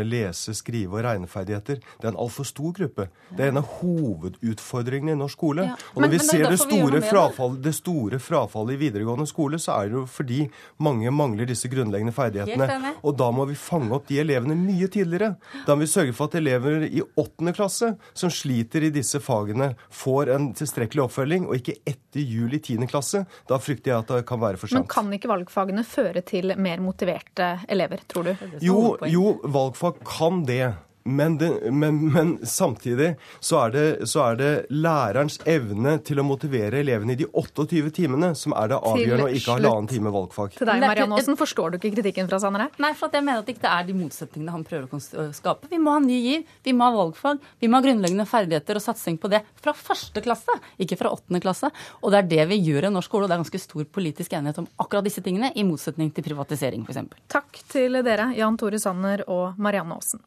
lese-, 0.08 0.56
skrive- 0.58 1.00
og 1.00 1.06
regneferdigheter. 1.06 1.82
Det 2.00 2.08
er 2.08 2.14
en 2.14 2.22
altfor 2.22 2.48
stor 2.48 2.74
gruppe. 2.78 3.08
Det 3.32 3.46
er 3.46 3.54
en 3.54 3.62
av 3.62 3.70
hovedutfordringene 3.82 5.16
i 5.16 5.20
norsk 5.20 5.42
skole. 5.42 5.66
Ja. 5.70 5.78
Og 5.96 6.02
når 6.04 6.08
men, 6.08 6.12
vi 6.12 6.20
men 6.20 6.28
ser 6.28 6.46
det 6.52 6.60
store, 6.62 7.02
frafall, 7.06 7.56
det 7.64 7.74
store, 7.78 8.20
frafallet 8.22 8.76
i 8.76 8.82
videregående 8.84 9.28
skole, 9.30 9.60
så 9.62 9.78
er 9.80 9.90
det 9.90 9.98
jo 10.00 10.04
fordi 10.10 10.42
mange 10.84 11.14
mangler 11.16 11.50
disse 11.50 11.72
grunnleggende 11.72 12.14
ferdighetene. 12.16 12.96
Og 13.02 13.16
da 13.18 13.32
må 13.34 13.48
vi 13.50 13.58
fange 13.60 13.94
opp 13.96 14.10
de 14.10 14.20
elevene 14.22 14.58
mye 14.60 14.90
tidligere. 14.92 15.34
Da 15.66 15.76
må 15.76 15.86
vi 15.86 15.92
sørge 15.94 16.16
for 16.18 16.30
at 16.30 16.38
elever 16.42 16.86
i 16.90 17.02
åttende 17.02 17.56
klasse 17.58 17.94
som 18.14 18.34
sliter 18.34 18.86
i 18.86 18.94
disse 18.94 19.22
fagene, 19.24 19.74
får 19.90 20.34
en 20.36 20.52
tilstrekkelig 20.58 21.06
oppfølging, 21.08 21.48
og 21.50 21.58
ikke 21.62 21.80
etter 22.12 22.28
jul 22.28 22.54
i 22.54 22.60
tiende 22.60 22.88
klasse. 22.92 23.24
Da 23.48 23.58
frykter 23.62 23.94
jeg 23.94 24.04
at 24.04 24.12
det 24.12 24.26
kan 24.28 24.42
være 24.42 24.60
for 24.60 24.68
sent. 24.68 24.84
Men 24.84 24.92
kan 24.92 25.12
ikke 25.16 25.32
valgfagene 25.32 25.84
føre 25.88 26.22
til 26.28 26.54
mer 26.60 26.84
motiverte 26.84 27.54
elever, 27.72 28.04
tror 28.12 28.32
du? 28.32 28.48
Jo, 28.62 28.98
jo 29.08 29.38
valgfag 29.44 30.02
kan 30.08 30.44
det. 30.48 30.74
Men, 31.04 31.38
det, 31.38 31.72
men, 31.72 32.14
men, 32.14 32.46
samtidig 32.46 33.16
så 33.40 33.58
er, 33.66 33.72
det, 33.72 34.08
så 34.10 34.22
er, 34.26 34.36
det, 34.38 34.50
lærerens 34.70 35.40
evne 35.50 35.96
til 36.06 36.22
å 36.22 36.26
motivere 36.26 36.82
elevene 36.84 37.16
i 37.16 37.20
de 37.24 37.28
28 37.28 37.94
timene 37.96 38.32
som 38.38 38.54
er 38.58 38.70
det 38.74 38.78
avgjørende, 38.78 39.30
og 39.30 39.38
ikke 39.40 39.56
halvannen 39.58 39.90
time 39.90 40.14
valgfag. 40.14 40.56
Til 40.60 40.70
deg, 40.70 40.84
Marianne 40.86 41.18
Aasen, 41.18 41.38
forstår 41.40 41.74
du 41.74 41.80
ikke 41.80 41.94
kritikken 41.98 42.30
fra 42.30 42.42
Sanner? 42.44 42.70
Nei, 42.82 42.94
for 42.98 43.14
jeg 43.14 43.26
mener 43.26 43.42
at 43.42 43.50
det 43.50 43.58
ikke 43.58 43.74
er 43.74 43.88
de 43.90 43.98
motsetningene 43.98 44.54
han 44.54 44.66
prøver 44.68 44.88
å 44.94 45.28
skape. 45.36 45.72
Vi 45.72 45.82
må 45.82 45.96
ha 45.98 46.04
ny 46.06 46.20
giv, 46.22 46.56
vi 46.66 46.76
må 46.78 46.90
ha 46.90 46.96
valgfag, 47.00 47.42
vi 47.62 47.70
må 47.70 47.80
ha 47.80 47.88
grunnleggende 47.88 48.28
ferdigheter 48.30 48.78
og 48.78 48.86
satsing 48.86 49.18
på 49.22 49.32
det 49.34 49.42
fra 49.62 49.74
første 49.78 50.22
klasse, 50.24 50.58
ikke 50.82 51.00
fra 51.02 51.14
åttende 51.16 51.42
klasse. 51.44 51.72
Og 52.02 52.14
det 52.14 52.22
er 52.22 52.32
det 52.36 52.50
vi 52.54 52.62
gjør 52.70 52.92
i 52.92 52.94
norsk 52.94 53.10
skole, 53.12 53.26
og 53.26 53.32
det 53.32 53.40
er 53.40 53.44
ganske 53.44 53.64
stor 53.66 53.88
politisk 53.98 54.38
enighet 54.38 54.62
om 54.62 54.70
akkurat 54.80 55.08
disse 55.08 55.24
tingene, 55.26 55.52
i 55.58 55.66
motsetning 55.68 56.14
til 56.16 56.30
privatisering, 56.30 56.86
f.eks. 56.88 57.24
Takk 57.32 57.64
til 57.74 58.04
dere, 58.06 58.32
Jan 58.38 58.60
Tore 58.62 58.80
Sanner 58.80 59.26
og 59.28 59.60
Marianne 59.60 59.98
Aasen. 59.98 60.22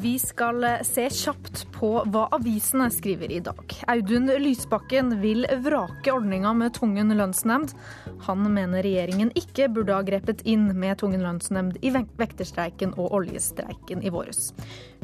Vi 0.00 0.14
skal 0.18 0.64
se 0.86 1.02
kjapt 1.12 1.66
på 1.74 1.88
hva 2.08 2.22
avisene 2.32 2.86
skriver 2.94 3.32
i 3.36 3.40
dag. 3.44 3.74
Audun 3.92 4.30
Lysbakken 4.40 5.10
vil 5.20 5.44
vrake 5.60 6.14
ordninga 6.14 6.54
med 6.56 6.72
tvungen 6.78 7.12
lønnsnemnd. 7.18 7.74
Han 8.24 8.46
mener 8.54 8.80
regjeringen 8.86 9.32
ikke 9.36 9.68
burde 9.68 9.92
ha 9.92 10.04
grepet 10.06 10.40
inn 10.48 10.70
med 10.72 11.02
tvungen 11.02 11.20
lønnsnemnd 11.26 11.76
i 11.84 11.92
vekterstreiken 11.92 12.94
og 12.96 13.12
oljestreiken 13.18 14.00
i 14.00 14.14
våres. 14.14 14.54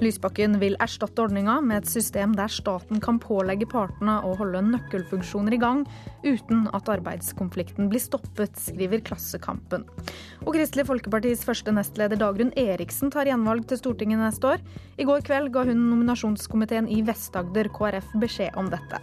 Lysbakken 0.01 0.57
vil 0.61 0.79
erstatte 0.81 1.27
ordninga 1.27 1.59
med 1.61 1.83
et 1.83 1.93
system 1.93 2.33
der 2.37 2.53
staten 2.53 3.01
kan 3.05 3.21
pålegge 3.21 3.69
partene 3.69 4.17
å 4.25 4.33
holde 4.41 4.65
nøkkelfunksjoner 4.71 5.59
i 5.59 5.61
gang 5.61 5.85
uten 6.25 6.67
at 6.77 6.89
arbeidskonflikten 6.97 7.93
blir 7.93 8.01
stoppet, 8.01 8.57
skriver 8.65 9.05
Klassekampen. 9.05 9.85
Og 10.47 10.55
Kristelig 10.57 10.89
Folkepartis 10.89 11.45
første 11.45 11.73
nestleder 11.77 12.21
Dagrun 12.21 12.57
Eriksen 12.57 13.13
tar 13.13 13.29
gjenvalg 13.29 13.69
til 13.69 13.85
Stortinget 13.85 14.25
neste 14.25 14.57
år. 14.57 14.69
I 14.97 15.05
går 15.05 15.21
kveld 15.29 15.51
ga 15.53 15.67
hun 15.69 15.83
nominasjonskomiteen 15.91 16.87
i 16.89 17.03
Vest-Agder 17.05 17.69
KrF 17.75 18.15
beskjed 18.21 18.57
om 18.57 18.71
dette. 18.73 19.01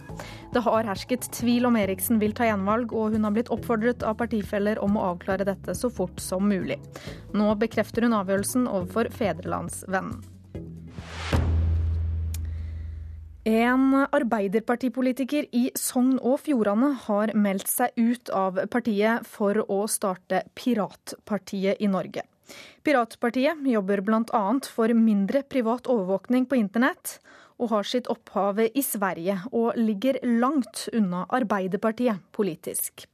Det 0.50 0.62
har 0.66 0.88
hersket 0.90 1.28
tvil 1.36 1.68
om 1.68 1.78
Eriksen 1.78 2.18
vil 2.18 2.34
ta 2.34 2.48
gjenvalg, 2.48 2.90
og 2.90 3.14
hun 3.14 3.26
har 3.26 3.34
blitt 3.36 3.52
oppfordret 3.54 4.02
av 4.02 4.18
partifeller 4.18 4.80
om 4.82 4.98
å 4.98 5.06
avklare 5.12 5.46
dette 5.46 5.76
så 5.78 5.90
fort 5.94 6.18
som 6.22 6.48
mulig. 6.50 6.80
Nå 7.34 7.52
bekrefter 7.62 8.06
hun 8.06 8.18
avgjørelsen 8.18 8.66
overfor 8.66 9.12
Fedrelandsvennen. 9.14 10.22
En 13.44 13.90
arbeiderpartipolitiker 14.08 15.50
i 15.52 15.66
Sogn 15.76 16.16
og 16.16 16.38
Fjordane 16.46 16.94
har 17.04 17.34
meldt 17.36 17.68
seg 17.68 17.92
ut 18.00 18.32
av 18.32 18.62
partiet 18.72 19.28
for 19.28 19.60
å 19.68 19.82
starte 19.84 20.46
Piratpartiet 20.56 21.82
i 21.84 21.90
Norge. 21.92 22.24
Piratpartiet 22.84 23.64
jobber 23.68 24.02
bl.a. 24.04 24.44
for 24.74 24.94
mindre 24.94 25.42
privat 25.42 25.86
overvåkning 25.86 26.46
på 26.46 26.58
internett, 26.60 27.18
og 27.62 27.70
har 27.70 27.86
sitt 27.86 28.10
opphav 28.10 28.60
i 28.66 28.82
Sverige, 28.82 29.38
og 29.52 29.78
ligger 29.78 30.18
langt 30.26 30.88
unna 30.92 31.24
Arbeiderpartiet 31.30 32.22
politisk. 32.34 33.06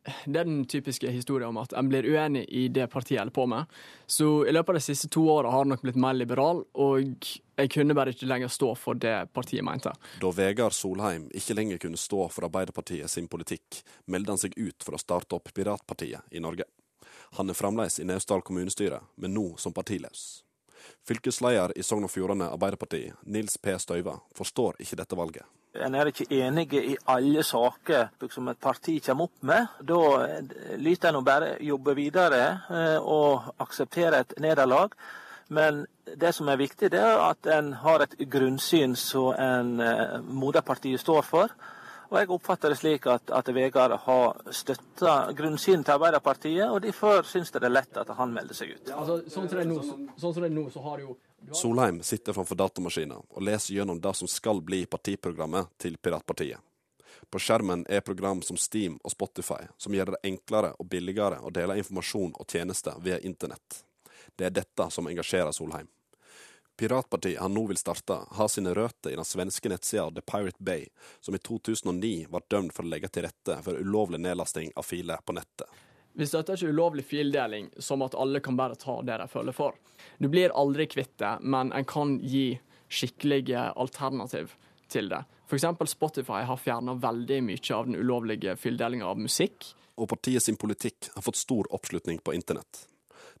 Det 0.00 0.38
er 0.40 0.46
den 0.48 0.64
typiske 0.64 1.10
historien 1.12 1.52
om 1.52 1.58
at 1.60 1.74
en 1.76 1.88
blir 1.90 2.06
uenig 2.08 2.46
i 2.48 2.64
det 2.72 2.86
partiet 2.90 3.20
holder 3.20 3.34
på 3.36 3.44
med. 3.52 3.68
Så 4.08 4.46
i 4.48 4.52
løpet 4.52 4.72
av 4.72 4.78
de 4.78 4.84
siste 4.84 5.10
to 5.12 5.26
åra 5.28 5.52
har 5.52 5.66
jeg 5.66 5.74
nok 5.74 5.84
blitt 5.84 6.00
mer 6.00 6.16
liberal, 6.16 6.62
og 6.72 7.28
jeg 7.60 7.72
kunne 7.74 7.94
bare 7.94 8.14
ikke 8.14 8.28
lenger 8.30 8.48
stå 8.48 8.72
for 8.80 8.96
det 8.96 9.14
partiet 9.36 9.64
mente. 9.66 9.92
Da 10.22 10.32
Vegard 10.32 10.74
Solheim 10.74 11.28
ikke 11.36 11.58
lenger 11.58 11.82
kunne 11.84 12.00
stå 12.00 12.26
for 12.32 12.48
Arbeiderpartiet 12.48 13.12
sin 13.12 13.28
politikk, 13.28 13.82
meldte 14.08 14.34
han 14.34 14.40
seg 14.40 14.56
ut 14.56 14.86
for 14.86 14.96
å 14.96 15.02
starte 15.02 15.36
opp 15.36 15.52
Piratpartiet 15.52 16.32
i 16.32 16.40
Norge. 16.40 16.64
Han 17.38 17.50
er 17.50 17.54
fremdeles 17.54 18.00
i 18.00 18.04
Naustdal 18.04 18.42
kommunestyre, 18.42 19.00
men 19.16 19.34
nå 19.34 19.52
som 19.58 19.72
partiløs. 19.72 20.42
Fylkesleder 21.06 21.72
i 21.76 21.84
Sogn 21.86 22.04
og 22.06 22.10
Fjordane 22.10 22.50
Arbeiderparti, 22.50 23.04
Nils 23.30 23.56
P. 23.58 23.76
Støyva, 23.78 24.16
forstår 24.36 24.80
ikke 24.82 24.98
dette 25.00 25.18
valget. 25.18 25.46
En 25.78 25.94
er 25.94 26.10
ikke 26.10 26.26
enige 26.34 26.80
i 26.82 26.96
alle 27.06 27.44
saker 27.46 28.08
som 28.32 28.48
et 28.50 28.58
parti 28.58 28.96
kommer 29.06 29.28
opp 29.28 29.44
med. 29.46 29.68
Da 29.86 29.98
lyter 30.82 31.14
en 31.14 31.24
bare 31.24 31.52
jobbe 31.62 31.94
videre 31.94 32.40
eh, 32.66 32.98
og 32.98 33.52
akseptere 33.62 34.24
et 34.24 34.34
nederlag. 34.42 34.96
Men 35.48 35.84
det 36.18 36.32
som 36.34 36.48
er 36.50 36.58
viktig, 36.58 36.90
det 36.90 36.98
er 36.98 37.22
at 37.22 37.46
en 37.54 37.72
har 37.84 38.02
et 38.02 38.16
grunnsyn 38.30 38.96
som 38.98 39.30
en 39.38 39.78
eh, 39.80 40.18
moderpartiet 40.26 41.02
står 41.02 41.22
for. 41.26 41.54
Og 42.10 42.16
jeg 42.18 42.30
oppfatter 42.34 42.72
det 42.72 42.76
slik 42.80 43.04
at, 43.06 43.30
at 43.30 43.48
Vegard 43.54 43.92
har 44.02 44.40
støtta 44.54 45.12
grunnsynet 45.38 45.86
til 45.86 45.94
Arbeiderpartiet, 45.94 46.64
og 46.66 46.80
derfor 46.82 47.22
syns 47.26 47.52
det 47.54 47.62
er 47.62 47.70
lett 47.70 48.00
at 48.02 48.10
han 48.18 48.32
melder 48.34 48.56
seg 48.58 48.72
ut. 48.74 48.88
Ja, 48.90 48.96
altså, 48.98 49.20
sånn, 49.30 49.46
som 49.46 49.60
det 49.60 49.62
er 49.62 49.70
nå, 49.70 49.76
sånn 50.18 50.34
som 50.34 50.42
det 50.42 50.48
er 50.50 50.56
nå, 50.56 50.64
så 50.74 50.82
har 50.88 51.04
jo 51.04 51.14
Solheim 51.56 52.02
sitter 52.04 52.34
framfor 52.36 52.58
datamaskinen 52.58 53.22
og 53.22 53.44
leser 53.46 53.78
gjennom 53.78 54.00
det 54.02 54.12
som 54.18 54.28
skal 54.28 54.60
bli 54.60 54.82
partiprogrammet 54.90 55.70
til 55.80 55.96
Piratpartiet. 56.02 56.60
På 57.30 57.38
skjermen 57.38 57.86
er 57.88 58.02
program 58.04 58.42
som 58.42 58.58
Steam 58.58 58.98
og 59.04 59.14
Spotify, 59.14 59.62
som 59.78 59.94
gjør 59.94 60.16
det 60.16 60.22
enklere 60.26 60.74
og 60.82 60.90
billigere 60.90 61.38
å 61.46 61.52
dele 61.54 61.78
informasjon 61.78 62.34
og 62.34 62.50
tjenester 62.50 62.98
via 63.04 63.20
internett. 63.22 63.84
Det 64.36 64.50
er 64.50 64.54
dette 64.56 64.90
som 64.90 65.06
engasjerer 65.06 65.54
Solheim. 65.54 65.86
Piratpartiet 66.80 67.40
han 67.40 67.52
nå 67.54 67.66
vil 67.66 67.76
starte, 67.76 68.16
har 68.30 68.48
sine 68.48 68.72
røtter 68.74 69.12
i 69.12 69.16
den 69.18 69.24
svenske 69.28 69.68
nettsida 69.68 70.06
The 70.10 70.22
Pirate 70.24 70.64
Bay, 70.64 70.86
som 71.20 71.34
i 71.36 71.38
2009 71.38 72.30
ble 72.32 72.40
dømt 72.48 72.72
for 72.72 72.88
å 72.88 72.88
legge 72.88 73.10
til 73.12 73.26
rette 73.26 73.58
for 73.66 73.76
ulovlig 73.76 74.22
nedlasting 74.24 74.70
av 74.80 74.86
filer 74.88 75.20
på 75.20 75.34
nettet. 75.36 75.68
Vi 76.16 76.24
støtter 76.24 76.56
ikke 76.56 76.72
ulovlig 76.72 77.04
fildeling 77.04 77.68
som 77.76 78.00
at 78.00 78.16
alle 78.16 78.40
kan 78.40 78.56
bare 78.56 78.80
ta 78.80 78.96
det 79.04 79.18
de 79.20 79.28
føler 79.28 79.52
for. 79.52 79.76
Du 80.16 80.30
blir 80.32 80.56
aldri 80.56 80.88
kvitt 80.88 81.18
det, 81.20 81.34
men 81.44 81.68
en 81.76 81.84
kan 81.84 82.16
gi 82.24 82.54
skikkelige 82.88 83.66
alternativ 83.76 84.56
til 84.88 85.12
det. 85.12 85.20
F.eks. 85.52 85.68
Spotify 85.92 86.46
har 86.48 86.64
fjerna 86.64 86.96
veldig 86.96 87.42
mye 87.44 87.74
av 87.76 87.90
den 87.90 88.00
ulovlige 88.00 88.56
fildelinga 88.56 89.12
av 89.12 89.20
musikk. 89.20 89.68
Og 90.00 90.08
partiet 90.08 90.48
sin 90.48 90.56
politikk 90.56 91.12
har 91.12 91.28
fått 91.28 91.44
stor 91.44 91.68
oppslutning 91.76 92.24
på 92.24 92.32
internett. 92.40 92.86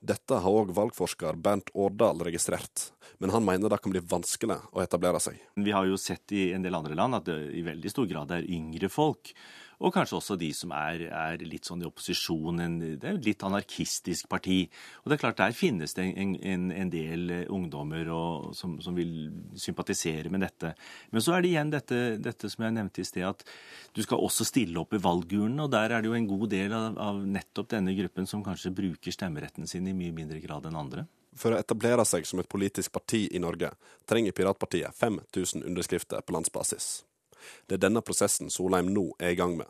Dette 0.00 0.38
har 0.40 0.54
òg 0.62 0.70
valgforsker 0.72 1.36
Bernt 1.36 1.68
Årdal 1.76 2.22
registrert, 2.24 2.86
men 3.20 3.32
han 3.34 3.44
mener 3.44 3.68
det 3.68 3.78
kan 3.84 3.92
bli 3.92 4.00
vanskelig 4.00 4.56
å 4.72 4.80
etablere 4.80 5.20
seg. 5.20 5.36
Vi 5.60 5.74
har 5.76 5.84
jo 5.84 5.98
sett 6.00 6.32
i 6.32 6.54
en 6.56 6.64
del 6.64 6.78
andre 6.78 6.96
land 6.96 7.18
at 7.18 7.26
det 7.28 7.36
i 7.52 7.60
veldig 7.66 7.92
stor 7.92 8.08
grad 8.08 8.32
er 8.32 8.48
yngre 8.48 8.88
folk 8.88 9.34
og 9.80 9.94
kanskje 9.94 10.18
også 10.18 10.36
de 10.36 10.50
som 10.52 10.74
er, 10.76 11.06
er 11.08 11.40
litt 11.40 11.64
sånn 11.68 11.80
i 11.80 11.88
opposisjon. 11.88 12.60
En, 12.60 12.76
det 13.00 13.06
er 13.06 13.16
et 13.16 13.28
litt 13.30 13.44
anarkistisk 13.46 14.28
parti. 14.28 14.58
Og 15.00 15.08
det 15.08 15.16
er 15.16 15.22
klart, 15.22 15.38
der 15.40 15.56
finnes 15.56 15.96
det 15.96 16.04
en, 16.20 16.34
en, 16.36 16.66
en 16.74 16.92
del 16.92 17.32
ungdommer 17.48 18.10
og, 18.12 18.50
som, 18.56 18.76
som, 18.84 18.98
vil 18.98 19.30
sympatisere 19.56 20.32
med 20.32 20.44
dette. 20.44 20.74
Men 21.14 21.24
så 21.24 21.36
er 21.36 21.42
det 21.42 21.52
igjen 21.54 21.72
dette, 21.72 22.02
dette 22.20 22.52
som 22.52 22.66
jeg 22.66 22.76
nevnte 22.76 23.00
i 23.00 23.08
sted, 23.08 23.24
at 23.24 23.46
du 23.96 24.02
skal 24.04 24.20
også 24.20 24.44
stille 24.48 24.76
opp 24.82 24.92
i 24.92 25.00
valgurnene. 25.00 25.64
Og 25.64 25.72
der 25.72 25.96
er 25.96 26.04
det 26.04 26.12
jo 26.12 26.18
en 26.18 26.28
god 26.28 26.46
del 26.52 26.76
av, 26.76 27.00
av 27.00 27.24
nettopp 27.24 27.72
denne 27.72 27.96
gruppen 27.96 28.28
som 28.28 28.44
kanskje 28.44 28.76
bruker 28.76 29.16
stemmeretten 29.16 29.70
sin 29.70 29.88
i 29.88 29.96
mye 29.96 30.12
mindre 30.12 30.44
grad 30.44 30.68
enn 30.68 30.76
andre. 30.76 31.08
For 31.40 31.54
å 31.54 31.60
etablere 31.62 32.04
seg 32.04 32.26
som 32.28 32.42
et 32.42 32.50
politisk 32.50 32.92
parti 32.92 33.28
i 33.32 33.40
Norge 33.40 33.72
trenger 34.10 34.36
Piratpartiet 34.36 34.92
5000 34.98 35.64
underskrifter 35.64 36.20
på 36.26 36.36
landsbasis. 36.36 36.98
Det 37.66 37.78
er 37.78 37.84
denne 37.86 38.02
prosessen 38.04 38.50
Solheim 38.52 38.90
nå 38.94 39.10
er 39.18 39.34
i 39.34 39.38
gang 39.38 39.56
med. 39.58 39.68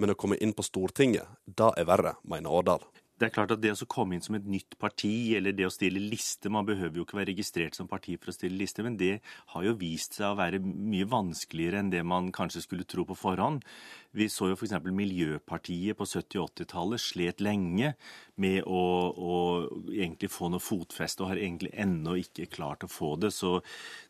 Men 0.00 0.14
å 0.14 0.18
komme 0.18 0.38
inn 0.40 0.54
på 0.56 0.64
Stortinget, 0.66 1.28
da 1.46 1.70
er 1.76 1.86
verre, 1.88 2.16
mener 2.24 2.52
Årdal. 2.52 2.84
Det 3.20 3.28
er 3.28 3.34
klart 3.34 3.52
at 3.54 3.60
det 3.62 3.70
å 3.76 3.86
komme 3.90 4.16
inn 4.16 4.24
som 4.24 4.34
et 4.34 4.46
nytt 4.48 4.74
parti, 4.80 5.34
eller 5.36 5.54
det 5.54 5.66
å 5.68 5.72
stille 5.72 6.00
liste 6.02 6.50
Man 6.50 6.66
behøver 6.66 6.98
jo 6.98 7.04
ikke 7.06 7.18
være 7.20 7.30
registrert 7.30 7.76
som 7.76 7.86
parti 7.90 8.16
for 8.18 8.32
å 8.32 8.34
stille 8.34 8.58
liste, 8.58 8.82
men 8.82 8.96
det 8.98 9.20
har 9.52 9.66
jo 9.66 9.76
vist 9.78 10.16
seg 10.18 10.32
å 10.32 10.38
være 10.38 10.58
mye 10.62 11.06
vanskeligere 11.06 11.82
enn 11.82 11.92
det 11.92 12.02
man 12.08 12.32
kanskje 12.34 12.64
skulle 12.64 12.86
tro 12.88 13.04
på 13.06 13.16
forhånd. 13.18 13.62
Vi 14.16 14.26
så 14.32 14.50
jo 14.50 14.56
f.eks. 14.56 14.74
Miljøpartiet 14.92 15.96
på 15.96 16.08
70- 16.08 16.40
og 16.42 16.50
80-tallet 16.50 17.04
slet 17.04 17.44
lenge 17.44 17.92
med 18.42 18.66
å, 18.66 18.82
å, 19.12 19.36
egentlig 19.92 20.32
få 20.32 20.50
noe 20.52 20.62
fotfeste, 20.62 21.22
og 21.22 21.32
har 21.32 21.40
egentlig 21.40 21.70
ennå 21.78 22.16
ikke 22.24 22.48
klart 22.52 22.86
å 22.86 22.90
få 22.90 23.14
det. 23.22 23.30
Så 23.36 23.58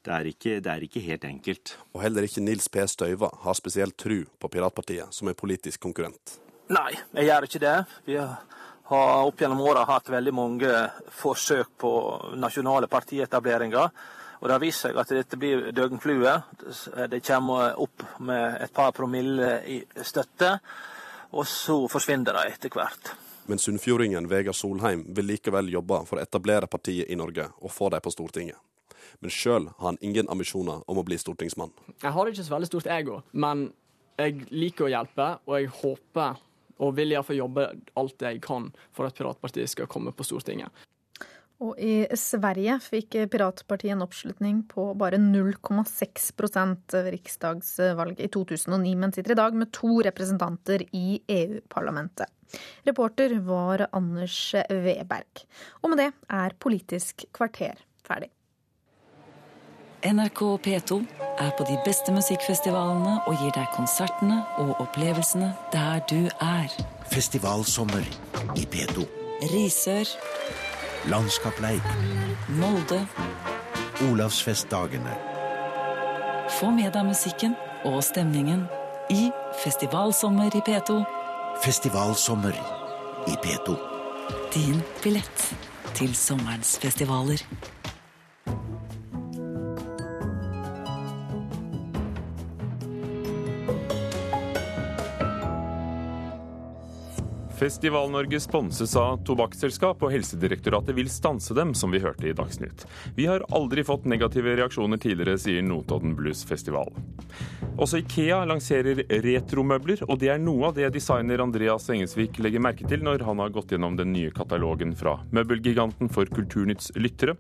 det 0.07 0.15
er, 0.15 0.31
ikke, 0.33 0.57
det 0.65 0.73
er 0.73 0.87
ikke 0.87 1.05
helt 1.05 1.27
enkelt. 1.29 1.77
Og 1.93 2.03
heller 2.07 2.27
ikke 2.27 2.45
Nils 2.45 2.71
P. 2.73 2.87
Støyva 2.89 3.31
har 3.45 3.59
spesielt 3.59 3.99
tru 4.01 4.23
på 4.41 4.51
Piratpartiet 4.53 5.13
som 5.15 5.29
en 5.29 5.39
politisk 5.39 5.85
konkurrent. 5.85 6.39
Nei, 6.73 6.95
jeg 7.19 7.29
gjør 7.29 7.47
ikke 7.47 7.61
det. 7.63 7.79
Vi 8.07 8.17
har 8.17 8.41
har 8.91 9.27
opp 9.27 9.41
gjennom 9.41 9.61
åra 9.61 9.85
hatt 9.89 10.11
veldig 10.11 10.35
mange 10.35 10.73
forsøk 11.17 11.77
på 11.79 11.93
nasjonale 12.37 12.89
partietableringer. 12.93 13.91
Og 14.41 14.49
Det 14.49 14.55
har 14.57 14.63
vist 14.63 14.83
seg 14.83 14.97
at 14.99 15.13
dette 15.15 15.39
blir 15.39 15.69
døgnflue. 15.73 16.33
Det 17.09 17.21
kommer 17.23 17.79
opp 17.79 18.03
med 18.19 18.59
et 18.65 18.73
par 18.75 18.91
promille 18.93 19.53
i 19.71 19.79
støtte, 20.03 20.57
og 21.33 21.47
så 21.47 21.77
forsvinner 21.89 22.35
de 22.35 22.51
etter 22.51 22.75
hvert. 22.75 23.13
Men 23.47 23.59
sunnfjordingen 23.59 24.27
Vegard 24.31 24.59
Solheim 24.59 25.05
vil 25.15 25.31
likevel 25.31 25.71
jobbe 25.71 26.03
for 26.07 26.19
å 26.19 26.23
etablere 26.23 26.67
partiet 26.71 27.11
i 27.11 27.19
Norge 27.19 27.49
og 27.63 27.71
få 27.71 27.91
dem 27.95 28.03
på 28.03 28.11
Stortinget. 28.15 28.59
Men 29.23 29.31
sjøl 29.31 29.69
har 29.79 29.87
han 29.87 29.99
ingen 30.01 30.29
ambisjoner 30.31 30.83
om 30.91 30.99
å 30.99 31.05
bli 31.07 31.19
stortingsmann. 31.19 31.71
Jeg 32.03 32.11
har 32.11 32.29
ikke 32.29 32.43
så 32.43 32.55
veldig 32.55 32.71
stort 32.71 32.89
ego, 32.91 33.21
men 33.33 33.69
jeg 34.19 34.47
liker 34.51 34.89
å 34.89 34.91
hjelpe, 34.91 35.29
og 35.47 35.59
jeg 35.59 35.71
håper 35.79 36.41
og 36.79 36.97
vil 36.97 37.13
iallfall 37.15 37.43
jobbe 37.43 37.69
alt 37.99 38.25
jeg 38.25 38.41
kan 38.45 38.71
for 38.95 39.09
at 39.09 39.19
Piratpartiet 39.19 39.71
skal 39.71 39.91
komme 39.91 40.15
på 40.17 40.27
Stortinget. 40.27 40.73
Og 41.63 41.79
i 41.79 42.09
Sverige 42.19 42.75
fikk 42.83 43.17
Piratpartiet 43.31 43.95
en 43.95 44.03
oppslutning 44.03 44.65
på 44.71 44.89
bare 44.99 45.21
0,6 45.23 46.33
ved 46.97 47.11
riksdagsvalget 47.15 48.25
i 48.27 48.31
2009, 48.35 48.95
men 48.99 49.15
sitter 49.15 49.37
i 49.37 49.39
dag 49.39 49.55
med 49.55 49.71
to 49.75 50.01
representanter 50.03 50.83
i 50.91 51.21
EU-parlamentet. 51.31 52.27
Reporter 52.85 53.39
var 53.47 53.87
Anders 53.93 54.55
Weberg. 54.69 55.47
Og 55.83 55.93
med 55.93 56.03
det 56.03 56.11
er 56.29 56.59
Politisk 56.59 57.29
kvarter 57.33 57.79
ferdig. 58.03 58.33
NRK 60.03 60.41
P2 60.67 60.97
er 61.39 61.51
på 61.59 61.65
de 61.69 61.77
beste 61.87 62.11
musikkfestivalene 62.11 63.21
og 63.31 63.37
gir 63.39 63.53
deg 63.55 63.69
konsertene 63.71 64.41
og 64.59 64.81
opplevelsene 64.83 65.53
der 65.71 66.01
du 66.11 66.27
er. 66.43 66.73
Festivalsommer 67.13 68.03
i 68.59 68.65
P2. 68.67 69.05
Risør. 69.53 70.11
Landskapleik. 71.07 71.87
Molde. 72.59 72.99
Olavsfestdagene. 74.09 75.15
Få 76.59 76.73
med 76.75 76.91
deg 76.97 77.07
musikken 77.07 77.55
og 77.87 78.03
stemningen 78.03 78.67
i 79.15 79.31
Festivalsommer 79.63 80.51
i 80.51 80.65
P2. 80.67 80.99
Festivalsommer 81.63 82.59
i 83.31 83.39
P2. 83.47 83.79
Din 84.51 84.83
billett 85.05 85.47
til 85.95 86.11
sommerens 86.19 86.75
festivaler. 86.83 87.47
Festival-Norge 97.63 98.41
sponses 98.41 98.97
av 98.99 99.21
tobakksselskap, 99.23 100.01
og 100.03 100.11
Helsedirektoratet 100.11 100.97
vil 100.97 101.07
stanse 101.07 101.55
dem, 101.55 101.77
som 101.79 101.93
vi 101.95 102.01
hørte 102.03 102.27
i 102.27 102.33
Dagsnytt. 102.35 102.83
Vi 103.15 103.29
har 103.31 103.45
aldri 103.55 103.85
fått 103.87 104.09
negative 104.11 104.57
reaksjoner 104.59 104.99
tidligere, 104.99 105.39
sier 105.39 105.63
Notodden 105.63 106.17
Blues 106.19 106.41
Festival. 106.49 106.91
Også 107.79 108.01
Ikea 108.03 108.41
lanserer 108.51 109.05
retromøbler, 109.23 110.03
og 110.09 110.19
det 110.19 110.33
er 110.35 110.43
noe 110.43 110.73
av 110.73 110.75
det 110.81 110.91
designer 110.97 111.45
Andreas 111.45 111.87
Engesvik 111.95 112.43
legger 112.43 112.67
merke 112.67 112.89
til 112.91 113.07
når 113.07 113.23
han 113.29 113.45
har 113.45 113.55
gått 113.55 113.71
gjennom 113.77 113.95
den 114.01 114.11
nye 114.17 114.35
katalogen 114.35 114.97
fra 114.99 115.21
møbelgiganten 115.31 116.11
for 116.11 116.27
Kulturnytts 116.35 116.91
lyttere. 116.99 117.37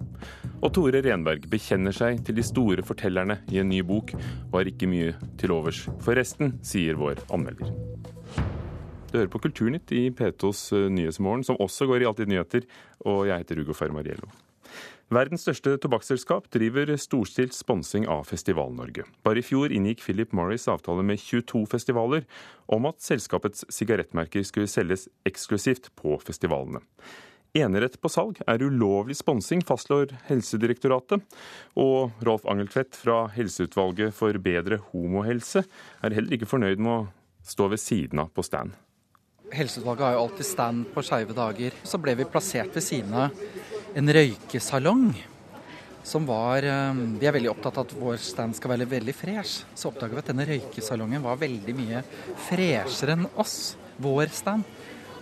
Og 0.62 0.70
Tore 0.78 1.02
Renberg 1.02 1.50
bekjenner 1.50 1.98
seg 1.98 2.22
til 2.22 2.38
de 2.38 2.46
store 2.46 2.86
fortellerne 2.86 3.40
i 3.50 3.58
en 3.58 3.74
ny 3.74 3.82
bok, 3.90 4.14
og 4.52 4.60
har 4.60 4.70
ikke 4.70 4.94
mye 4.94 5.16
til 5.42 5.58
overs 5.58 5.88
for 5.98 6.14
resten, 6.14 6.60
sier 6.62 6.94
vår 7.02 7.26
anmelder. 7.34 7.74
Du 9.12 9.18
hører 9.18 9.28
på 9.28 9.42
Kulturnytt 9.44 9.90
i 9.92 10.06
P2s 10.08 10.70
eh, 10.72 10.86
Nyhetsmorgen, 10.88 11.42
som 11.44 11.58
også 11.60 11.84
går 11.84 12.00
i 12.00 12.06
Alltid 12.08 12.30
nyheter, 12.32 12.64
og 13.04 13.26
jeg 13.28 13.42
heter 13.42 13.58
Ugo 13.60 13.74
Fermariello. 13.76 14.30
Verdens 15.12 15.42
største 15.44 15.74
tobakksselskap 15.76 16.46
driver 16.54 16.88
storstilt 16.96 17.52
sponsing 17.52 18.06
av 18.08 18.22
Festival-Norge. 18.30 19.04
Bare 19.20 19.42
i 19.42 19.44
fjor 19.44 19.74
inngikk 19.76 20.00
Philip 20.00 20.32
Morris 20.32 20.64
avtale 20.72 21.04
med 21.04 21.20
22 21.20 21.60
festivaler 21.68 22.24
om 22.72 22.88
at 22.88 23.04
selskapets 23.04 23.66
sigarettmerker 23.68 24.46
skulle 24.48 24.70
selges 24.72 25.04
eksklusivt 25.28 25.90
på 26.00 26.16
festivalene. 26.24 26.80
Enerett 27.52 27.98
på 28.00 28.08
salg 28.08 28.40
er 28.48 28.64
ulovlig 28.64 29.18
sponsing, 29.18 29.60
fastslår 29.68 30.14
Helsedirektoratet. 30.30 31.20
Og 31.76 32.16
Rolf 32.24 32.48
Angeltvedt 32.48 32.96
fra 32.96 33.26
Helseutvalget 33.34 34.16
for 34.16 34.40
bedre 34.40 34.80
homohelse 34.86 35.66
er 36.00 36.16
heller 36.16 36.38
ikke 36.38 36.48
fornøyd 36.48 36.80
med 36.80 36.94
å 36.94 37.04
stå 37.44 37.68
ved 37.74 37.84
siden 37.84 38.24
av 38.24 38.32
på 38.32 38.46
stand. 38.48 38.72
Helseutvalget 39.52 40.06
har 40.06 40.14
jo 40.16 40.22
alltid 40.26 40.46
stand 40.48 40.86
på 40.94 41.04
skeive 41.04 41.36
dager. 41.36 41.74
Så 41.84 42.00
ble 42.00 42.14
vi 42.16 42.28
plassert 42.28 42.72
ved 42.74 42.84
siden 42.84 43.12
av 43.14 43.36
en 43.94 44.12
røykesalong. 44.16 45.10
Som 46.02 46.24
var 46.26 46.64
eh, 46.66 47.02
Vi 47.20 47.28
er 47.28 47.36
veldig 47.36 47.50
opptatt 47.52 47.76
av 47.78 47.86
at 47.86 47.92
vår 47.94 48.16
stand 48.22 48.56
skal 48.58 48.72
være 48.74 48.88
veldig 48.90 49.14
fresh. 49.14 49.66
Så 49.74 49.92
oppdaga 49.92 50.16
vi 50.16 50.22
at 50.24 50.30
denne 50.32 50.46
røykesalongen 50.48 51.22
var 51.22 51.38
veldig 51.42 51.76
mye 51.78 52.02
freshere 52.48 53.18
enn 53.18 53.28
oss. 53.36 53.76
Vår 54.02 54.32
stand. 54.34 54.64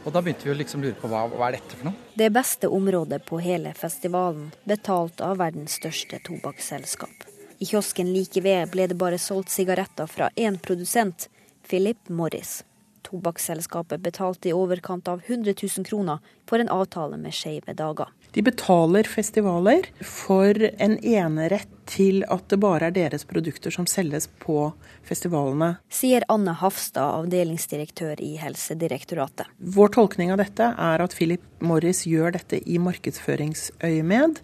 Og 0.04 0.14
da 0.14 0.22
begynte 0.24 0.46
vi 0.46 0.54
å 0.54 0.56
liksom 0.56 0.80
lure 0.80 0.96
på 0.96 1.10
hva, 1.12 1.26
hva 1.28 1.50
er 1.50 1.58
dette 1.58 1.76
for 1.76 1.90
noe? 1.90 2.08
Det 2.16 2.30
beste 2.32 2.70
området 2.72 3.20
på 3.28 3.40
hele 3.44 3.74
festivalen, 3.76 4.48
betalt 4.64 5.20
av 5.20 5.36
verdens 5.42 5.76
største 5.76 6.22
tobakksselskap. 6.24 7.26
I 7.60 7.68
kiosken 7.68 8.08
like 8.14 8.40
ved 8.40 8.72
ble 8.72 8.86
det 8.88 8.96
bare 8.96 9.20
solgt 9.20 9.52
sigaretter 9.52 10.08
fra 10.08 10.30
én 10.40 10.56
produsent, 10.56 11.28
Philip 11.68 12.08
Morris. 12.08 12.62
Tobakksselskapet 13.10 14.00
betalte 14.00 14.48
i 14.48 14.52
overkant 14.54 15.08
av 15.08 15.22
100 15.26 15.54
000 15.76 15.86
kroner 15.86 16.18
for 16.46 16.62
en 16.62 16.68
avtale 16.68 17.16
med 17.18 17.34
Skeive 17.34 17.74
dager. 17.74 18.06
De 18.30 18.42
betaler 18.46 19.08
festivaler 19.10 19.88
for 20.06 20.54
en 20.78 20.94
enerett 21.02 21.72
til 21.90 22.22
at 22.30 22.46
det 22.52 22.60
bare 22.62 22.86
er 22.86 22.94
deres 22.94 23.26
produkter 23.26 23.74
som 23.74 23.88
selges 23.90 24.28
på 24.38 24.68
festivalene. 25.06 25.72
Sier 25.90 26.22
Anne 26.30 26.54
Hafstad, 26.60 27.24
avdelingsdirektør 27.24 28.22
i 28.22 28.36
Helsedirektoratet. 28.38 29.50
Vår 29.58 29.90
tolkning 29.98 30.30
av 30.30 30.38
dette 30.44 30.70
er 30.70 31.02
at 31.02 31.16
Philip 31.18 31.42
Morris 31.58 32.04
gjør 32.06 32.36
dette 32.38 32.62
i 32.62 32.78
markedsføringsøyemed. 32.78 34.38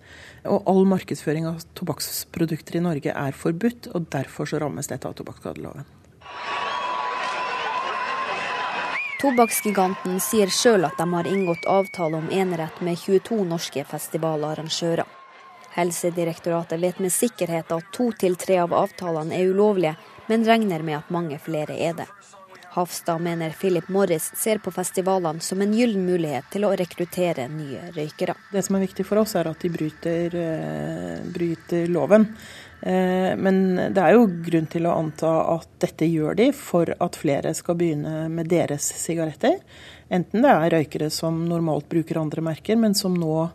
Og 0.50 0.66
all 0.70 0.82
markedsføring 0.90 1.46
av 1.46 1.62
tobakksprodukter 1.78 2.80
i 2.80 2.82
Norge 2.82 3.14
er 3.14 3.38
forbudt, 3.38 3.92
og 3.94 4.10
derfor 4.10 4.50
så 4.50 4.58
rammes 4.62 4.90
dette 4.90 5.06
av 5.06 5.14
tobakksskadeloven. 5.18 5.86
Tobakksgiganten 9.16 10.18
sier 10.20 10.50
sjøl 10.52 10.84
at 10.84 10.98
de 11.00 11.06
har 11.08 11.28
inngått 11.30 11.64
avtale 11.64 12.18
om 12.18 12.26
enerett 12.30 12.80
med 12.84 12.98
22 13.00 13.38
norske 13.48 13.84
festivalarrangører. 13.88 15.06
Helsedirektoratet 15.76 16.80
vet 16.80 17.00
med 17.00 17.12
sikkerhet 17.12 17.72
at 17.72 17.88
to 17.96 18.10
til 18.12 18.36
tre 18.36 18.58
av 18.60 18.74
avtalene 18.76 19.32
er 19.38 19.48
ulovlige, 19.52 19.94
men 20.28 20.44
regner 20.44 20.84
med 20.84 20.98
at 20.98 21.14
mange 21.16 21.38
flere 21.40 21.78
er 21.88 21.96
det. 21.96 22.06
Hafstad 22.76 23.22
mener 23.24 23.56
Philip 23.56 23.88
Morris 23.88 24.28
ser 24.36 24.58
på 24.60 24.70
festivalene 24.70 25.40
som 25.40 25.62
en 25.64 25.72
gyllen 25.72 26.04
mulighet 26.04 26.50
til 26.52 26.66
å 26.68 26.74
rekruttere 26.76 27.46
nye 27.48 27.88
røykere. 27.96 28.34
Det 28.52 28.60
som 28.66 28.76
er 28.76 28.84
viktig 28.84 29.06
for 29.08 29.22
oss, 29.22 29.32
er 29.40 29.48
at 29.48 29.64
de 29.64 29.70
bryter, 29.72 30.36
uh, 30.36 31.22
bryter 31.32 31.88
loven. 31.88 32.28
Uh, 32.86 33.34
men 33.34 33.60
det 33.90 34.02
er 34.02 34.14
jo 34.14 34.28
grunn 34.46 34.68
til 34.70 34.86
å 34.86 34.94
anta 35.00 35.32
at 35.56 35.68
dette 35.82 36.06
gjør 36.06 36.38
de 36.38 36.52
for 36.54 36.92
at 37.02 37.18
flere 37.18 37.54
skal 37.58 37.78
begynne 37.80 38.26
med 38.30 38.50
deres 38.52 38.86
sigaretter. 39.02 39.58
Enten 40.06 40.44
det 40.44 40.52
er 40.52 40.74
røykere 40.76 41.10
som 41.10 41.44
normalt 41.50 41.88
bruker 41.90 42.20
andre 42.20 42.44
merker, 42.46 42.78
men 42.78 42.94
som 42.94 43.16
nå 43.18 43.48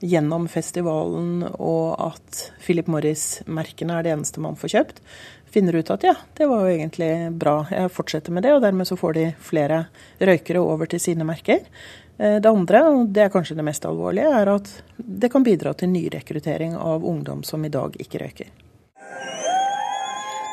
gjennom 0.00 0.46
festivalen 0.48 1.42
og 1.58 1.96
at 2.00 2.44
Philip 2.62 2.86
Morris-merkene 2.86 3.96
er 3.98 4.06
det 4.06 4.12
eneste 4.14 4.42
man 4.42 4.56
får 4.58 4.72
kjøpt, 4.76 5.00
finner 5.50 5.78
ut 5.80 5.90
at 5.90 6.04
ja, 6.06 6.14
det 6.38 6.46
var 6.46 6.64
jo 6.64 6.74
egentlig 6.76 7.10
bra, 7.40 7.62
jeg 7.72 7.92
fortsetter 7.92 8.34
med 8.34 8.46
det. 8.46 8.54
Og 8.54 8.62
dermed 8.62 8.88
så 8.88 8.98
får 9.00 9.16
de 9.16 9.26
flere 9.42 9.82
røykere 10.20 10.62
over 10.62 10.90
til 10.90 11.02
sine 11.02 11.26
merker. 11.28 11.64
Eh, 12.18 12.38
det 12.42 12.52
andre, 12.52 12.84
og 12.92 13.12
det 13.16 13.26
er 13.26 13.34
kanskje 13.34 13.58
det 13.58 13.66
mest 13.66 13.88
alvorlige, 13.88 14.30
er 14.42 14.52
at 14.54 14.70
det 14.96 15.32
kan 15.32 15.46
bidra 15.46 15.74
til 15.74 15.92
nyrekruttering 15.94 16.76
av 16.78 17.04
ungdom 17.04 17.44
som 17.46 17.64
i 17.64 17.72
dag 17.72 17.96
ikke 17.98 18.22
røyker. 18.22 18.67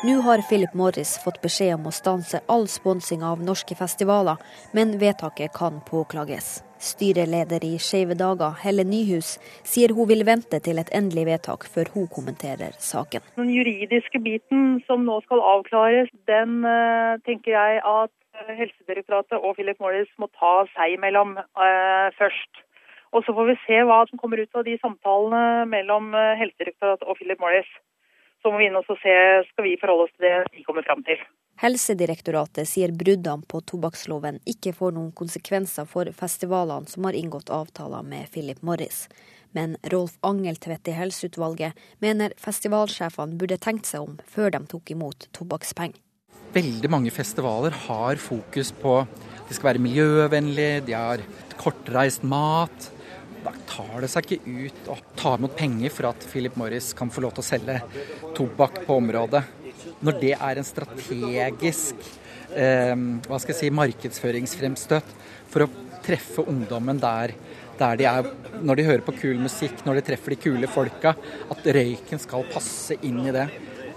Nå 0.06 0.20
har 0.20 0.42
Philip 0.48 0.74
Morris 0.74 1.16
fått 1.24 1.38
beskjed 1.42 1.72
om 1.74 1.86
å 1.88 1.92
stanse 1.94 2.38
all 2.52 2.66
sponsing 2.68 3.22
av 3.24 3.40
norske 3.42 3.74
festivaler, 3.74 4.36
men 4.76 4.98
vedtaket 5.00 5.54
kan 5.56 5.80
påklages. 5.88 6.60
Styreleder 6.78 7.64
i 7.64 7.78
Skeive 7.80 8.14
dager, 8.20 8.52
Helle 8.60 8.84
Nyhus, 8.84 9.32
sier 9.64 9.94
hun 9.96 10.06
vil 10.10 10.26
vente 10.28 10.60
til 10.62 10.78
et 10.82 10.92
endelig 10.98 11.24
vedtak 11.30 11.64
før 11.72 11.90
hun 11.94 12.10
kommenterer 12.12 12.76
saken. 12.76 13.24
Den 13.40 13.50
juridiske 13.54 14.20
biten 14.20 14.82
som 14.86 15.08
nå 15.08 15.16
skal 15.24 15.40
avklares, 15.54 16.12
den 16.30 16.60
uh, 16.68 17.16
tenker 17.24 17.56
jeg 17.56 17.80
at 17.80 18.12
eh, 18.36 18.52
Helsedirektoratet 18.60 19.40
og 19.40 19.56
Philip 19.56 19.80
Morris 19.80 20.12
må 20.20 20.28
ta 20.36 20.54
seg 20.76 20.98
imellom 20.98 21.38
eh, 21.40 22.06
først. 22.20 22.62
Og 23.16 23.24
Så 23.24 23.32
får 23.32 23.50
vi 23.50 23.58
se 23.64 23.82
hva 23.88 24.02
som 24.10 24.20
kommer 24.20 24.44
ut 24.44 24.54
av 24.54 24.68
de 24.68 24.76
samtalene 24.84 25.64
mellom 25.72 26.12
Helsedirektoratet 26.12 27.08
og 27.08 27.16
Philip 27.16 27.40
Morris. 27.40 27.70
Så 28.42 28.52
må 28.52 28.60
vi 28.60 28.68
inn 28.68 28.78
og 28.78 28.86
se, 28.86 29.16
skal 29.50 29.66
vi 29.66 29.76
forholde 29.80 30.06
oss 30.06 30.14
til 30.16 30.28
det 30.28 30.36
de 30.54 30.64
kommer 30.66 30.86
fram 30.86 31.02
til. 31.06 31.20
Helsedirektoratet 31.56 32.68
sier 32.68 32.92
bruddene 32.92 33.46
på 33.48 33.62
tobakksloven 33.64 34.42
ikke 34.44 34.74
får 34.76 34.92
noen 34.92 35.12
konsekvenser 35.16 35.88
for 35.88 36.10
festivalene 36.12 36.90
som 36.90 37.08
har 37.08 37.16
inngått 37.16 37.52
avtaler 37.54 38.04
med 38.04 38.28
Philip 38.34 38.60
Morris. 38.60 39.06
Men 39.56 39.78
Rolf 39.92 40.18
Angeltvedt 40.26 40.90
i 40.92 40.96
Helseutvalget 40.98 41.78
mener 42.04 42.34
festivalsjefene 42.36 43.38
burde 43.40 43.56
tenkt 43.56 43.88
seg 43.88 44.04
om 44.04 44.18
før 44.28 44.52
de 44.52 44.60
tok 44.68 44.92
imot 44.92 45.30
tobakkspenger. 45.36 45.96
Veldig 46.52 46.88
mange 46.92 47.10
festivaler 47.12 47.74
har 47.86 48.20
fokus 48.20 48.70
på 48.82 49.00
de 49.46 49.54
skal 49.54 49.70
være 49.70 49.82
miljøvennlige, 49.82 50.84
de 50.88 50.94
har 50.96 51.22
kortreist 51.60 52.24
mat. 52.26 52.90
Da 53.46 53.52
tar 53.70 54.02
det 54.02 54.10
seg 54.10 54.26
ikke 54.26 54.66
ut 54.66 54.88
å 54.90 54.96
ta 55.18 55.36
imot 55.38 55.54
penger 55.58 55.92
for 55.94 56.10
at 56.10 56.24
Philip 56.32 56.56
Morris 56.58 56.90
kan 56.98 57.12
få 57.14 57.22
lov 57.22 57.36
til 57.36 57.44
å 57.44 57.46
selge 57.46 57.78
tobakk 58.34 58.82
på 58.88 58.96
området 58.98 59.44
når 60.04 60.18
det 60.20 60.32
er 60.34 60.58
en 60.58 60.66
strategisk 60.66 62.08
eh, 62.52 62.94
hva 63.26 63.38
skal 63.40 63.52
jeg 63.52 63.60
si, 63.60 63.70
markedsføringsfremstøt 63.74 65.14
for 65.52 65.64
å 65.64 65.70
treffe 66.06 66.44
ungdommen 66.50 66.98
der, 67.02 67.34
der 67.78 68.00
de 68.00 68.08
er, 68.10 68.28
når 68.62 68.78
de 68.78 68.86
hører 68.88 69.06
på 69.06 69.14
kul 69.16 69.40
musikk, 69.42 69.80
når 69.86 70.00
de 70.00 70.06
treffer 70.10 70.34
de 70.34 70.40
kule 70.42 70.70
folka, 70.70 71.14
at 71.50 71.70
røyken 71.76 72.22
skal 72.22 72.46
passe 72.52 72.98
inn 73.06 73.24
i 73.26 73.34
det. 73.34 73.46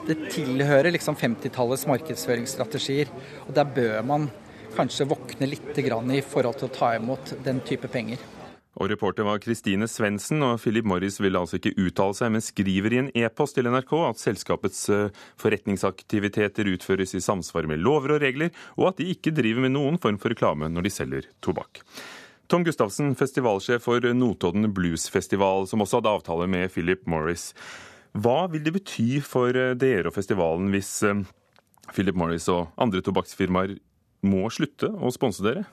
Det 0.08 0.18
tilhører 0.34 0.94
liksom 0.96 1.18
50-tallets 1.20 1.86
markedsføringsstrategier, 1.90 3.12
og 3.46 3.54
der 3.58 3.70
bør 3.76 4.02
man 4.08 4.30
kanskje 4.78 5.10
våkne 5.10 5.50
litt 5.50 5.78
i 5.78 6.22
forhold 6.26 6.58
til 6.62 6.70
å 6.70 6.76
ta 6.80 6.94
imot 6.98 7.36
den 7.46 7.62
type 7.66 7.90
penger. 7.92 8.22
Og 8.80 8.88
reporter 8.88 9.26
var 9.28 9.42
Kristine 9.44 9.90
Svendsen, 9.92 10.40
og 10.46 10.62
Philip 10.64 10.88
Morris 10.88 11.18
vil 11.20 11.36
altså 11.36 11.58
ikke 11.60 11.74
uttale 11.84 12.16
seg, 12.16 12.32
men 12.32 12.44
skriver 12.44 12.94
i 12.96 13.02
en 13.02 13.10
e-post 13.26 13.58
til 13.58 13.68
NRK 13.68 13.92
at 14.08 14.22
selskapets 14.22 14.86
eh, 14.96 15.18
forretningsaktiviteter 15.42 16.70
utføres 16.72 17.12
i 17.18 17.24
samsvar 17.24 17.68
med 17.68 17.84
lover 17.84 18.16
og 18.16 18.24
regler, 18.24 18.54
og 18.80 18.94
at 18.94 19.02
de 19.02 19.10
ikke 19.12 19.36
driver 19.36 19.66
med 19.66 19.76
noen 19.76 20.00
form 20.00 20.20
for 20.22 20.32
reklame 20.32 20.72
når 20.72 20.88
de 20.88 20.94
selger 20.96 21.28
tobakk. 21.44 21.84
Tom 22.50 22.64
Gustavsen, 22.66 23.12
festivalsjef 23.20 23.84
for 23.84 24.08
Notodden 24.16 24.72
Bluesfestival, 24.74 25.68
som 25.70 25.84
også 25.84 26.00
hadde 26.00 26.14
avtale 26.16 26.48
med 26.50 26.72
Philip 26.72 27.04
Morris. 27.06 27.52
Hva 28.18 28.48
vil 28.50 28.64
det 28.64 28.74
bety 28.80 29.20
for 29.22 29.60
eh, 29.60 29.76
dere 29.78 30.08
og 30.08 30.16
festivalen 30.16 30.72
hvis 30.72 30.94
eh, 31.04 31.20
Philip 31.92 32.16
Morris 32.16 32.48
og 32.48 32.72
andre 32.80 33.04
tobakksfirmaer 33.04 33.76
må 34.24 34.48
slutte 34.56 34.88
å 34.88 35.12
sponse 35.12 35.44
dere? 35.44 35.68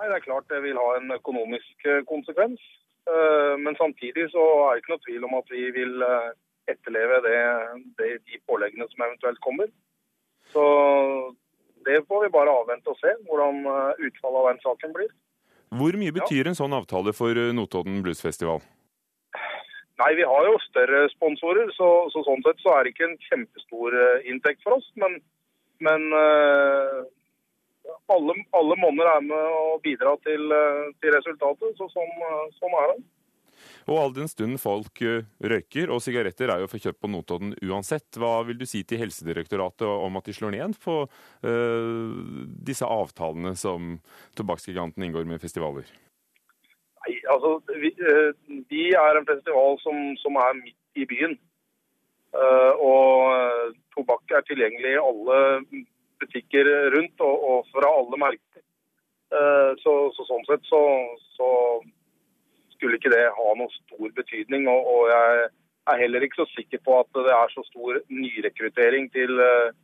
Nei, 0.00 0.08
Det 0.08 0.16
er 0.16 0.24
klart 0.24 0.48
det 0.48 0.62
vil 0.64 0.78
ha 0.80 0.94
en 0.96 1.12
økonomisk 1.12 1.84
eh, 1.84 2.00
konsekvens. 2.08 2.60
Eh, 3.04 3.54
men 3.60 3.76
samtidig 3.76 4.30
så 4.32 4.44
er 4.64 4.72
det 4.72 4.80
ikke 4.80 4.94
noe 4.94 5.04
tvil 5.04 5.26
om 5.28 5.34
at 5.36 5.52
vi 5.52 5.64
vil 5.76 6.04
eh, 6.06 6.30
etterleve 6.72 7.18
det, 7.26 7.40
det, 8.00 8.08
de 8.24 8.40
påleggene 8.48 8.88
som 8.88 9.04
eventuelt 9.04 9.40
kommer. 9.44 9.68
Så 10.54 10.64
det 11.84 12.00
får 12.08 12.24
vi 12.24 12.32
bare 12.32 12.54
avvente 12.62 12.88
og 12.92 12.96
se, 13.00 13.12
hvordan 13.28 13.60
utfallet 14.06 14.40
av 14.40 14.48
den 14.48 14.62
saken 14.64 14.96
blir. 14.96 15.12
Hvor 15.76 15.96
mye 16.00 16.16
betyr 16.16 16.42
ja. 16.42 16.50
en 16.50 16.58
sånn 16.58 16.74
avtale 16.74 17.12
for 17.16 17.36
Notodden 17.54 18.00
Bluesfestival? 18.04 18.64
Nei, 20.00 20.10
Vi 20.16 20.26
har 20.26 20.48
jo 20.48 20.56
større 20.64 21.04
sponsorer, 21.12 21.70
så, 21.76 21.90
så, 22.12 22.24
sånn 22.26 22.42
sett 22.46 22.62
så 22.64 22.72
er 22.74 22.84
det 22.84 22.94
ikke 22.94 23.08
en 23.10 23.18
kjempestor 23.28 23.96
inntekt 24.32 24.64
for 24.64 24.78
oss. 24.78 24.88
Men, 25.00 25.18
men 25.84 26.08
alle, 28.10 28.34
alle 28.56 28.76
monner 28.80 29.08
er 29.14 29.24
med 29.24 29.56
å 29.60 29.78
bidra 29.84 30.16
til, 30.26 30.52
eh, 30.52 30.90
til 31.02 31.16
resultatet. 31.16 31.78
Så 31.78 31.88
sånn, 31.92 32.12
eh, 32.26 32.44
sånn, 32.58 32.76
er 32.82 32.92
det. 32.92 33.02
Og 33.88 33.98
all 33.98 34.12
den 34.16 34.28
stund 34.30 34.60
folk 34.60 35.02
eh, 35.02 35.26
røyker, 35.42 35.90
og 35.92 36.02
sigaretter 36.04 36.52
er 36.52 36.62
jo 36.62 36.70
for 36.70 36.82
kjøpt 36.82 37.00
på 37.00 37.10
Notodden 37.10 37.54
uansett, 37.66 38.08
hva 38.20 38.40
vil 38.46 38.58
du 38.60 38.66
si 38.68 38.82
til 38.84 39.02
Helsedirektoratet 39.02 39.86
om 39.88 40.16
at 40.20 40.28
de 40.28 40.36
slår 40.36 40.54
ned 40.56 40.78
på 40.80 41.02
uh, 41.04 42.10
disse 42.70 42.86
avtalene 42.86 43.54
som 43.58 43.98
tobakksgiganten 44.38 45.04
inngår 45.04 45.28
med 45.28 45.42
festivaler? 45.42 45.88
Nei, 47.00 47.16
altså, 47.32 47.58
vi, 47.80 47.92
vi 48.70 48.90
er 48.96 49.18
en 49.18 49.28
festival 49.28 49.80
som, 49.84 50.10
som 50.20 50.36
er 50.40 50.58
midt 50.60 51.00
i 51.00 51.08
byen. 51.08 51.38
Uh, 52.30 52.72
og 52.78 53.78
tobakk 53.96 54.36
er 54.36 54.44
tilgjengelig 54.46 54.94
i 54.94 55.02
alle 55.02 55.38
butikker 56.20 56.68
rundt, 56.94 57.20
og, 57.24 57.44
og 57.50 57.70
fra 57.74 57.90
alle 58.00 58.20
merker. 58.20 58.62
Eh, 59.30 59.72
så, 59.78 59.94
så, 60.16 60.26
sånn 60.26 60.46
sett 60.48 60.64
så, 60.66 60.82
så, 61.36 61.48
skulle 62.74 62.96
ikke 62.96 63.12
det 63.12 63.26
ha 63.36 63.50
noen 63.54 63.70
stor 63.74 64.08
betydning. 64.16 64.66
Og, 64.72 64.86
og, 64.88 65.02
jeg 65.12 65.50
er 65.92 66.00
heller 66.00 66.24
ikke 66.24 66.42
så 66.42 66.48
sikker 66.54 66.80
på 66.86 66.96
at 67.02 67.10
det 67.14 67.34
er 67.36 67.52
så 67.52 67.64
stor 67.68 68.00
nyrekruttering 68.08 69.10
til, 69.14 69.36
eh, 69.44 69.74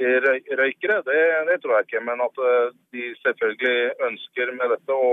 til 0.00 0.28
røykere. 0.60 1.00
Det, 1.08 1.18
det, 1.50 1.58
tror 1.62 1.76
jeg 1.76 1.88
ikke. 1.88 2.04
Men 2.08 2.22
at 2.24 2.40
eh, 2.50 2.70
de 2.94 3.10
selvfølgelig 3.24 4.06
ønsker 4.08 4.54
med 4.60 4.72
dette 4.76 4.96
å, 4.96 5.10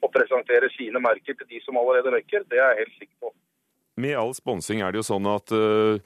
å 0.00 0.12
presentere 0.14 0.70
sine 0.76 1.02
merker 1.02 1.36
til 1.36 1.50
de 1.50 1.60
som 1.66 1.80
allerede 1.80 2.14
røyker, 2.14 2.46
det 2.48 2.62
er 2.62 2.72
jeg 2.72 2.84
helt 2.84 2.98
sikker 3.02 3.26
på. 3.26 3.34
Med 3.98 4.14
all 4.14 4.34
sponsing 4.36 4.82
er 4.82 4.94
det 4.94 5.00
jo 5.00 5.08
sånn 5.08 5.26
at 5.26 5.50
uh, 5.50 5.98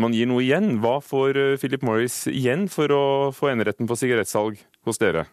man 0.00 0.14
gir 0.16 0.28
noe 0.28 0.44
igjen. 0.44 0.78
Hva 0.82 0.98
får 1.04 1.38
uh, 1.38 1.56
Philip 1.60 1.84
Morris 1.86 2.26
igjen 2.28 2.66
for 2.72 2.92
å 2.92 3.04
få 3.32 3.48
eneretten 3.54 3.88
på 3.88 3.96
sigarettsalg 3.96 4.60
hos 4.88 5.00
dere? 5.00 5.24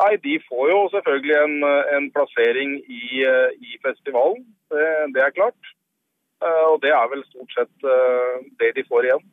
Nei, 0.00 0.14
De 0.24 0.38
får 0.48 0.70
jo 0.72 0.80
selvfølgelig 0.94 1.36
en, 1.36 1.56
en 1.98 2.08
plassering 2.14 2.78
i, 2.80 3.04
uh, 3.22 3.52
i 3.54 3.78
festivalen. 3.84 4.42
Det, 4.72 4.86
det, 5.14 5.22
er 5.22 5.34
klart. 5.34 5.74
og 6.70 6.76
det 6.82 6.92
er 6.94 7.08
vel 7.10 7.24
stort 7.26 7.50
sett 7.56 7.86
det 8.62 8.68
de 8.76 8.84
får 8.86 9.08
igjen. 9.08 9.24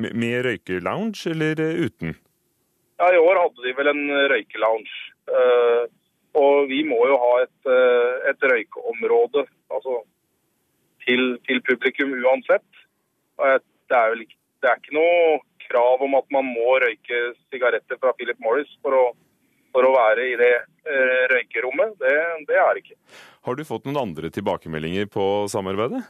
Med, 0.00 0.14
med 0.16 0.46
røykelounge 0.46 1.28
eller 1.28 1.60
uten? 1.84 2.14
Ja, 2.96 3.10
I 3.12 3.20
år 3.20 3.42
hadde 3.42 3.66
de 3.66 3.74
vel 3.76 3.90
en 3.92 4.06
røykelounge. 4.32 4.94
Og 6.38 6.68
vi 6.70 6.82
må 6.86 6.98
jo 7.10 7.16
ha 7.18 7.30
et, 7.42 7.70
et 8.30 8.44
røykeområde 8.52 9.42
altså, 9.74 9.96
til, 11.02 11.38
til, 11.48 11.62
publikum 11.66 12.12
uansett. 12.20 12.66
Det 13.40 13.96
er, 13.96 14.12
jo, 14.12 14.28
det 14.62 14.70
er 14.70 14.78
ikke 14.78 14.94
noe 14.94 15.40
krav 15.64 16.04
om 16.06 16.14
at 16.18 16.28
man 16.34 16.46
må 16.46 16.76
røyke 16.82 17.22
sigaretter 17.50 17.98
fra 17.98 18.12
Philip 18.18 18.38
Morris 18.44 18.70
for 18.82 18.94
å, 18.94 19.02
for 19.74 19.86
å 19.86 19.92
være 19.96 20.28
i 20.30 20.38
det 20.38 20.52
eh, 20.54 21.26
røykerommet. 21.34 21.98
Det, 21.98 22.14
det 22.50 22.62
er 22.62 22.72
det 22.74 22.84
ikke. 22.84 22.98
Har 23.48 23.58
du 23.58 23.66
fått 23.66 23.86
noen 23.88 24.02
andre 24.04 24.30
tilbakemeldinger 24.34 25.10
på 25.10 25.26
samarbeidet? 25.50 26.04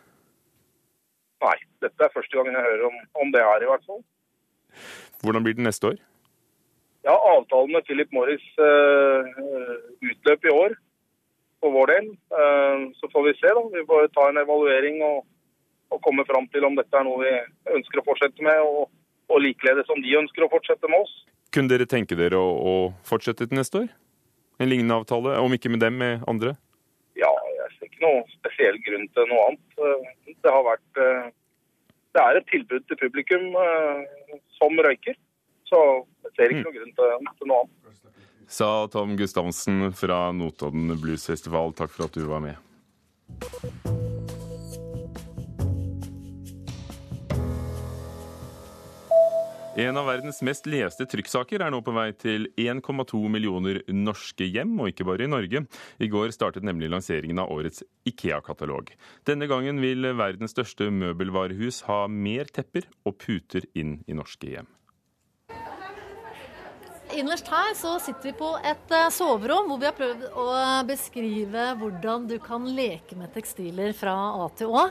Nei, 1.40 1.56
dette 1.80 2.04
er 2.04 2.12
første 2.12 2.36
gangen 2.36 2.56
jeg 2.56 2.66
hører 2.66 2.86
om, 2.90 2.96
om 3.24 3.32
det 3.32 3.44
her, 3.46 3.64
i 3.64 3.68
hvert 3.70 3.86
fall. 3.88 4.02
Hvordan 5.24 5.44
blir 5.44 5.56
det 5.56 5.64
neste 5.64 5.94
år? 5.94 6.00
Ja, 7.06 7.14
Avtalen 7.36 7.72
med 7.72 7.84
Philip 7.88 8.10
Morris 8.12 8.42
uh, 8.60 9.24
utløp 10.04 10.44
i 10.44 10.52
år. 10.52 10.74
for 11.60 11.72
vår 11.76 11.86
del. 11.92 12.06
Eh, 12.40 12.82
Så 12.96 13.08
får 13.12 13.22
vi 13.26 13.32
se. 13.36 13.48
da. 13.56 13.62
Vi 13.72 13.82
får 13.86 14.06
ta 14.16 14.28
en 14.28 14.38
evaluering 14.40 15.02
og, 15.04 15.26
og 15.92 16.00
komme 16.02 16.24
fram 16.24 16.46
til 16.48 16.64
om 16.64 16.76
dette 16.76 16.96
er 16.96 17.04
noe 17.04 17.20
vi 17.20 17.32
ønsker 17.76 18.00
å 18.00 18.04
fortsette 18.06 18.40
med, 18.42 18.60
og, 18.64 18.88
og 19.28 19.42
likeledes 19.44 19.88
om 19.92 20.00
de 20.00 20.14
ønsker 20.22 20.46
å 20.46 20.48
fortsette 20.48 20.88
med 20.88 21.04
oss. 21.04 21.12
Kunne 21.52 21.68
dere 21.68 21.84
tenke 21.84 22.16
dere 22.16 22.40
å, 22.40 22.48
å 22.48 22.74
fortsette 23.04 23.44
til 23.44 23.60
neste 23.60 23.82
år? 23.82 23.90
En 24.60 24.72
lignende 24.72 24.96
avtale, 25.02 25.36
om 25.40 25.52
ikke 25.52 25.68
med 25.68 25.84
dem, 25.84 25.98
med 26.00 26.24
andre? 26.32 26.54
Ja, 27.20 27.28
jeg 27.58 27.76
ser 27.76 27.90
ikke 27.90 28.06
noe 28.06 28.24
spesiell 28.38 28.80
grunn 28.86 29.08
til 29.12 29.28
noe 29.28 29.44
annet. 29.50 29.80
Eh, 29.84 30.34
Det 30.40 30.52
har 30.56 30.64
vært 30.64 31.00
eh, 31.04 31.28
Det 32.16 32.24
er 32.24 32.40
et 32.40 32.48
tilbud 32.56 32.88
til 32.88 32.96
publikum 33.04 33.50
eh, 33.52 34.38
som 34.56 34.80
røyker. 34.80 35.20
Så 35.70 35.80
jeg 36.26 36.34
ser 36.36 36.54
ikke 36.54 36.66
noe 36.66 36.76
grunn 36.78 36.96
til, 36.98 37.30
til 37.38 37.50
noe 37.52 37.62
annet. 37.64 37.76
Sa 38.50 38.70
Tom 38.90 39.14
Gustavsen 39.18 39.92
fra 39.94 40.24
Notodden 40.34 40.90
Bluesfestival. 40.98 41.70
Takk 41.78 41.94
for 41.94 42.08
at 42.08 42.18
du 42.18 42.26
var 42.26 42.42
med. 42.42 42.58
En 49.80 49.96
av 49.96 50.08
verdens 50.10 50.40
mest 50.44 50.66
leste 50.66 51.06
trykksaker 51.08 51.62
er 51.62 51.70
nå 51.72 51.78
på 51.86 51.92
vei 51.94 52.08
til 52.18 52.48
1,2 52.58 53.20
millioner 53.32 53.78
norske 53.94 54.48
hjem, 54.50 54.74
og 54.82 54.90
ikke 54.90 55.06
bare 55.08 55.24
i 55.24 55.30
Norge. 55.30 55.62
I 56.02 56.10
går 56.10 56.34
startet 56.34 56.66
nemlig 56.66 56.90
lanseringen 56.90 57.38
av 57.40 57.54
årets 57.54 57.86
Ikea-katalog. 58.10 58.90
Denne 59.30 59.46
gangen 59.48 59.78
vil 59.80 60.10
verdens 60.18 60.52
største 60.56 60.90
møbelvarehus 60.90 61.84
ha 61.86 62.02
mer 62.10 62.50
tepper 62.50 62.90
og 63.06 63.16
puter 63.22 63.70
inn 63.78 64.00
i 64.10 64.18
norske 64.18 64.50
hjem. 64.56 64.68
Innerst 67.16 67.48
her 67.50 67.72
så 67.74 67.96
sitter 68.02 68.30
vi 68.30 68.32
på 68.38 68.50
et 68.66 68.92
eh, 68.94 69.08
soverom 69.14 69.70
hvor 69.70 69.80
vi 69.80 69.88
har 69.88 69.96
prøvd 69.96 70.26
å 70.38 70.44
beskrive 70.86 71.70
hvordan 71.80 72.28
du 72.30 72.36
kan 72.42 72.68
leke 72.70 73.18
med 73.18 73.32
tekstiler 73.34 73.94
fra 73.96 74.14
A 74.38 74.46
til 74.58 74.70
Å. 74.70 74.84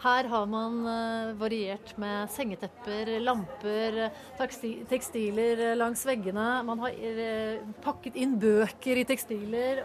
Her 0.00 0.28
har 0.32 0.46
man 0.48 0.78
eh, 0.88 1.32
variert 1.40 1.92
med 2.00 2.30
sengetepper, 2.32 3.12
lamper, 3.20 3.98
tekstiler 4.88 5.64
langs 5.76 6.06
veggene. 6.08 6.48
Man 6.64 6.80
har 6.86 6.96
eh, 6.96 7.60
pakket 7.84 8.16
inn 8.16 8.38
bøker 8.40 9.02
i 9.02 9.04
tekstiler. 9.08 9.84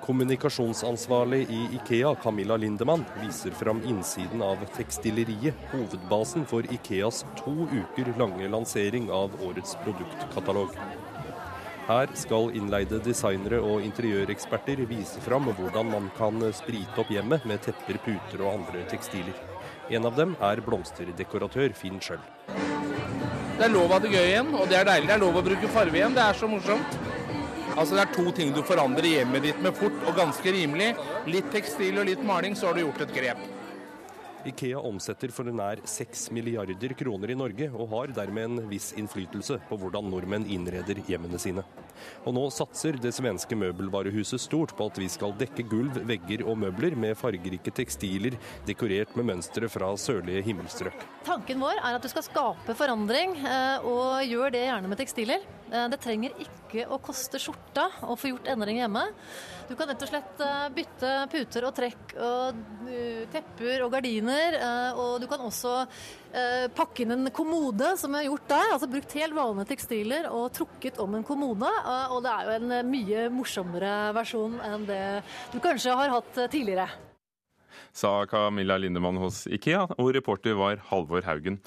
Kommunikasjonsansvarlig 0.00 1.40
i 1.50 1.68
Ikea, 1.76 2.14
Camilla 2.22 2.56
Lindemann, 2.56 3.04
viser 3.22 3.50
fram 3.50 3.82
innsiden 3.86 4.42
av 4.42 4.56
Tekstileriet, 4.76 5.54
hovedbasen 5.72 6.46
for 6.46 6.64
Ikeas 6.72 7.24
to 7.36 7.68
uker 7.68 8.14
lange 8.18 8.48
lansering 8.48 9.10
av 9.10 9.36
årets 9.44 9.76
produktkatalog. 9.84 10.72
Her 11.90 12.08
skal 12.14 12.52
innleide 12.54 13.00
designere 13.04 13.58
og 13.66 13.84
interiøreksperter 13.84 14.84
vise 14.88 15.20
fram 15.24 15.50
hvordan 15.50 15.90
man 15.90 16.10
kan 16.16 16.42
sprite 16.54 17.02
opp 17.02 17.10
hjemmet 17.10 17.46
med 17.50 17.62
tepper, 17.66 17.98
puter 18.04 18.44
og 18.44 18.52
andre 18.60 18.84
tekstiler. 18.90 19.36
En 19.90 20.06
av 20.06 20.16
dem 20.16 20.36
er 20.38 20.62
blomsterdekoratør 20.64 21.74
Finn 21.74 21.98
Schjøll. 22.00 22.22
Det 23.60 23.66
er 23.66 23.74
lov 23.74 23.90
å 23.90 23.96
ha 23.98 24.00
det 24.00 24.14
gøy 24.14 24.22
igjen, 24.24 24.54
og 24.56 24.70
det 24.70 24.78
er 24.78 24.86
deilig. 24.88 25.08
Det 25.10 25.16
er 25.18 25.24
lov 25.26 25.34
å 25.36 25.42
bruke 25.44 25.68
farve 25.74 25.98
igjen. 25.98 26.14
Det 26.16 26.22
er 26.24 26.38
så 26.38 26.48
morsomt. 26.48 27.09
Altså 27.80 27.96
Det 27.96 28.02
er 28.02 28.10
to 28.12 28.32
ting 28.36 28.50
du 28.52 28.60
forandrer 28.60 29.06
hjemmet 29.08 29.46
ditt 29.46 29.62
med 29.64 29.72
fort 29.72 30.02
og 30.04 30.18
ganske 30.18 30.52
rimelig. 30.52 30.90
Litt 31.32 31.48
tekstil 31.54 31.96
og 31.96 32.10
litt 32.10 32.20
maling, 32.28 32.52
så 32.52 32.68
har 32.68 32.76
du 32.76 32.82
gjort 32.82 33.06
et 33.06 33.14
grep. 33.16 33.40
Ikea 34.48 34.80
omsetter 34.88 35.32
for 35.32 35.48
nær 35.52 35.80
6 35.88 36.26
milliarder 36.32 36.92
kroner 36.96 37.32
i 37.32 37.36
Norge, 37.36 37.68
og 37.72 37.90
har 37.92 38.12
dermed 38.16 38.46
en 38.46 38.68
viss 38.70 38.90
innflytelse 39.00 39.58
på 39.68 39.78
hvordan 39.80 40.08
nordmenn 40.12 40.46
innreder 40.48 41.00
hjemmene 41.08 41.40
sine. 41.40 41.64
Og 42.24 42.36
nå 42.36 42.46
satser 42.52 42.96
det 43.00 43.12
svenske 43.16 43.56
møbelvarehuset 43.56 44.40
stort 44.40 44.72
på 44.76 44.88
at 44.88 45.00
vi 45.00 45.08
skal 45.12 45.36
dekke 45.40 45.64
gulv, 45.68 46.00
vegger 46.08 46.44
og 46.48 46.60
møbler 46.60 46.96
med 46.96 47.16
fargerike 47.20 47.72
tekstiler 47.76 48.36
dekorert 48.68 49.12
med 49.16 49.28
mønstre 49.32 49.68
fra 49.72 49.92
sørlige 50.00 50.44
himmelstrøk. 50.48 51.04
Tanken 51.28 51.60
vår 51.60 51.80
er 51.80 51.96
at 51.96 52.04
du 52.04 52.12
skal 52.12 52.24
skape 52.28 52.76
forandring, 52.76 53.36
eh, 53.40 53.88
og 53.88 54.24
gjør 54.28 54.56
det 54.56 54.68
gjerne 54.68 54.92
med 54.92 55.00
tekstiler. 55.00 55.48
Eh, 55.70 55.86
Det 55.90 56.00
trenger 56.02 56.34
ikke 56.42 56.86
å 56.90 56.98
koste 57.02 57.38
skjorta 57.42 57.86
å 58.06 58.16
få 58.18 58.32
gjort 58.32 58.48
endring 58.50 58.80
hjemme. 58.80 59.04
Du 59.68 59.76
kan 59.78 59.90
rett 59.90 60.02
og 60.02 60.10
slett 60.10 60.40
eh, 60.42 60.68
bytte 60.74 61.10
puter 61.30 61.66
og 61.68 61.74
trekk 61.76 62.14
og 62.16 62.88
eh, 62.90 63.26
tepper 63.30 63.84
og 63.84 63.92
gardiner. 63.94 64.58
Og 64.98 65.20
du 65.22 65.28
kan 65.30 65.42
også 65.46 65.84
pakke 66.78 67.02
inn 67.02 67.10
en 67.10 67.30
kommode 67.34 67.88
som 67.98 68.12
vi 68.12 68.20
har 68.20 68.28
gjort 68.28 68.48
der. 68.52 68.72
Altså 68.76 68.88
brukt 68.90 69.14
helt 69.18 69.34
vanlige 69.34 69.72
tekstiler 69.72 70.28
og 70.30 70.52
trukket 70.54 71.00
om 71.02 71.16
en 71.18 71.26
kommode. 71.26 71.70
Og 72.14 72.20
det 72.22 72.34
er 72.34 72.46
jo 72.46 72.56
en 72.58 72.90
mye 72.90 73.24
morsommere 73.34 73.94
versjon 74.14 74.58
enn 74.62 74.86
det 74.86 75.04
du 75.50 75.58
kanskje 75.62 75.96
har 75.98 76.14
hatt 76.14 76.42
tidligere. 76.52 76.86
Sa 77.90 78.20
Camilla 78.30 78.76
Lindemann 78.78 79.18
hos 79.18 79.42
Ikea, 79.50 79.88
og 79.98 80.12
reporter 80.14 80.54
var 80.54 80.78
Halvor 80.92 81.26
Haugen. 81.26 81.58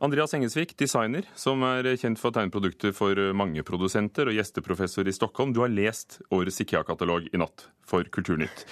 Andreas 0.00 0.30
Engesvik, 0.36 0.76
designer, 0.78 1.26
som 1.34 1.62
er 1.66 1.88
kjent 1.98 2.20
for 2.20 2.30
å 2.30 2.36
tegne 2.36 2.52
produkter 2.54 2.92
for 2.94 3.18
mange 3.34 3.64
produsenter, 3.66 4.28
og 4.30 4.36
gjesteprofessor 4.36 5.08
i 5.10 5.14
Stockholm. 5.16 5.50
Du 5.56 5.58
har 5.64 5.72
lest 5.72 6.20
årets 6.30 6.60
Ikea-katalog 6.62 7.26
i 7.34 7.40
natt 7.40 7.64
for 7.88 8.06
Kulturnytt. 8.14 8.62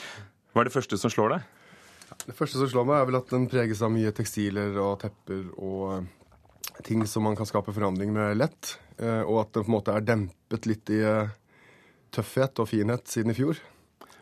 Hva 0.55 0.63
er 0.63 0.71
det 0.71 0.75
første 0.77 0.99
som 1.01 1.11
slår 1.11 1.35
deg? 1.35 1.49
Det 2.29 2.37
første 2.39 2.61
som 2.61 2.71
slår 2.71 2.87
meg, 2.87 3.01
er 3.03 3.09
vel 3.11 3.19
at 3.19 3.35
den 3.35 3.49
preges 3.51 3.83
av 3.83 3.91
mye 3.91 4.15
tekstiler 4.15 4.79
og 4.79 5.01
tepper 5.03 5.49
og 5.59 5.83
eh, 5.97 6.07
ting 6.87 7.03
som 7.11 7.27
man 7.27 7.35
kan 7.39 7.49
skape 7.51 7.75
forandring 7.75 8.15
med 8.15 8.39
lett. 8.39 8.77
eh, 9.03 9.25
Og 9.27 9.43
at 9.43 9.51
den 9.59 9.67
på 9.67 9.73
en 9.73 9.79
måte 9.81 9.97
er 9.99 10.07
dempet 10.07 10.71
litt 10.71 10.95
i 10.95 11.03
eh, 11.03 11.35
tøffhet 12.15 12.63
og 12.63 12.71
finhet 12.71 13.11
siden 13.11 13.35
i 13.35 13.37
fjor. 13.37 13.59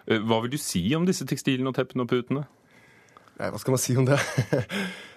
Eh, 0.09 0.25
Hva 0.25 0.41
vil 0.41 0.57
du 0.57 0.59
si 0.59 0.87
om 0.97 1.05
disse 1.05 1.29
tekstilene 1.29 1.69
og 1.69 1.77
teppene 1.77 2.09
og 2.09 2.15
putene? 2.17 2.47
Nei, 3.35 3.51
hva 3.51 3.59
skal 3.59 3.75
man 3.75 3.83
si 3.83 3.97
om 3.99 4.09
det? 4.09 4.21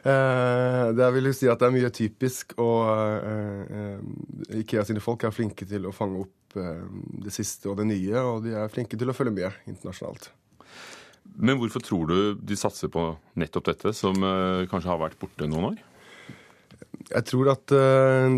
Eh, 0.08 0.90
det 0.96 1.08
vil 1.12 1.26
jo 1.28 1.34
si 1.36 1.50
at 1.52 1.60
det 1.60 1.68
er 1.68 1.74
mye 1.74 1.90
typisk, 1.92 2.54
og 2.64 2.86
eh, 3.28 3.72
eh, 3.76 4.60
Ikea 4.62 4.86
sine 4.88 5.02
folk 5.04 5.26
er 5.28 5.34
flinke 5.36 5.66
til 5.68 5.84
å 5.84 5.92
fange 5.92 6.22
opp 6.22 6.56
det 6.56 7.34
siste 7.36 7.68
og 7.68 7.76
det 7.82 7.90
nye, 7.90 8.22
og 8.22 8.46
de 8.46 8.54
er 8.56 8.72
flinke 8.72 8.96
til 8.96 9.12
å 9.12 9.16
følge 9.18 9.34
med 9.36 9.68
internasjonalt. 9.68 10.30
Men 11.44 11.60
hvorfor 11.60 11.84
tror 11.84 12.08
du 12.08 12.40
de 12.40 12.56
satser 12.56 12.94
på 12.94 13.04
nettopp 13.42 13.68
dette, 13.74 13.92
som 13.98 14.16
kanskje 14.16 14.94
har 14.94 15.02
vært 15.02 15.20
borte 15.20 15.50
noen 15.50 15.74
år? 15.74 15.84
Jeg 17.12 17.28
tror 17.28 17.52
at 17.58 17.76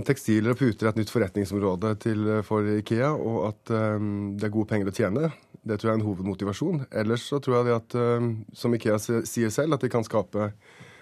tekstiler 0.10 0.56
og 0.56 0.64
puter 0.64 0.90
er 0.90 0.96
et 0.96 1.04
nytt 1.04 1.14
forretningsområde 1.14 1.94
til, 2.02 2.34
for 2.50 2.66
Ikea, 2.80 3.14
og 3.14 3.52
at 3.52 3.62
det 3.70 4.50
er 4.50 4.58
gode 4.58 4.72
penger 4.74 4.90
å 4.90 4.98
tjene. 5.04 5.30
Det 5.64 5.80
tror 5.80 5.90
jeg 5.90 5.98
er 5.98 6.00
en 6.00 6.08
hovedmotivasjon. 6.08 6.86
Ellers 7.02 7.26
så 7.28 7.42
tror 7.44 7.60
jeg 7.60 7.70
det 7.70 7.76
at, 7.76 7.98
eh, 8.00 8.30
som 8.56 8.76
Ikea 8.76 9.00
sier 9.00 9.52
selv, 9.54 9.76
at 9.76 9.84
de 9.84 9.92
kan 9.92 10.06
skape, 10.08 10.52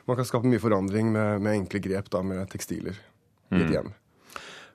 man 0.08 0.18
kan 0.18 0.26
skape 0.26 0.50
mye 0.50 0.62
forandring 0.64 1.12
med, 1.14 1.44
med 1.46 1.62
enkle 1.62 1.84
grep 1.84 2.10
da, 2.14 2.24
med 2.26 2.48
tekstiler 2.50 2.98
i 3.52 3.62
et 3.62 3.70
Mm. 3.70 3.72
hjem. 3.72 3.94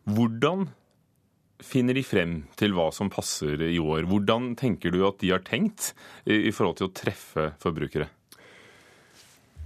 Hvordan 0.09 0.69
finner 1.63 1.95
de 1.95 2.03
frem 2.03 2.33
til 2.59 2.73
hva 2.73 2.89
som 2.93 3.11
passer 3.11 3.61
i 3.63 3.79
år? 3.79 4.07
Hvordan 4.11 4.57
tenker 4.59 4.91
du 4.91 5.07
at 5.07 5.21
de 5.23 5.31
har 5.31 5.45
tenkt 5.47 5.93
i 6.27 6.49
i 6.49 6.53
forhold 6.53 6.77
til 6.81 6.89
å 6.89 6.95
treffe 6.95 7.53
forbrukere? 7.63 8.09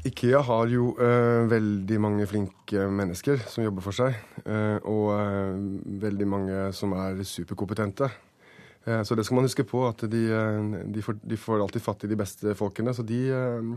Ikea 0.07 0.39
har 0.47 0.69
jo 0.71 0.93
eh, 1.03 1.49
veldig 1.51 1.97
mange 1.99 2.27
flinke 2.31 2.85
mennesker 2.95 3.41
som 3.51 3.65
jobber 3.65 3.83
for 3.83 3.97
seg, 3.97 4.15
eh, 4.45 4.77
og 4.87 5.09
eh, 5.17 5.57
veldig 6.05 6.29
mange 6.31 6.61
som 6.77 6.95
er 6.95 7.25
superkompetente. 7.27 8.11
Eh, 8.87 9.03
så 9.03 9.15
det 9.15 9.25
skal 9.25 9.41
man 9.41 9.47
huske 9.47 9.67
på, 9.67 9.83
at 9.89 10.07
de, 10.11 10.23
eh, 10.31 10.83
de, 10.95 11.03
får, 11.03 11.19
de 11.23 11.39
får 11.41 11.63
alltid 11.63 11.83
fatt 11.83 12.05
i 12.07 12.11
de 12.11 12.19
beste 12.19 12.55
folkene. 12.59 12.95
Så 12.95 13.03
de 13.07 13.21
eh, 13.35 13.73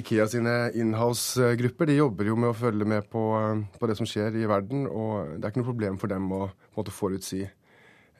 Ikea 0.00 0.26
sine 0.30 0.54
inhouse-grupper 0.74 1.90
de 1.90 1.98
jobber 2.00 2.30
jo 2.30 2.38
med 2.38 2.50
å 2.52 2.56
følge 2.58 2.86
med 2.90 3.06
på, 3.10 3.24
på 3.78 3.90
det 3.90 3.94
som 3.98 4.08
skjer 4.08 4.34
i 4.40 4.48
verden, 4.50 4.88
og 4.90 5.36
det 5.36 5.46
er 5.46 5.52
ikke 5.52 5.62
noe 5.62 5.70
problem 5.70 5.98
for 6.00 6.10
dem 6.10 6.26
å 6.34 6.40
på 6.48 6.72
en 6.72 6.80
måte 6.80 6.94
forutsi 6.94 7.44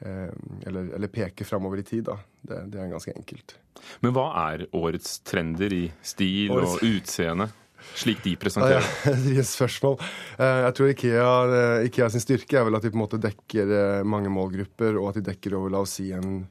eller, 0.05 0.93
eller 0.95 1.11
peke 1.11 1.43
framover 1.47 1.79
i 1.79 1.85
tid. 1.87 2.05
da. 2.07 2.15
Det, 2.39 2.61
det 2.71 2.79
er 2.79 2.89
ganske 2.91 3.11
enkelt. 3.15 3.57
Men 4.03 4.15
hva 4.15 4.25
er 4.45 4.63
årets 4.75 5.17
trender 5.27 5.75
i 5.75 5.83
stil 6.03 6.55
Årets- 6.55 6.77
og 6.79 6.87
utseende, 6.87 7.49
slik 7.95 8.23
de 8.25 8.35
presenterer? 8.41 8.83
ja, 9.05 9.15
det 9.23 9.37
et 9.43 9.49
spørsmål. 9.49 9.97
Eh, 10.39 10.61
Jeg 10.65 10.75
tror 10.77 10.93
Ikea, 10.93 11.31
eh, 11.45 11.87
Ikea 11.89 12.09
sin 12.09 12.23
styrke 12.23 12.59
er 12.59 12.67
vel 12.67 12.75
at 12.79 12.85
de 12.85 12.91
på 12.93 12.97
en 12.99 13.05
måte 13.05 13.21
dekker 13.21 13.75
eh, 13.79 14.03
mange 14.03 14.31
målgrupper, 14.33 14.97
og 15.01 15.11
at 15.11 15.19
de 15.21 15.27
dekker 15.31 15.55
over 15.59 15.73
la 15.75 15.83
oss 15.85 15.97
si 15.99 16.09
en, 16.15 16.41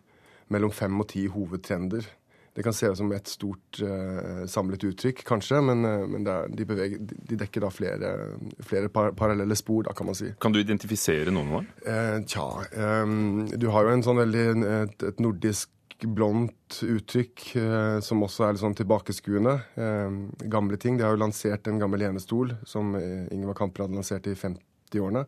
mellom 0.55 0.71
fem 0.73 1.01
og 1.01 1.09
ti 1.11 1.27
hovedtrender. 1.27 2.07
Det 2.55 2.63
kan 2.63 2.73
se 2.77 2.87
ut 2.87 2.99
som 3.01 3.11
et 3.11 3.27
stort 3.27 3.81
samlet 4.47 4.85
uttrykk, 4.87 5.25
kanskje, 5.27 5.59
men, 5.67 5.81
eh, 5.89 6.05
men 6.07 6.27
er, 6.31 6.45
de, 6.55 6.67
beveger, 6.71 7.01
de, 7.03 7.17
de 7.33 7.39
dekker 7.41 7.65
da 7.65 7.71
flere, 7.75 8.11
flere 8.63 8.91
par, 8.95 9.11
parallelle 9.19 9.57
spor, 9.59 9.83
da, 9.89 9.95
kan 9.99 10.07
man 10.07 10.15
si. 10.15 10.31
Kan 10.39 10.55
du 10.55 10.61
identifisere 10.63 11.35
noen 11.35 11.51
av 11.51 11.57
dem? 11.65 11.71
Eh, 11.83 12.19
tja, 12.31 12.47
eh, 12.71 13.57
du 13.59 13.67
har 13.75 13.89
jo 13.89 13.97
en 13.97 14.07
sånn 14.07 14.23
veldig 14.23 14.45
et, 14.85 15.09
et 15.11 15.25
nordisk 15.25 15.73
blondt 16.07 16.81
uttrykk 16.85 17.57
eh, 17.57 18.01
som 18.05 18.23
også 18.27 18.45
er 18.49 18.53
litt 18.57 18.63
sånn 18.63 18.77
tilbakeskuende. 18.79 19.55
Eh, 19.77 20.49
gamle 20.53 20.77
ting. 20.81 20.97
De 20.99 21.05
har 21.07 21.15
jo 21.17 21.23
lansert 21.25 21.67
en 21.71 21.79
gammel 21.83 22.01
lenestol 22.05 22.55
som 22.69 22.95
eh, 22.99 23.27
Ingvar 23.35 23.55
Kamprad 23.59 23.95
lanserte 23.95 24.33
i 24.33 24.39
50-årene. 24.39 25.25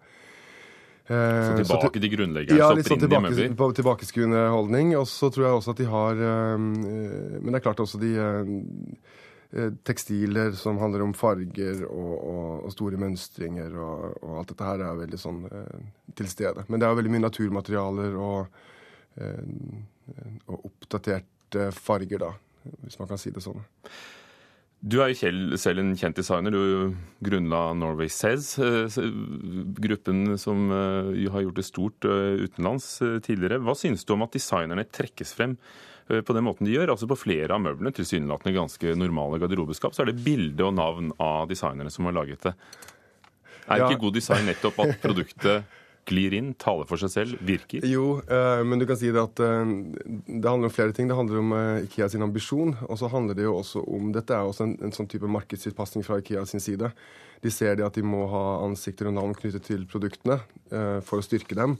Så 1.06 1.14
tilbake 1.14 1.62
tilbake 1.62 1.92
til- 1.92 2.02
til 2.02 2.10
grunnleggerens 2.16 2.58
ja, 2.58 2.72
litt 2.74 2.86
sånn 2.90 2.98
tilbake, 2.98 3.54
på- 3.54 3.74
tilbakeskuende 3.78 4.40
holdning. 4.50 4.96
Og 4.98 5.06
så 5.06 5.30
tror 5.30 5.44
jeg 5.46 5.54
også 5.60 5.70
at 5.70 5.76
de 5.76 5.84
har 5.86 6.12
eh, 6.18 6.54
eh, 6.54 7.38
Men 7.40 7.52
det 7.52 7.60
er 7.60 7.66
klart 7.68 7.78
også 7.84 8.00
de 8.02 8.10
eh, 8.18 8.50
eh, 9.54 9.70
tekstiler 9.86 10.50
som 10.58 10.78
handler 10.82 11.02
om 11.06 11.14
farger 11.14 11.84
og, 11.86 12.14
og, 12.26 12.64
og 12.66 12.72
store 12.74 12.98
mønstringer 12.98 13.70
og, 13.78 14.18
og 14.22 14.38
alt 14.40 14.48
dette 14.50 14.64
her 14.66 14.82
er 14.82 14.98
veldig 15.06 15.18
sånn 15.22 15.44
eh, 15.46 15.78
til 16.18 16.26
stede. 16.26 16.64
Men 16.68 16.80
det 16.80 16.88
er 16.88 16.90
jo 16.96 16.98
veldig 17.02 17.14
mye 17.14 17.26
naturmaterialer 17.28 18.16
og, 18.18 18.48
eh, 19.20 19.46
og 20.46 20.68
oppdaterte 20.70 21.70
farger, 21.72 22.18
da, 22.22 22.32
hvis 22.84 22.98
man 23.00 23.08
kan 23.10 23.18
si 23.20 23.30
det 23.34 23.42
sånn. 23.44 23.62
Du 24.86 24.98
er 25.02 25.08
jo 25.14 25.56
selv 25.58 25.80
en 25.80 25.94
kjent 25.98 26.18
designer. 26.20 26.52
Du 26.52 26.94
grunnla 27.24 27.72
Norway 27.74 28.10
Says, 28.12 28.58
eh, 28.60 28.98
gruppen 29.82 30.36
som 30.38 30.66
eh, 30.70 31.24
har 31.32 31.42
gjort 31.46 31.56
det 31.58 31.64
stort 31.66 32.04
eh, 32.06 32.44
utenlands 32.44 32.86
eh, 33.02 33.16
tidligere. 33.24 33.58
Hva 33.64 33.74
synes 33.78 34.04
du 34.06 34.12
om 34.14 34.22
at 34.26 34.36
designerne 34.36 34.84
trekkes 34.84 35.32
frem 35.34 35.56
eh, 36.10 36.20
på 36.20 36.36
den 36.36 36.44
måten 36.46 36.68
de 36.68 36.76
gjør? 36.76 36.92
Altså 36.92 37.08
På 37.10 37.16
flere 37.18 37.56
av 37.56 37.64
møblene, 37.64 37.94
tilsynelatende 37.96 38.54
ganske 38.58 38.94
normale 39.00 39.40
garderobeskap, 39.42 39.96
så 39.96 40.04
er 40.04 40.12
det 40.12 40.22
bilde 40.26 40.68
og 40.68 40.76
navn 40.76 41.10
av 41.24 41.48
designerne 41.50 41.90
som 41.90 42.06
har 42.10 42.18
laget 42.20 42.44
det. 42.50 42.54
Er 43.66 43.80
Ja. 43.80 43.88
ikke 43.88 44.04
god 44.04 44.14
design 44.20 44.46
nettopp 44.46 44.78
at 44.84 45.00
produktet 45.02 45.64
glir 46.06 46.34
inn, 46.36 46.52
taler 46.60 46.86
for 46.88 47.00
seg 47.00 47.12
selv, 47.12 47.40
virker? 47.46 47.84
Jo, 47.86 48.20
eh, 48.22 48.62
men 48.66 48.80
du 48.80 48.86
kan 48.88 48.98
si 48.98 49.10
det 49.12 49.22
at 49.22 49.42
eh, 49.42 49.72
det 50.06 50.46
handler 50.46 50.70
om 50.70 50.74
flere 50.74 50.94
ting. 50.94 51.10
Det 51.10 51.18
handler 51.18 51.40
om 51.42 51.54
eh, 51.56 51.84
Ikea 51.86 52.08
sin 52.12 52.24
ambisjon, 52.24 52.76
og 52.86 53.00
så 53.00 53.10
handler 53.12 53.38
det 53.38 53.46
jo 53.46 53.56
også 53.58 53.82
om 53.96 54.12
Dette 54.14 54.36
er 54.36 54.46
også 54.46 54.68
en, 54.68 54.76
en 54.86 54.94
sånn 54.94 55.10
type 55.10 55.28
markedstilpasning 55.30 56.06
fra 56.06 56.20
Ikea 56.22 56.46
sin 56.48 56.62
side. 56.62 56.92
De 57.42 57.52
ser 57.52 57.76
det 57.78 57.86
at 57.86 57.98
de 57.98 58.06
må 58.06 58.24
ha 58.32 58.44
ansikter 58.64 59.10
og 59.10 59.16
navn 59.18 59.34
knyttet 59.36 59.66
til 59.66 59.84
produktene 59.90 60.38
for 61.04 61.20
å 61.20 61.24
styrke 61.24 61.54
dem. 61.58 61.74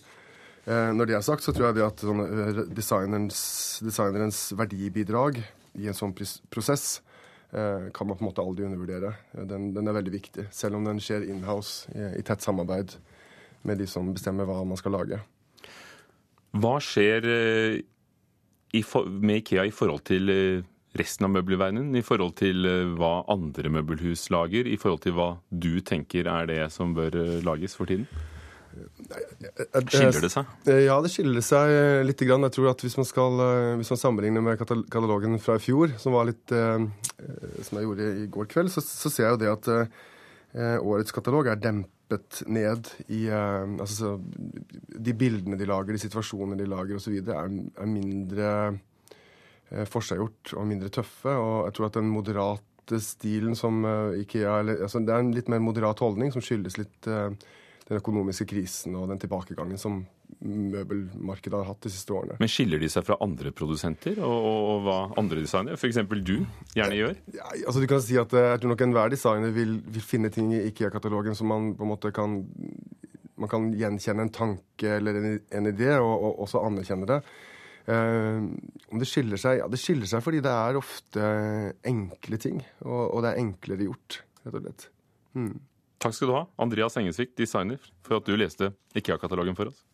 Når 0.69 1.09
det 1.09 1.15
er 1.17 1.25
sagt, 1.25 1.47
så 1.47 1.55
tror 1.57 1.71
jeg 1.71 1.79
det 1.79 1.87
at 1.87 2.03
sånn, 2.05 2.21
designerens, 2.77 3.41
designerens 3.81 4.43
verdibidrag 4.59 5.41
i 5.81 5.89
en 5.89 5.97
sånn 5.97 6.13
prosess 6.13 7.01
kan 7.49 8.05
man 8.05 8.19
på 8.19 8.21
en 8.21 8.29
måte 8.29 8.45
aldri 8.45 8.69
undervurdere. 8.69 9.15
Den, 9.49 9.71
den 9.75 9.89
er 9.89 9.97
veldig 9.97 10.13
viktig, 10.13 10.47
selv 10.55 10.77
om 10.77 10.87
den 10.87 11.01
skjer 11.03 11.25
inhouse 11.25 11.89
i, 11.97 12.19
i 12.21 12.27
tett 12.27 12.45
samarbeid 12.45 12.99
med 13.67 13.83
de 13.83 13.89
som 13.91 14.09
bestemmer 14.15 14.49
hva 14.49 14.63
man 14.67 14.79
skal 14.81 14.95
lage. 14.97 15.21
Hva 16.57 16.79
skjer 16.83 17.27
eh, 17.33 17.83
med 19.07 19.43
Ikea 19.43 19.67
i 19.69 19.75
forhold 19.75 20.07
til 20.09 20.33
eh, 20.33 20.63
resten 20.97 21.29
av 21.29 21.35
møbelverdenen? 21.35 21.93
I 21.99 22.05
forhold 22.07 22.37
til 22.41 22.69
eh, 22.69 22.95
hva 22.97 23.27
andre 23.33 23.73
møbelhus 23.73 24.29
lager? 24.33 24.69
I 24.69 24.79
forhold 24.81 25.05
til 25.05 25.17
hva 25.19 25.35
du 25.51 25.77
tenker 25.85 26.31
er 26.31 26.49
det 26.51 26.63
som 26.75 26.97
bør 26.97 27.19
lages 27.47 27.77
for 27.77 27.91
tiden? 27.91 28.09
Skiller 28.77 30.21
det 30.21 30.29
seg? 30.35 30.49
Ja, 30.69 30.99
det 31.01 31.09
skiller 31.09 31.45
seg 31.45 31.71
litt. 32.05 32.21
Grann. 32.29 32.45
Jeg 32.45 32.53
tror 32.59 32.75
at 32.75 32.83
Hvis 32.85 32.99
man, 32.99 33.07
skal, 33.09 33.41
hvis 33.81 33.93
man 33.95 34.01
sammenligner 34.01 34.45
med 34.45 34.61
katalogen 34.61 35.39
fra 35.41 35.57
i 35.57 35.63
fjor, 35.65 35.95
som 35.97 36.13
var 36.13 36.29
litt 36.29 36.53
som 36.53 37.79
jeg 37.79 37.87
gjorde 37.87 38.11
i 38.21 38.27
går 38.35 38.51
kveld, 38.53 38.69
så, 38.75 38.85
så 38.85 39.09
ser 39.09 39.31
jeg 39.31 39.39
jo 39.39 39.41
det 39.41 39.55
at 39.55 39.71
årets 40.57 41.13
katalog 41.13 41.51
er 41.51 41.59
dempet 41.61 42.43
ned 42.49 42.89
i 43.13 43.27
eh, 43.29 43.65
altså, 43.81 43.95
så, 43.95 44.13
De 45.07 45.15
bildene 45.15 45.59
de 45.59 45.69
lager, 45.69 45.93
de 45.93 46.01
situasjonene 46.01 46.59
de 46.61 46.69
lager 46.71 46.97
osv., 46.97 47.19
er, 47.21 47.51
er 47.83 47.91
mindre 47.91 48.49
eh, 49.71 49.85
forseggjort 49.91 50.55
og 50.57 50.67
mindre 50.71 50.93
tøffe. 50.93 51.35
Og 51.35 51.67
jeg 51.67 51.77
tror 51.77 51.91
at 51.91 52.01
den 52.01 52.09
moderate 52.13 53.01
stilen 53.03 53.59
som 53.59 53.85
eh, 53.85 54.23
Ikea 54.23 54.61
altså, 54.63 55.03
Det 55.05 55.15
er 55.15 55.25
en 55.25 55.35
litt 55.37 55.53
mer 55.53 55.61
moderat 55.65 56.01
holdning 56.01 56.33
som 56.33 56.45
skyldes 56.45 56.79
litt 56.81 57.11
eh, 57.11 57.31
den 57.87 58.01
økonomiske 58.01 58.49
krisen 58.51 58.97
og 58.99 59.11
den 59.13 59.21
tilbakegangen 59.23 59.79
som 59.79 60.05
møbelmarkedet 60.45 61.57
har 61.57 61.69
hatt 61.71 61.87
de 61.87 61.93
siste 61.93 62.13
årene. 62.13 62.37
Men 62.43 62.51
skiller 62.51 62.83
de 62.83 62.91
seg 62.93 63.07
fra 63.07 63.17
andre 63.25 63.53
produsenter 63.57 64.19
og, 64.21 64.35
og, 64.37 64.59
og 64.73 64.85
hva 64.85 64.99
andre 65.23 65.41
designere, 65.45 65.79
f.eks. 65.81 66.03
du, 66.27 66.37
gjerne 66.77 66.99
gjør? 66.99 67.17
Ja, 67.37 67.49
altså 67.55 67.83
du 67.83 67.89
kan 67.91 68.03
si 68.05 68.19
at 68.21 68.35
eh, 68.37 68.51
Jeg 68.53 68.63
tror 68.63 68.75
nok 68.75 68.85
enhver 68.87 69.13
designer 69.13 69.55
vil, 69.57 69.79
vil 69.81 70.05
finne 70.05 70.31
ting 70.35 70.53
i 70.55 70.67
IKEA-katalogen 70.69 71.39
som 71.39 71.51
man 71.53 71.73
på 71.79 71.87
en 71.87 71.93
måte 71.95 72.13
kan 72.15 72.41
man 73.37 73.51
kan 73.53 73.69
gjenkjenne 73.77 74.25
en 74.25 74.33
tanke 74.33 74.97
eller 74.97 75.19
en, 75.19 75.27
en 75.59 75.69
idé, 75.69 75.91
og, 76.01 76.15
og 76.15 76.45
også 76.47 76.63
anerkjenne 76.65 77.09
det. 77.11 77.21
Uh, 77.87 78.49
om 78.91 78.99
det 78.99 79.07
skiller 79.07 79.39
seg? 79.39 79.61
Ja, 79.61 79.69
det 79.71 79.79
skiller 79.79 80.09
seg 80.11 80.25
fordi 80.25 80.41
det 80.43 80.51
er 80.51 80.79
ofte 80.81 81.27
enkle 81.87 82.41
ting. 82.43 82.63
Og, 82.87 83.03
og 83.11 83.25
det 83.25 83.33
er 83.33 83.43
enklere 83.43 83.91
gjort, 83.91 84.23
rett 84.47 84.57
og 84.57 84.65
slett. 84.65 84.87
Hmm. 85.37 85.53
Takk 86.03 86.17
skal 86.17 86.31
du 86.31 86.35
ha, 86.37 86.47
Andreas 86.61 86.97
Engesvik, 87.01 87.37
designer, 87.39 87.81
for 88.05 88.19
at 88.19 88.27
du 88.29 88.37
leste 88.37 88.73
IKEA-katalogen 88.97 89.57
for 89.59 89.73
oss. 89.73 89.85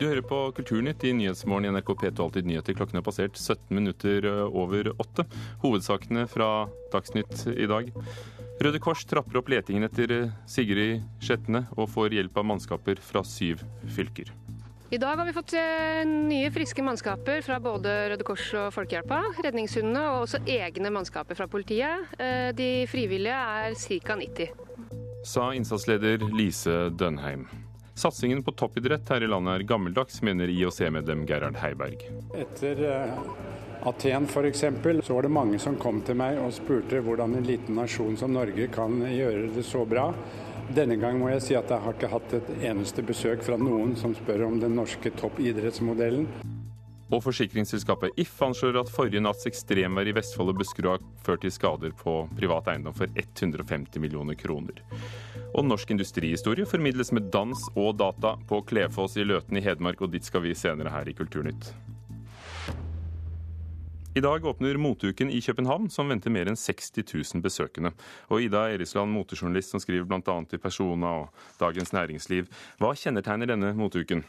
Du 0.00 0.08
hører 0.08 0.24
på 0.26 0.38
Kulturnytt 0.56 1.04
i 1.06 1.12
Nyhetsmorgen 1.16 1.68
i 1.68 1.72
NRK 1.72 1.92
P2 2.00 2.24
Alltid 2.26 2.48
nyheter. 2.50 2.74
Klokken 2.76 2.98
er 2.98 3.04
passert 3.06 3.38
17 3.38 3.70
minutter 3.72 4.26
over 4.44 4.90
åtte. 4.98 5.24
Hovedsakene 5.62 6.26
fra 6.28 6.66
Dagsnytt 6.92 7.46
i 7.54 7.68
dag. 7.70 7.92
Røde 8.60 8.78
Kors 8.82 9.06
trapper 9.08 9.40
opp 9.40 9.48
letingen 9.50 9.86
etter 9.86 10.28
Sigrid 10.50 11.02
Skjetne 11.22 11.64
og 11.74 11.88
får 11.94 12.14
hjelp 12.18 12.36
av 12.38 12.46
mannskaper 12.52 13.00
fra 13.02 13.24
syv 13.26 13.64
fylker. 13.96 14.30
I 14.94 14.98
dag 15.00 15.16
har 15.18 15.26
vi 15.26 15.32
fått 15.34 15.56
eh, 15.58 16.04
nye, 16.06 16.52
friske 16.54 16.82
mannskaper 16.84 17.40
fra 17.42 17.56
både 17.62 17.94
Røde 18.12 18.26
Kors 18.26 18.44
og 18.60 18.68
Folkehjelpa. 18.76 19.22
Redningshundene 19.42 20.04
og 20.12 20.26
også 20.28 20.42
egne 20.46 20.92
mannskaper 20.94 21.38
fra 21.38 21.48
politiet. 21.50 22.14
Eh, 22.20 22.52
De 22.54 22.70
frivillige 22.90 23.34
er 23.34 23.74
ca. 23.74 24.18
90. 24.20 24.52
Sa 25.26 25.48
innsatsleder 25.56 26.28
Lise 26.36 26.90
Dønheim. 26.94 27.48
Satsingen 27.94 28.42
på 28.42 28.52
toppidrett 28.52 29.08
her 29.08 29.22
i 29.22 29.26
landet 29.30 29.54
er 29.54 29.66
gammeldags, 29.70 30.22
mener 30.22 30.50
IOC-medlem 30.50 31.26
Gerhard 31.26 31.56
Heiberg. 31.62 32.02
Etter 32.34 32.80
eh, 32.90 33.18
Aten 33.86 34.24
f.eks. 34.24 34.64
så 35.06 35.14
var 35.14 35.22
det 35.22 35.28
mange 35.28 35.58
som 35.62 35.76
kom 35.78 36.00
til 36.02 36.18
meg 36.18 36.40
og 36.42 36.54
spurte 36.56 37.02
hvordan 37.04 37.36
en 37.38 37.46
liten 37.46 37.78
nasjon 37.78 38.16
som 38.18 38.34
Norge 38.34 38.66
kan 38.74 38.98
gjøre 39.06 39.52
det 39.54 39.62
så 39.68 39.84
bra. 39.86 40.08
Denne 40.74 40.96
gang 40.96 41.20
må 41.20 41.28
jeg 41.34 41.44
si 41.44 41.56
at 41.58 41.70
jeg 41.70 41.84
har 41.84 41.94
ikke 41.94 42.10
hatt 42.10 42.34
et 42.38 42.50
eneste 42.64 43.04
besøk 43.04 43.44
fra 43.46 43.58
noen 43.60 43.94
som 44.00 44.16
spør 44.16 44.46
om 44.48 44.58
den 44.62 44.74
norske 44.78 45.12
toppidrettsmodellen. 45.20 46.26
Og 47.12 47.20
forsikringsselskapet 47.24 48.16
If 48.20 48.32
anslår 48.42 48.78
at 48.80 48.92
forrige 48.92 49.20
natts 49.22 49.48
ekstremvær 49.50 50.08
i 50.08 50.14
Vestfold 50.16 50.54
og 50.54 50.60
Buskerud 50.62 50.94
har 50.94 51.02
ført 51.26 51.42
til 51.44 51.52
skader 51.52 51.92
på 51.98 52.16
privat 52.38 52.70
eiendom 52.72 52.96
for 52.96 53.10
150 53.12 54.00
millioner 54.00 54.38
kroner. 54.40 54.80
Og 55.54 55.66
norsk 55.68 55.92
industrihistorie 55.94 56.66
formidles 56.66 57.12
med 57.12 57.28
dans 57.34 57.68
og 57.76 57.98
data 58.00 58.36
på 58.48 58.62
Klefoss 58.70 59.18
i 59.20 59.26
Løten 59.26 59.60
i 59.60 59.64
Hedmark, 59.64 60.00
og 60.00 60.14
dit 60.14 60.24
skal 60.24 60.46
vi 60.46 60.56
senere 60.56 60.92
her 60.94 61.10
i 61.10 61.16
Kulturnytt. 61.16 61.74
I 64.14 64.22
dag 64.22 64.44
åpner 64.46 64.76
Moteuken 64.78 65.30
i 65.30 65.40
København, 65.42 65.88
som 65.90 66.06
venter 66.08 66.30
mer 66.30 66.46
enn 66.46 66.58
60 66.58 67.02
000 67.02 67.42
besøkende. 67.42 67.90
Og 68.30 68.44
Ida 68.46 68.68
Erisland, 68.70 69.10
motejournalist 69.10 69.74
som 69.74 69.82
skriver 69.82 70.06
bl.a. 70.06 70.36
i 70.54 70.60
Persona 70.62 71.10
og 71.24 71.48
Dagens 71.58 71.90
Næringsliv. 71.92 72.46
Hva 72.78 72.92
kjennetegner 72.94 73.50
denne 73.50 73.72
moteuken? 73.74 74.22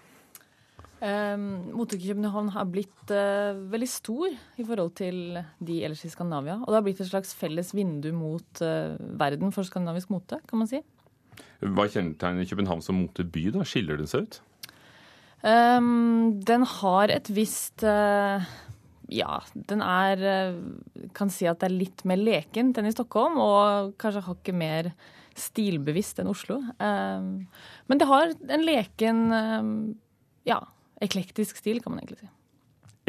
I 1.04 2.00
København 2.08 2.50
har 2.56 2.66
blitt 2.72 3.12
eh, 3.12 3.58
veldig 3.72 3.90
stor 3.90 4.32
i 4.32 4.64
forhold 4.64 4.94
til 4.96 5.38
de 5.60 5.80
ellers 5.84 6.06
i 6.08 6.10
Skandinavia. 6.10 6.56
Og 6.62 6.70
det 6.72 6.78
har 6.80 6.86
blitt 6.86 7.02
et 7.04 7.10
slags 7.10 7.34
felles 7.36 7.74
vindu 7.76 8.12
mot 8.16 8.62
eh, 8.64 8.96
verden 9.20 9.52
for 9.52 9.68
skandinavisk 9.68 10.14
mote, 10.14 10.40
kan 10.48 10.62
man 10.62 10.70
si. 10.72 10.82
Hva 11.60 11.88
kjennetegner 11.92 12.48
København 12.48 12.84
som 12.84 13.00
moteby? 13.00 13.50
da? 13.56 13.66
Skiller 13.68 14.00
den 14.00 14.10
seg 14.10 14.28
ut? 14.28 14.40
Um, 15.46 16.40
den 16.42 16.64
har 16.66 17.12
et 17.14 17.28
visst 17.30 17.84
uh, 17.86 18.42
Ja, 19.14 19.36
den 19.70 19.84
er 19.86 20.24
uh, 20.26 20.56
Kan 21.14 21.30
si 21.30 21.46
at 21.46 21.60
det 21.62 21.68
er 21.68 21.76
litt 21.76 22.02
mer 22.08 22.18
lekent 22.18 22.80
enn 22.80 22.88
i 22.90 22.94
Stockholm, 22.96 23.38
og 23.38 23.94
kanskje 24.02 24.24
hakket 24.26 24.58
mer 24.58 24.90
stilbevisst 25.38 26.24
enn 26.24 26.32
Oslo. 26.32 26.62
Um, 26.80 27.46
men 27.92 28.02
det 28.02 28.08
har 28.10 28.34
en 28.34 28.66
leken 28.66 29.22
um, 29.36 29.76
Ja, 30.48 30.64
eklektisk 31.02 31.58
stil, 31.60 31.82
kan 31.84 31.94
man 31.94 32.04
egentlig 32.04 32.24
si. 32.24 32.30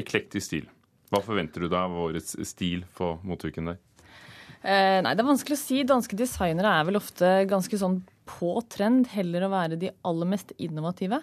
Eklektisk 0.00 0.46
stil. 0.46 0.66
Hva 1.12 1.22
forventer 1.22 1.62
du 1.62 1.68
deg 1.68 1.78
av 1.78 1.94
årets 2.06 2.34
stil 2.48 2.82
på 2.96 3.12
motuken 3.26 3.70
der? 3.70 3.78
Eh, 4.66 4.98
nei, 5.04 5.12
det 5.14 5.22
er 5.22 5.28
vanskelig 5.28 5.54
å 5.54 5.62
si. 5.62 5.84
Danske 5.86 6.18
designere 6.18 6.72
er 6.80 6.88
vel 6.88 6.98
ofte 6.98 7.30
ganske 7.46 7.78
sånn 7.78 8.00
på 8.26 8.56
trend, 8.72 9.06
heller 9.14 9.46
å 9.46 9.52
være 9.52 9.78
de 9.78 9.92
aller 10.08 10.26
mest 10.32 10.50
innovative. 10.58 11.20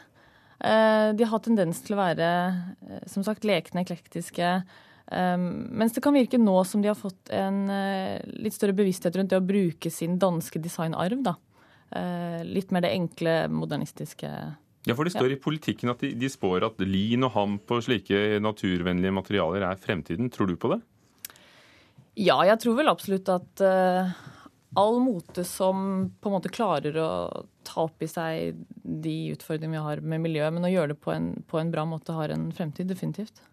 Eh, 0.64 1.10
de 1.18 1.28
har 1.28 1.44
tendens 1.44 1.82
til 1.84 1.98
å 1.98 2.00
være, 2.00 2.30
eh, 2.88 3.04
som 3.12 3.26
sagt, 3.28 3.44
lekne, 3.44 3.84
eklektiske. 3.84 4.64
eh, 5.12 5.38
mens 5.38 5.92
det 5.92 6.02
kan 6.02 6.16
virke 6.16 6.40
nå 6.40 6.66
som 6.66 6.82
de 6.82 6.88
har 6.88 6.96
fått 6.96 7.30
en 7.30 7.70
eh, 7.70 8.22
litt 8.26 8.54
større 8.54 8.74
bevissthet 8.78 9.16
rundt 9.18 9.30
det 9.30 9.42
å 9.42 9.46
bruke 9.46 9.92
sin 9.92 10.18
danske 10.18 10.62
designarv, 10.64 11.24
da. 11.24 11.36
Eh, 11.92 12.44
litt 12.48 12.72
mer 12.72 12.82
det 12.82 12.94
enkle, 12.96 13.50
modernistiske. 13.52 14.56
Ja, 14.84 14.96
for 14.98 15.08
Det 15.08 15.14
står 15.16 15.32
i 15.32 15.40
politikken 15.40 15.94
at 15.94 16.02
de, 16.04 16.12
de 16.20 16.30
spår 16.32 16.66
at 16.68 16.82
lin 16.84 17.24
og 17.24 17.32
hamp 17.38 17.72
og 17.72 17.86
slike 17.86 18.42
naturvennlige 18.44 19.16
materialer 19.16 19.64
er 19.70 19.80
fremtiden. 19.80 20.28
Tror 20.34 20.50
du 20.52 20.58
på 20.60 20.74
det? 20.74 20.82
Ja, 22.20 22.42
jeg 22.46 22.60
tror 22.62 22.76
vel 22.78 22.92
absolutt 22.92 23.32
at, 23.32 23.64
uh, 23.64 24.12
all 24.80 25.00
mote 25.02 25.46
som 25.48 26.10
på 26.20 26.30
en 26.30 26.36
måte 26.36 26.52
klarer 26.54 26.98
å 27.00 27.10
ta 27.66 27.86
opp 27.88 28.04
i 28.04 28.10
seg 28.10 28.60
de 28.84 29.16
utfordringene 29.34 29.78
vi 29.78 29.88
har 29.88 30.04
med 30.04 30.24
miljøet, 30.26 30.54
men 30.56 30.68
å 30.68 30.72
gjøre 30.72 30.94
det 30.94 31.02
på 31.04 31.14
en, 31.14 31.32
på 31.50 31.60
en 31.62 31.74
bra 31.74 31.86
måte, 31.88 32.16
har 32.18 32.34
en 32.34 32.50
fremtid, 32.56 32.90
definitivt. 32.90 33.44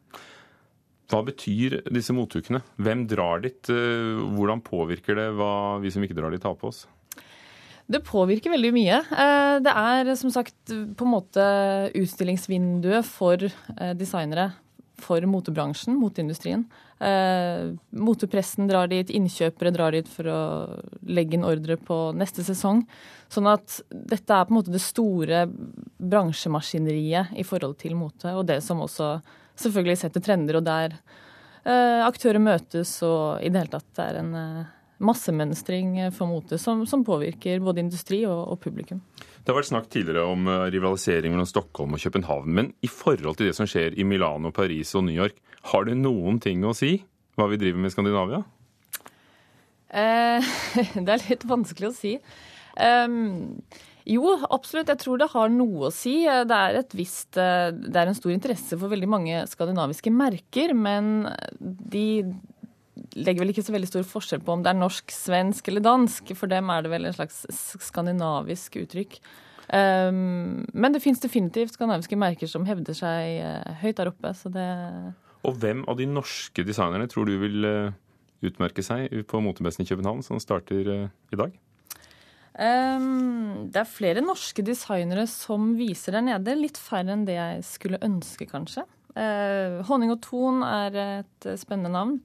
Hva 1.10 1.22
betyr 1.26 1.80
disse 1.90 2.14
mottukene? 2.14 2.62
Hvem 2.78 3.04
drar 3.10 3.42
dit? 3.42 3.70
Eh, 3.72 4.20
hvordan 4.36 4.62
påvirker 4.62 5.18
det 5.18 5.28
hva 5.38 5.52
vi 5.82 5.90
som 5.92 6.04
ikke 6.06 6.16
drar 6.18 6.34
dit, 6.34 6.44
har 6.46 6.56
på 6.58 6.70
oss? 6.70 6.84
Det 7.90 8.02
påvirker 8.06 8.52
veldig 8.54 8.70
mye. 8.76 9.00
Eh, 9.02 9.56
det 9.64 9.74
er 9.74 10.12
som 10.18 10.32
sagt 10.34 10.70
på 10.70 11.06
en 11.06 11.14
måte 11.14 11.44
utstillingsvinduet 11.98 13.06
for 13.08 13.42
eh, 13.48 13.94
designere, 13.98 14.52
for 15.00 15.24
motebransjen, 15.24 15.96
moteindustrien. 15.96 16.66
Motepressen 17.96 18.66
drar 18.68 18.90
dit, 18.92 19.08
innkjøpere 19.16 19.70
drar 19.72 19.94
dit 19.96 20.08
for 20.12 20.28
å 20.28 20.40
legge 21.08 21.38
inn 21.38 21.46
ordre 21.48 21.78
på 21.80 21.96
neste 22.12 22.44
sesong. 22.44 22.82
Sånn 23.32 23.48
at 23.48 23.78
dette 23.88 24.34
er 24.36 24.44
på 24.44 24.52
en 24.52 24.58
måte 24.58 24.74
det 24.74 24.82
store 24.84 25.46
bransjemaskineriet 25.96 27.32
i 27.40 27.46
forhold 27.48 27.78
til 27.80 27.96
mote, 27.96 28.34
og 28.34 28.44
det 28.50 28.58
som 28.66 28.82
også 28.84 29.14
selvfølgelig 29.60 30.00
setter 30.02 30.24
trender, 30.24 30.58
og 30.58 30.66
der 30.66 30.96
eh, 31.64 32.02
aktører 32.04 32.42
møtes, 32.42 32.96
og 33.06 33.40
i 33.40 33.50
det 33.52 33.62
hele 33.62 33.74
tatt 33.78 34.02
er 34.04 34.20
en 34.20 34.36
eh, 34.36 34.76
massemønstring 35.00 35.96
for 36.14 36.28
mote 36.30 36.58
som, 36.60 36.84
som, 36.88 37.02
påvirker 37.06 37.62
både 37.64 37.82
industri 37.84 38.22
og, 38.28 38.40
og, 38.52 38.60
publikum. 38.62 39.00
Det 39.40 39.48
har 39.48 39.56
vært 39.56 39.70
snakk 39.70 39.88
tidligere 39.92 40.26
om 40.28 40.48
eh, 40.50 40.66
rivalisering 40.74 41.32
mellom 41.32 41.48
Stockholm 41.48 41.96
og 41.96 42.02
København. 42.04 42.48
Men 42.56 42.72
i 42.84 42.90
forhold 42.92 43.38
til 43.38 43.48
det 43.48 43.56
som 43.56 43.68
skjer 43.70 43.96
i 43.96 44.06
Milano, 44.06 44.52
Paris 44.54 44.92
og 44.98 45.06
New 45.08 45.16
York, 45.16 45.40
har 45.72 45.88
det 45.88 45.98
noen 46.00 46.40
ting 46.42 46.64
å 46.64 46.76
si 46.76 46.98
hva 47.38 47.48
vi 47.50 47.60
driver 47.60 47.80
med 47.80 47.92
i 47.92 47.94
Skandinavia? 47.94 48.42
Eh, 49.90 50.50
det 51.04 51.14
er 51.16 51.28
litt 51.30 51.46
vanskelig 51.48 51.90
å 51.90 51.96
si. 51.96 52.16
Um, 52.76 53.56
jo, 54.08 54.36
absolutt. 54.48 54.90
Jeg 54.92 55.00
tror 55.02 55.20
det 55.20 55.30
har 55.32 55.50
noe 55.52 55.88
å 55.88 55.94
si. 55.94 56.22
Det 56.24 56.60
er, 56.68 56.80
visst, 56.96 57.36
eh, 57.40 57.70
det 57.72 57.96
er 57.96 58.10
en 58.10 58.18
stor 58.18 58.34
interesse 58.34 58.76
for 58.76 58.92
veldig 58.92 59.10
mange 59.10 59.42
skandinaviske 59.50 60.12
merker, 60.14 60.74
men 60.76 61.28
de 61.60 62.26
legger 63.16 63.44
vel 63.44 63.52
ikke 63.52 63.64
så 63.66 63.74
veldig 63.74 63.90
stor 63.90 64.08
forskjell 64.08 64.42
på 64.44 64.54
om 64.54 64.64
det 64.64 64.72
er 64.72 64.78
norsk, 64.80 65.12
svensk 65.14 65.70
eller 65.70 65.84
dansk. 65.84 66.34
For 66.38 66.50
dem 66.50 66.72
er 66.72 66.84
det 66.84 66.92
vel 66.92 67.08
en 67.08 67.16
slags 67.16 67.44
skandinavisk 67.90 68.80
uttrykk. 68.82 69.20
Um, 69.70 70.66
men 70.74 70.94
det 70.94 71.02
fins 71.04 71.22
definitivt 71.22 71.76
skandinaviske 71.76 72.18
merker 72.18 72.50
som 72.50 72.64
hevder 72.66 72.96
seg 72.96 73.38
uh, 73.44 73.74
høyt 73.84 74.00
der 74.00 74.10
oppe. 74.10 74.32
Så 74.34 74.50
det 74.50 74.66
Og 75.46 75.58
hvem 75.62 75.84
av 75.88 75.98
de 76.00 76.08
norske 76.10 76.64
designerne 76.66 77.06
tror 77.10 77.28
du 77.28 77.36
vil 77.38 77.66
uh, 77.66 77.92
utmerke 78.42 78.82
seg 78.82 79.12
på 79.30 79.42
motemessen 79.44 79.84
i 79.84 79.90
København, 79.90 80.24
som 80.26 80.42
starter 80.42 80.90
uh, 80.90 81.10
i 81.30 81.38
dag? 81.38 81.54
Um, 82.60 83.70
det 83.70 83.84
er 83.84 83.88
flere 83.88 84.24
norske 84.24 84.64
designere 84.66 85.28
som 85.30 85.76
viser 85.78 86.18
der 86.18 86.26
nede. 86.32 86.58
Litt 86.58 86.80
færre 86.80 87.14
enn 87.14 87.28
det 87.28 87.38
jeg 87.38 87.62
skulle 87.68 88.02
ønske, 88.02 88.50
kanskje. 88.50 88.88
Uh, 89.14 89.80
Honning 89.86 90.10
og 90.16 90.20
Thon 90.26 90.64
er 90.66 90.98
et 91.04 91.50
spennende 91.62 91.94
navn. 91.94 92.18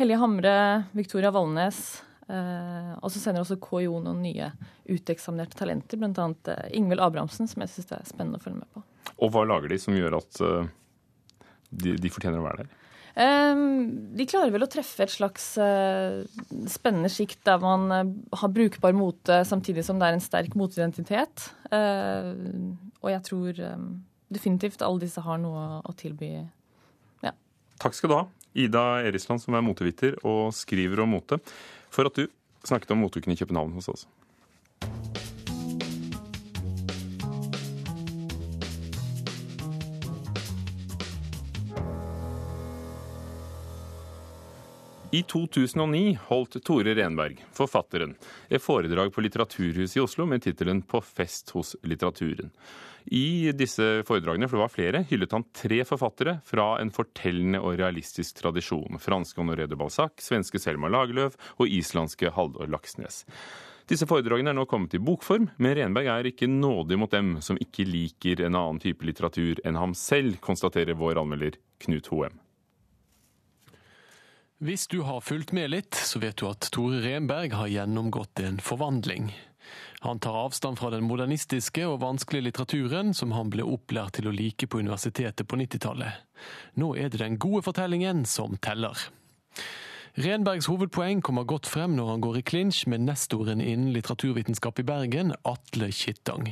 Hellige 0.00 0.20
Hamre, 0.22 0.54
Victoria 0.96 1.32
Valnes. 1.34 2.00
Uh, 2.30 2.94
og 3.02 3.10
så 3.10 3.18
sender 3.18 3.42
også 3.42 3.58
KIO 3.60 3.98
noen 4.00 4.20
nye 4.22 4.52
uteksaminerte 4.86 5.58
talenter, 5.58 5.98
bl.a. 5.98 6.26
Uh, 6.48 6.66
Ingvild 6.78 7.02
Abrahamsen, 7.04 7.50
som 7.50 7.64
jeg 7.64 7.72
syns 7.74 7.90
er 7.96 8.06
spennende 8.08 8.38
å 8.38 8.44
følge 8.44 8.62
med 8.62 8.70
på. 8.72 8.84
Og 9.20 9.32
hva 9.34 9.42
lager 9.44 9.72
de 9.72 9.80
som 9.82 9.96
gjør 9.98 10.20
at 10.20 10.40
uh, 10.46 10.70
de, 11.70 11.96
de 12.00 12.12
fortjener 12.12 12.40
å 12.40 12.46
være 12.46 12.62
der? 12.62 12.76
Ehm, 13.18 14.14
de 14.14 14.26
klarer 14.28 14.52
vel 14.54 14.64
å 14.64 14.70
treffe 14.70 15.02
et 15.04 15.12
slags 15.12 15.52
eh, 15.60 16.20
spennende 16.70 17.10
sjikt 17.10 17.42
der 17.48 17.58
man 17.62 17.90
eh, 17.94 18.12
har 18.38 18.52
brukbar 18.54 18.94
mote 18.96 19.40
samtidig 19.48 19.84
som 19.86 19.98
det 19.98 20.08
er 20.08 20.18
en 20.18 20.24
sterk 20.24 20.54
moteidentitet. 20.58 21.48
Eh, 21.74 22.30
og 23.02 23.10
jeg 23.10 23.24
tror 23.26 23.62
definitivt 24.30 24.84
alle 24.86 25.02
disse 25.02 25.22
har 25.24 25.40
noe 25.42 25.80
å 25.82 25.94
tilby. 25.98 26.36
Ja. 27.26 27.34
Takk 27.82 27.98
skal 27.98 28.12
du 28.12 28.16
ha, 28.20 28.24
Ida 28.54 29.02
Erisland, 29.06 29.42
som 29.42 29.54
er 29.54 29.64
moteviter 29.64 30.16
og 30.26 30.54
skriver 30.56 31.04
om 31.04 31.14
mote, 31.16 31.38
for 31.90 32.10
at 32.10 32.18
du 32.18 32.26
snakket 32.66 32.90
om 32.94 33.04
moteuken 33.04 33.34
i 33.34 33.38
København 33.38 33.76
hos 33.78 33.88
oss. 33.92 34.08
I 45.10 45.24
2009 45.26 46.18
holdt 46.28 46.60
Tore 46.62 46.92
Renberg, 46.94 47.40
forfatteren, 47.50 48.12
et 48.46 48.62
foredrag 48.62 49.10
på 49.10 49.24
Litteraturhuset 49.24 49.96
i 49.98 50.02
Oslo 50.04 50.26
med 50.26 50.44
tittelen 50.44 50.82
'På 50.82 51.00
fest 51.02 51.50
hos 51.50 51.74
litteraturen'. 51.82 52.52
I 53.10 53.50
disse 53.58 54.04
foredragene, 54.06 54.46
for 54.46 54.54
det 54.56 54.62
var 54.62 54.70
flere, 54.70 55.00
hyllet 55.10 55.32
han 55.34 55.44
tre 55.56 55.80
forfattere 55.82 56.36
fra 56.46 56.76
en 56.78 56.92
fortellende 56.94 57.58
og 57.58 57.74
realistisk 57.80 58.38
tradisjon. 58.38 59.00
Franske 59.02 59.42
Honoré 59.42 59.66
de 59.66 59.78
Balzac, 59.78 60.22
svenske 60.22 60.60
Selma 60.62 60.86
Lagerlöf 60.92 61.34
og 61.58 61.66
islandske 61.66 62.30
Haldor 62.36 62.70
Laksnes. 62.70 63.24
Disse 63.90 64.06
foredragene 64.06 64.52
er 64.52 64.58
nå 64.60 64.62
kommet 64.70 64.94
i 64.94 65.02
bokform, 65.02 65.48
men 65.58 65.74
Renberg 65.74 66.06
er 66.12 66.28
ikke 66.30 66.46
nådig 66.46 67.00
mot 67.02 67.10
dem 67.10 67.32
som 67.42 67.58
ikke 67.58 67.88
liker 67.88 68.44
en 68.46 68.54
annen 68.54 68.78
type 68.78 69.02
litteratur 69.02 69.58
enn 69.66 69.80
ham 69.80 69.96
selv, 69.98 70.38
konstaterer 70.44 70.94
vår 70.94 71.18
anmelder 71.18 71.58
Knut 71.82 72.12
Hoem. 72.14 72.38
Hvis 74.62 74.86
du 74.92 75.00
har 75.02 75.22
fulgt 75.24 75.50
med 75.56 75.72
litt, 75.72 75.98
så 75.98 76.22
vet 76.22 76.38
du 76.38 76.46
at 76.46 76.70
Tore 76.70 77.00
Renberg 77.02 77.58
har 77.58 77.74
gjennomgått 77.74 78.44
en 78.44 78.62
forvandling. 78.62 79.32
Han 80.00 80.20
tar 80.22 80.38
avstand 80.46 80.80
fra 80.80 80.90
den 80.94 81.06
modernistiske 81.08 81.84
og 81.88 82.00
vanskelige 82.04 82.48
litteraturen 82.48 83.14
som 83.16 83.34
han 83.36 83.52
ble 83.52 83.66
opplært 83.66 84.18
til 84.18 84.30
å 84.30 84.34
like 84.34 84.66
på 84.70 84.80
universitetet 84.80 85.48
på 85.48 85.60
90-tallet. 85.60 86.26
Nå 86.80 86.94
er 86.96 87.12
det 87.12 87.22
den 87.22 87.38
gode 87.40 87.64
fortellingen 87.66 88.24
som 88.28 88.56
teller. 88.62 89.10
Renbergs 90.18 90.66
hovedpoeng 90.66 91.20
kommer 91.22 91.46
godt 91.46 91.68
frem 91.70 91.92
når 91.94 92.08
han 92.10 92.22
går 92.24 92.40
i 92.40 92.42
klinsj 92.42 92.88
med 92.90 93.04
nestoren 93.06 93.60
innen 93.62 93.92
litteraturvitenskap 93.94 94.80
i 94.82 94.84
Bergen, 94.88 95.30
Atle 95.46 95.92
Kittang. 95.94 96.48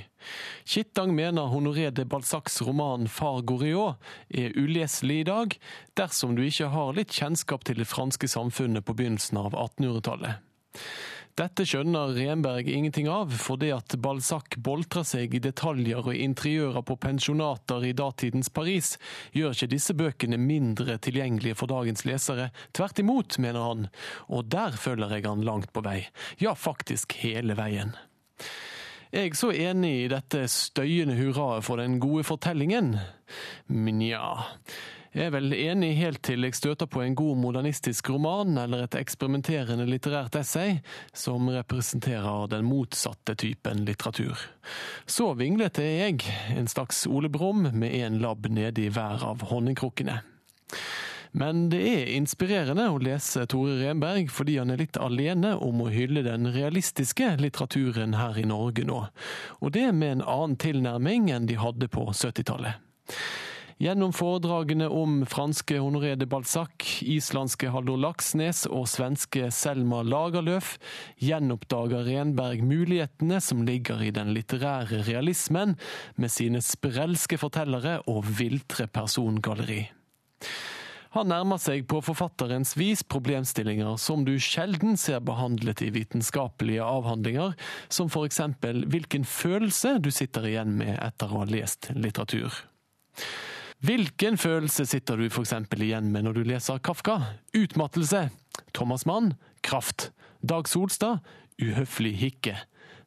Kittang 0.62 1.11
mener 1.16 1.50
Honoré 1.50 1.90
de 1.90 2.04
Balzacs 2.06 2.62
roman 2.62 3.09
'Far 3.09 3.42
Goriot' 3.42 3.98
er 4.30 4.54
uleselig 4.54 5.20
i 5.20 5.26
dag, 5.26 5.59
dersom 5.98 6.36
du 6.36 6.44
ikke 6.46 6.70
har 6.70 6.94
litt 6.94 7.11
kjennskap 7.11 7.64
til 7.64 7.82
det 7.82 7.90
franske 7.90 8.30
samfunnet 8.30 8.86
på 8.86 8.94
begynnelsen 8.94 9.42
av 9.42 9.52
1800-tallet. 9.52 10.38
Dette 11.39 11.62
skjønner 11.62 12.16
Renberg 12.16 12.66
ingenting 12.66 13.07
av, 13.07 13.30
fordi 13.30 13.68
at 13.70 13.95
Balzac 14.03 14.57
boltrer 14.59 15.05
seg 15.07 15.36
i 15.36 15.41
detaljer 15.43 16.09
og 16.11 16.16
interiører 16.18 16.82
på 16.82 16.97
pensjonater 16.99 17.86
i 17.86 17.93
datidens 17.95 18.51
Paris, 18.51 18.97
gjør 19.30 19.55
ikke 19.55 19.68
disse 19.70 19.95
bøkene 19.95 20.41
mindre 20.43 20.97
tilgjengelige 20.99 21.55
for 21.61 21.70
dagens 21.70 22.03
lesere. 22.09 22.49
Tvert 22.74 22.99
imot, 22.99 23.39
mener 23.39 23.68
han, 23.68 23.86
og 24.26 24.51
der 24.51 24.74
følger 24.74 25.14
jeg 25.14 25.28
han 25.28 25.47
langt 25.47 25.70
på 25.70 25.84
vei. 25.86 26.01
Ja, 26.43 26.57
faktisk 26.59 27.14
hele 27.22 27.55
veien. 27.59 27.95
Er 29.14 29.28
jeg 29.28 29.39
så 29.39 29.53
enig 29.55 29.95
i 29.95 30.11
dette 30.11 30.43
støyende 30.51 31.14
hurraet 31.20 31.62
for 31.64 31.78
den 31.78 32.01
gode 32.03 32.26
fortellingen? 32.26 32.97
men 33.70 34.03
Nja. 34.03 34.34
Jeg 35.09 35.30
er 35.30 35.32
vel 35.32 35.54
enig 35.56 35.94
helt 35.96 36.20
til 36.26 36.44
jeg 36.44 36.56
støter 36.59 36.88
på 36.90 37.00
en 37.00 37.14
god 37.16 37.38
modernistisk 37.40 38.11
roman 38.12 38.59
eller 38.61 38.84
et 38.84 38.96
eksperimenterende 38.98 39.86
litterært 39.88 40.36
essay 40.36 40.82
som 41.16 41.48
representerer 41.48 42.50
den 42.52 42.68
motsatte 42.68 43.32
typen 43.40 43.86
litteratur. 43.88 44.36
Så 45.09 45.30
vinglete 45.38 45.80
er 45.86 45.96
jeg, 46.02 46.34
en 46.52 46.68
slags 46.68 47.06
Ole 47.09 47.32
Brumm 47.32 47.70
med 47.72 47.96
en 48.02 48.20
labb 48.20 48.50
nede 48.52 48.84
i 48.84 48.92
hver 48.92 49.24
av 49.24 49.48
honningkrukkene. 49.48 50.20
Men 51.32 51.66
det 51.72 51.80
er 51.88 52.12
inspirerende 52.16 52.90
å 52.92 53.00
lese 53.00 53.46
Tore 53.48 53.78
Renberg 53.80 54.28
fordi 54.32 54.59
han 54.60 54.72
er 54.72 54.80
litt 54.80 55.01
alene 55.01 55.55
om 55.56 55.85
å 55.85 55.90
hylle 55.93 56.24
den 56.26 56.52
realistiske 56.52 57.35
litteraturen 57.40 58.16
her 58.20 58.36
i 58.36 58.44
Norge 58.48 58.85
nå, 58.89 59.02
og 59.60 59.76
det 59.76 59.89
med 59.93 60.18
en 60.18 60.24
annen 60.24 60.60
tilnærming 60.60 61.32
enn 61.32 61.48
de 61.48 61.56
hadde 61.60 61.89
på 61.93 62.10
70-tallet. 62.12 62.80
Gjennom 63.78 64.10
foredragene 64.10 64.88
om 64.90 65.20
franske 65.30 65.76
Honoré 65.78 66.16
de 66.18 66.26
Balzac, 66.26 66.82
islandske 67.06 67.68
Haldor 67.70 68.00
Laksnes 68.02 68.64
og 68.66 68.88
svenske 68.90 69.52
Selma 69.55 70.00
Lagerlöf 70.02 70.72
gjenoppdager 71.22 72.09
Renberg 72.09 72.64
mulighetene 72.66 73.38
som 73.38 73.60
ligger 73.62 74.00
i 74.02 74.09
den 74.10 74.32
litterære 74.34 75.05
realismen, 75.06 75.76
med 76.18 76.32
sine 76.34 76.59
sprelske 76.59 77.38
fortellere 77.38 78.00
og 78.10 78.26
viltre 78.40 78.88
persongalleri. 78.90 79.84
Han 81.14 81.30
nærmer 81.30 81.60
seg 81.62 81.86
på 81.86 82.00
forfatterens 82.02 82.74
vis 82.76 83.05
problemstillinger 83.06 83.94
som 84.02 84.24
du 84.26 84.32
sjelden 84.42 84.98
ser 84.98 85.22
behandlet 85.22 85.84
i 85.86 85.92
vitenskapelige 85.94 86.82
avhandlinger, 86.82 87.55
som 87.86 88.10
for 88.10 88.26
eksempel 88.26 88.82
hvilken 88.90 89.22
følelse 89.22 90.00
du 90.02 90.10
sitter 90.10 90.50
igjen 90.50 90.74
med 90.82 90.96
etter 90.98 91.30
å 91.30 91.44
ha 91.44 91.48
lest 91.55 91.92
litteratur. 91.94 92.59
Hvilken 93.78 94.34
følelse 94.38 94.86
sitter 94.90 95.20
du 95.20 95.28
f.eks. 95.28 95.52
igjen 95.78 96.10
med 96.10 96.26
når 96.26 96.40
du 96.40 96.46
leser 96.48 96.80
Kafka? 96.82 97.20
Utmattelse. 97.55 98.28
Thomas 98.74 99.06
Mann 99.06 99.34
kraft. 99.62 100.10
Dag 100.42 100.66
Solstad 100.68 101.20
uhøflig 101.62 102.16
hikke. 102.18 102.56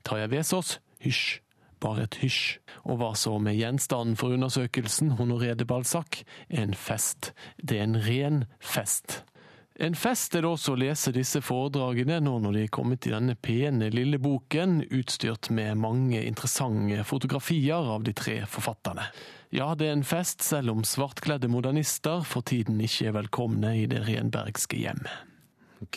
Tarjei 0.03 0.29
Vesaas, 0.31 0.77
hysj, 1.03 1.41
bare 1.83 2.05
et 2.07 2.19
hysj. 2.21 2.59
Og 2.85 3.01
hva 3.01 3.11
så 3.19 3.37
med 3.39 3.57
gjenstanden 3.59 4.15
for 4.19 4.35
undersøkelsen, 4.35 5.15
Honoré 5.19 5.53
de 5.59 5.67
Balzac? 5.67 6.23
En 6.49 6.73
fest. 6.73 7.33
Det 7.57 7.79
er 7.79 7.89
en 7.89 7.99
ren 8.05 8.39
fest. 8.59 9.21
En 9.81 9.95
fest 9.95 10.35
er 10.35 10.43
det 10.43 10.51
også 10.51 10.75
å 10.75 10.79
lese 10.79 11.13
disse 11.15 11.41
foredragene 11.41 12.19
nå 12.21 12.35
når 12.43 12.57
de 12.57 12.63
er 12.67 12.73
kommet 12.75 13.07
i 13.07 13.13
denne 13.13 13.37
pene 13.39 13.87
lille 13.89 14.19
boken, 14.21 14.81
utstyrt 14.91 15.49
med 15.49 15.79
mange 15.81 16.21
interessante 16.27 17.03
fotografier 17.07 17.91
av 17.95 18.03
de 18.05 18.13
tre 18.13 18.41
forfatterne. 18.51 19.07
Ja, 19.51 19.73
det 19.75 19.89
er 19.89 19.97
en 19.97 20.05
fest, 20.07 20.45
selv 20.47 20.71
om 20.71 20.85
svartkledde 20.87 21.49
modernister 21.51 22.23
for 22.23 22.45
tiden 22.47 22.79
ikke 22.79 23.09
er 23.09 23.17
velkomne 23.17 23.73
i 23.81 23.83
det 23.91 24.05
renbergske 24.07 24.79
hjem. 24.79 25.03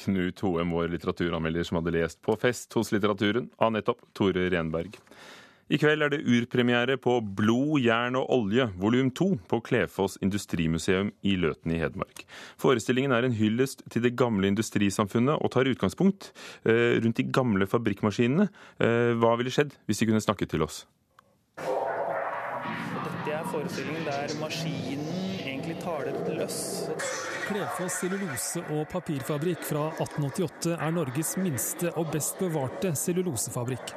Knut 0.00 0.40
Hoem, 0.42 0.72
vår 0.74 0.90
litteraturanmelder 0.90 1.66
som 1.68 1.78
hadde 1.78 1.92
lest 1.94 2.18
på 2.24 2.34
fest 2.40 2.74
hos 2.74 2.90
litteraturen 2.90 3.46
av 3.62 3.70
nettopp 3.76 4.02
Tore 4.16 4.48
Renberg. 4.50 4.98
I 5.72 5.78
kveld 5.80 6.04
er 6.04 6.10
det 6.12 6.24
urpremiere 6.28 6.98
på 7.00 7.14
Blod, 7.38 7.78
jern 7.80 8.18
og 8.18 8.26
olje, 8.34 8.66
volum 8.80 9.12
to, 9.16 9.30
på 9.48 9.62
Klefoss 9.64 10.18
industrimuseum 10.24 11.12
i 11.24 11.38
Løten 11.40 11.72
i 11.72 11.78
Hedmark. 11.80 12.26
Forestillingen 12.60 13.14
er 13.16 13.24
en 13.24 13.38
hyllest 13.38 13.86
til 13.92 14.04
det 14.04 14.12
gamle 14.18 14.50
industrisamfunnet 14.50 15.38
og 15.38 15.54
tar 15.54 15.70
utgangspunkt 15.70 16.32
eh, 16.66 16.98
rundt 16.98 17.22
de 17.22 17.30
gamle 17.30 17.70
fabrikkmaskinene. 17.70 18.50
Eh, 18.82 19.14
hva 19.16 19.32
ville 19.40 19.54
skjedd 19.54 19.72
hvis 19.86 20.02
de 20.02 20.10
kunne 20.10 20.26
snakket 20.26 20.52
til 20.52 20.66
oss? 20.66 20.82
Dette 23.54 23.68
forestillingen 23.68 24.04
der 24.04 24.32
maskinen 24.40 25.10
egentlig 25.38 25.76
taler 25.82 26.16
løs. 26.34 26.56
Klefoss 27.46 28.00
cellulose- 28.02 28.64
og 28.74 28.88
papirfabrikk 28.90 29.62
fra 29.68 29.84
1888 30.02 30.74
er 30.74 30.90
Norges 30.90 31.36
minste 31.38 31.92
og 31.94 32.10
best 32.10 32.42
bevarte 32.42 32.90
cellulosefabrikk. 32.98 33.94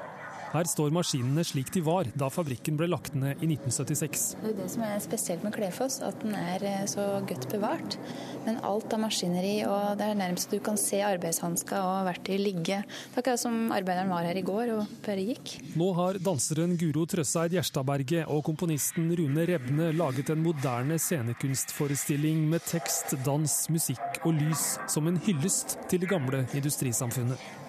Her 0.54 0.68
står 0.70 0.94
maskinene 0.96 1.44
slik 1.44 1.70
de 1.76 1.82
var 1.84 2.08
da 2.16 2.30
fabrikken 2.32 2.78
ble 2.80 2.88
lagt 2.88 3.16
ned 3.18 3.42
i 3.44 3.50
1976. 3.52 4.24
Det 4.40 4.54
er 4.54 4.56
det 4.62 4.68
som 4.72 4.86
er 4.88 5.02
spesielt 5.04 5.44
med 5.44 5.56
Klefoss, 5.56 6.00
at 6.06 6.22
den 6.24 6.36
er 6.38 6.64
eh, 6.64 6.86
så 6.88 7.06
godt 7.28 7.50
bevart. 7.52 7.98
Men 8.46 8.62
alt 8.68 8.94
av 8.96 9.02
maskineri, 9.04 9.58
og 9.68 9.98
det 10.00 10.08
er 10.08 10.20
nærmest 10.20 10.54
du 10.54 10.62
kan 10.64 10.80
se 10.80 11.02
arbeidshansker 11.04 11.78
og 11.84 12.08
verktøy 12.08 12.38
ligge. 12.40 12.80
Det 12.80 13.20
er 13.20 13.24
akkurat 13.24 13.44
som 13.44 13.60
arbeideren 13.76 14.14
var 14.14 14.28
her 14.30 14.40
i 14.40 14.46
går 14.48 14.74
og 14.78 14.96
bare 15.06 15.28
gikk. 15.34 15.58
Nå 15.80 15.92
har 16.00 16.22
danseren 16.24 16.78
Guro 16.80 17.04
Trøsseid 17.10 17.58
Gjerstadberget 17.58 18.32
og 18.32 18.46
komponisten 18.48 19.12
Rune 19.20 19.48
Rebne 19.52 19.92
laget 19.98 20.32
en 20.32 20.44
moderne 20.48 21.00
scenekunstforestilling 21.02 22.48
med 22.48 22.64
tekst, 22.72 23.18
dans, 23.28 23.60
musikk 23.74 24.24
og 24.24 24.38
lys 24.40 24.78
som 24.88 25.12
en 25.12 25.20
hyllest 25.28 25.80
til 25.92 26.04
det 26.04 26.12
gamle 26.12 26.46
industrisamfunnet. 26.56 27.67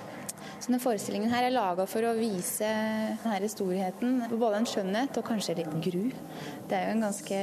Denne 0.69 0.83
forestillingen 0.85 1.31
her 1.33 1.47
er 1.47 1.53
laga 1.55 1.87
for 1.89 2.05
å 2.05 2.11
vise 2.13 2.69
denne 3.23 3.49
storheten. 3.49 4.19
Både 4.35 4.59
en 4.59 4.67
skjønnhet 4.69 5.17
og 5.17 5.25
kanskje 5.25 5.55
litt 5.63 5.71
gru. 5.81 6.11
Det 6.69 6.77
er 6.77 6.91
jo 6.91 6.97
en 6.99 7.07
ganske 7.07 7.39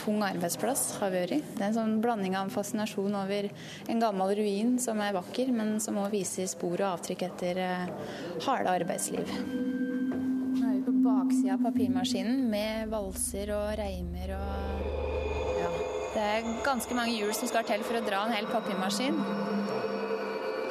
tung 0.00 0.24
arbeidsplass, 0.26 0.82
har 0.98 1.12
vært. 1.14 1.52
Det 1.54 1.62
er 1.62 1.68
en 1.68 1.76
sånn 1.76 1.94
blanding 2.02 2.34
av 2.34 2.50
fascinasjon 2.50 3.14
over 3.14 3.46
en 3.86 4.02
gammel 4.02 4.34
ruin 4.40 4.74
som 4.82 4.98
er 5.06 5.14
vakker, 5.14 5.54
men 5.54 5.76
som 5.78 6.02
òg 6.02 6.10
viser 6.16 6.50
spor 6.50 6.74
og 6.80 6.88
avtrykk 6.96 7.24
etter 7.28 7.62
eh, 7.62 7.88
harde 8.48 8.74
arbeidsliv. 8.80 9.30
Nå 9.38 10.58
er 10.58 10.76
vi 10.80 10.84
på 10.90 10.98
baksida 11.06 11.54
av 11.60 11.62
papirmaskinen 11.68 12.42
med 12.50 12.90
valser 12.90 13.54
og 13.54 13.70
reimer 13.78 14.34
og 14.34 15.58
ja. 15.62 15.70
Det 16.10 16.26
er 16.26 16.54
ganske 16.66 16.98
mange 16.98 17.14
hjul 17.20 17.30
som 17.38 17.54
skal 17.54 17.70
til 17.70 17.86
for 17.86 18.02
å 18.02 18.06
dra 18.10 18.26
en 18.26 18.34
hel 18.34 18.50
papirmaskin. 18.50 19.67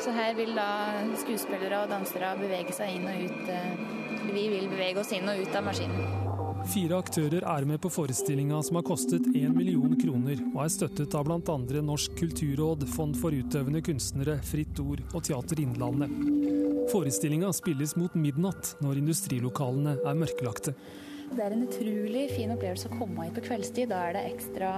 Så 0.04 0.14
her 0.14 0.36
vil 0.38 0.54
da 0.56 0.70
skuespillere 1.18 1.84
og 1.84 1.92
dansere 1.92 2.36
bevege 2.40 2.76
seg 2.76 2.98
inn 2.98 3.08
og 3.10 3.28
ut. 3.28 3.52
Eh, 3.52 3.98
vi 4.28 4.48
vil 4.52 4.68
bevege 4.70 5.02
oss 5.02 5.14
inn 5.16 5.28
og 5.30 5.40
ut 5.42 5.56
av 5.56 5.66
maskinen. 5.66 6.26
Fire 6.68 6.98
aktører 7.00 7.46
er 7.48 7.66
med 7.70 7.80
på 7.80 7.90
forestillinga 7.94 8.58
som 8.66 8.80
har 8.80 8.86
kostet 8.86 9.24
1 9.30 9.54
million 9.56 9.94
kroner, 10.00 10.42
og 10.52 10.62
er 10.66 10.74
støttet 10.74 11.16
av 11.16 11.28
bl.a. 11.28 11.56
Norsk 11.86 12.18
kulturråd, 12.20 12.84
Fond 12.92 13.16
for 13.18 13.32
utøvende 13.32 13.82
kunstnere, 13.86 14.36
Fritt 14.44 14.82
Ord 14.84 15.04
og 15.14 15.24
Teater 15.24 15.62
Innlandet. 15.64 16.12
Forestillinga 16.92 17.54
spilles 17.56 17.96
mot 18.00 18.14
midnatt, 18.20 18.76
når 18.84 19.00
industrilokalene 19.04 19.98
er 20.04 20.20
mørklagte. 20.20 20.76
Det 21.32 21.44
er 21.44 21.56
en 21.56 21.66
utrolig 21.68 22.28
fin 22.36 22.54
opplevelse 22.56 22.92
å 22.92 23.00
komme 23.00 23.28
hit 23.28 23.36
på 23.38 23.48
kveldstid. 23.50 23.92
Da 23.92 24.06
er 24.08 24.18
det 24.18 24.28
ekstra 24.34 24.72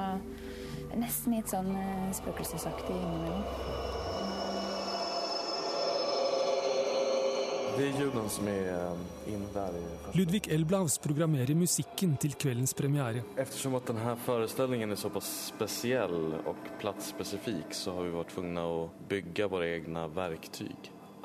Nesten 0.98 1.36
litt 1.38 1.52
sånn 1.52 1.70
eh, 1.78 2.10
spøkelsesaktig 2.18 2.96
innimellom. 2.96 3.89
Det 7.78 7.86
er 7.86 7.98
ljuden 8.00 8.30
som 8.32 8.48
er 8.52 8.68
eh, 8.74 9.34
inne 9.34 9.48
der. 9.54 9.78
Ludvig 10.18 10.50
Elblaus 10.52 10.98
programmerer 11.02 11.56
musikken 11.56 12.16
til 12.22 12.36
kveldens 12.40 12.74
premiere. 12.78 13.24
Eftersom 13.40 13.78
at 13.80 13.88
denne 13.92 14.16
forestillingen 14.26 14.92
er 14.96 15.00
såpass 15.00 15.30
spesiell 15.54 16.38
og 16.50 16.70
platsspesifik, 16.82 17.76
så 17.78 17.96
har 17.98 18.08
vi 18.08 18.16
vært 18.18 18.34
tvunget 18.36 18.64
å 18.64 18.86
bygge 19.12 19.50
våre 19.52 19.72
egne 19.78 20.06
verktøy. 20.16 20.74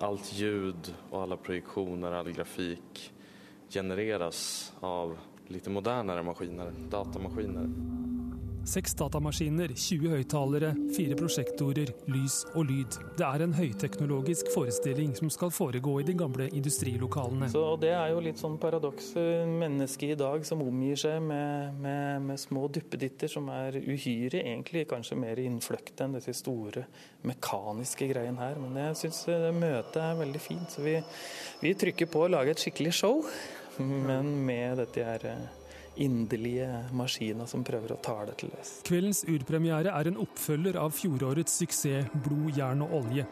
Alt 0.04 0.32
lyd 0.38 0.90
og 1.10 1.20
alle 1.22 1.38
projeksjoner, 1.38 2.18
all 2.18 2.32
grafikk 2.34 3.04
genereres 3.74 4.72
av 4.84 5.16
litt 5.52 5.68
modernere 5.72 6.24
maskiner, 6.24 6.72
datamaskiner. 6.90 7.68
Seks 8.64 8.94
datamaskiner, 8.96 9.74
20 9.76 10.08
høyttalere, 10.14 10.70
fire 10.96 11.16
prosjektorer, 11.18 11.90
lys 12.08 12.38
og 12.56 12.70
lyd. 12.70 12.94
Det 13.18 13.24
er 13.26 13.42
en 13.44 13.52
høyteknologisk 13.52 14.48
forestilling 14.54 15.10
som 15.18 15.28
skal 15.32 15.50
foregå 15.52 15.98
i 16.00 16.06
de 16.08 16.14
gamle 16.16 16.46
industrilokalene. 16.48 17.50
Så 17.52 17.76
Det 17.76 17.90
er 17.92 18.14
jo 18.14 18.22
litt 18.24 18.40
sånn 18.40 18.56
paradoks. 18.56 19.10
Mennesket 19.60 20.14
i 20.14 20.16
dag 20.16 20.46
som 20.48 20.62
omgir 20.64 20.96
seg 20.96 21.20
med, 21.20 21.76
med, 21.76 22.22
med 22.30 22.40
små 22.40 22.70
duppeditter 22.72 23.28
som 23.28 23.50
er 23.52 23.76
uhyre, 23.76 24.40
egentlig 24.40 24.86
kanskje 24.88 25.18
mer 25.20 25.42
innfløkte 25.44 26.06
enn 26.06 26.16
disse 26.16 26.32
store 26.40 26.86
mekaniske 27.28 28.08
greiene 28.14 28.40
her. 28.40 28.62
Men 28.64 28.80
jeg 28.80 29.02
syns 29.02 29.26
møtet 29.52 30.00
er 30.00 30.16
veldig 30.22 30.40
fint. 30.40 30.72
Så 30.72 30.86
vi, 30.86 30.96
vi 31.60 31.74
trykker 31.84 32.08
på 32.08 32.24
å 32.24 32.32
lage 32.32 32.56
et 32.56 32.64
skikkelig 32.64 32.96
show, 32.96 33.20
men 34.08 34.32
med 34.46 34.78
dette 34.82 35.04
her 35.04 35.28
inderlige 35.94 36.68
maskiner 36.96 37.46
som 37.46 37.64
prøver 37.66 37.94
å 37.94 38.00
tale 38.02 38.34
til 38.38 38.52
oss. 38.58 38.80
Kveldens 38.86 39.22
urpremiere 39.30 39.94
er 39.94 40.10
en 40.10 40.18
oppfølger 40.24 40.78
av 40.80 40.94
fjorårets 40.96 41.60
suksess 41.62 42.10
'Blod, 42.14 42.52
jern 42.58 42.82
og 42.86 43.00
olje'. 43.00 43.26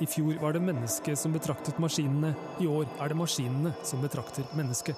I 0.00 0.06
fjor 0.08 0.38
var 0.40 0.54
det 0.56 0.62
mennesket 0.64 1.18
som 1.20 1.32
betraktet 1.32 1.76
maskinene, 1.78 2.32
i 2.60 2.66
år 2.66 2.86
er 3.04 3.12
det 3.12 3.16
maskinene 3.20 3.74
som 3.84 4.00
betrakter 4.00 4.46
mennesket. 4.56 4.96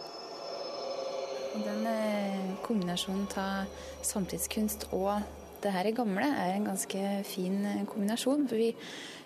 Den 1.52 1.86
eh, 1.90 2.52
kombinasjonen 2.62 3.26
av 3.36 3.66
samtidskunst 4.06 4.86
og 4.92 5.18
det 5.62 5.72
her 5.74 5.90
gamle 5.94 6.26
er 6.26 6.54
en 6.54 6.68
ganske 6.70 7.02
fin 7.26 7.64
eh, 7.66 7.82
kombinasjon. 7.90 8.46
for 8.48 8.56
vi 8.56 8.70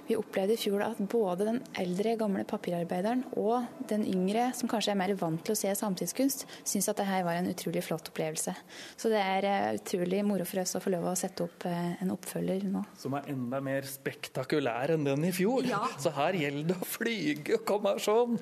vi 0.06 0.16
opplevde 0.18 0.54
i 0.54 0.60
fjor 0.60 0.84
at 0.86 1.00
både 1.10 1.46
den 1.48 1.60
eldre, 1.78 2.14
gamle 2.20 2.44
papirarbeideren 2.48 3.24
og 3.40 3.66
den 3.90 4.04
yngre, 4.06 4.48
som 4.56 4.70
kanskje 4.70 4.94
er 4.94 5.00
mer 5.00 5.14
vant 5.18 5.42
til 5.46 5.56
å 5.56 5.58
se 5.58 5.72
samtidskunst, 5.78 6.46
syns 6.66 6.90
at 6.92 7.00
dette 7.00 7.22
var 7.26 7.38
en 7.40 7.50
utrolig 7.50 7.82
flott 7.86 8.10
opplevelse. 8.12 8.54
Så 8.96 9.10
det 9.12 9.22
er 9.22 9.48
eh, 9.50 9.70
utrolig 9.80 10.22
moro 10.26 10.46
for 10.48 10.62
oss 10.62 10.76
å 10.78 10.82
få 10.82 10.92
lov 10.94 11.08
å 11.10 11.16
sette 11.18 11.46
opp 11.46 11.66
eh, 11.68 11.96
en 12.02 12.12
oppfølger 12.14 12.68
nå. 12.70 12.84
Som 13.00 13.16
er 13.18 13.32
enda 13.34 13.60
mer 13.64 13.88
spektakulær 13.90 14.94
enn 14.94 15.06
den 15.08 15.26
i 15.26 15.32
fjor. 15.34 15.66
Ja. 15.66 15.82
Så 16.02 16.14
her 16.16 16.38
gjelder 16.38 16.70
det 16.72 16.78
å 16.78 16.90
flyge 16.96 17.58
og 17.58 17.66
komme 17.68 17.96
sånn. 18.02 18.38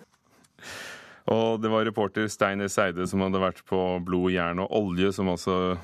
Og 1.33 1.61
det 1.63 1.71
var 1.73 1.87
reporter 1.89 2.29
Steiner 2.29 2.69
Seide 2.69 3.07
som 3.09 3.23
hadde 3.25 3.41
vært 3.41 3.63
på 3.69 3.81
Blod, 4.05 4.35
jern 4.35 4.61
og 4.67 4.73
olje, 4.77 5.13
som 5.17 5.31
også 5.33 5.79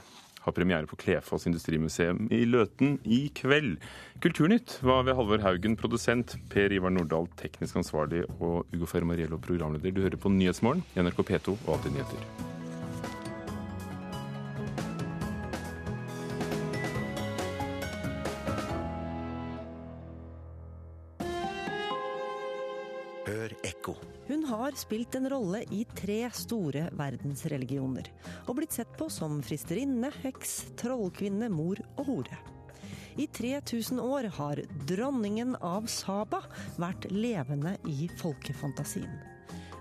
har 0.44 0.56
premiere 0.56 0.88
på 0.90 0.98
Klefoss 1.00 1.46
industrimuseum 1.50 2.26
i 2.32 2.44
Løten 2.48 2.98
i 3.04 3.22
kveld. 3.36 3.78
Kulturnytt 4.24 4.78
var 4.84 5.04
ved 5.08 5.18
Halvor 5.18 5.44
Haugen 5.44 5.76
produsent, 5.80 6.36
Per 6.52 6.72
Ivar 6.72 6.94
Nordahl 6.94 7.28
teknisk 7.40 7.80
ansvarlig 7.80 8.24
og 8.38 8.64
Ugo 8.74 8.88
Fermariello 8.88 9.40
programleder. 9.40 9.92
Du 9.92 10.04
hører 10.04 10.20
på 10.20 10.32
Nyhetsmorgen 10.32 10.84
i 10.94 11.04
NRK 11.04 11.26
P2 11.32 11.58
og 11.58 11.76
Alltid 11.76 11.98
nyheter. 11.98 12.58
Har 24.70 24.76
spilt 24.76 25.14
en 25.14 25.30
rolle 25.30 25.64
i 25.70 25.84
tre 25.98 26.28
store 26.34 26.84
verdensreligioner, 26.94 28.06
og 28.46 28.60
blitt 28.60 28.76
sett 28.76 28.92
på 28.98 29.08
som 29.10 29.40
fristerinne, 29.42 30.12
heks, 30.22 30.70
trollkvinne, 30.78 31.48
mor 31.50 31.80
og 31.96 32.06
hore. 32.06 32.38
I 33.18 33.26
3000 33.26 33.98
år 34.00 34.28
har 34.36 34.62
dronningen 34.86 35.56
av 35.56 35.88
Saba 35.90 36.44
vært 36.78 37.08
levende 37.10 37.74
i 37.90 38.06
folkefantasien. 38.20 39.10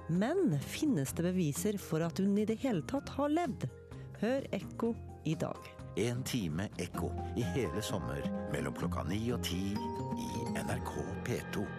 Men 0.10 0.58
finnes 0.66 1.14
det 1.14 1.28
beviser 1.28 1.78
for 1.78 2.02
at 2.02 2.18
hun 2.18 2.34
i 2.42 2.48
det 2.50 2.58
hele 2.64 2.82
tatt 2.90 3.14
har 3.14 3.30
levd? 3.30 3.68
Hør 4.24 4.50
Ekko 4.58 4.96
i 5.30 5.38
dag. 5.38 5.70
En 6.02 6.24
time 6.26 6.66
ekko 6.82 7.12
i 7.38 7.46
hele 7.54 7.82
sommer 7.86 8.26
mellom 8.54 8.74
klokka 8.74 9.06
ni 9.10 9.22
og 9.36 9.44
ti 9.46 9.76
i 9.78 10.30
NRK 10.58 10.94
P2. 11.30 11.70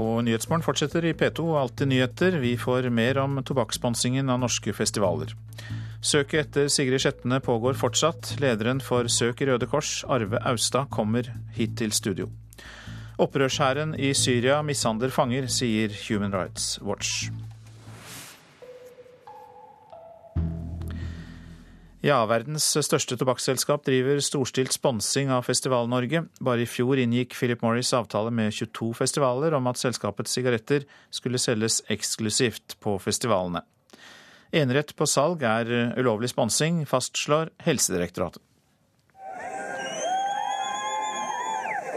Og 0.00 0.24
Nyhetsmorgen 0.24 0.64
fortsetter 0.64 1.04
i 1.04 1.14
P2 1.16 1.44
Alltid 1.60 1.90
nyheter. 1.90 2.38
Vi 2.40 2.56
får 2.56 2.88
mer 2.94 3.18
om 3.22 3.40
tobakkssponsingen 3.44 4.30
av 4.32 4.40
norske 4.42 4.72
festivaler. 4.76 5.34
Søket 6.02 6.46
etter 6.46 6.70
Sigrid 6.72 7.02
Skjetne 7.02 7.38
pågår 7.44 7.76
fortsatt. 7.78 8.34
Lederen 8.42 8.80
for 8.82 9.06
Søk 9.06 9.44
i 9.44 9.50
Røde 9.50 9.68
Kors, 9.70 10.00
Arve 10.08 10.40
Austad, 10.50 10.90
kommer 10.90 11.28
hit 11.54 11.76
til 11.78 11.92
studio. 11.94 12.30
Opprørshæren 13.22 13.94
i 13.94 14.14
Syria 14.16 14.62
mishandler 14.66 15.12
fanger, 15.14 15.46
sier 15.46 15.94
Human 16.08 16.34
Rights 16.34 16.78
Watch. 16.82 17.28
Ja, 22.02 22.16
verdens 22.26 22.64
største 22.82 23.14
tobakksselskap 23.14 23.84
driver 23.86 24.18
storstilt 24.26 24.74
sponsing 24.74 25.28
av 25.30 25.44
Festival-Norge. 25.46 26.24
Bare 26.42 26.64
i 26.64 26.66
fjor 26.66 26.98
inngikk 26.98 27.36
Philip 27.38 27.60
Morris 27.62 27.92
avtale 27.94 28.32
med 28.34 28.50
22 28.50 28.88
festivaler 28.98 29.54
om 29.54 29.68
at 29.70 29.78
selskapets 29.78 30.34
sigaretter 30.34 30.82
skulle 31.14 31.38
selges 31.38 31.78
eksklusivt 31.94 32.74
på 32.82 32.96
festivalene. 32.98 33.62
Enerett 34.50 34.90
på 34.98 35.06
salg 35.06 35.44
er 35.46 35.70
ulovlig 35.94 36.32
sponsing, 36.32 36.82
fastslår 36.90 37.52
Helsedirektoratet. 37.62 38.42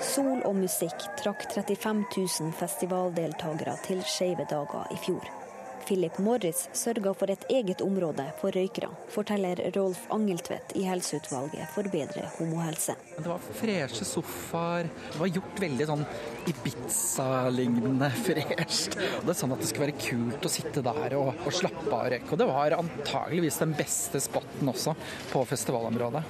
Sol 0.05 0.37
og 0.45 0.53
musikk 0.59 1.01
trakk 1.17 1.47
35 1.49 2.05
000 2.13 2.53
festivaldeltakere 2.61 3.73
til 3.89 4.05
Skeive 4.05 4.45
dager 4.53 4.85
i 4.93 5.01
fjor. 5.01 5.44
Philip 5.85 6.17
Morris 6.17 6.63
sørga 6.73 7.11
for 7.13 7.29
et 7.29 7.43
eget 7.53 7.81
område 7.85 8.23
for 8.39 8.55
røykere, 8.55 8.89
forteller 9.13 9.59
Rolf 9.75 9.99
Angeltvedt 10.13 10.73
i 10.79 10.85
Helseutvalget 10.87 11.69
for 11.75 11.85
bedre 11.93 12.25
homohelse. 12.39 12.95
Det 13.17 13.27
var 13.27 13.43
freshe 13.59 14.07
sofaer. 14.07 14.89
Det 15.11 15.21
var 15.21 15.31
gjort 15.35 15.61
veldig 15.61 15.87
sånn 15.91 16.05
Ibiza-lignende 16.49 18.09
fresht. 18.25 18.97
Det 18.97 19.35
er 19.35 19.37
sånn 19.37 19.53
at 19.53 19.61
det 19.61 19.69
skulle 19.69 19.91
være 19.91 20.01
kult 20.07 20.49
å 20.49 20.53
sitte 20.55 20.83
der 20.85 21.17
og, 21.19 21.31
og 21.45 21.53
slappe 21.53 21.85
av 21.91 21.99
og 21.99 22.11
røyke. 22.15 22.31
Og 22.33 22.41
det 22.41 22.49
var 22.49 22.79
antageligvis 22.79 23.61
den 23.61 23.77
beste 23.77 24.23
spotten 24.25 24.73
også 24.73 24.97
på 25.29 25.45
festivalområdet. 25.53 26.25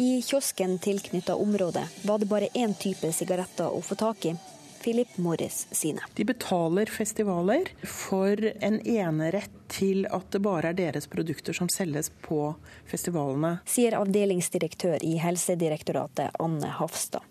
I 0.00 0.22
kiosken 0.24 0.78
tilknytta 0.78 1.34
området 1.36 1.82
var 2.08 2.22
det 2.22 2.30
bare 2.30 2.48
én 2.56 2.72
type 2.72 3.10
sigaretter 3.12 3.68
å 3.68 3.82
få 3.84 3.98
tak 4.00 4.24
i, 4.30 4.32
Philip 4.80 5.16
Morris 5.16 5.66
sine. 5.70 6.00
De 6.14 6.24
betaler 6.24 6.86
festivaler 6.86 7.68
for 7.84 8.52
en 8.60 8.80
enerett 8.80 9.50
til 9.68 10.06
at 10.10 10.30
det 10.32 10.40
bare 10.44 10.72
er 10.72 10.78
deres 10.78 11.06
produkter 11.10 11.56
som 11.56 11.68
selges 11.68 12.08
på 12.24 12.54
festivalene. 12.88 13.58
Sier 13.68 13.98
avdelingsdirektør 14.00 15.04
i 15.04 15.18
Helsedirektoratet 15.20 16.40
Anne 16.40 16.72
Hafstad. 16.80 17.26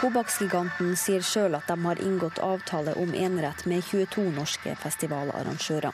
Tobakksgiganten 0.00 0.94
sier 0.96 1.20
sjøl 1.20 1.58
at 1.58 1.66
de 1.68 1.76
har 1.82 1.98
inngått 2.00 2.38
avtale 2.40 2.94
om 3.02 3.10
enerett 3.12 3.66
med 3.68 3.84
22 3.84 4.30
norske 4.32 4.72
festivalarrangører. 4.80 5.92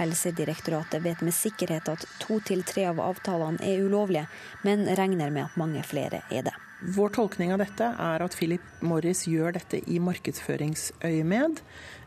Helsedirektoratet 0.00 1.04
vet 1.04 1.20
med 1.20 1.36
sikkerhet 1.36 1.92
at 1.92 2.08
to 2.24 2.40
til 2.40 2.64
tre 2.66 2.88
av 2.90 2.98
avtalene 3.04 3.62
er 3.62 3.84
ulovlige, 3.84 4.26
men 4.66 4.88
regner 4.98 5.30
med 5.30 5.46
at 5.46 5.60
mange 5.60 5.84
flere 5.86 6.24
er 6.30 6.48
det. 6.48 6.56
Vår 6.80 7.10
tolkning 7.12 7.50
av 7.52 7.60
dette 7.60 7.84
er 7.84 8.22
at 8.24 8.34
Philip 8.38 8.64
Morris 8.80 9.26
gjør 9.28 9.52
dette 9.52 9.82
i 9.84 9.98
markedsføringsøyemed, 10.00 11.60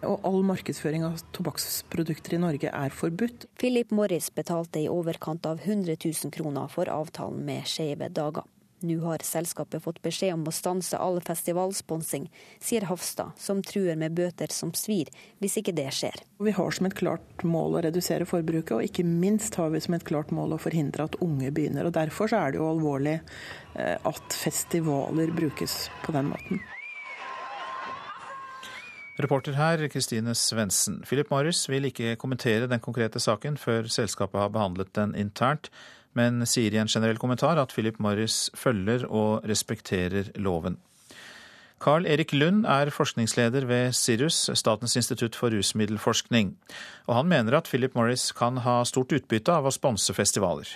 og 0.09 0.25
all 0.25 0.41
markedsføring 0.49 1.05
av 1.05 1.21
tobakksprodukter 1.37 2.33
i 2.33 2.41
Norge 2.41 2.71
er 2.73 2.95
forbudt. 2.97 3.45
Philip 3.61 3.93
Morris 3.93 4.31
betalte 4.33 4.81
i 4.81 4.89
overkant 4.89 5.45
av 5.45 5.61
100 5.61 5.99
000 6.01 6.33
kroner 6.33 6.73
for 6.73 6.89
avtalen 6.89 7.45
med 7.45 7.69
Skeive 7.69 8.09
dager. 8.09 8.49
Nå 8.84 8.97
har 9.05 9.22
selskapet 9.23 9.80
fått 9.84 10.01
beskjed 10.03 10.34
om 10.35 10.41
å 10.43 10.51
stanse 10.51 10.97
all 10.99 11.22
festivalsponsing, 11.23 12.26
sier 12.60 12.84
Hafstad, 12.89 13.31
som 13.39 13.61
truer 13.64 13.95
med 13.95 14.11
bøter 14.18 14.51
som 14.51 14.73
svir 14.76 15.07
hvis 15.39 15.55
ikke 15.61 15.76
det 15.77 15.88
skjer. 15.95 16.19
Vi 16.43 16.51
har 16.51 16.76
som 16.76 16.89
et 16.89 16.97
klart 16.99 17.45
mål 17.47 17.77
å 17.80 17.84
redusere 17.85 18.27
forbruket, 18.27 18.76
og 18.76 18.84
ikke 18.84 19.07
minst 19.07 19.55
har 19.55 19.72
vi 19.72 19.80
som 19.85 19.95
et 19.95 20.03
klart 20.03 20.35
mål 20.35 20.57
å 20.57 20.60
forhindre 20.60 21.07
at 21.07 21.15
unge 21.23 21.53
begynner. 21.55 21.88
og 21.88 21.95
Derfor 21.95 22.35
er 22.35 22.51
det 22.51 22.60
jo 22.60 22.68
alvorlig 22.73 23.15
eh, 23.22 23.95
at 23.95 24.35
festivaler 24.35 25.31
brukes 25.31 25.85
på 26.03 26.18
den 26.18 26.34
måten. 26.35 26.60
Reporter 29.23 29.55
her, 29.55 29.88
Kristine 29.93 30.35
Svendsen. 30.35 31.03
Philip 31.07 31.31
Morris 31.31 31.69
vil 31.69 31.88
ikke 31.88 32.18
kommentere 32.19 32.68
den 32.68 32.84
konkrete 32.84 33.22
saken 33.23 33.55
før 33.61 33.88
selskapet 33.88 34.41
har 34.41 34.51
behandlet 34.51 34.91
den 34.97 35.15
internt 35.15 35.72
men 36.18 36.45
sier 36.49 36.73
i 36.73 36.81
en 36.81 36.91
generell 36.91 37.19
kommentar 37.22 37.60
at 37.61 37.73
Philip 37.76 37.99
Morris 38.03 38.49
følger 38.57 39.06
og 39.10 39.45
respekterer 39.49 40.31
loven. 40.35 40.77
Carl 41.84 42.06
Erik 42.07 42.31
Lund 42.31 42.64
er 42.69 42.94
forskningsleder 42.95 43.65
ved 43.68 43.91
Sirus, 43.98 44.38
Statens 44.56 44.95
institutt 44.95 45.35
for 45.35 45.52
rusmiddelforskning. 45.52 46.53
Og 47.07 47.18
han 47.18 47.27
mener 47.27 47.57
at 47.57 47.68
Philip 47.68 47.95
Morris 47.95 48.31
kan 48.31 48.61
ha 48.64 48.77
stort 48.88 49.11
utbytte 49.11 49.52
av 49.52 49.68
å 49.68 49.73
sponse 49.76 50.15
festivaler. 50.15 50.69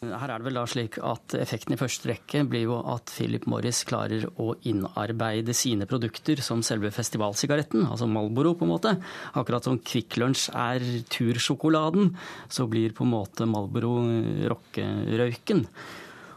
Her 0.00 0.30
er 0.32 0.40
det 0.40 0.46
vel 0.46 0.56
da 0.56 0.62
slik 0.64 0.94
at 1.04 1.34
Effekten 1.36 1.74
i 1.74 1.76
første 1.76 2.08
rekke 2.08 2.40
blir 2.48 2.62
jo 2.70 2.78
at 2.88 3.10
Philip 3.12 3.44
Morris 3.52 3.82
klarer 3.84 4.22
å 4.40 4.54
innarbeide 4.64 5.52
sine 5.52 5.84
produkter 5.84 6.40
som 6.40 6.62
selve 6.64 6.88
festivalsigaretten, 6.96 7.82
altså 7.84 8.06
Malboro 8.08 8.54
på 8.56 8.64
en 8.64 8.70
måte. 8.70 8.94
Akkurat 9.36 9.66
som 9.68 9.76
Kvikk 9.76 10.16
Lunsj 10.22 10.46
er 10.56 10.80
tursjokoladen, 11.12 12.14
så 12.48 12.64
blir 12.72 12.94
på 12.96 13.04
en 13.04 13.12
måte 13.12 13.44
Malboro 13.44 13.98
rockerøyken. 14.48 15.60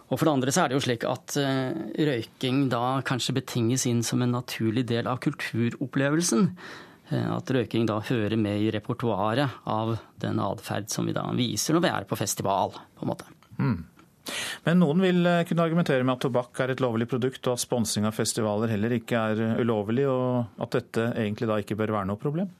Og 0.10 0.20
for 0.20 0.28
det 0.28 0.34
andre 0.34 0.52
så 0.52 0.66
er 0.66 0.74
det 0.74 0.76
jo 0.76 0.84
slik 0.84 1.06
at 1.08 1.38
eh, 1.40 1.72
røyking 2.10 2.66
da 2.74 3.00
kanskje 3.08 3.38
betinges 3.38 3.88
inn 3.88 4.02
som 4.04 4.26
en 4.26 4.36
naturlig 4.36 4.84
del 4.92 5.08
av 5.08 5.22
kulturopplevelsen. 5.24 6.50
Eh, 7.16 7.30
at 7.32 7.56
røyking 7.56 7.88
da 7.88 8.02
hører 8.12 8.36
med 8.36 8.60
i 8.60 8.76
repertoaret 8.76 9.64
av 9.64 9.96
den 10.20 10.44
atferd 10.44 10.92
som 10.92 11.08
vi 11.08 11.16
da 11.16 11.24
viser 11.40 11.80
når 11.80 11.86
vi 11.88 11.94
er 11.94 12.10
på 12.12 12.20
festival, 12.20 12.76
på 13.00 13.08
en 13.08 13.14
måte. 13.14 13.32
Mm. 13.60 13.82
Men 14.64 14.80
noen 14.80 15.04
vil 15.04 15.26
eh, 15.28 15.44
kunne 15.48 15.66
argumentere 15.66 16.06
med 16.06 16.16
at 16.16 16.26
tobakk 16.26 16.62
er 16.64 16.74
et 16.74 16.84
lovlig 16.84 17.10
produkt, 17.12 17.44
og 17.48 17.58
at 17.58 17.64
sponsing 17.64 18.08
av 18.08 18.16
festivaler 18.16 18.72
heller 18.72 18.96
ikke 18.96 19.20
er 19.20 19.44
eh, 19.44 19.62
ulovlig, 19.64 20.08
og 20.10 20.64
at 20.64 20.78
dette 20.78 21.10
egentlig 21.20 21.50
da 21.50 21.60
ikke 21.60 21.78
bør 21.80 21.98
være 21.98 22.10
noe 22.12 22.22
problem? 22.22 22.52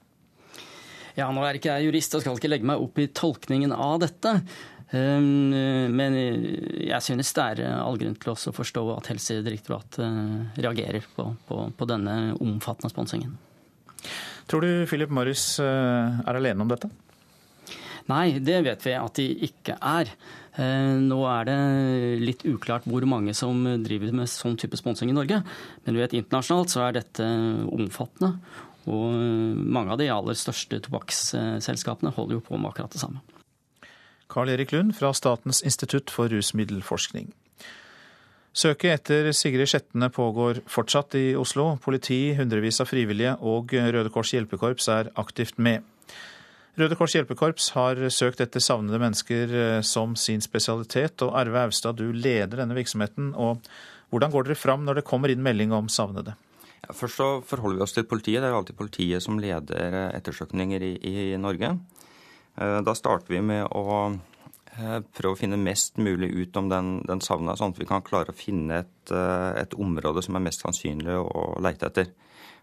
Ja, 1.14 1.30
nå 1.30 1.44
er 1.46 1.56
ikke 1.56 1.76
jeg 1.76 1.88
jurist 1.88 2.16
og 2.16 2.24
skal 2.24 2.38
ikke 2.38 2.50
legge 2.50 2.68
meg 2.68 2.82
opp 2.82 2.98
i 2.98 3.08
tolkningen 3.14 3.72
av 3.72 4.00
dette. 4.02 4.32
Ehm, 4.98 5.54
men 5.94 6.16
jeg 6.18 7.00
synes 7.06 7.30
det 7.36 7.44
er 7.44 7.76
all 7.78 8.00
grunn 8.00 8.16
til 8.18 8.32
å 8.34 8.54
forstå 8.56 8.82
at 8.96 9.12
Helsedirektoratet 9.12 10.58
reagerer 10.58 11.06
på, 11.14 11.28
på, 11.46 11.60
på 11.78 11.88
denne 11.88 12.16
omfattende 12.42 12.90
sponsingen. 12.90 13.38
Tror 14.50 14.66
du 14.66 14.84
Philip 14.90 15.12
Morris 15.14 15.46
eh, 15.62 16.20
er 16.26 16.38
alene 16.40 16.66
om 16.66 16.70
dette? 16.70 16.90
Nei, 18.10 18.38
det 18.44 18.58
vet 18.66 18.84
vi 18.84 18.94
at 18.98 19.16
de 19.16 19.26
ikke 19.46 19.78
er. 19.80 20.10
Eh, 20.60 20.96
nå 21.00 21.20
er 21.30 21.48
det 21.48 21.58
litt 22.20 22.44
uklart 22.46 22.84
hvor 22.90 23.06
mange 23.08 23.32
som 23.36 23.62
driver 23.84 24.12
med 24.12 24.30
sånn 24.30 24.58
type 24.60 24.76
sponsing 24.76 25.12
i 25.12 25.16
Norge. 25.16 25.40
Men 25.84 25.96
vi 25.96 26.02
vet 26.02 26.16
internasjonalt 26.18 26.74
så 26.74 26.84
er 26.84 26.98
dette 26.98 27.28
omfattende. 27.72 28.34
Og 28.84 29.14
mange 29.56 29.94
av 29.94 30.00
de 30.00 30.10
aller 30.12 30.36
største 30.36 30.82
tobakksselskapene 30.84 32.12
holder 32.12 32.38
jo 32.38 32.44
på 32.44 32.58
med 32.58 32.68
akkurat 32.72 32.92
det 32.92 33.00
samme. 33.00 33.24
Karl 34.28 34.52
Erik 34.52 34.74
Lund 34.74 34.92
fra 34.98 35.12
Statens 35.16 35.62
institutt 35.64 36.12
for 36.12 36.28
rusmiddelforskning. 36.32 37.32
Søket 38.54 38.92
etter 38.92 39.32
Sigrid 39.34 39.66
Skjetne 39.66 40.10
pågår 40.14 40.60
fortsatt 40.70 41.16
i 41.18 41.32
Oslo. 41.38 41.72
Politi, 41.82 42.36
hundrevis 42.38 42.78
av 42.84 42.86
frivillige 42.86 43.34
og 43.42 43.72
Røde 43.74 44.12
Kors 44.14 44.30
hjelpekorps 44.36 44.86
er 44.94 45.10
aktivt 45.18 45.58
med. 45.58 45.82
Røde 46.74 46.96
Kors 46.98 47.12
hjelpekorps 47.14 47.68
har 47.76 48.00
søkt 48.10 48.40
etter 48.42 48.62
savnede 48.62 48.98
mennesker 48.98 49.52
eh, 49.54 49.80
som 49.86 50.16
sin 50.18 50.42
spesialitet. 50.42 51.22
og 51.22 51.36
Arve 51.38 51.60
Austad, 51.68 52.00
du 52.00 52.10
leder 52.10 52.58
denne 52.58 52.74
virksomheten. 52.74 53.30
og 53.38 53.62
Hvordan 54.10 54.32
går 54.32 54.48
dere 54.48 54.58
fram 54.58 54.82
når 54.82 54.98
det 54.98 55.04
kommer 55.06 55.30
inn 55.30 55.44
melding 55.44 55.70
om 55.72 55.86
savnede? 55.86 56.34
Ja, 56.82 56.90
først 56.90 57.20
så 57.20 57.28
forholder 57.46 57.78
vi 57.78 57.86
oss 57.86 57.94
til 57.94 58.08
politiet. 58.10 58.42
Det 58.42 58.50
er 58.50 58.58
alltid 58.58 58.78
politiet 58.80 59.22
som 59.22 59.38
leder 59.38 60.00
eh, 60.00 60.08
ettersøkninger 60.18 60.82
i, 60.82 60.94
i 61.06 61.38
Norge. 61.38 61.76
Eh, 62.58 62.80
da 62.82 62.96
starter 62.98 63.36
vi 63.36 63.44
med 63.54 63.70
å 63.70 64.16
prøve 64.74 65.36
å 65.36 65.38
finne 65.38 65.54
mest 65.54 66.00
mulig 66.02 66.32
ut 66.34 66.56
om 66.58 66.66
den, 66.66 66.96
den 67.06 67.20
savna, 67.22 67.54
sånn 67.54 67.70
at 67.70 67.78
vi 67.78 67.86
kan 67.86 68.02
klare 68.02 68.32
å 68.32 68.34
finne 68.34 68.80
et, 68.82 69.12
et 69.14 69.76
område 69.78 70.24
som 70.26 70.34
er 70.34 70.42
mest 70.42 70.64
sannsynlig 70.64 71.14
å 71.14 71.44
leite 71.62 71.86
etter. 71.86 72.08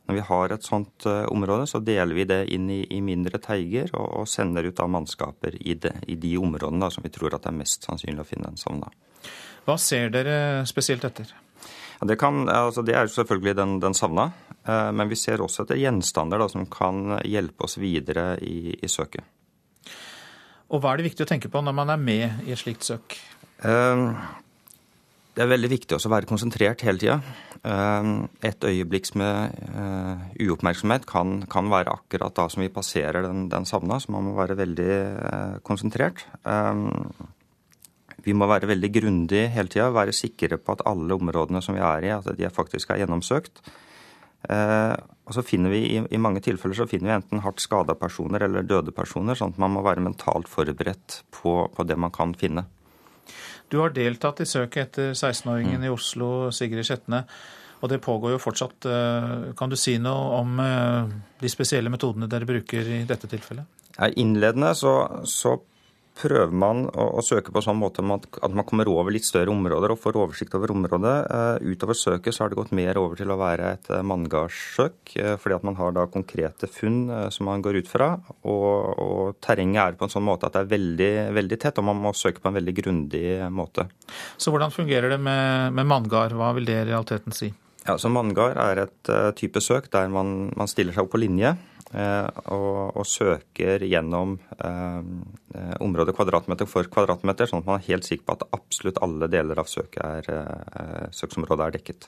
Når 0.10 0.18
vi 0.18 0.24
har 0.28 0.54
et 0.54 0.66
sånt 0.66 1.06
uh, 1.06 1.28
område, 1.32 1.68
så 1.70 1.80
deler 1.84 2.18
vi 2.18 2.26
det 2.28 2.40
inn 2.56 2.70
i, 2.74 2.82
i 2.90 3.00
mindre 3.06 3.40
teiger 3.42 3.92
og, 3.94 4.08
og, 4.22 4.28
sender 4.30 4.66
ut 4.68 4.82
av 4.82 4.90
mannskaper 4.92 5.56
i, 5.62 5.76
det, 5.78 5.94
i 6.10 6.18
de 6.20 6.34
områdene 6.42 6.84
da, 6.84 6.90
som 6.94 7.06
vi 7.06 7.14
tror 7.14 7.38
at 7.38 7.46
det 7.46 7.52
er 7.54 7.60
mest 7.62 7.88
sannsynlig 7.88 8.24
å 8.24 8.28
finne 8.28 8.52
en 8.52 8.60
savna. 8.60 8.90
Hva 9.68 9.78
ser 9.78 10.10
dere 10.14 10.36
spesielt 10.70 11.06
etter? 11.08 11.30
Ja, 12.00 12.08
det, 12.10 12.18
kan, 12.18 12.48
altså 12.50 12.82
det, 12.82 12.96
er 12.98 13.12
selvfølgelig 13.14 13.56
den, 13.62 13.78
den 13.84 13.96
savna, 13.98 14.32
uh, 14.66 14.90
men 14.90 15.12
vi 15.12 15.20
ser 15.22 15.44
også 15.46 15.68
etter 15.68 15.80
gjenstander 15.80 16.42
da, 16.42 16.50
som 16.50 16.66
kan 16.66 17.20
hjelpe 17.22 17.70
oss 17.70 17.78
videre 17.82 18.34
i, 18.42 18.74
i 18.74 18.90
søket. 18.90 19.24
Og 20.72 20.82
Hva 20.82 20.94
er 20.94 21.02
det 21.02 21.12
viktig 21.12 21.28
å 21.28 21.30
tenke 21.30 21.52
på 21.52 21.62
når 21.62 21.76
man 21.78 21.92
er 21.94 22.00
med 22.02 22.48
i 22.48 22.56
et 22.56 22.60
slikt 22.60 22.88
søk? 22.88 23.20
Uh, 23.62 24.16
Det 25.32 25.44
er 25.44 25.52
veldig 25.52 25.70
viktig 25.72 25.96
også 25.96 26.10
å 26.10 26.12
være 26.12 26.28
konsentrert 26.28 26.82
hele 26.84 27.00
tida. 27.00 27.20
Et 28.44 28.66
øyeblikks 28.68 29.14
med 29.16 29.54
uoppmerksomhet 30.44 31.06
kan, 31.08 31.38
kan, 31.48 31.70
være 31.72 31.94
akkurat 31.94 32.36
da 32.36 32.50
som 32.52 32.66
vi 32.66 32.72
passerer 32.74 33.24
den, 33.24 33.46
den 33.52 33.68
savna, 33.70 34.02
så 34.02 34.12
man 34.12 34.28
må 34.28 34.34
være 34.36 34.58
veldig 34.60 34.98
konsentrert. 35.64 36.26
Vi 38.26 38.34
må 38.38 38.48
være 38.50 38.70
veldig 38.70 38.90
grundige 38.94 39.48
hele 39.56 39.72
tida, 39.72 39.88
være 39.94 40.14
sikre 40.14 40.60
på 40.62 40.76
at 40.76 40.84
alle 40.90 41.16
områdene 41.16 41.62
som 41.64 41.78
vi 41.78 41.86
er 41.86 42.06
i, 42.06 42.12
at 42.14 42.28
de 42.38 42.52
faktisk 42.54 42.92
er 42.92 43.02
gjennomsøkt. 43.02 43.64
Eh, 44.50 44.94
og 45.26 45.36
så 45.38 45.44
finner 45.46 45.74
vi 45.74 45.82
i, 46.02 46.20
mange 46.22 46.42
tilfeller 46.44 46.78
så 46.78 46.88
finner 46.90 47.12
vi 47.12 47.16
enten 47.20 47.44
hardt 47.46 47.62
skada 47.62 47.94
personer 47.98 48.46
eller 48.48 48.66
døde 48.66 48.94
personer, 48.94 49.38
sånn 49.38 49.54
at 49.54 49.62
man 49.62 49.74
må 49.76 49.84
være 49.86 50.04
mentalt 50.04 50.50
forberedt 50.50 51.22
på, 51.34 51.56
på 51.74 51.86
det 51.88 51.98
man 51.98 52.14
kan 52.14 52.34
finne. 52.38 52.66
Du 53.72 53.80
har 53.80 53.94
deltatt 53.96 54.44
i 54.44 54.48
søket 54.50 54.90
etter 54.90 55.14
16-åringen 55.16 55.80
mm. 55.80 55.88
i 55.88 55.92
Oslo, 55.94 56.30
Sigrid 56.52 56.84
Skjetne. 56.88 57.24
Og 57.82 57.90
det 57.90 58.02
pågår 58.04 58.36
jo 58.36 58.42
fortsatt. 58.42 58.86
Eh, 58.86 59.30
kan 59.58 59.72
du 59.72 59.78
si 59.80 59.96
noe 60.02 60.42
om 60.42 60.60
eh, 60.62 61.14
de 61.42 61.50
spesielle 61.50 61.90
metodene 61.90 62.30
dere 62.30 62.50
bruker 62.50 62.92
i 63.00 63.04
dette 63.10 63.30
tilfellet? 63.32 63.66
Innledende 64.20 64.74
så, 64.78 64.94
så 65.28 65.56
prøver 66.18 66.54
man 66.54 66.84
å, 66.90 67.06
å, 67.18 67.24
søke 67.26 67.54
på 67.54 67.62
sånn 67.64 67.80
måte 67.80 68.04
at 68.04 68.54
man 68.54 68.66
kommer 68.68 68.90
over 68.92 69.14
litt 69.14 69.26
større 69.26 69.54
områder 69.54 69.94
og 69.94 70.02
får 70.02 70.20
oversikt 70.20 70.56
over 70.58 70.74
området. 70.74 71.16
Uh, 71.32 71.72
utover 71.72 71.98
søket 71.98 72.36
så 72.36 72.44
har 72.44 72.52
det 72.52 72.60
gått 72.60 72.74
mer 72.76 73.00
over 73.02 73.20
til 73.20 73.32
å 73.32 73.40
være 73.40 73.72
et 73.78 73.90
uh, 73.94 74.02
manngardssøk, 74.06 75.16
uh, 75.18 75.34
fordi 75.42 75.58
at 75.58 75.66
man 75.68 75.80
har 75.80 75.96
da 75.96 76.06
konkrete 76.12 76.70
funn 76.72 77.00
som 77.34 77.48
man 77.50 77.64
går 77.64 77.82
ut 77.82 77.90
fra. 77.92 78.12
Og, 78.44 78.68
og, 78.92 79.40
terrenget 79.42 79.82
er 79.84 79.98
på 80.00 80.08
en 80.08 80.14
sånn 80.14 80.28
måte 80.28 80.50
at 80.50 80.58
det 80.58 80.66
er 80.66 80.74
veldig, 80.76 81.12
veldig 81.40 81.62
tett, 81.62 81.82
og 81.82 81.90
man 81.90 82.04
må 82.04 82.14
søke 82.18 82.44
på 82.44 82.52
en 82.52 82.60
veldig 82.60 82.76
grundig 82.78 83.26
måte. 83.54 83.88
Så 84.38 84.54
hvordan 84.54 84.74
fungerer 84.74 85.16
det 85.16 85.22
med, 85.22 85.74
med 85.78 85.90
manngard? 85.90 86.36
Hva 86.38 86.52
vil 86.58 86.68
det 86.68 86.82
i 86.84 86.88
realiteten 86.92 87.36
si? 87.36 87.52
Ja, 87.82 87.96
så 87.98 88.12
Manngard 88.14 88.60
er 88.62 88.84
et 88.84 89.10
type 89.40 89.58
søk 89.64 89.88
der 89.90 90.12
man, 90.14 90.52
man 90.54 90.70
stiller 90.70 90.94
seg 90.94 91.08
opp 91.08 91.16
på 91.16 91.22
linje. 91.24 91.56
Eh, 91.92 92.28
og, 92.56 92.96
og, 92.96 93.04
søker 93.08 93.84
gjennom 93.84 94.38
eh, 94.64 95.00
området 95.84 96.16
kvadratmeter 96.16 96.70
for 96.70 96.88
kvadratmeter, 96.88 97.50
sånn 97.50 97.66
at 97.66 97.68
man 97.68 97.82
er 97.82 97.88
helt 97.90 98.08
sikker 98.08 98.28
på 98.30 98.38
at 98.38 98.46
absolutt 98.56 99.02
alle 99.04 99.28
deler 99.32 99.60
av 99.60 99.68
søket 99.68 100.00
er, 100.00 100.30
eh, 100.32 101.10
søksområdet 101.16 101.66
er 101.66 101.76
dekket. 101.76 102.08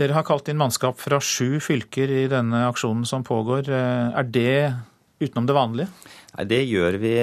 Dere 0.00 0.16
har 0.16 0.26
kalt 0.26 0.50
inn 0.50 0.58
mannskap 0.58 0.98
fra 0.98 1.20
sju 1.22 1.60
fylker 1.62 2.10
i 2.10 2.24
denne 2.30 2.64
aksjonen 2.70 3.06
som 3.06 3.22
pågår. 3.26 3.68
Er 3.70 4.26
det 4.26 4.72
utenom 5.20 5.46
det 5.46 5.56
vanlige? 5.56 6.10
Nei, 6.34 6.46
Det 6.50 6.60
gjør 6.64 6.98
vi 7.02 7.14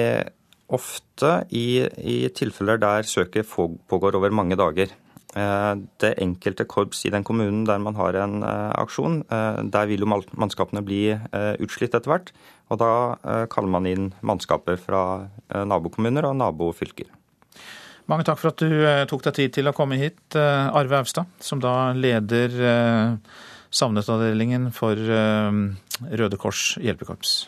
ofte 0.68 1.32
i, 1.50 1.80
i 1.84 2.18
tilfeller 2.28 2.80
der 2.80 3.08
søket 3.08 3.48
pågår 3.48 4.16
over 4.16 4.30
mange 4.30 4.56
dager. 4.56 4.92
Eh, 5.36 5.74
det 6.00 6.14
enkelte 6.22 6.64
korps 6.64 7.02
i 7.04 7.10
den 7.12 7.24
kommunen 7.24 7.66
der 7.68 7.80
man 7.84 7.98
har 7.98 8.16
en 8.16 8.40
eh, 8.42 8.70
aksjon, 8.80 9.20
eh, 9.28 9.60
der 9.68 9.90
vil 9.90 10.00
jo 10.00 10.08
mannskapene 10.08 10.80
bli 10.84 11.02
utslitt 11.60 11.92
etter 11.92 12.08
hvert. 12.08 12.32
Og 12.68 12.80
da 12.80 12.92
kaller 13.48 13.70
man 13.72 13.86
inn 13.88 14.10
mannskaper 14.20 14.76
fra 14.76 15.02
nabokommuner 15.48 16.26
og 16.28 16.34
nabofylker. 16.36 17.08
Mange 18.12 18.26
takk 18.28 18.42
for 18.42 18.50
at 18.52 18.60
du 18.60 18.84
tok 19.08 19.24
deg 19.24 19.38
tid 19.38 19.54
til 19.56 19.70
å 19.70 19.72
komme 19.72 19.96
hit, 19.96 20.36
Arve 20.36 21.00
Austad, 21.00 21.32
som 21.40 21.64
da 21.64 21.94
leder 21.96 22.52
savnetavdelingen 23.72 24.68
for 24.76 25.00
Røde 25.00 26.40
Kors 26.44 26.74
hjelpekorps. 26.76 27.38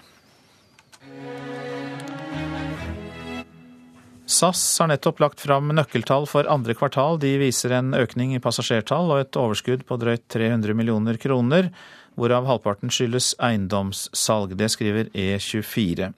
SAS 4.30 4.62
har 4.78 4.90
nettopp 4.92 5.18
lagt 5.20 5.42
fram 5.42 5.72
nøkkeltall 5.74 6.28
for 6.30 6.46
andre 6.50 6.76
kvartal. 6.78 7.18
De 7.18 7.32
viser 7.40 7.74
en 7.74 7.90
økning 7.98 8.36
i 8.36 8.42
passasjertall 8.42 9.10
og 9.10 9.24
et 9.24 9.38
overskudd 9.40 9.82
på 9.88 9.98
drøyt 9.98 10.28
300 10.30 10.76
millioner 10.78 11.18
kroner, 11.18 11.72
hvorav 12.14 12.46
halvparten 12.46 12.92
skyldes 12.94 13.32
eiendomssalg. 13.42 14.54
Det 14.58 14.70
skriver 14.70 15.10
E24. 15.10 16.12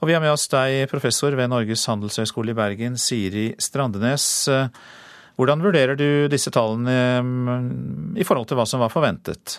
Og 0.00 0.08
vi 0.08 0.14
har 0.16 0.22
med 0.22 0.32
oss 0.32 0.46
deg, 0.52 0.86
professor 0.88 1.34
ved 1.36 1.50
Norges 1.52 1.82
handelshøyskole 1.90 2.54
i 2.54 2.56
Bergen, 2.56 2.94
Siri 2.96 3.50
Strandenes. 3.60 4.28
Hvordan 5.40 5.66
vurderer 5.66 5.98
du 5.98 6.28
disse 6.30 6.52
tallene 6.54 6.94
mm, 7.24 8.14
i 8.20 8.24
forhold 8.28 8.48
til 8.48 8.60
hva 8.60 8.68
som 8.68 8.80
var 8.84 8.92
forventet? 8.92 9.58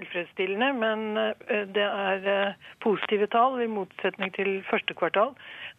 Tilfredsstillende, 0.00 0.72
men 0.72 1.16
eh, 1.16 1.66
det 1.74 1.84
er 1.84 2.26
eh, 2.28 2.58
positive 2.84 3.28
tall 3.32 3.60
i 3.60 3.68
motsetning 3.70 4.32
til 4.36 4.60
første 4.70 4.96
kvartal. 4.96 5.34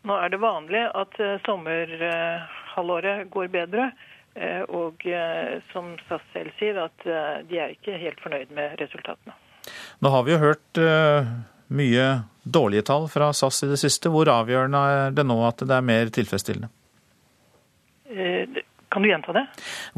Nå 0.07 0.17
er 0.17 0.33
det 0.33 0.41
vanlig 0.41 0.85
at 0.87 1.19
eh, 1.19 1.37
sommerhalvåret 1.47 3.29
går 3.33 3.53
bedre. 3.53 3.91
Og 4.71 5.03
som 5.73 5.89
SAS 6.07 6.21
selv 6.31 6.53
sier, 6.55 6.77
at 6.79 7.03
de 7.49 7.57
er 7.59 7.73
ikke 7.73 7.97
helt 7.99 8.21
fornøyd 8.23 8.53
med 8.55 8.77
resultatene. 8.79 9.33
Nå 9.99 10.11
har 10.13 10.23
vi 10.23 10.31
jo 10.31 10.37
hørt 10.39 10.79
mye 11.67 12.05
dårlige 12.47 12.85
tall 12.87 13.09
fra 13.11 13.33
SAS 13.35 13.59
i 13.67 13.69
det 13.73 13.81
siste. 13.81 14.07
Hvor 14.07 14.31
avgjørende 14.31 14.83
er 14.93 15.17
det 15.17 15.25
nå 15.27 15.35
at 15.43 15.65
det 15.67 15.75
er 15.75 15.83
mer 15.83 16.13
tilfredsstillende? 16.15 16.71
Kan 18.87 19.03
du 19.03 19.11
gjenta 19.11 19.35
det? 19.35 19.43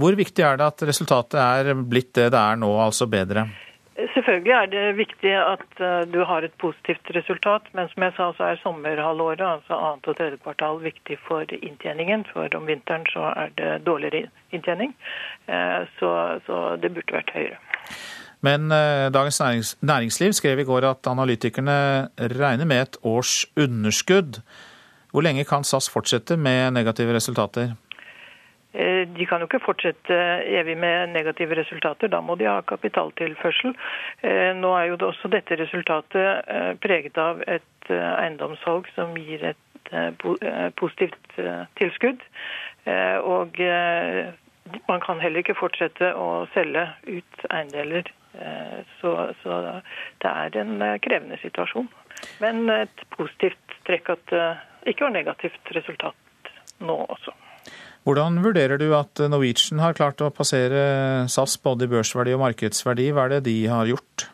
Hvor 0.02 0.18
viktig 0.18 0.48
er 0.50 0.58
det 0.58 0.72
at 0.72 0.88
resultatet 0.90 1.38
er 1.38 1.78
blitt 1.78 2.16
det 2.18 2.32
det 2.34 2.42
er 2.42 2.58
nå, 2.58 2.74
altså 2.88 3.06
bedre? 3.06 3.46
Selvfølgelig 3.94 4.54
er 4.58 4.70
det 4.72 4.84
viktig 4.98 5.34
at 5.38 5.82
eh, 5.86 6.00
du 6.10 6.24
har 6.26 6.42
et 6.42 6.54
positivt 6.62 7.12
resultat, 7.14 7.68
men 7.78 7.90
som 7.92 8.06
jeg 8.08 8.16
sa 8.18 8.30
så 8.34 8.48
er 8.48 8.62
sommerhalvåret, 8.64 9.44
altså 9.46 9.78
annet 9.78 10.10
og 10.10 10.18
tredje 10.18 10.40
kvartal, 10.42 10.80
viktig 10.82 11.20
for 11.28 11.46
inntjeningen. 11.60 12.26
For 12.34 12.50
om 12.58 12.66
vinteren 12.66 13.06
så 13.14 13.30
er 13.38 13.54
det 13.60 13.86
dårligere 13.86 14.32
inntjening. 14.50 14.96
Eh, 15.46 15.86
så, 16.00 16.10
så 16.48 16.64
det 16.82 16.90
burde 16.96 17.20
vært 17.20 17.36
høyere. 17.38 17.62
Men 18.42 18.74
eh, 18.74 19.12
Dagens 19.14 19.78
Næringsliv 19.82 20.34
skrev 20.34 20.60
i 20.60 20.68
går 20.68 20.90
at 20.90 21.08
analytikerne 21.08 22.10
regner 22.34 22.66
med 22.66 22.82
et 22.82 22.98
års 23.04 23.46
underskudd. 23.54 24.42
Hvor 25.14 25.22
lenge 25.22 25.46
kan 25.46 25.62
SAS 25.64 25.92
fortsette 25.94 26.34
med 26.38 26.74
negative 26.74 27.14
resultater? 27.14 27.76
Eh, 28.74 29.08
de 29.08 29.26
kan 29.30 29.42
jo 29.42 29.46
ikke 29.46 29.62
fortsette 29.62 30.16
evig 30.50 30.76
med 30.82 31.12
negative 31.14 31.58
resultater, 31.60 32.10
da 32.10 32.22
må 32.26 32.36
de 32.40 32.48
ha 32.50 32.62
kapitaltilførsel. 32.66 33.76
Eh, 34.26 34.50
nå 34.58 34.72
er 34.78 34.90
jo 34.90 34.98
også 35.10 35.30
dette 35.30 35.58
resultatet 35.60 36.50
eh, 36.50 36.72
preget 36.82 37.20
av 37.22 37.44
et 37.46 37.92
eiendomssalg 37.94 38.88
som 38.96 39.14
gir 39.20 39.44
et 39.52 39.60
positivt 40.80 41.34
tilskudd. 41.76 42.22
Og 43.28 43.60
man 44.88 45.04
kan 45.04 45.20
heller 45.20 45.44
ikke 45.44 45.58
fortsette 45.60 46.14
å 46.16 46.48
selge 46.54 46.86
ut 47.04 47.46
eiendeler. 47.52 48.08
Så, 49.02 49.12
så 49.44 49.60
det 50.24 50.32
er 50.32 50.58
en 50.64 50.80
krevende 51.04 51.42
situasjon. 51.44 51.92
Men 52.40 52.64
et 52.72 53.06
positivt 53.20 53.78
trekk 53.84 54.16
at 54.16 54.26
det 54.32 54.96
ikke 54.96 55.10
var 55.10 55.18
negativt 55.20 55.76
resultat 55.76 56.54
nå 56.80 57.02
også. 57.04 57.36
Hvordan 58.04 58.42
vurderer 58.44 58.76
du 58.82 58.90
at 58.98 59.20
Norwegian 59.32 59.80
har 59.80 59.96
klart 59.96 60.20
å 60.20 60.32
passere 60.36 60.80
SAS 61.32 61.56
både 61.64 61.88
i 61.88 61.92
børsverdi 61.94 62.34
og 62.36 62.42
markedsverdi? 62.42 63.06
Hva 63.16 63.30
er 63.30 63.38
det 63.38 63.46
de 63.46 63.56
har 63.72 63.88
gjort? 63.88 64.26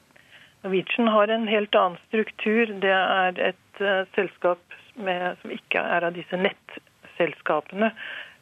Norwegian 0.63 1.11
har 1.13 1.29
en 1.29 1.45
helt 1.47 1.77
annen 1.77 1.99
struktur. 2.07 2.73
Det 2.81 2.95
er 2.95 3.37
et 3.51 3.83
uh, 3.83 4.09
selskap 4.17 4.59
med, 4.97 5.37
som 5.43 5.53
ikke 5.53 5.85
er 5.85 6.07
av 6.07 6.17
disse 6.17 6.41
nettselskapene. 6.41 7.91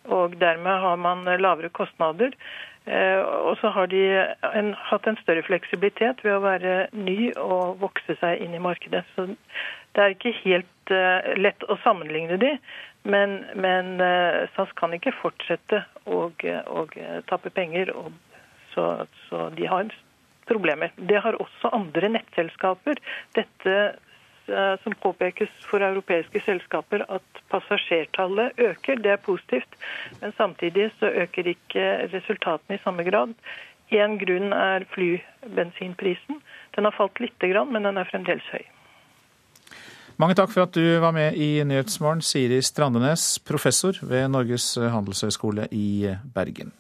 Og 0.08 0.40
dermed 0.40 0.82
har 0.88 0.96
man 1.04 1.28
lavere 1.28 1.76
kostnader. 1.76 2.32
Uh, 2.88 3.20
og 3.52 3.60
så 3.60 3.76
har 3.76 3.92
de 3.92 4.02
en, 4.56 4.72
hatt 4.80 5.12
en 5.12 5.20
større 5.26 5.44
fleksibilitet 5.44 6.24
ved 6.24 6.38
å 6.38 6.44
være 6.48 6.78
ny 6.96 7.34
og 7.36 7.82
vokse 7.84 8.16
seg 8.24 8.48
inn 8.48 8.56
i 8.56 8.64
markedet. 8.64 9.04
Så 9.18 9.28
det 9.28 10.06
er 10.06 10.16
ikke 10.16 10.38
helt 10.46 10.96
uh, 10.96 11.36
lett 11.36 11.68
å 11.68 11.76
sammenligne 11.84 12.40
de. 12.40 12.56
Men, 13.08 13.38
men 13.56 14.02
eh, 14.04 14.48
SAS 14.56 14.74
kan 14.76 14.92
ikke 14.96 15.16
fortsette 15.16 15.84
å, 16.12 16.26
tappe 17.30 17.52
penger, 17.56 17.94
så, 18.74 18.88
så, 19.30 19.48
de 19.56 19.70
har 19.72 19.94
problemer. 20.48 20.92
Det 20.96 21.22
har 21.24 21.40
også 21.40 21.72
andre 21.76 22.12
nettselskaper. 22.18 23.00
Dette 23.38 23.78
eh, 23.86 24.76
som 24.84 24.98
påpekes 25.04 25.56
for 25.70 25.84
europeiske 25.88 26.44
selskaper, 26.44 27.06
at 27.08 27.42
passasjertallet 27.54 28.60
øker. 28.70 29.00
Det 29.04 29.16
er 29.16 29.24
positivt. 29.24 29.80
Men 30.22 30.36
samtidig 30.36 30.90
så 31.00 31.12
øker 31.24 31.54
ikke 31.56 31.88
resultatene 32.12 32.76
i 32.76 32.84
samme 32.84 33.08
grad. 33.08 33.36
Én 33.96 34.20
grunn 34.20 34.52
er 34.52 34.84
flybensinprisen. 34.92 36.42
Den 36.76 36.90
har 36.90 36.96
falt 37.00 37.24
lite 37.24 37.54
grann, 37.54 37.72
men 37.72 37.88
den 37.88 38.00
er 38.04 38.12
fremdeles 38.12 38.52
høy. 38.52 38.66
Mange 40.18 40.34
takk 40.34 40.50
for 40.50 40.66
at 40.66 40.74
du 40.74 40.98
var 40.98 41.14
med 41.14 41.36
i 41.38 41.62
Nyhetsmorgen, 41.62 42.24
Siri 42.26 42.58
Strandenes, 42.66 43.38
professor 43.46 44.00
ved 44.02 44.32
Norges 44.34 44.74
handelshøyskole 44.82 45.68
i 45.70 46.10
Bergen. 46.34 46.74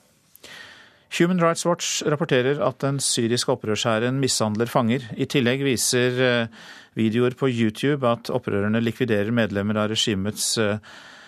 Human 1.20 1.40
Rights 1.40 1.66
Watch 1.66 2.02
rapporterer 2.04 2.58
at 2.66 2.82
den 2.82 2.98
syriske 3.00 3.54
opprørshæren 3.54 4.18
mishandler 4.20 4.66
fanger. 4.66 5.06
I 5.16 5.30
tillegg 5.30 5.64
viser 5.64 6.18
eh, 6.18 6.66
videoer 6.98 7.38
på 7.38 7.48
YouTube 7.48 8.10
at 8.10 8.34
opprørerne 8.34 8.82
likviderer 8.84 9.32
medlemmer 9.32 9.80
av 9.80 9.94
regimets 9.94 10.58
eh, 10.58 10.82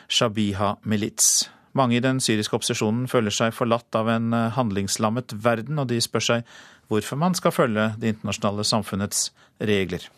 Shabiha-milits. 0.10 1.50
Mange 1.78 2.00
i 2.00 2.04
den 2.04 2.20
syriske 2.20 2.58
opposisjonen 2.58 3.08
føler 3.08 3.34
seg 3.34 3.56
forlatt 3.56 3.96
av 3.96 4.10
en 4.12 4.34
eh, 4.34 4.52
handlingslammet 4.58 5.38
verden, 5.46 5.80
og 5.80 5.94
de 5.94 6.02
spør 6.04 6.28
seg 6.32 6.56
hvorfor 6.90 7.22
man 7.22 7.38
skal 7.38 7.56
følge 7.56 7.92
det 8.02 8.16
internasjonale 8.18 8.66
samfunnets 8.68 9.30
regler. 9.62 10.10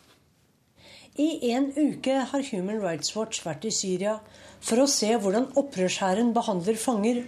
I 1.20 1.52
en 1.52 1.66
uke 1.76 2.14
har 2.32 2.44
Human 2.54 2.80
Rights 2.80 3.12
Watch 3.18 3.42
vært 3.44 3.66
i 3.68 3.72
Syria 3.76 4.14
for 4.64 4.80
å 4.80 4.88
se 4.88 5.10
hvordan 5.12 5.50
opprørshæren 5.60 6.32
behandler 6.32 6.80
fanger, 6.80 7.26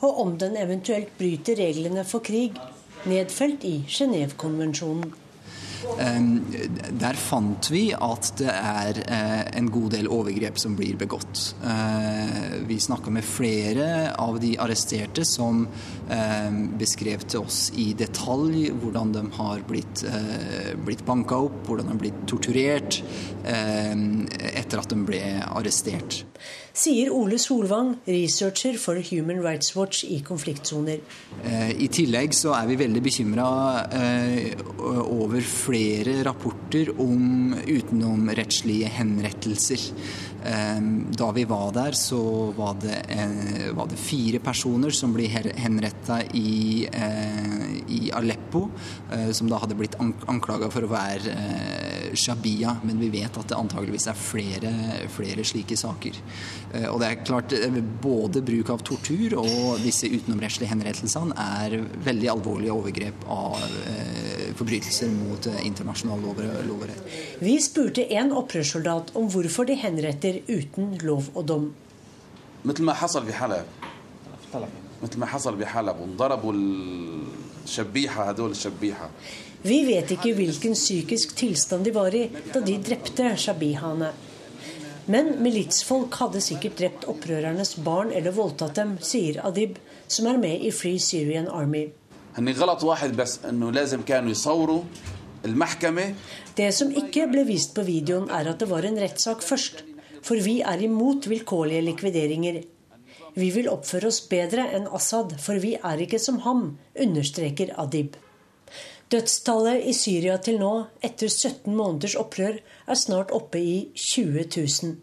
og 0.00 0.20
om 0.22 0.30
den 0.40 0.56
eventuelt 0.56 1.10
bryter 1.18 1.58
reglene 1.60 2.06
for 2.08 2.24
krig, 2.24 2.56
nedfelt 3.04 3.66
i 3.68 3.82
Genévekonvensjonen. 3.84 5.12
Ehm, 5.98 6.44
der 7.00 7.18
fant 7.18 7.70
vi 7.72 7.88
at 7.94 8.32
det 8.38 8.50
er 8.52 9.00
eh, 9.04 9.42
en 9.58 9.70
god 9.72 9.92
del 9.94 10.08
overgrep 10.12 10.58
som 10.60 10.76
blir 10.78 10.98
begått. 11.00 11.54
Eh, 11.64 12.58
vi 12.68 12.78
snakka 12.82 13.12
med 13.14 13.26
flere 13.26 13.88
av 14.18 14.38
de 14.42 14.54
arresterte 14.60 15.24
som 15.28 15.64
ehm, 16.10 16.60
beskrev 16.78 17.26
til 17.28 17.46
oss 17.46 17.68
i 17.78 17.90
detalj 17.98 18.68
hvordan 18.78 19.14
de 19.16 19.24
har 19.38 19.64
blitt, 19.68 20.04
eh, 20.08 20.72
blitt 20.86 21.04
banka 21.06 21.40
opp, 21.48 21.64
hvordan 21.68 21.88
de 21.88 21.94
har 21.96 22.02
blitt 22.04 22.22
torturert 22.30 23.02
ehm, 23.48 24.26
etter 24.54 24.82
at 24.82 24.94
de 24.94 25.02
ble 25.08 25.22
arrestert 25.48 26.22
sier 26.78 27.10
Ole 27.14 27.38
Solvang, 27.42 27.96
researcher 28.06 28.78
for 28.78 29.00
Human 29.10 29.42
Rights 29.42 29.74
Watch 29.76 30.04
i 30.04 30.20
konfliktsoner. 30.26 31.02
Eh, 31.42 31.72
I 31.84 31.88
tillegg 31.92 32.36
så 32.36 32.54
er 32.54 32.68
vi 32.70 32.78
veldig 32.78 33.02
bekymra 33.02 33.48
eh, 33.98 34.62
over 34.78 35.42
flere 35.42 36.20
rapporter 36.28 36.92
om 37.02 37.54
utenomrettslige 37.66 38.90
henrettelser. 38.98 39.88
Ehm, 40.44 41.06
da 41.10 41.32
vi 41.32 41.44
var 41.44 41.72
der, 41.72 41.92
så 41.92 42.52
var 42.56 42.76
det, 42.80 43.02
eh, 43.08 43.72
var 43.74 43.86
det 43.86 43.98
fire 43.98 44.38
personer 44.38 44.90
som 44.90 45.12
ble 45.12 45.26
henretta 45.28 46.22
i, 46.34 46.86
eh, 46.86 47.82
i, 47.88 48.10
Aleppo, 48.12 48.70
eh, 49.12 49.32
som 49.32 49.48
da 49.48 49.58
hadde 49.58 49.74
blitt 49.74 49.96
anklaga 49.98 50.70
for 50.70 50.82
å 50.82 50.88
være 50.88 51.34
shabia. 52.14 52.76
Men 52.84 53.00
vi 53.00 53.10
vet 53.12 53.40
at 53.40 53.48
det 53.50 53.58
antageligvis 53.58 54.08
er 54.12 54.18
flere, 54.18 54.72
flere 55.12 55.46
slike 55.46 55.78
saker. 55.78 56.20
Og 56.92 57.00
det 57.00 57.08
er 57.08 57.24
klart, 57.24 57.56
både 58.02 58.42
bruk 58.44 58.72
av 58.74 58.84
tortur 58.86 59.38
og 59.40 59.80
disse 59.82 60.10
utenomrettslige 60.12 60.70
henrettelsene 60.72 61.36
er 61.38 61.78
veldig 62.04 62.32
alvorlige 62.34 62.76
overgrep 62.76 63.26
av 63.32 63.64
forbrytelser 64.58 65.10
mot 65.14 65.48
internasjonal 65.62 66.22
lov 66.24 66.42
og 66.76 66.86
rett. 66.90 67.16
Vi 67.40 67.56
spurte 67.62 68.04
en 68.18 68.34
opprørssoldat 68.36 69.14
om 69.18 69.28
hvorfor 69.32 69.68
de 69.68 69.78
henretter 69.78 70.18
etter 70.18 70.40
uten 70.48 70.96
lov 71.06 71.30
og 71.34 71.46
dom. 71.46 71.68
Vi 79.62 79.82
vet 79.88 80.12
ikke 80.14 80.36
hvilken 80.38 80.76
psykisk 80.78 81.34
tilstand 81.38 81.86
de 81.88 81.92
var 81.94 82.14
i 82.14 82.28
da 82.52 82.60
de 82.62 82.76
drepte 82.78 83.32
shabihane. 83.42 84.12
Men 85.08 85.32
militsfolk 85.42 86.14
hadde 86.20 86.42
sikkert 86.44 86.76
drept 86.78 87.06
opprørernes 87.08 87.74
barn 87.84 88.12
eller 88.12 88.34
voldtatt 88.36 88.76
dem, 88.76 88.98
sier 89.00 89.40
Adib, 89.48 89.78
som 90.06 90.28
er 90.28 90.38
med 90.38 90.62
i 90.62 90.70
Free 90.70 91.00
Syrian 91.00 91.48
Army. 91.48 91.88
Det 96.58 96.68
som 96.76 96.92
ikke 97.02 97.26
ble 97.32 97.44
vist 97.48 97.74
på 97.74 97.86
videoen, 97.88 98.28
er 98.30 98.52
at 98.52 98.60
det 98.60 98.68
var 98.70 98.84
en 98.84 99.00
rettssak 99.00 99.42
først. 99.42 99.82
For 100.22 100.38
vi 100.44 100.60
er 100.60 100.84
imot 100.84 101.26
vilkårlige 101.30 101.86
likvideringer. 101.88 102.62
Vi 103.38 103.50
vil 103.54 103.72
oppføre 103.72 104.10
oss 104.12 104.20
bedre 104.28 104.68
enn 104.76 104.88
Assad, 104.92 105.34
for 105.40 105.58
vi 105.62 105.76
er 105.78 106.04
ikke 106.04 106.20
som 106.22 106.42
ham, 106.44 106.74
understreker 107.00 107.72
Adib. 107.80 108.18
Dødstallet 109.12 109.86
i 109.88 109.94
Syria 109.96 110.36
til 110.44 110.58
nå, 110.60 110.72
etter 111.04 111.30
17 111.32 111.74
måneders 111.74 112.16
opprør, 112.20 112.58
er 112.86 112.98
snart 112.98 113.32
oppe 113.32 113.60
i 113.60 113.76
20 113.96 114.44
000. 114.56 114.96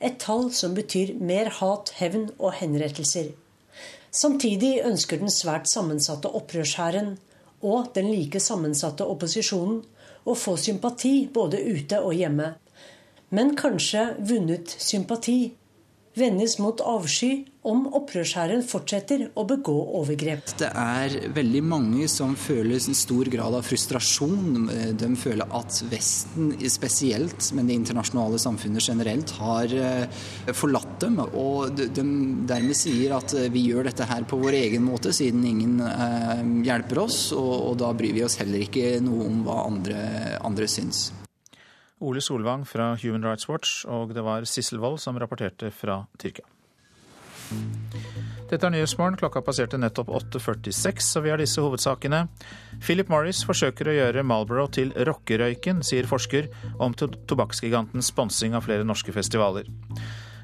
Et 0.00 0.16
tall 0.20 0.48
som 0.52 0.76
betyr 0.76 1.14
mer 1.20 1.50
hat, 1.58 1.92
hevn 2.00 2.30
og 2.38 2.56
henrettelser. 2.60 3.32
Samtidig 4.10 4.80
ønsker 4.88 5.20
den 5.20 5.32
svært 5.32 5.68
sammensatte 5.68 6.32
opprørshæren 6.32 7.16
og 7.62 7.92
den 7.96 8.08
like 8.12 8.40
sammensatte 8.40 9.04
opposisjonen 9.04 9.82
å 10.24 10.36
få 10.36 10.56
sympati 10.60 11.26
både 11.32 11.60
ute 11.60 12.00
og 12.00 12.16
hjemme 12.16 12.54
men 13.34 13.54
kanskje 13.58 14.02
vunnet 14.28 14.70
sympati, 14.78 15.54
vendes 16.16 16.56
mot 16.62 16.80
avsky 16.80 17.46
om 17.66 17.86
opprørshæren 17.98 18.62
fortsetter 18.66 19.24
å 19.34 19.42
begå 19.48 19.74
overgrep. 19.98 20.52
Det 20.60 20.68
er 20.70 21.16
veldig 21.34 21.62
mange 21.66 22.06
som 22.10 22.36
føler 22.38 22.78
en 22.78 22.96
stor 22.96 23.28
grad 23.32 23.56
av 23.58 23.66
frustrasjon. 23.66 24.70
De 24.96 25.10
føler 25.18 25.50
at 25.58 25.80
Vesten 25.90 26.54
spesielt, 26.70 27.50
men 27.58 27.66
det 27.68 27.78
internasjonale 27.80 28.38
samfunnet 28.42 28.86
generelt, 28.86 29.34
har 29.40 29.74
eh, 29.74 30.22
forlatt 30.54 30.96
dem. 31.02 31.18
Og 31.26 31.74
de 31.74 32.06
dermed 32.46 32.78
sier 32.78 33.16
at 33.18 33.34
eh, 33.34 33.50
vi 33.52 33.66
gjør 33.66 33.90
dette 33.90 34.06
her 34.06 34.26
på 34.30 34.38
vår 34.40 34.60
egen 34.62 34.86
måte, 34.86 35.14
siden 35.16 35.44
ingen 35.48 35.82
eh, 35.82 36.42
hjelper 36.70 37.02
oss. 37.08 37.20
Og 37.36 37.74
da 37.82 37.90
bryr 37.96 38.14
vi 38.16 38.26
oss 38.26 38.38
heller 38.40 38.62
ikke 38.62 39.00
noe 39.04 39.26
om 39.26 39.46
hva 39.46 39.64
andre, 39.66 40.02
andre 40.46 40.70
syns. 40.70 41.08
Ole 42.04 42.20
Solvang 42.20 42.66
fra 42.68 42.90
Human 43.02 43.24
Rights 43.24 43.48
Watch, 43.48 43.86
og 43.88 44.12
det 44.14 44.24
var 44.24 44.44
Sissel 44.44 44.82
Wold 44.82 45.00
som 45.00 45.16
rapporterte 45.18 45.70
fra 45.72 46.02
Tyrkia. 46.20 46.44
Dette 48.50 48.62
er 48.62 48.72
Nyhetsmorgen. 48.74 49.16
Klokka 49.18 49.40
passerte 49.42 49.78
nettopp 49.80 50.10
8.46, 50.14 51.08
og 51.18 51.24
vi 51.24 51.32
har 51.32 51.40
disse 51.40 51.62
hovedsakene. 51.62 52.26
Philip 52.84 53.08
Morris 53.10 53.40
forsøker 53.46 53.88
å 53.90 53.96
gjøre 53.96 54.24
Marlboro 54.26 54.68
til 54.70 54.92
rockerøyken, 55.08 55.82
sier 55.86 56.06
forsker 56.10 56.50
om 56.82 56.94
tobakksgigantens 56.94 58.12
sponsing 58.12 58.54
av 58.54 58.66
flere 58.68 58.86
norske 58.86 59.14
festivaler. 59.14 59.70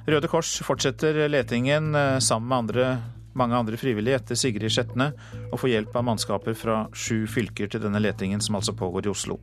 Røde 0.09 0.31
Kors 0.31 0.57
fortsetter 0.67 1.21
letingen 1.31 1.95
eh, 1.95 2.19
sammen 2.19 2.49
med 2.49 2.59
andre, 2.65 2.87
mange 3.39 3.61
andre 3.61 3.79
frivillige 3.79 4.19
etter 4.19 4.39
Sigrid 4.39 4.73
Skjetne, 4.73 5.13
og 5.53 5.61
får 5.63 5.77
hjelp 5.77 5.99
av 6.01 6.09
mannskaper 6.09 6.57
fra 6.59 6.85
sju 6.91 7.29
fylker 7.31 7.71
til 7.71 7.85
denne 7.85 8.03
letingen, 8.03 8.43
som 8.43 8.59
altså 8.59 8.75
pågår 8.75 9.07
i 9.07 9.13
Oslo. 9.13 9.39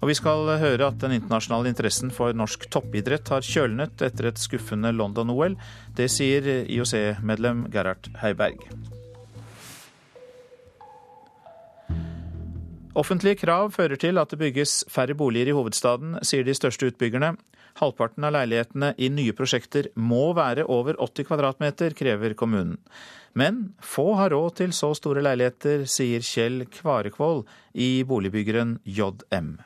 Og 0.00 0.08
vi 0.08 0.16
skal 0.16 0.48
høre 0.62 0.86
at 0.88 1.00
den 1.02 1.12
internasjonale 1.18 1.68
interessen 1.68 2.12
for 2.14 2.32
norsk 2.36 2.64
toppidrett 2.72 3.28
har 3.28 3.44
kjølnet 3.44 4.00
etter 4.06 4.30
et 4.30 4.40
skuffende 4.40 4.94
London-OL. 4.96 5.58
Det 5.96 6.08
sier 6.08 6.48
IOC-medlem 6.64 7.66
Gerhard 7.72 8.08
Heiberg. 8.22 8.64
Offentlige 13.00 13.38
krav 13.44 13.70
fører 13.76 14.00
til 14.00 14.18
at 14.18 14.32
det 14.32 14.40
bygges 14.40 14.80
færre 14.90 15.14
boliger 15.14 15.52
i 15.52 15.54
hovedstaden, 15.54 16.16
sier 16.26 16.48
de 16.48 16.56
største 16.56 16.90
utbyggerne. 16.90 17.36
Halvparten 17.78 18.24
av 18.26 18.34
leilighetene 18.34 18.94
i 18.98 19.12
nye 19.14 19.36
prosjekter 19.36 19.92
må 19.94 20.32
være 20.34 20.66
over 20.66 20.98
80 20.98 21.28
kvadratmeter, 21.28 21.94
krever 21.94 22.34
kommunen. 22.34 22.80
Men 23.38 23.76
få 23.78 24.16
har 24.18 24.34
råd 24.34 24.58
til 24.58 24.74
så 24.74 24.90
store 24.98 25.22
leiligheter, 25.22 25.86
sier 25.86 26.24
Kjell 26.24 26.64
Kvarekvold 26.72 27.44
i 27.78 28.00
boligbyggeren 28.02 28.80
JM. 28.82 29.60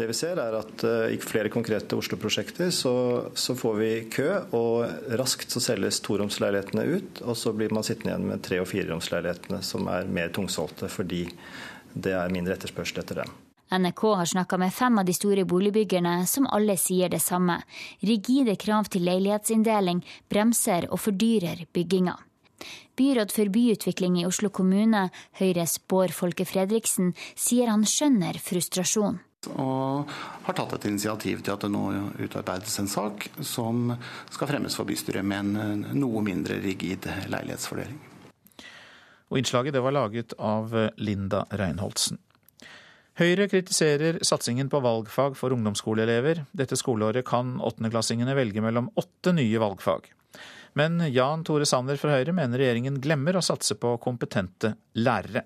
Det 0.00 0.06
vi 0.08 0.14
ser 0.16 0.38
er 0.40 0.54
at 0.56 0.82
uh, 0.86 1.10
i 1.12 1.18
flere 1.20 1.50
konkrete 1.52 1.96
Oslo-prosjekter 1.98 2.70
så, 2.72 2.92
så, 3.36 3.52
får 3.58 3.74
vi 3.76 3.90
kø, 4.08 4.28
og 4.56 5.12
raskt 5.20 5.52
så 5.52 5.60
selges 5.60 6.00
toromsleilighetene 6.06 6.86
ut. 6.88 7.20
Og 7.28 7.36
så 7.36 7.52
blir 7.52 7.74
man 7.76 7.84
sittende 7.84 8.14
igjen 8.14 8.30
med 8.30 8.40
tre- 8.46 8.62
og 8.62 8.70
fireromsleilighetene 8.70 9.60
som 9.66 9.90
er 9.92 10.08
mer 10.08 10.32
tungsolgte 10.32 10.88
fordi 10.88 11.26
det 11.92 12.16
er 12.16 12.32
mindre 12.32 12.56
etterspørsel 12.56 13.02
etter 13.04 13.20
dem. 13.20 13.36
NRK 13.76 14.02
har 14.22 14.32
snakka 14.32 14.56
med 14.58 14.72
fem 14.72 14.96
av 14.98 15.04
de 15.04 15.14
store 15.14 15.44
boligbyggerne, 15.44 16.16
som 16.26 16.48
alle 16.48 16.80
sier 16.80 17.12
det 17.12 17.20
samme. 17.20 17.60
Rigide 18.00 18.56
krav 18.56 18.88
til 18.90 19.04
leilighetsinndeling 19.04 20.00
bremser 20.32 20.88
og 20.88 21.04
fordyrer 21.04 21.66
bygginga. 21.76 22.16
Byråd 22.96 23.36
for 23.36 23.52
byutvikling 23.52 24.22
i 24.22 24.26
Oslo 24.28 24.48
kommune, 24.48 25.10
Høyres 25.36 25.76
Bård 25.78 26.16
Folke 26.16 26.48
Fredriksen, 26.48 27.12
sier 27.36 27.68
han 27.68 27.84
skjønner 27.88 28.40
frustrasjon 28.40 29.20
og 29.48 30.10
har 30.46 30.56
tatt 30.56 30.74
et 30.76 30.88
initiativ 30.90 31.40
til 31.40 31.54
at 31.54 31.64
det 31.64 31.72
nå 31.72 31.84
utarbeides 32.20 32.78
en 32.82 32.90
sak 32.90 33.28
som 33.40 33.94
skal 34.28 34.50
fremmes 34.50 34.76
for 34.76 34.88
bystyret 34.88 35.24
med 35.24 35.56
en 35.56 35.84
noe 35.96 36.24
mindre 36.26 36.60
rigid 36.60 37.08
leilighetsfordeling. 37.32 38.00
Og 39.30 39.38
Innslaget 39.38 39.76
det 39.76 39.84
var 39.84 39.94
laget 39.94 40.34
av 40.36 40.74
Linda 40.98 41.44
Reinholdsen. 41.54 42.18
Høyre 43.20 43.50
kritiserer 43.52 44.18
satsingen 44.24 44.70
på 44.72 44.80
valgfag 44.80 45.34
for 45.36 45.52
ungdomsskoleelever. 45.52 46.44
Dette 46.56 46.78
skoleåret 46.78 47.26
kan 47.28 47.58
åttendeklassingene 47.60 48.36
velge 48.38 48.62
mellom 48.64 48.88
åtte 48.98 49.34
nye 49.36 49.60
valgfag. 49.60 50.08
Men 50.78 51.00
Jan 51.12 51.42
Tore 51.44 51.66
Sanner 51.66 51.98
fra 52.00 52.14
Høyre 52.14 52.32
mener 52.32 52.62
regjeringen 52.62 53.00
glemmer 53.02 53.36
å 53.36 53.44
satse 53.44 53.76
på 53.76 53.96
kompetente 54.02 54.72
lærere. 54.96 55.44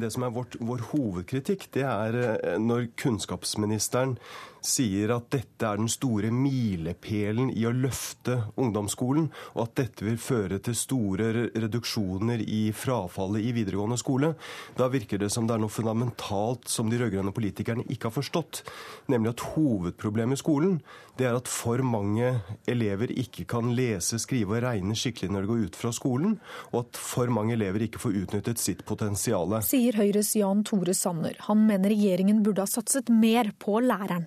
Det 0.00 0.10
som 0.10 0.24
er 0.26 0.32
vårt, 0.34 0.56
vår 0.58 0.82
hovedkritikk, 0.90 1.68
det 1.74 1.84
er 1.86 2.16
eh, 2.18 2.56
når 2.58 2.88
kunnskapsministeren 2.98 4.16
sier 4.64 5.12
at 5.14 5.28
dette 5.34 5.68
er 5.68 5.78
den 5.78 5.90
store 5.92 6.30
milepælen 6.32 7.50
i 7.52 7.66
å 7.68 7.72
løfte 7.74 8.38
ungdomsskolen, 8.60 9.28
og 9.54 9.60
at 9.66 9.74
dette 9.82 10.06
vil 10.06 10.18
føre 10.20 10.58
til 10.64 10.76
store 10.78 11.30
reduksjoner 11.52 12.40
i 12.44 12.62
frafallet 12.76 13.44
i 13.44 13.52
videregående 13.56 13.98
skole, 14.00 14.32
da 14.78 14.88
virker 14.92 15.20
det 15.20 15.30
som 15.32 15.48
det 15.48 15.56
er 15.56 15.64
noe 15.64 15.72
fundamentalt 15.72 16.70
som 16.72 16.88
de 16.90 17.00
rød-grønne 17.00 17.34
politikerne 17.36 17.84
ikke 17.92 18.08
har 18.08 18.16
forstått. 18.16 18.62
Nemlig 19.12 19.34
at 19.34 19.46
hovedproblemet 19.54 20.40
i 20.40 20.44
skolen 20.44 20.78
det 21.18 21.28
er 21.28 21.36
at 21.38 21.50
for 21.50 21.78
mange 21.86 22.32
elever 22.70 23.12
ikke 23.12 23.44
kan 23.50 23.68
lese, 23.76 24.18
skrive 24.22 24.56
og 24.56 24.64
regne 24.64 24.96
skikkelig 24.98 25.30
når 25.30 25.44
de 25.44 25.50
går 25.50 25.66
ut 25.68 25.78
fra 25.78 25.92
skolen, 25.94 26.38
og 26.72 26.80
at 26.80 26.98
for 26.98 27.30
mange 27.30 27.54
elever 27.54 27.84
ikke 27.86 28.02
får 28.02 28.16
utnyttet 28.24 28.62
sitt 28.62 28.82
potensial. 28.88 29.54
Sier 29.62 30.00
Høyres 30.00 30.32
Jan 30.38 30.64
Tore 30.66 30.96
Sanner. 30.96 31.36
Han 31.46 31.62
mener 31.68 31.94
regjeringen 31.94 32.42
burde 32.42 32.64
ha 32.64 32.70
satset 32.70 33.12
mer 33.12 33.52
på 33.62 33.78
læreren. 33.84 34.26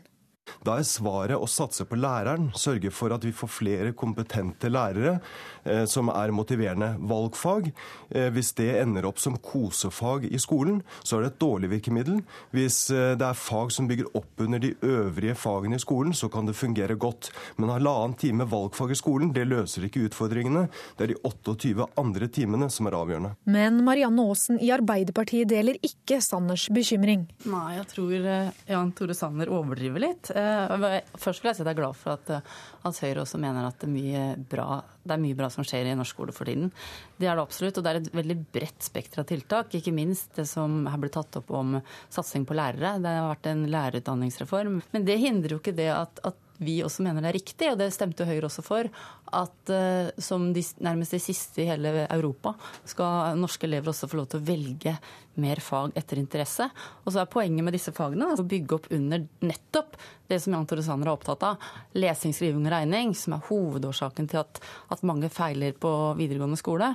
Da 0.65 0.78
er 0.78 0.88
svaret 0.88 1.38
å 1.38 1.49
satse 1.49 1.86
på 1.88 1.98
læreren, 1.99 2.49
sørge 2.57 2.91
for 2.94 3.14
at 3.15 3.26
vi 3.26 3.34
får 3.36 3.52
flere 3.52 3.94
kompetente 3.98 4.72
lærere 4.72 5.18
eh, 5.64 5.86
som 5.90 6.11
er 6.14 6.34
motiverende. 6.36 6.94
Valgfag, 7.10 7.72
eh, 8.10 8.30
hvis 8.34 8.53
det 8.57 8.69
ender 8.82 9.07
opp 9.10 9.19
som 9.22 9.38
kosefag 9.38 10.28
i 10.30 10.40
skolen, 10.41 10.82
så 11.03 11.18
er 11.18 11.26
det 11.26 11.34
et 11.34 11.41
dårlig 11.44 11.72
virkemiddel. 11.76 12.22
Hvis 12.56 12.80
eh, 12.94 13.14
det 13.19 13.28
er 13.28 13.40
fag 13.40 13.72
som 13.76 13.90
bygger 13.90 14.11
opp 14.18 14.44
under 14.44 14.61
de 14.64 14.74
øvrige 14.86 15.38
fagene 15.38 15.80
i 15.80 15.84
skolen, 15.84 16.15
så 16.18 16.30
kan 16.32 16.48
det 16.48 16.57
fungere 16.57 16.98
godt. 16.99 17.32
Men 17.57 17.74
halvannen 17.74 18.18
time 18.19 18.48
valgfag 18.49 18.94
i 18.94 18.99
skolen, 18.99 19.34
det 19.36 19.48
løser 19.49 19.88
ikke 19.88 20.07
utfordringene. 20.07 20.68
Det 20.98 21.07
er 21.07 21.14
de 21.14 21.19
28 21.28 21.90
andre 21.98 22.30
timene 22.34 22.69
som 22.74 22.90
er 22.90 22.98
avgjørende. 22.98 23.34
Men 23.49 23.82
Marianne 23.88 24.28
Aasen 24.28 24.61
i 24.64 24.72
Arbeiderpartiet 24.76 25.49
deler 25.52 25.80
ikke 25.86 26.19
Sanners 26.24 26.68
bekymring. 26.74 27.28
Nei, 27.48 27.78
jeg 27.78 27.90
tror 27.94 28.15
eh, 28.18 28.52
Jan 28.72 28.94
Tore 28.98 29.15
Sanner 29.18 29.52
overdriver 29.53 30.03
litt. 30.03 30.32
Eh, 30.38 30.97
først 31.18 31.41
vil 31.41 31.49
jeg 31.49 31.57
si 31.57 31.64
at 31.64 31.69
jeg 31.69 31.73
er 31.73 31.80
glad 31.80 31.97
for 31.97 32.14
at, 32.14 32.30
eh, 32.30 32.55
at 32.85 33.01
Høyre 33.03 33.23
også 33.23 33.39
mener 33.41 33.68
at 33.68 33.81
det 33.81 34.03
er, 34.14 34.38
bra, 34.38 34.81
det 35.03 35.15
er 35.15 35.23
mye 35.23 35.38
bra 35.38 35.49
som 35.53 35.65
skjer 35.65 35.89
i 35.89 35.95
norsk 35.97 36.14
skole 36.14 36.35
for 36.35 36.49
tiden. 36.49 36.69
Det 37.18 37.27
er 37.27 37.38
det 37.38 37.45
absolutt, 37.45 37.80
og 37.80 37.85
det 37.85 37.91
er 37.91 38.01
et 38.01 38.18
veldig 38.19 38.38
bredt 38.53 38.85
spekter 38.85 39.23
av 39.23 39.30
tiltak. 39.31 39.73
Ikke 39.77 39.95
minst 39.95 40.38
det 40.38 40.47
som 40.49 40.84
har 40.85 41.01
blitt 41.01 41.18
tatt 41.18 41.39
opp 41.41 41.53
om 41.57 41.80
satsing 42.14 42.45
på 42.47 42.57
lærere. 42.57 42.97
Det 43.01 43.15
har 43.18 43.31
vært 43.31 43.51
en 43.51 43.65
lærerutdanningsreform. 43.73 44.81
Men 44.93 45.07
det 45.07 45.22
hindrer 45.23 45.57
jo 45.57 45.61
ikke 45.64 45.77
det 45.77 45.89
at, 45.95 46.22
at 46.27 46.43
vi 46.57 46.80
også 46.81 47.03
mener 47.05 47.22
det 47.22 47.31
er 47.31 47.38
riktig, 47.38 47.69
og 47.72 47.77
det 47.81 47.91
stemte 47.93 48.26
Høyre 48.26 48.47
også 48.49 48.64
for, 48.65 48.89
at 49.36 49.72
uh, 49.74 50.10
som 50.22 50.52
de, 50.54 50.64
nærmest 50.84 51.16
de 51.16 51.22
siste 51.22 51.64
i 51.64 51.70
hele 51.70 52.06
Europa 52.06 52.54
skal 52.88 53.38
norske 53.40 53.68
elever 53.68 53.91
også 53.91 54.10
få 54.10 54.22
lov 54.22 54.30
til 54.32 54.41
å 54.41 54.48
velge 54.48 54.98
mer 55.38 55.62
fag 55.62 55.94
etter 55.98 56.18
interesse. 56.18 56.66
Og 57.06 57.14
så 57.14 57.22
er 57.22 57.32
poenget 57.32 57.66
med 57.66 57.76
disse 57.76 57.94
fagene 57.94 58.32
å 58.34 58.45
bygge 58.45 58.78
opp 58.78 58.88
under 58.94 59.26
nettopp 59.45 59.98
det 60.28 60.40
som 60.44 60.56
Jan 60.56 60.66
Tore 60.68 60.84
Sanner 60.84 61.08
er 61.08 61.14
opptatt 61.14 61.44
av, 61.48 61.68
lesing, 61.95 62.34
skriving 62.36 62.66
og 62.66 62.74
regning, 62.74 63.14
som 63.16 63.38
er 63.38 63.45
hovedårsaken 63.48 64.28
til 64.28 64.41
at, 64.41 64.60
at 64.91 65.04
mange 65.08 65.30
feiler 65.32 65.78
på 65.78 65.91
videregående 66.20 66.60
skole. 66.60 66.90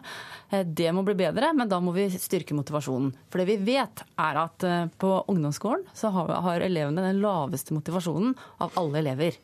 Uh, 0.52 0.60
det 0.66 0.90
må 0.92 1.04
bli 1.06 1.16
bedre, 1.22 1.52
men 1.56 1.70
da 1.70 1.78
må 1.80 1.94
vi 1.96 2.08
styrke 2.12 2.56
motivasjonen. 2.58 3.14
For 3.32 3.40
det 3.40 3.48
vi 3.48 3.58
vet, 3.72 4.04
er 4.20 4.42
at 4.42 4.66
uh, 4.68 4.90
på 5.00 5.14
ungdomsskolen 5.32 5.86
så 5.96 6.12
har, 6.12 6.34
har 6.44 6.66
elevene 6.66 7.06
den 7.06 7.22
laveste 7.24 7.76
motivasjonen 7.76 8.36
av 8.62 8.76
alle 8.82 9.00
elever. 9.00 9.38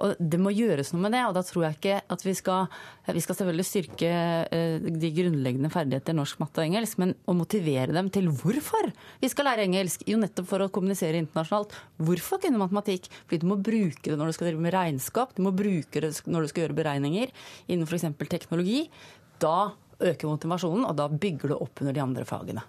Og 0.00 0.16
Det 0.18 0.40
må 0.40 0.52
gjøres 0.54 0.92
noe 0.94 1.04
med 1.04 1.12
det. 1.14 1.22
og 1.28 1.34
da 1.36 1.42
tror 1.44 1.64
jeg 1.66 1.76
ikke 1.76 1.96
at 2.08 2.24
Vi 2.24 2.34
skal, 2.34 2.68
vi 3.12 3.20
skal 3.20 3.36
selvfølgelig 3.36 3.66
styrke 3.68 4.10
eh, 4.50 4.78
de 4.80 5.10
grunnleggende 5.16 5.70
ferdigheter 5.72 6.16
norsk, 6.16 6.40
matte 6.40 6.62
og 6.62 6.68
engelsk, 6.68 6.98
men 7.02 7.14
å 7.26 7.36
motivere 7.36 7.92
dem 7.92 8.10
til 8.12 8.30
hvorfor 8.30 8.90
vi 9.20 9.28
skal 9.28 9.50
lære 9.50 9.66
engelsk. 9.68 10.06
Jo, 10.08 10.18
nettopp 10.20 10.48
for 10.48 10.64
å 10.64 10.70
kommunisere 10.72 11.20
internasjonalt. 11.20 11.76
Hvorfor 12.00 12.40
kunne 12.42 12.60
matematikk? 12.60 13.10
Fordi 13.26 13.42
du 13.42 13.48
må 13.50 13.60
bruke 13.60 14.08
det 14.08 14.18
når 14.18 14.32
du 14.32 14.38
skal 14.38 14.50
drive 14.50 14.64
med 14.64 14.74
regnskap, 14.74 15.34
du 15.36 15.44
må 15.44 15.54
bruke 15.54 16.02
det 16.02 16.12
når 16.26 16.42
du 16.46 16.52
skal 16.52 16.66
gjøre 16.66 16.78
beregninger 16.80 17.32
innen 17.68 17.88
f.eks. 17.88 18.08
teknologi. 18.30 18.84
Da 19.40 19.72
øker 20.00 20.30
motivasjonen, 20.30 20.86
og 20.88 20.96
da 20.96 21.10
bygger 21.12 21.52
du 21.52 21.58
opp 21.60 21.82
under 21.82 21.96
de 21.96 22.04
andre 22.04 22.28
fagene 22.28 22.64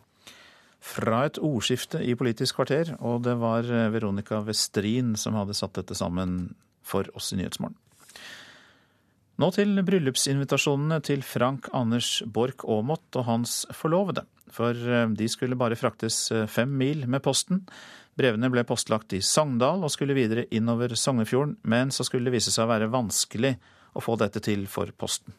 fra 0.82 1.28
et 1.28 1.38
ordskifte 1.38 2.00
i 2.02 2.16
Politisk 2.18 2.58
kvarter, 2.58 2.96
og 3.06 3.22
det 3.28 3.36
var 3.38 3.68
Veronica 3.94 4.40
Westrin 4.42 5.14
som 5.14 5.38
hadde 5.38 5.54
satt 5.54 5.78
dette 5.78 5.94
sammen 5.94 6.56
for 6.84 7.08
oss 7.18 7.32
i 7.34 7.40
Nyhetsmorgen. 7.40 7.78
Nå 9.42 9.48
til 9.56 9.80
bryllupsinvitasjonene 9.86 11.00
til 11.06 11.24
Frank 11.26 11.72
Anders 11.74 12.20
Borch 12.30 12.62
Aamodt 12.68 13.18
og 13.18 13.26
hans 13.26 13.62
forlovede. 13.74 14.28
For 14.52 14.76
eh, 14.76 15.08
de 15.18 15.30
skulle 15.32 15.58
bare 15.58 15.80
fraktes 15.80 16.28
eh, 16.36 16.48
fem 16.52 16.74
mil 16.78 17.08
med 17.10 17.24
posten. 17.26 17.64
Brevene 18.20 18.52
ble 18.54 18.66
postlagt 18.68 19.16
i 19.18 19.22
Sogndal 19.26 19.82
og 19.86 19.94
skulle 19.94 20.18
videre 20.18 20.46
innover 20.54 20.94
Sognefjorden, 21.00 21.56
men 21.64 21.94
så 21.96 22.06
skulle 22.06 22.28
det 22.28 22.36
vise 22.36 22.54
seg 22.54 22.68
å 22.68 22.74
være 22.74 22.92
vanskelig 22.92 23.56
å 23.96 24.04
få 24.04 24.18
dette 24.20 24.44
til 24.44 24.68
for 24.72 24.92
Posten. 25.00 25.34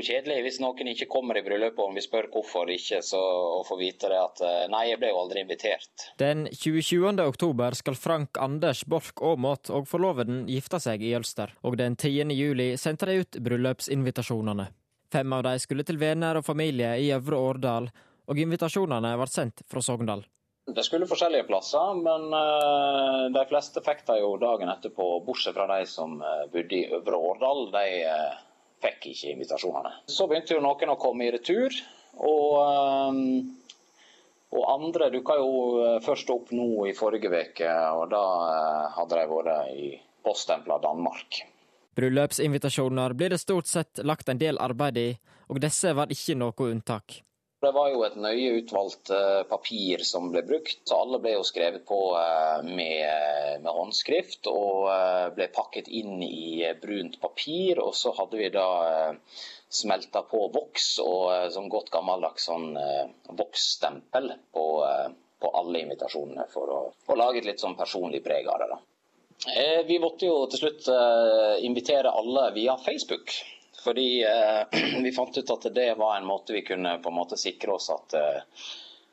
Jo 0.00 0.04
kjedelig 0.06 0.38
hvis 0.46 0.58
noen 0.62 0.88
ikke 0.94 1.10
kommer 1.12 1.36
i 1.36 1.42
bryllupet 1.44 1.80
om 1.84 1.92
vi 1.92 2.00
spør 2.00 2.30
hvorfor 2.32 2.70
ikke, 2.72 3.02
så 3.04 3.18
å 3.20 3.58
få 3.68 3.76
vite 3.76 4.08
det 4.08 4.16
at 4.16 4.40
eh, 4.40 4.62
nei, 4.72 4.86
jeg 4.88 5.00
ble 5.02 5.10
jo 5.10 5.18
aldri 5.20 5.42
invitert. 5.44 6.06
Den 6.16 6.46
27. 6.48 7.20
oktober 7.20 7.76
skal 7.76 7.98
Frank 8.00 8.40
Anders 8.40 8.80
Borch 8.88 9.20
Aamodt 9.20 9.68
og 9.68 9.84
forloveden 9.90 10.46
gifte 10.48 10.80
seg 10.80 11.04
i 11.04 11.12
Jølster, 11.12 11.52
og 11.68 11.76
den 11.76 12.00
10. 12.00 12.32
juli 12.32 12.70
sendte 12.80 13.10
de 13.10 13.20
ut 13.20 13.40
bryllupsinvitasjonene. 13.44 14.70
Fem 15.12 15.36
av 15.36 15.44
de 15.50 15.54
skulle 15.60 15.84
til 15.84 16.00
venner 16.00 16.40
og 16.40 16.48
familie 16.48 16.96
i 16.96 17.12
Øvre 17.12 17.44
Årdal, 17.52 17.92
og 18.24 18.40
invitasjonene 18.40 19.12
ble 19.20 19.28
sendt 19.28 19.66
fra 19.68 19.84
Sogndal. 19.84 20.24
Det 20.64 20.84
skulle 20.86 21.08
forskjellige 21.10 21.44
plasser, 21.50 21.96
men 22.00 22.30
uh, 22.32 23.28
de 23.36 23.48
fleste 23.52 23.84
fikk 23.84 24.06
de 24.08 24.22
jo 24.22 24.38
dagen 24.40 24.70
etterpå, 24.72 25.18
bortsett 25.28 25.60
fra 25.60 25.68
de 25.76 25.84
som 25.84 26.22
uh, 26.24 26.46
bodde 26.52 26.86
i 26.86 26.86
Øvre 26.88 27.18
Årdal. 27.18 27.66
De 27.74 27.88
fikk 28.80 29.10
ikke 29.12 29.32
invitasjonene. 29.34 29.92
Så 30.08 30.26
begynte 30.30 30.56
jo 30.56 30.64
noen 30.64 30.92
å 30.92 30.98
komme 31.00 31.26
i 31.26 31.32
retur. 31.34 31.74
Og, 32.20 32.56
eh, 32.64 33.14
og 34.56 34.66
andre 34.74 35.10
dukka 35.14 35.38
jo 35.38 35.52
eh, 35.84 35.96
først 36.04 36.32
opp 36.34 36.52
nå 36.56 36.86
i 36.90 36.96
forrige 36.96 37.30
uke, 37.30 37.70
og 37.96 38.10
da 38.12 38.24
eh, 38.50 38.84
hadde 38.98 39.20
de 39.20 39.30
vært 39.30 39.72
i 39.76 39.88
posttempla 40.24 40.80
Danmark. 40.82 41.42
Bryllupsinvitasjoner 41.96 43.14
blir 43.18 43.34
det 43.34 43.40
stort 43.42 43.66
sett 43.66 44.02
lagt 44.06 44.28
en 44.28 44.38
del 44.40 44.60
arbeid 44.62 44.98
i, 44.98 45.08
og 45.50 45.58
disse 45.62 45.92
var 45.96 46.12
ikke 46.12 46.38
noe 46.38 46.70
unntak. 46.70 47.20
Det 47.60 47.70
var 47.76 47.90
jo 47.92 48.04
et 48.06 48.14
nøye 48.16 48.54
utvalgt 48.62 49.10
eh, 49.12 49.42
papir 49.48 50.00
som 50.08 50.30
ble 50.32 50.40
brukt, 50.48 50.78
så 50.88 51.02
alle 51.02 51.18
ble 51.20 51.34
jo 51.34 51.42
skrevet 51.44 51.82
på 51.88 51.98
eh, 52.16 52.62
med, 52.64 53.60
med 53.60 53.68
håndskrift 53.68 54.48
og 54.48 54.86
eh, 54.88 55.26
ble 55.36 55.50
pakket 55.52 55.90
inn 55.92 56.22
i 56.24 56.70
brunt 56.80 57.18
papir. 57.20 57.82
Og 57.84 57.92
så 57.98 58.14
hadde 58.16 58.40
vi 58.40 58.48
da 58.54 58.64
smelta 59.68 60.24
på 60.30 60.46
voks 60.54 60.88
og 61.04 61.52
som 61.52 61.68
godt 61.70 61.92
gammeldags 61.92 62.48
sånn 62.48 62.72
voksstempel 63.28 64.32
på, 64.56 64.66
på, 65.44 65.52
alle 65.60 65.84
invitasjonene 65.84 66.48
for 66.50 66.72
å, 66.74 66.80
å, 67.06 67.20
lage 67.20 67.42
et 67.42 67.52
litt 67.52 67.62
sånn 67.62 67.76
personlig 67.78 68.24
preg 68.24 68.48
av 68.50 68.64
det. 68.64 68.72
da. 68.72 68.80
Vi 69.86 70.00
måtte 70.02 70.26
jo 70.26 70.42
til 70.50 70.64
slutt 70.64 70.90
invitere 71.62 72.10
alle 72.10 72.50
via 72.56 72.80
Facebook. 72.82 73.36
Fordi 73.84 74.22
eh, 74.24 74.80
vi 75.02 75.12
fant 75.12 75.38
ut 75.38 75.50
at 75.50 75.74
det 75.74 75.94
var 75.98 76.16
en 76.16 76.26
måte 76.26 76.52
vi 76.52 76.62
kunne 76.62 76.98
på 76.98 77.08
en 77.08 77.14
måte 77.16 77.38
sikre 77.40 77.72
oss 77.72 77.90
at, 77.90 78.14
eh, 78.14 78.42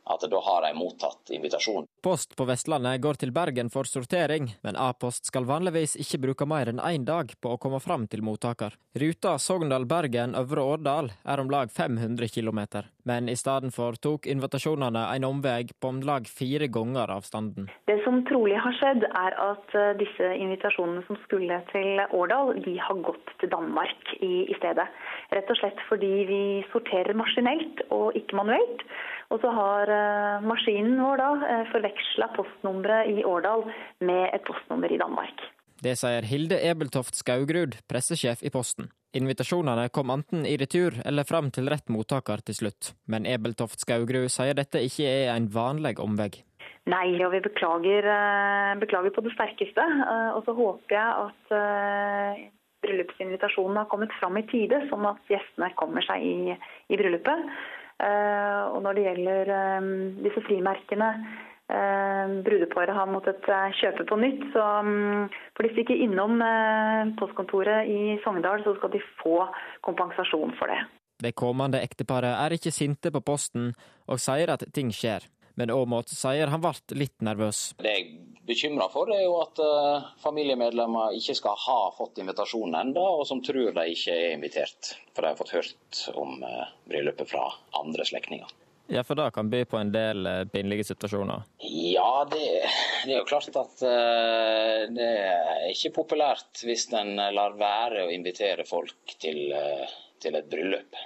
at 0.10 0.26
da 0.32 0.42
har 0.44 0.66
de 0.66 0.74
mottatt 0.78 1.32
invitasjon. 1.36 1.88
Post 2.04 2.36
på 2.40 2.48
Vestlandet 2.48 3.02
går 3.04 3.20
til 3.22 3.34
Bergen 3.36 3.72
for 3.74 3.90
sortering, 3.90 4.52
men 4.64 4.80
A-post 4.80 5.28
skal 5.30 5.48
vanligvis 5.50 5.98
ikke 6.02 6.22
bruke 6.28 6.48
mer 6.50 6.72
enn 6.72 6.82
én 6.84 7.06
dag 7.08 7.34
på 7.42 7.54
å 7.54 7.62
komme 7.62 7.82
fram 7.84 8.08
til 8.08 8.24
mottaker. 8.26 8.76
Ruta 8.98 9.36
Sogndal-Bergen-Øvre 9.42 10.64
Årdal 10.74 11.12
er 11.26 11.42
om 11.42 11.52
lag 11.52 11.72
500 11.74 12.32
km, 12.34 12.62
men 13.10 13.30
i 13.30 13.36
stedet 13.40 13.74
for 13.76 13.98
tok 14.02 14.28
invitasjonene 14.32 15.04
en 15.16 15.28
omvei 15.28 15.68
på 15.80 15.92
om 15.92 16.02
lag 16.06 16.28
fire 16.28 16.70
ganger 16.72 17.12
avstanden. 17.18 17.70
Det 17.90 18.00
som 18.06 18.24
trolig 18.30 18.58
har 18.62 18.76
skjedd, 18.80 19.06
er 19.08 19.38
at 19.42 19.76
eh, 19.78 19.94
disse 20.00 20.32
invitasjonene 20.40 21.04
som 21.08 21.20
skulle 21.26 21.60
til 21.72 22.02
Årdal, 22.16 22.56
de 22.66 22.78
har 22.82 23.04
gått 23.06 23.36
til 23.42 23.52
Danmark 23.54 24.16
i, 24.20 24.48
i 24.48 24.58
stedet. 24.60 24.88
Rett 25.36 25.52
og 25.52 25.60
slett 25.60 25.82
fordi 25.90 26.14
vi 26.30 26.42
sorterer 26.72 27.18
maskinelt 27.18 27.84
og 27.90 28.16
ikke 28.18 28.40
manuelt. 28.40 28.84
Og 29.28 29.42
så 29.44 29.52
har 29.52 29.92
uh, 29.92 30.46
maskinen 30.48 31.02
vår 31.04 31.20
da 31.20 31.30
uh, 31.42 31.64
forveksla 31.74 32.30
postnummeret 32.38 33.12
i 33.12 33.26
Årdal 33.28 33.66
med 34.08 34.30
et 34.32 34.44
postnummer 34.48 34.92
i 34.94 35.00
Danmark. 35.02 35.44
Det 35.84 35.94
sier 36.00 36.26
Hilde 36.26 36.58
Ebeltoft 36.66 37.20
Skaugrud, 37.20 37.76
pressesjef 37.92 38.42
i 38.42 38.50
Posten. 38.54 38.88
Invitasjonene 39.18 39.92
kom 39.94 40.10
enten 40.14 40.48
i 40.48 40.56
retur 40.58 40.96
eller 41.06 41.28
fram 41.28 41.52
til 41.54 41.70
rett 41.70 41.92
mottaker 41.94 42.42
til 42.48 42.58
slutt. 42.58 42.94
Men 43.06 43.28
Ebeltoft 43.30 43.84
Skaugrud 43.84 44.32
sier 44.34 44.58
dette 44.58 44.82
ikke 44.88 45.06
er 45.06 45.34
en 45.36 45.52
vanlig 45.54 45.98
omvei. 46.02 46.32
Nei, 46.88 47.08
og 47.20 47.34
vi 47.36 47.44
beklager, 47.44 48.08
uh, 48.08 48.74
beklager, 48.80 49.12
på 49.12 49.26
det 49.28 49.36
sterkeste. 49.36 49.84
Og 50.38 50.46
så 50.48 50.56
håper 50.56 50.96
jeg 50.96 51.28
at 51.28 52.48
bryllupsinvitasjonen 52.86 53.82
har 53.82 53.90
kommet 53.92 54.14
fram 54.22 54.38
i 54.40 54.46
tide, 54.48 54.80
sånn 54.88 55.06
at 55.10 55.20
gjestene 55.32 55.74
kommer 55.76 56.06
seg 56.06 56.24
i, 56.24 56.56
i 56.88 57.00
bryllupet. 57.00 57.52
Eh, 57.98 58.64
og 58.76 58.84
når 58.86 58.98
det 58.98 59.06
gjelder 59.08 59.52
eh, 59.56 59.88
disse 60.26 60.44
frimerkene, 60.46 61.08
eh, 61.74 62.36
brudeparet 62.46 62.94
har 62.94 63.10
måttet 63.10 63.50
kjøpe 63.80 64.06
på 64.10 64.20
nytt. 64.22 64.44
Så 64.54 64.66
mm, 64.86 65.26
får 65.58 65.68
de 65.68 65.74
stikke 65.74 65.98
innom 66.06 66.38
postkontoret 67.20 67.90
i 67.90 68.20
Sogndal, 68.26 68.64
så 68.66 68.76
skal 68.78 68.94
de 68.94 69.02
få 69.24 69.40
kompensasjon 69.88 70.54
for 70.60 70.74
det. 70.74 70.84
Det 71.18 71.34
kommende 71.34 71.82
ekteparet 71.82 72.36
er 72.38 72.54
ikke 72.54 72.74
sinte 72.74 73.10
på 73.14 73.24
Posten, 73.26 73.72
og 74.06 74.22
sier 74.22 74.54
at 74.54 74.68
ting 74.74 74.94
skjer. 74.94 75.26
Men 75.58 75.74
Aamodt 75.74 76.14
sier 76.14 76.52
han 76.54 76.62
ble 76.62 76.76
litt 76.94 77.18
nervøs. 77.26 77.72
Det 77.82 77.90
jeg 77.96 78.04
er 78.06 78.27
bekymra 78.48 78.88
for, 78.94 79.12
er 79.14 79.26
jo 79.26 79.36
at 79.42 79.60
uh, 79.62 80.08
familiemedlemmer 80.24 81.16
ikke 81.18 81.36
skal 81.38 81.58
ha 81.66 81.80
fått 81.98 82.22
invitasjonen 82.24 82.78
enda, 82.80 83.04
og 83.20 83.26
som 83.30 83.44
tror 83.46 83.74
de 83.76 83.88
ikke 83.94 84.16
er 84.16 84.36
invitert. 84.36 84.94
For 85.14 85.24
de 85.24 85.34
har 85.34 85.40
fått 85.40 85.56
hørt 85.58 86.06
om 86.16 86.40
uh, 86.44 86.64
bryllupet 86.88 87.30
fra 87.30 87.50
andre 87.82 88.08
slektninger. 88.08 88.56
Ja, 88.88 89.04
for 89.04 89.20
det 89.20 89.32
kan 89.36 89.50
by 89.52 89.66
på 89.68 89.78
en 89.78 89.92
del 89.92 90.28
uh, 90.28 90.46
pinlige 90.48 90.88
situasjoner? 90.88 91.44
Ja, 91.68 92.28
det, 92.32 92.46
det, 93.04 93.12
er 93.12 93.20
jo 93.20 93.28
klart 93.28 93.52
at 93.52 93.84
uh, 93.84 94.88
det 94.96 95.10
er 95.12 95.68
ikke 95.74 95.96
populært 96.00 96.64
hvis 96.64 96.88
en 96.96 97.18
lar 97.18 97.60
være 97.60 98.06
å 98.08 98.14
invitere 98.16 98.64
folk 98.68 99.18
til, 99.20 99.52
uh, 99.52 99.84
til 100.24 100.40
et 100.40 100.48
bryllup. 100.48 101.04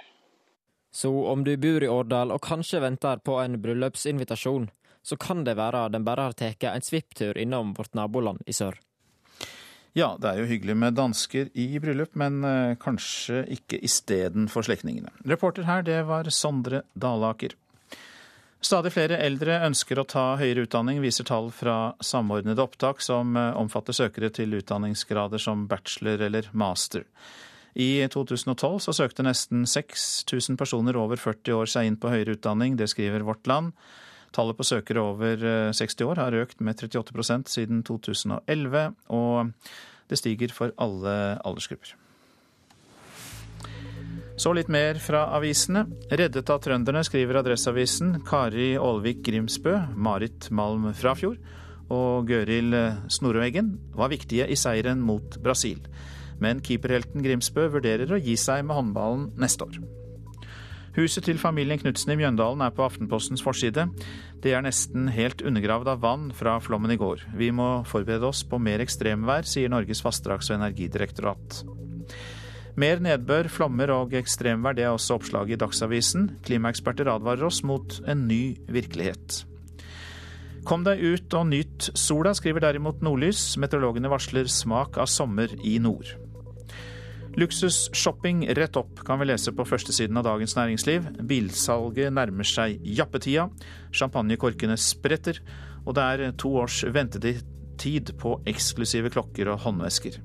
Så 0.94 1.10
om 1.10 1.42
du 1.44 1.56
bor 1.56 1.82
i 1.82 1.88
Årdal 1.88 2.34
og 2.34 2.42
kanskje 2.44 2.82
venter 2.84 3.18
på 3.24 3.38
en 3.40 3.56
bryllupsinvitasjon, 3.64 4.68
så 5.02 5.18
kan 5.20 5.44
det 5.44 5.56
være 5.58 5.88
den 5.92 6.06
bare 6.06 6.28
har 6.30 6.38
tatt 6.38 6.64
en 6.68 6.84
svipptur 6.84 7.38
innom 7.38 7.74
vårt 7.78 7.94
naboland 7.98 8.42
i 8.46 8.54
sør. 8.56 8.78
Ja, 9.92 10.14
det 10.16 10.30
er 10.30 10.38
jo 10.40 10.48
hyggelig 10.48 10.76
med 10.80 10.96
dansker 10.96 11.50
i 11.52 11.66
bryllup, 11.82 12.14
men 12.16 12.40
eh, 12.48 12.76
kanskje 12.80 13.42
ikke 13.52 13.76
istedenfor 13.84 14.64
slektningene. 14.64 15.12
Reporter 15.28 15.66
her, 15.68 15.84
det 15.84 15.98
var 16.08 16.30
Sondre 16.32 16.86
Dalaker. 16.96 17.52
Stadig 18.62 18.92
flere 18.94 19.18
eldre 19.20 19.58
ønsker 19.66 19.98
å 19.98 20.06
ta 20.08 20.24
høyere 20.40 20.64
utdanning, 20.64 21.02
viser 21.02 21.26
tall 21.28 21.50
fra 21.52 21.92
Samordnede 22.00 22.62
opptak, 22.64 23.02
som 23.04 23.36
eh, 23.36 23.50
omfatter 23.58 23.96
søkere 23.98 24.30
til 24.32 24.54
utdanningsgrader 24.62 25.42
som 25.42 25.66
bachelor 25.68 26.24
eller 26.24 26.48
master. 26.56 27.04
I 27.74 28.06
2012 28.12 28.78
så 28.86 28.94
søkte 28.96 29.24
nesten 29.26 29.66
6000 29.68 30.56
personer 30.60 30.96
over 31.00 31.20
40 31.20 31.58
år 31.58 31.68
seg 31.72 31.88
inn 31.88 32.00
på 32.00 32.12
høyere 32.12 32.38
utdanning. 32.38 32.78
Det 32.80 32.88
skriver 32.92 33.24
Vårt 33.28 33.48
Land. 33.50 33.74
Tallet 34.32 34.58
på 34.58 34.66
søkere 34.66 35.02
over 35.04 35.42
60 35.76 35.82
eh, 36.00 36.06
år 36.08 36.20
har 36.22 36.36
økt 36.42 36.62
med 36.64 36.80
38% 36.80 37.50
siden 37.52 37.82
2011, 37.86 38.94
og 39.12 39.52
det 40.10 40.20
stiger 40.20 40.54
for 40.54 40.72
alle 40.80 41.16
aldersgrupper. 41.44 41.96
Så 44.40 44.54
litt 44.56 44.70
mer 44.72 44.96
fra 44.98 45.26
avisene. 45.36 45.84
Reddet 46.10 46.48
av 46.50 46.62
trønderne, 46.64 47.04
skriver 47.04 47.42
Adresseavisen. 47.42 48.16
Kari 48.26 48.72
Aalvik 48.80 49.20
Grimsbø, 49.26 49.76
Marit 49.94 50.48
Malm 50.50 50.88
Frafjord 50.96 51.38
og 51.92 52.26
Gøril 52.30 52.72
Snorveggen 53.12 53.74
var 53.98 54.10
viktige 54.10 54.48
i 54.48 54.56
seieren 54.56 55.04
mot 55.04 55.36
Brasil 55.44 55.84
men 56.42 56.62
keeperhelten 56.64 57.22
Grimsbø 57.24 57.68
vurderer 57.76 58.10
å 58.12 58.20
gi 58.20 58.36
seg 58.40 58.64
med 58.66 58.78
håndballen 58.78 59.28
neste 59.40 59.68
år. 59.68 59.78
Huset 60.92 61.24
til 61.24 61.38
familien 61.40 61.80
Knutsen 61.80 62.12
i 62.12 62.18
Mjøndalen 62.20 62.60
er 62.66 62.72
på 62.76 62.84
Aftenpostens 62.84 63.40
forside. 63.40 63.86
Det 64.44 64.52
er 64.52 64.64
nesten 64.64 65.06
helt 65.14 65.40
undergravd 65.40 65.88
av 65.88 66.02
vann 66.02 66.26
fra 66.36 66.58
flommen 66.60 66.92
i 66.92 66.98
går. 67.00 67.22
Vi 67.38 67.48
må 67.54 67.68
forberede 67.88 68.28
oss 68.28 68.42
på 68.44 68.60
mer 68.60 68.82
ekstremvær, 68.84 69.48
sier 69.48 69.72
Norges 69.72 70.02
vassdrags- 70.04 70.50
og 70.52 70.58
energidirektorat. 70.58 71.62
Mer 72.76 73.00
nedbør, 73.04 73.48
flommer 73.52 73.92
og 73.94 74.12
ekstremvær, 74.16 74.76
det 74.76 74.84
er 74.84 74.92
også 74.92 75.16
oppslaget 75.16 75.56
i 75.56 75.60
Dagsavisen. 75.64 76.28
Klimaeksperter 76.44 77.08
advarer 77.12 77.48
oss 77.48 77.62
mot 77.64 77.96
en 78.04 78.26
ny 78.28 78.42
virkelighet. 78.68 79.46
Kom 80.68 80.84
deg 80.86 81.00
ut 81.00 81.34
og 81.34 81.48
nyt 81.48 81.88
sola, 81.98 82.34
skriver 82.36 82.62
derimot 82.62 83.00
Nordlys. 83.02 83.56
Meteorologene 83.58 84.12
varsler 84.12 84.46
smak 84.46 85.00
av 85.00 85.08
sommer 85.10 85.56
i 85.64 85.78
nord. 85.82 86.12
Luksusshopping 87.36 88.44
rett 88.54 88.76
opp, 88.76 89.00
kan 89.06 89.18
vi 89.18 89.26
lese 89.30 89.54
på 89.56 89.64
førstesiden 89.64 90.18
av 90.20 90.26
Dagens 90.26 90.52
Næringsliv. 90.56 91.06
Bilsalget 91.24 92.12
nærmer 92.12 92.44
seg 92.44 92.82
jappetida. 92.84 93.46
Champagnekorkene 93.92 94.76
spretter. 94.76 95.40
Og 95.86 95.96
det 95.96 96.04
er 96.04 96.34
to 96.36 96.52
års 96.60 96.82
ventetid 96.84 98.12
på 98.20 98.36
eksklusive 98.52 99.10
klokker 99.14 99.48
og 99.48 99.64
håndvesker. 99.64 100.20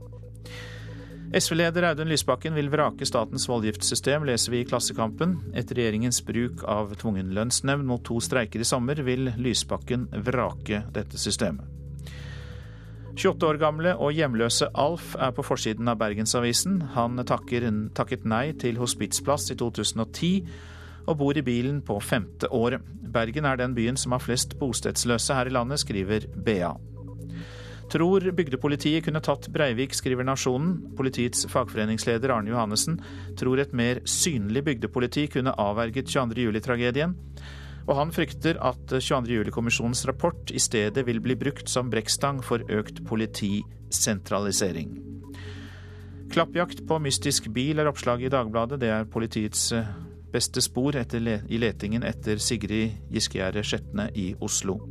SV-leder 1.35 1.89
Audun 1.89 2.11
Lysbakken 2.11 2.55
vil 2.55 2.69
vrake 2.71 3.07
statens 3.07 3.47
voldgiftssystem, 3.49 4.27
leser 4.27 4.51
vi 4.51 4.61
i 4.63 4.67
Klassekampen. 4.67 5.37
Etter 5.55 5.79
regjeringens 5.79 6.21
bruk 6.27 6.63
av 6.67 6.95
tvungen 6.99 7.31
lønnsnemnd 7.35 7.87
mot 7.87 8.03
to 8.07 8.19
streiker 8.23 8.63
i 8.63 8.67
sommer, 8.67 8.99
vil 9.03 9.31
Lysbakken 9.39 10.07
vrake 10.27 10.85
dette 10.95 11.19
systemet. 11.19 11.76
28 13.17 13.47
år 13.49 13.57
gamle 13.57 13.95
og 13.97 14.13
hjemløse 14.13 14.67
Alf 14.77 15.15
er 15.17 15.31
på 15.33 15.41
forsiden 15.41 15.89
av 15.89 15.97
Bergensavisen. 15.97 16.75
Han 16.93 17.17
takker, 17.25 17.65
takket 17.97 18.27
nei 18.29 18.51
til 18.61 18.77
hospitsplass 18.77 19.49
i 19.49 19.57
2010 19.57 20.29
og 21.07 21.17
bor 21.17 21.39
i 21.39 21.41
bilen 21.41 21.79
på 21.81 21.97
femte 22.03 22.49
året. 22.53 22.83
Bergen 22.85 23.47
er 23.49 23.57
den 23.57 23.73
byen 23.73 23.97
som 23.97 24.13
har 24.13 24.21
flest 24.21 24.53
bostedsløse 24.59 25.33
her 25.33 25.49
i 25.49 25.55
landet, 25.55 25.81
skriver 25.81 26.27
BA. 26.45 26.75
Tror 27.89 28.21
bygdepolitiet 28.37 29.07
kunne 29.07 29.23
tatt 29.23 29.47
Breivik, 29.49 29.95
skriver 29.97 30.27
Nasjonen. 30.27 30.75
Politiets 30.99 31.47
fagforeningsleder 31.49 32.35
Arne 32.35 32.51
Johannessen 32.51 32.99
tror 33.39 33.63
et 33.63 33.73
mer 33.73 34.03
synlig 34.05 34.65
bygdepoliti 34.67 35.25
kunne 35.39 35.55
avverget 35.57 36.11
22. 36.11 36.51
Og 37.87 37.95
han 37.95 38.11
frykter 38.11 38.59
at 38.59 38.91
22. 38.91 39.31
juli-kommisjonens 39.31 40.03
rapport 40.09 40.51
i 40.51 40.59
stedet 40.59 41.05
vil 41.07 41.21
bli 41.23 41.37
brukt 41.39 41.71
som 41.71 41.91
brekkstang 41.91 42.41
for 42.43 42.63
økt 42.67 42.99
politisentralisering. 43.07 44.97
Klappjakt 46.27 46.83
på 46.87 46.99
mystisk 46.99 47.47
bil 47.55 47.79
er 47.79 47.87
oppslaget 47.87 48.27
i 48.27 48.33
Dagbladet. 48.33 48.81
Det 48.81 48.91
er 48.91 49.07
politiets 49.07 49.69
eh, 49.71 49.87
beste 50.33 50.61
spor 50.61 50.97
le 50.97 51.37
i 51.47 51.57
letingen 51.57 52.03
etter 52.03 52.37
Sigrid 52.37 52.97
Giskegjerde 53.11 53.63
Skjetne 53.63 54.09
i 54.15 54.33
Oslo. 54.43 54.81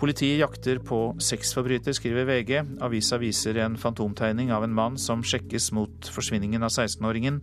Politiet 0.00 0.40
jakter 0.40 0.80
på 0.82 1.14
sexforbryter, 1.20 1.92
skriver 1.92 2.24
VG. 2.24 2.64
Avisa 2.82 3.18
viser 3.20 3.60
en 3.60 3.76
fantomtegning 3.76 4.50
av 4.50 4.64
en 4.64 4.74
mann 4.74 4.98
som 4.98 5.22
sjekkes 5.22 5.70
mot 5.76 6.10
forsvinningen 6.10 6.64
av 6.64 6.72
16-åringen, 6.72 7.42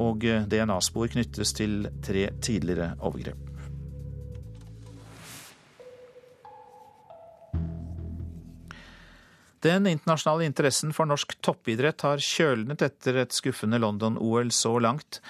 og 0.00 0.24
eh, 0.24 0.42
DNA-spor 0.48 1.12
knyttes 1.14 1.54
til 1.54 1.86
tre 2.02 2.30
tidligere 2.42 2.96
overgrep. 2.98 3.51
Den 9.62 9.86
internasjonale 9.86 10.48
interessen 10.48 10.90
for 10.96 11.06
norsk 11.06 11.36
toppidrett 11.44 12.02
har 12.02 12.22
kjølnet 12.22 12.82
etter 12.82 13.20
et 13.22 13.34
skuffende 13.36 13.78
London-OL 13.78 14.50
så 14.50 14.74
langt. 14.82 15.20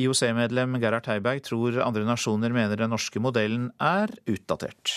IOC-medlem 0.00 0.78
Gerhard 0.80 1.10
Heiberg 1.10 1.42
tror 1.44 1.76
andre 1.84 2.06
nasjoner 2.08 2.54
mener 2.54 2.80
den 2.80 2.94
norske 2.94 3.20
modellen 3.20 3.68
er 3.76 4.08
utdatert. 4.24 4.94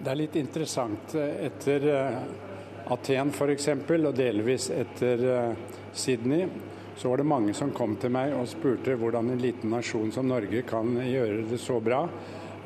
Det 0.00 0.10
er 0.10 0.18
litt 0.18 0.36
interessant. 0.40 1.14
Etter 1.14 1.86
eh, 1.94 2.18
Aten 2.90 3.30
f.eks., 3.30 3.70
og 3.70 4.12
delvis 4.18 4.70
etter 4.74 5.24
eh, 5.30 5.64
Sydney, 5.94 6.50
så 6.98 7.12
var 7.12 7.22
det 7.22 7.30
mange 7.30 7.54
som 7.54 7.70
kom 7.72 7.94
til 8.02 8.10
meg 8.12 8.34
og 8.34 8.50
spurte 8.50 8.98
hvordan 8.98 9.30
en 9.30 9.40
liten 9.40 9.70
nasjon 9.72 10.10
som 10.12 10.26
Norge 10.28 10.66
kan 10.66 10.96
gjøre 11.06 11.46
det 11.52 11.62
så 11.62 11.78
bra. 11.80 12.02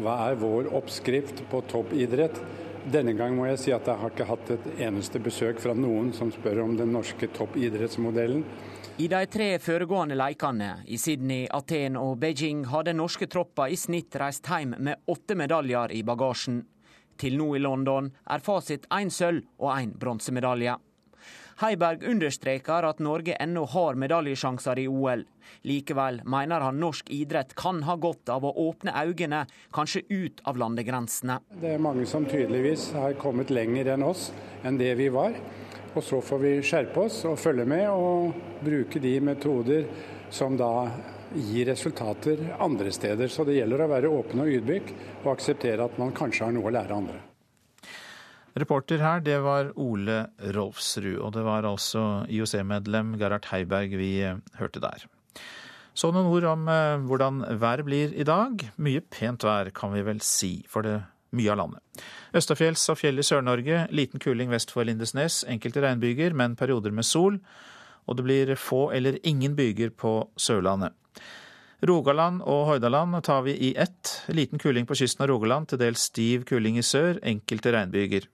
Hva 0.01 0.17
er 0.31 0.41
vår 0.41 0.73
oppskrift 0.75 1.45
på 1.53 1.61
toppidrett? 1.71 2.41
Denne 2.85 3.15
gang 3.17 3.33
må 3.33 3.47
jeg 3.49 3.61
si 3.63 3.73
at 3.73 3.87
jeg 3.89 3.97
har 3.97 4.13
ikke 4.13 4.27
hatt 4.29 4.51
et 4.53 4.67
eneste 4.85 5.21
besøk 5.23 5.61
fra 5.63 5.73
noen 5.73 6.11
som 6.13 6.29
spør 6.33 6.61
om 6.67 6.75
den 6.77 6.93
norske 6.93 7.31
toppidrettsmodellen. 7.33 8.45
I 9.01 9.09
de 9.11 9.21
tre 9.27 9.47
foregående 9.59 10.15
lekene, 10.21 10.85
i 10.87 10.99
Sydney, 11.01 11.49
Aten 11.51 11.97
og 11.97 12.19
Beijing, 12.21 12.61
har 12.71 12.85
den 12.87 13.01
norske 13.01 13.27
troppa 13.27 13.71
i 13.73 13.79
snitt 13.81 14.15
reist 14.21 14.47
hjem 14.47 14.77
med 14.79 15.09
åtte 15.11 15.35
medaljer 15.35 15.97
i 15.97 16.05
bagasjen. 16.07 16.61
Til 17.19 17.39
nå 17.41 17.55
i 17.57 17.63
London 17.65 18.13
er 18.31 18.45
fasit 18.45 18.85
én 18.93 19.11
sølv 19.11 19.49
og 19.59 19.73
én 19.79 19.97
bronsemedalje. 19.99 20.77
Heiberg 21.61 22.03
understreker 22.11 22.87
at 22.89 22.99
Norge 22.99 23.37
ennå 23.41 23.65
har 23.71 23.99
medaljesjanser 24.01 24.81
i 24.83 24.87
OL. 24.91 25.25
Likevel 25.69 26.21
mener 26.27 26.65
han 26.65 26.81
norsk 26.83 27.11
idrett 27.15 27.55
kan 27.59 27.83
ha 27.87 27.95
godt 28.01 28.33
av 28.35 28.47
å 28.49 28.53
åpne 28.67 28.95
øynene, 28.95 29.45
kanskje 29.75 30.03
ut 30.09 30.43
av 30.45 30.59
landegrensene. 30.59 31.39
Det 31.61 31.77
er 31.77 31.83
mange 31.83 32.07
som 32.11 32.27
tydeligvis 32.27 32.91
har 32.99 33.15
kommet 33.21 33.53
lenger 33.55 33.95
enn 33.95 34.07
oss, 34.07 34.33
enn 34.65 34.81
det 34.81 34.95
vi 34.99 35.11
var. 35.15 35.37
Og 35.95 36.03
så 36.03 36.19
får 36.25 36.41
vi 36.43 36.55
skjerpe 36.67 37.05
oss 37.07 37.21
og 37.31 37.39
følge 37.39 37.69
med 37.71 37.87
og 37.93 38.35
bruke 38.65 38.99
de 39.03 39.15
metoder 39.23 39.87
som 40.35 40.57
da 40.59 40.89
gir 41.35 41.69
resultater 41.71 42.43
andre 42.59 42.91
steder. 42.95 43.31
Så 43.31 43.47
det 43.47 43.61
gjelder 43.61 43.85
å 43.85 43.91
være 43.95 44.11
åpen 44.11 44.43
og 44.43 44.51
ydmyk 44.51 44.91
og 45.23 45.31
akseptere 45.37 45.87
at 45.87 46.03
man 46.03 46.15
kanskje 46.17 46.49
har 46.49 46.57
noe 46.57 46.71
å 46.71 46.75
lære 46.75 46.99
andre. 46.99 47.23
Reporter 48.55 49.03
her, 49.03 49.23
det 49.25 49.41
var 49.43 49.73
Ole 49.81 50.29
Rolfsrud, 50.55 51.19
og 51.19 51.33
det 51.35 51.43
var 51.43 51.67
altså 51.67 52.25
IOC-medlem 52.31 53.17
Gerhard 53.19 53.49
Heiberg 53.51 53.97
vi 53.99 54.13
eh, 54.23 54.39
hørte 54.61 54.83
der. 54.83 55.09
Så 55.95 56.11
noen 56.15 56.31
ord 56.31 56.47
om 56.53 56.69
eh, 56.71 57.03
hvordan 57.03 57.43
været 57.59 57.85
blir 57.87 58.15
i 58.15 58.27
dag. 58.27 58.63
Mye 58.79 59.03
pent 59.03 59.47
vær, 59.47 59.73
kan 59.75 59.95
vi 59.95 60.07
vel 60.07 60.23
si. 60.23 60.57
For 60.71 60.87
det 60.87 61.01
mye 61.35 61.51
av 61.53 61.59
landet. 61.59 62.03
Østafjells 62.37 62.87
og 62.93 62.99
fjell 63.01 63.19
i 63.19 63.27
Sør-Norge, 63.27 63.85
liten 63.95 64.23
kuling 64.23 64.53
vest 64.53 64.73
for 64.75 64.87
Lindesnes, 64.87 65.43
enkelte 65.51 65.83
regnbyger, 65.85 66.35
men 66.37 66.57
perioder 66.59 66.95
med 66.95 67.07
sol. 67.07 67.41
Og 68.07 68.19
det 68.19 68.27
blir 68.27 68.55
få 68.61 68.91
eller 68.95 69.19
ingen 69.27 69.57
byger 69.57 69.91
på 69.91 70.17
Sørlandet. 70.37 70.95
Rogaland 71.85 72.41
og 72.49 72.65
Hordaland 72.69 73.19
tar 73.25 73.43
vi 73.45 73.53
i 73.69 73.75
ett. 73.77 74.23
Liten 74.33 74.59
kuling 74.59 74.87
på 74.87 74.97
kysten 74.97 75.25
av 75.25 75.29
Rogaland, 75.29 75.69
til 75.69 75.81
dels 75.83 76.07
stiv 76.09 76.45
kuling 76.49 76.79
i 76.81 76.85
sør, 76.87 77.19
enkelte 77.23 77.75
regnbyger. 77.75 78.29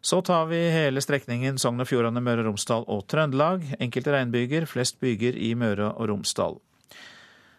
Så 0.00 0.20
tar 0.24 0.46
vi 0.48 0.58
hele 0.72 1.00
strekningen 1.04 1.58
Sogn 1.60 1.80
og 1.80 1.88
Fjordane, 1.88 2.22
Møre 2.24 2.44
og 2.44 2.50
Romsdal 2.50 2.84
og 2.88 3.06
Trøndelag. 3.08 3.64
Enkelte 3.80 4.12
regnbyger, 4.14 4.66
flest 4.68 5.00
byger 5.00 5.36
i 5.36 5.52
Møre 5.54 5.92
og 5.92 6.08
Romsdal. 6.08 6.58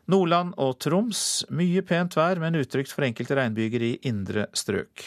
Nordland 0.09 0.55
og 0.59 0.79
Troms 0.81 1.45
mye 1.53 1.83
pent 1.85 2.17
vær, 2.17 2.41
men 2.41 2.57
utrygt 2.57 2.93
for 2.93 3.05
enkelte 3.05 3.37
regnbyger 3.37 3.85
i 3.85 3.91
indre 4.09 4.47
strøk. 4.57 5.05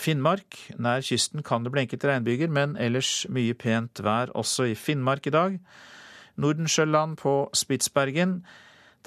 Finnmark 0.00 0.56
nær 0.80 1.02
kysten 1.04 1.42
kan 1.44 1.66
det 1.66 1.74
bli 1.74 1.82
enkelte 1.84 2.08
regnbyger, 2.08 2.48
men 2.48 2.76
ellers 2.80 3.26
mye 3.28 3.54
pent 3.58 4.00
vær 4.06 4.32
også 4.38 4.70
i 4.70 4.78
Finnmark 4.78 5.26
i 5.26 5.34
dag. 5.34 5.58
Nordensjøland 6.40 7.18
på 7.20 7.34
Spitsbergen. 7.52 8.40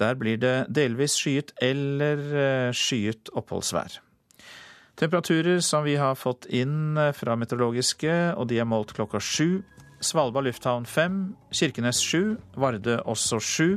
Der 0.00 0.16
blir 0.18 0.40
det 0.42 0.56
delvis 0.74 1.14
skyet 1.20 1.52
eller 1.62 2.22
eh, 2.34 2.70
skyet 2.74 3.30
oppholdsvær. 3.36 4.00
Temperaturer 4.98 5.60
som 5.62 5.84
vi 5.86 5.96
har 5.98 6.18
fått 6.18 6.48
inn 6.50 6.98
eh, 6.98 7.12
fra 7.14 7.36
meteorologiske, 7.38 8.34
og 8.38 8.48
de 8.50 8.60
er 8.62 8.68
målt 8.68 8.94
klokka 8.96 9.22
sju. 9.22 9.62
Svalbard 10.04 10.48
lufthavn 10.48 10.86
fem, 10.86 11.34
Kirkenes 11.54 12.02
sju, 12.02 12.36
Vardø 12.58 12.98
også 13.02 13.40
sju. 13.40 13.68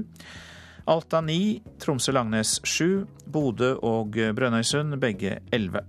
Alta 0.88 1.22
ni, 1.22 1.60
Tromsø-Langnes 1.84 2.58
sju, 2.66 3.06
Bodø 3.28 3.76
og 3.84 4.16
Brønnøysund 4.16 4.96
begge 5.04 5.42
elleve. 5.54 5.84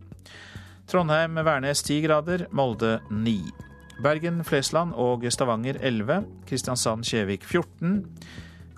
Trondheim-Værnes 0.88 1.84
ti 1.84 2.00
grader, 2.02 2.46
Molde 2.50 2.98
ni. 3.10 3.42
Bergen-Flesland 4.02 4.94
og 4.96 5.26
Stavanger 5.32 5.76
11, 5.82 6.22
Kristiansand-Kjevik 6.48 7.44
14. 7.44 8.06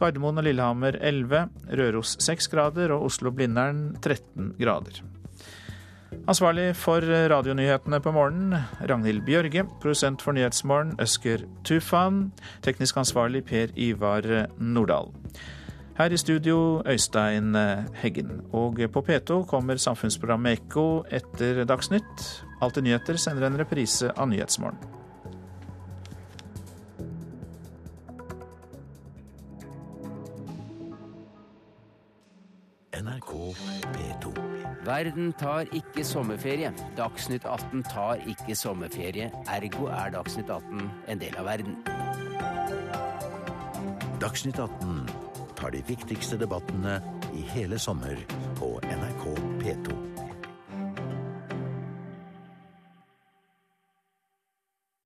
Gardermoen 0.00 0.40
og 0.40 0.46
Lillehammer 0.46 0.96
11, 0.96 1.46
Røros 1.76 2.16
6 2.24 2.48
grader 2.52 2.94
og 2.94 3.06
Oslo-Blindern 3.10 3.90
13 4.00 4.54
grader. 4.60 5.02
Ansvarlig 6.28 6.72
for 6.76 7.04
radionyhetene 7.30 8.00
på 8.02 8.12
morgenen, 8.12 8.56
Ragnhild 8.80 9.22
Bjørge. 9.26 9.64
Produsent 9.82 10.22
for 10.22 10.34
Nyhetsmorgen, 10.34 10.96
Øsker 11.00 11.44
Tufan. 11.64 12.32
Teknisk 12.62 12.96
ansvarlig, 12.96 13.44
Per 13.44 13.72
Ivar 13.76 14.26
Nordahl. 14.58 15.12
Her 15.98 16.10
i 16.10 16.16
studio, 16.16 16.82
Øystein 16.86 17.54
Heggen. 17.94 18.40
Og 18.52 18.80
på 18.92 19.04
P2 19.04 19.44
kommer 19.46 19.76
samfunnsprogrammet 19.76 20.58
Ekko 20.58 21.04
etter 21.10 21.64
Dagsnytt. 21.64 22.24
Alltid 22.62 22.88
nyheter 22.88 23.20
sender 23.20 23.46
en 23.46 23.60
reprise 23.60 24.10
av 24.16 24.28
Nyhetsmorgen. 24.32 24.99
NRK 33.00 33.54
P2. 33.94 34.32
Verden 34.84 35.32
tar 35.32 35.64
ikke 35.72 36.04
sommerferie. 36.04 36.72
Dagsnytt 36.96 37.44
18 37.44 37.82
tar 37.88 38.20
ikke 38.28 38.56
sommerferie. 38.56 39.30
Ergo 39.48 39.86
er 39.86 40.12
Dagsnytt 40.12 40.50
18 40.50 40.90
en 41.08 41.22
del 41.22 41.38
av 41.40 41.48
verden. 41.48 41.78
Dagsnytt 44.20 44.60
18 44.60 45.08
tar 45.56 45.72
de 45.72 45.82
viktigste 45.88 46.36
debattene 46.40 47.00
i 47.32 47.44
hele 47.54 47.78
sommer 47.78 48.20
på 48.60 48.76
NRK 48.84 49.26
P2. 49.64 50.09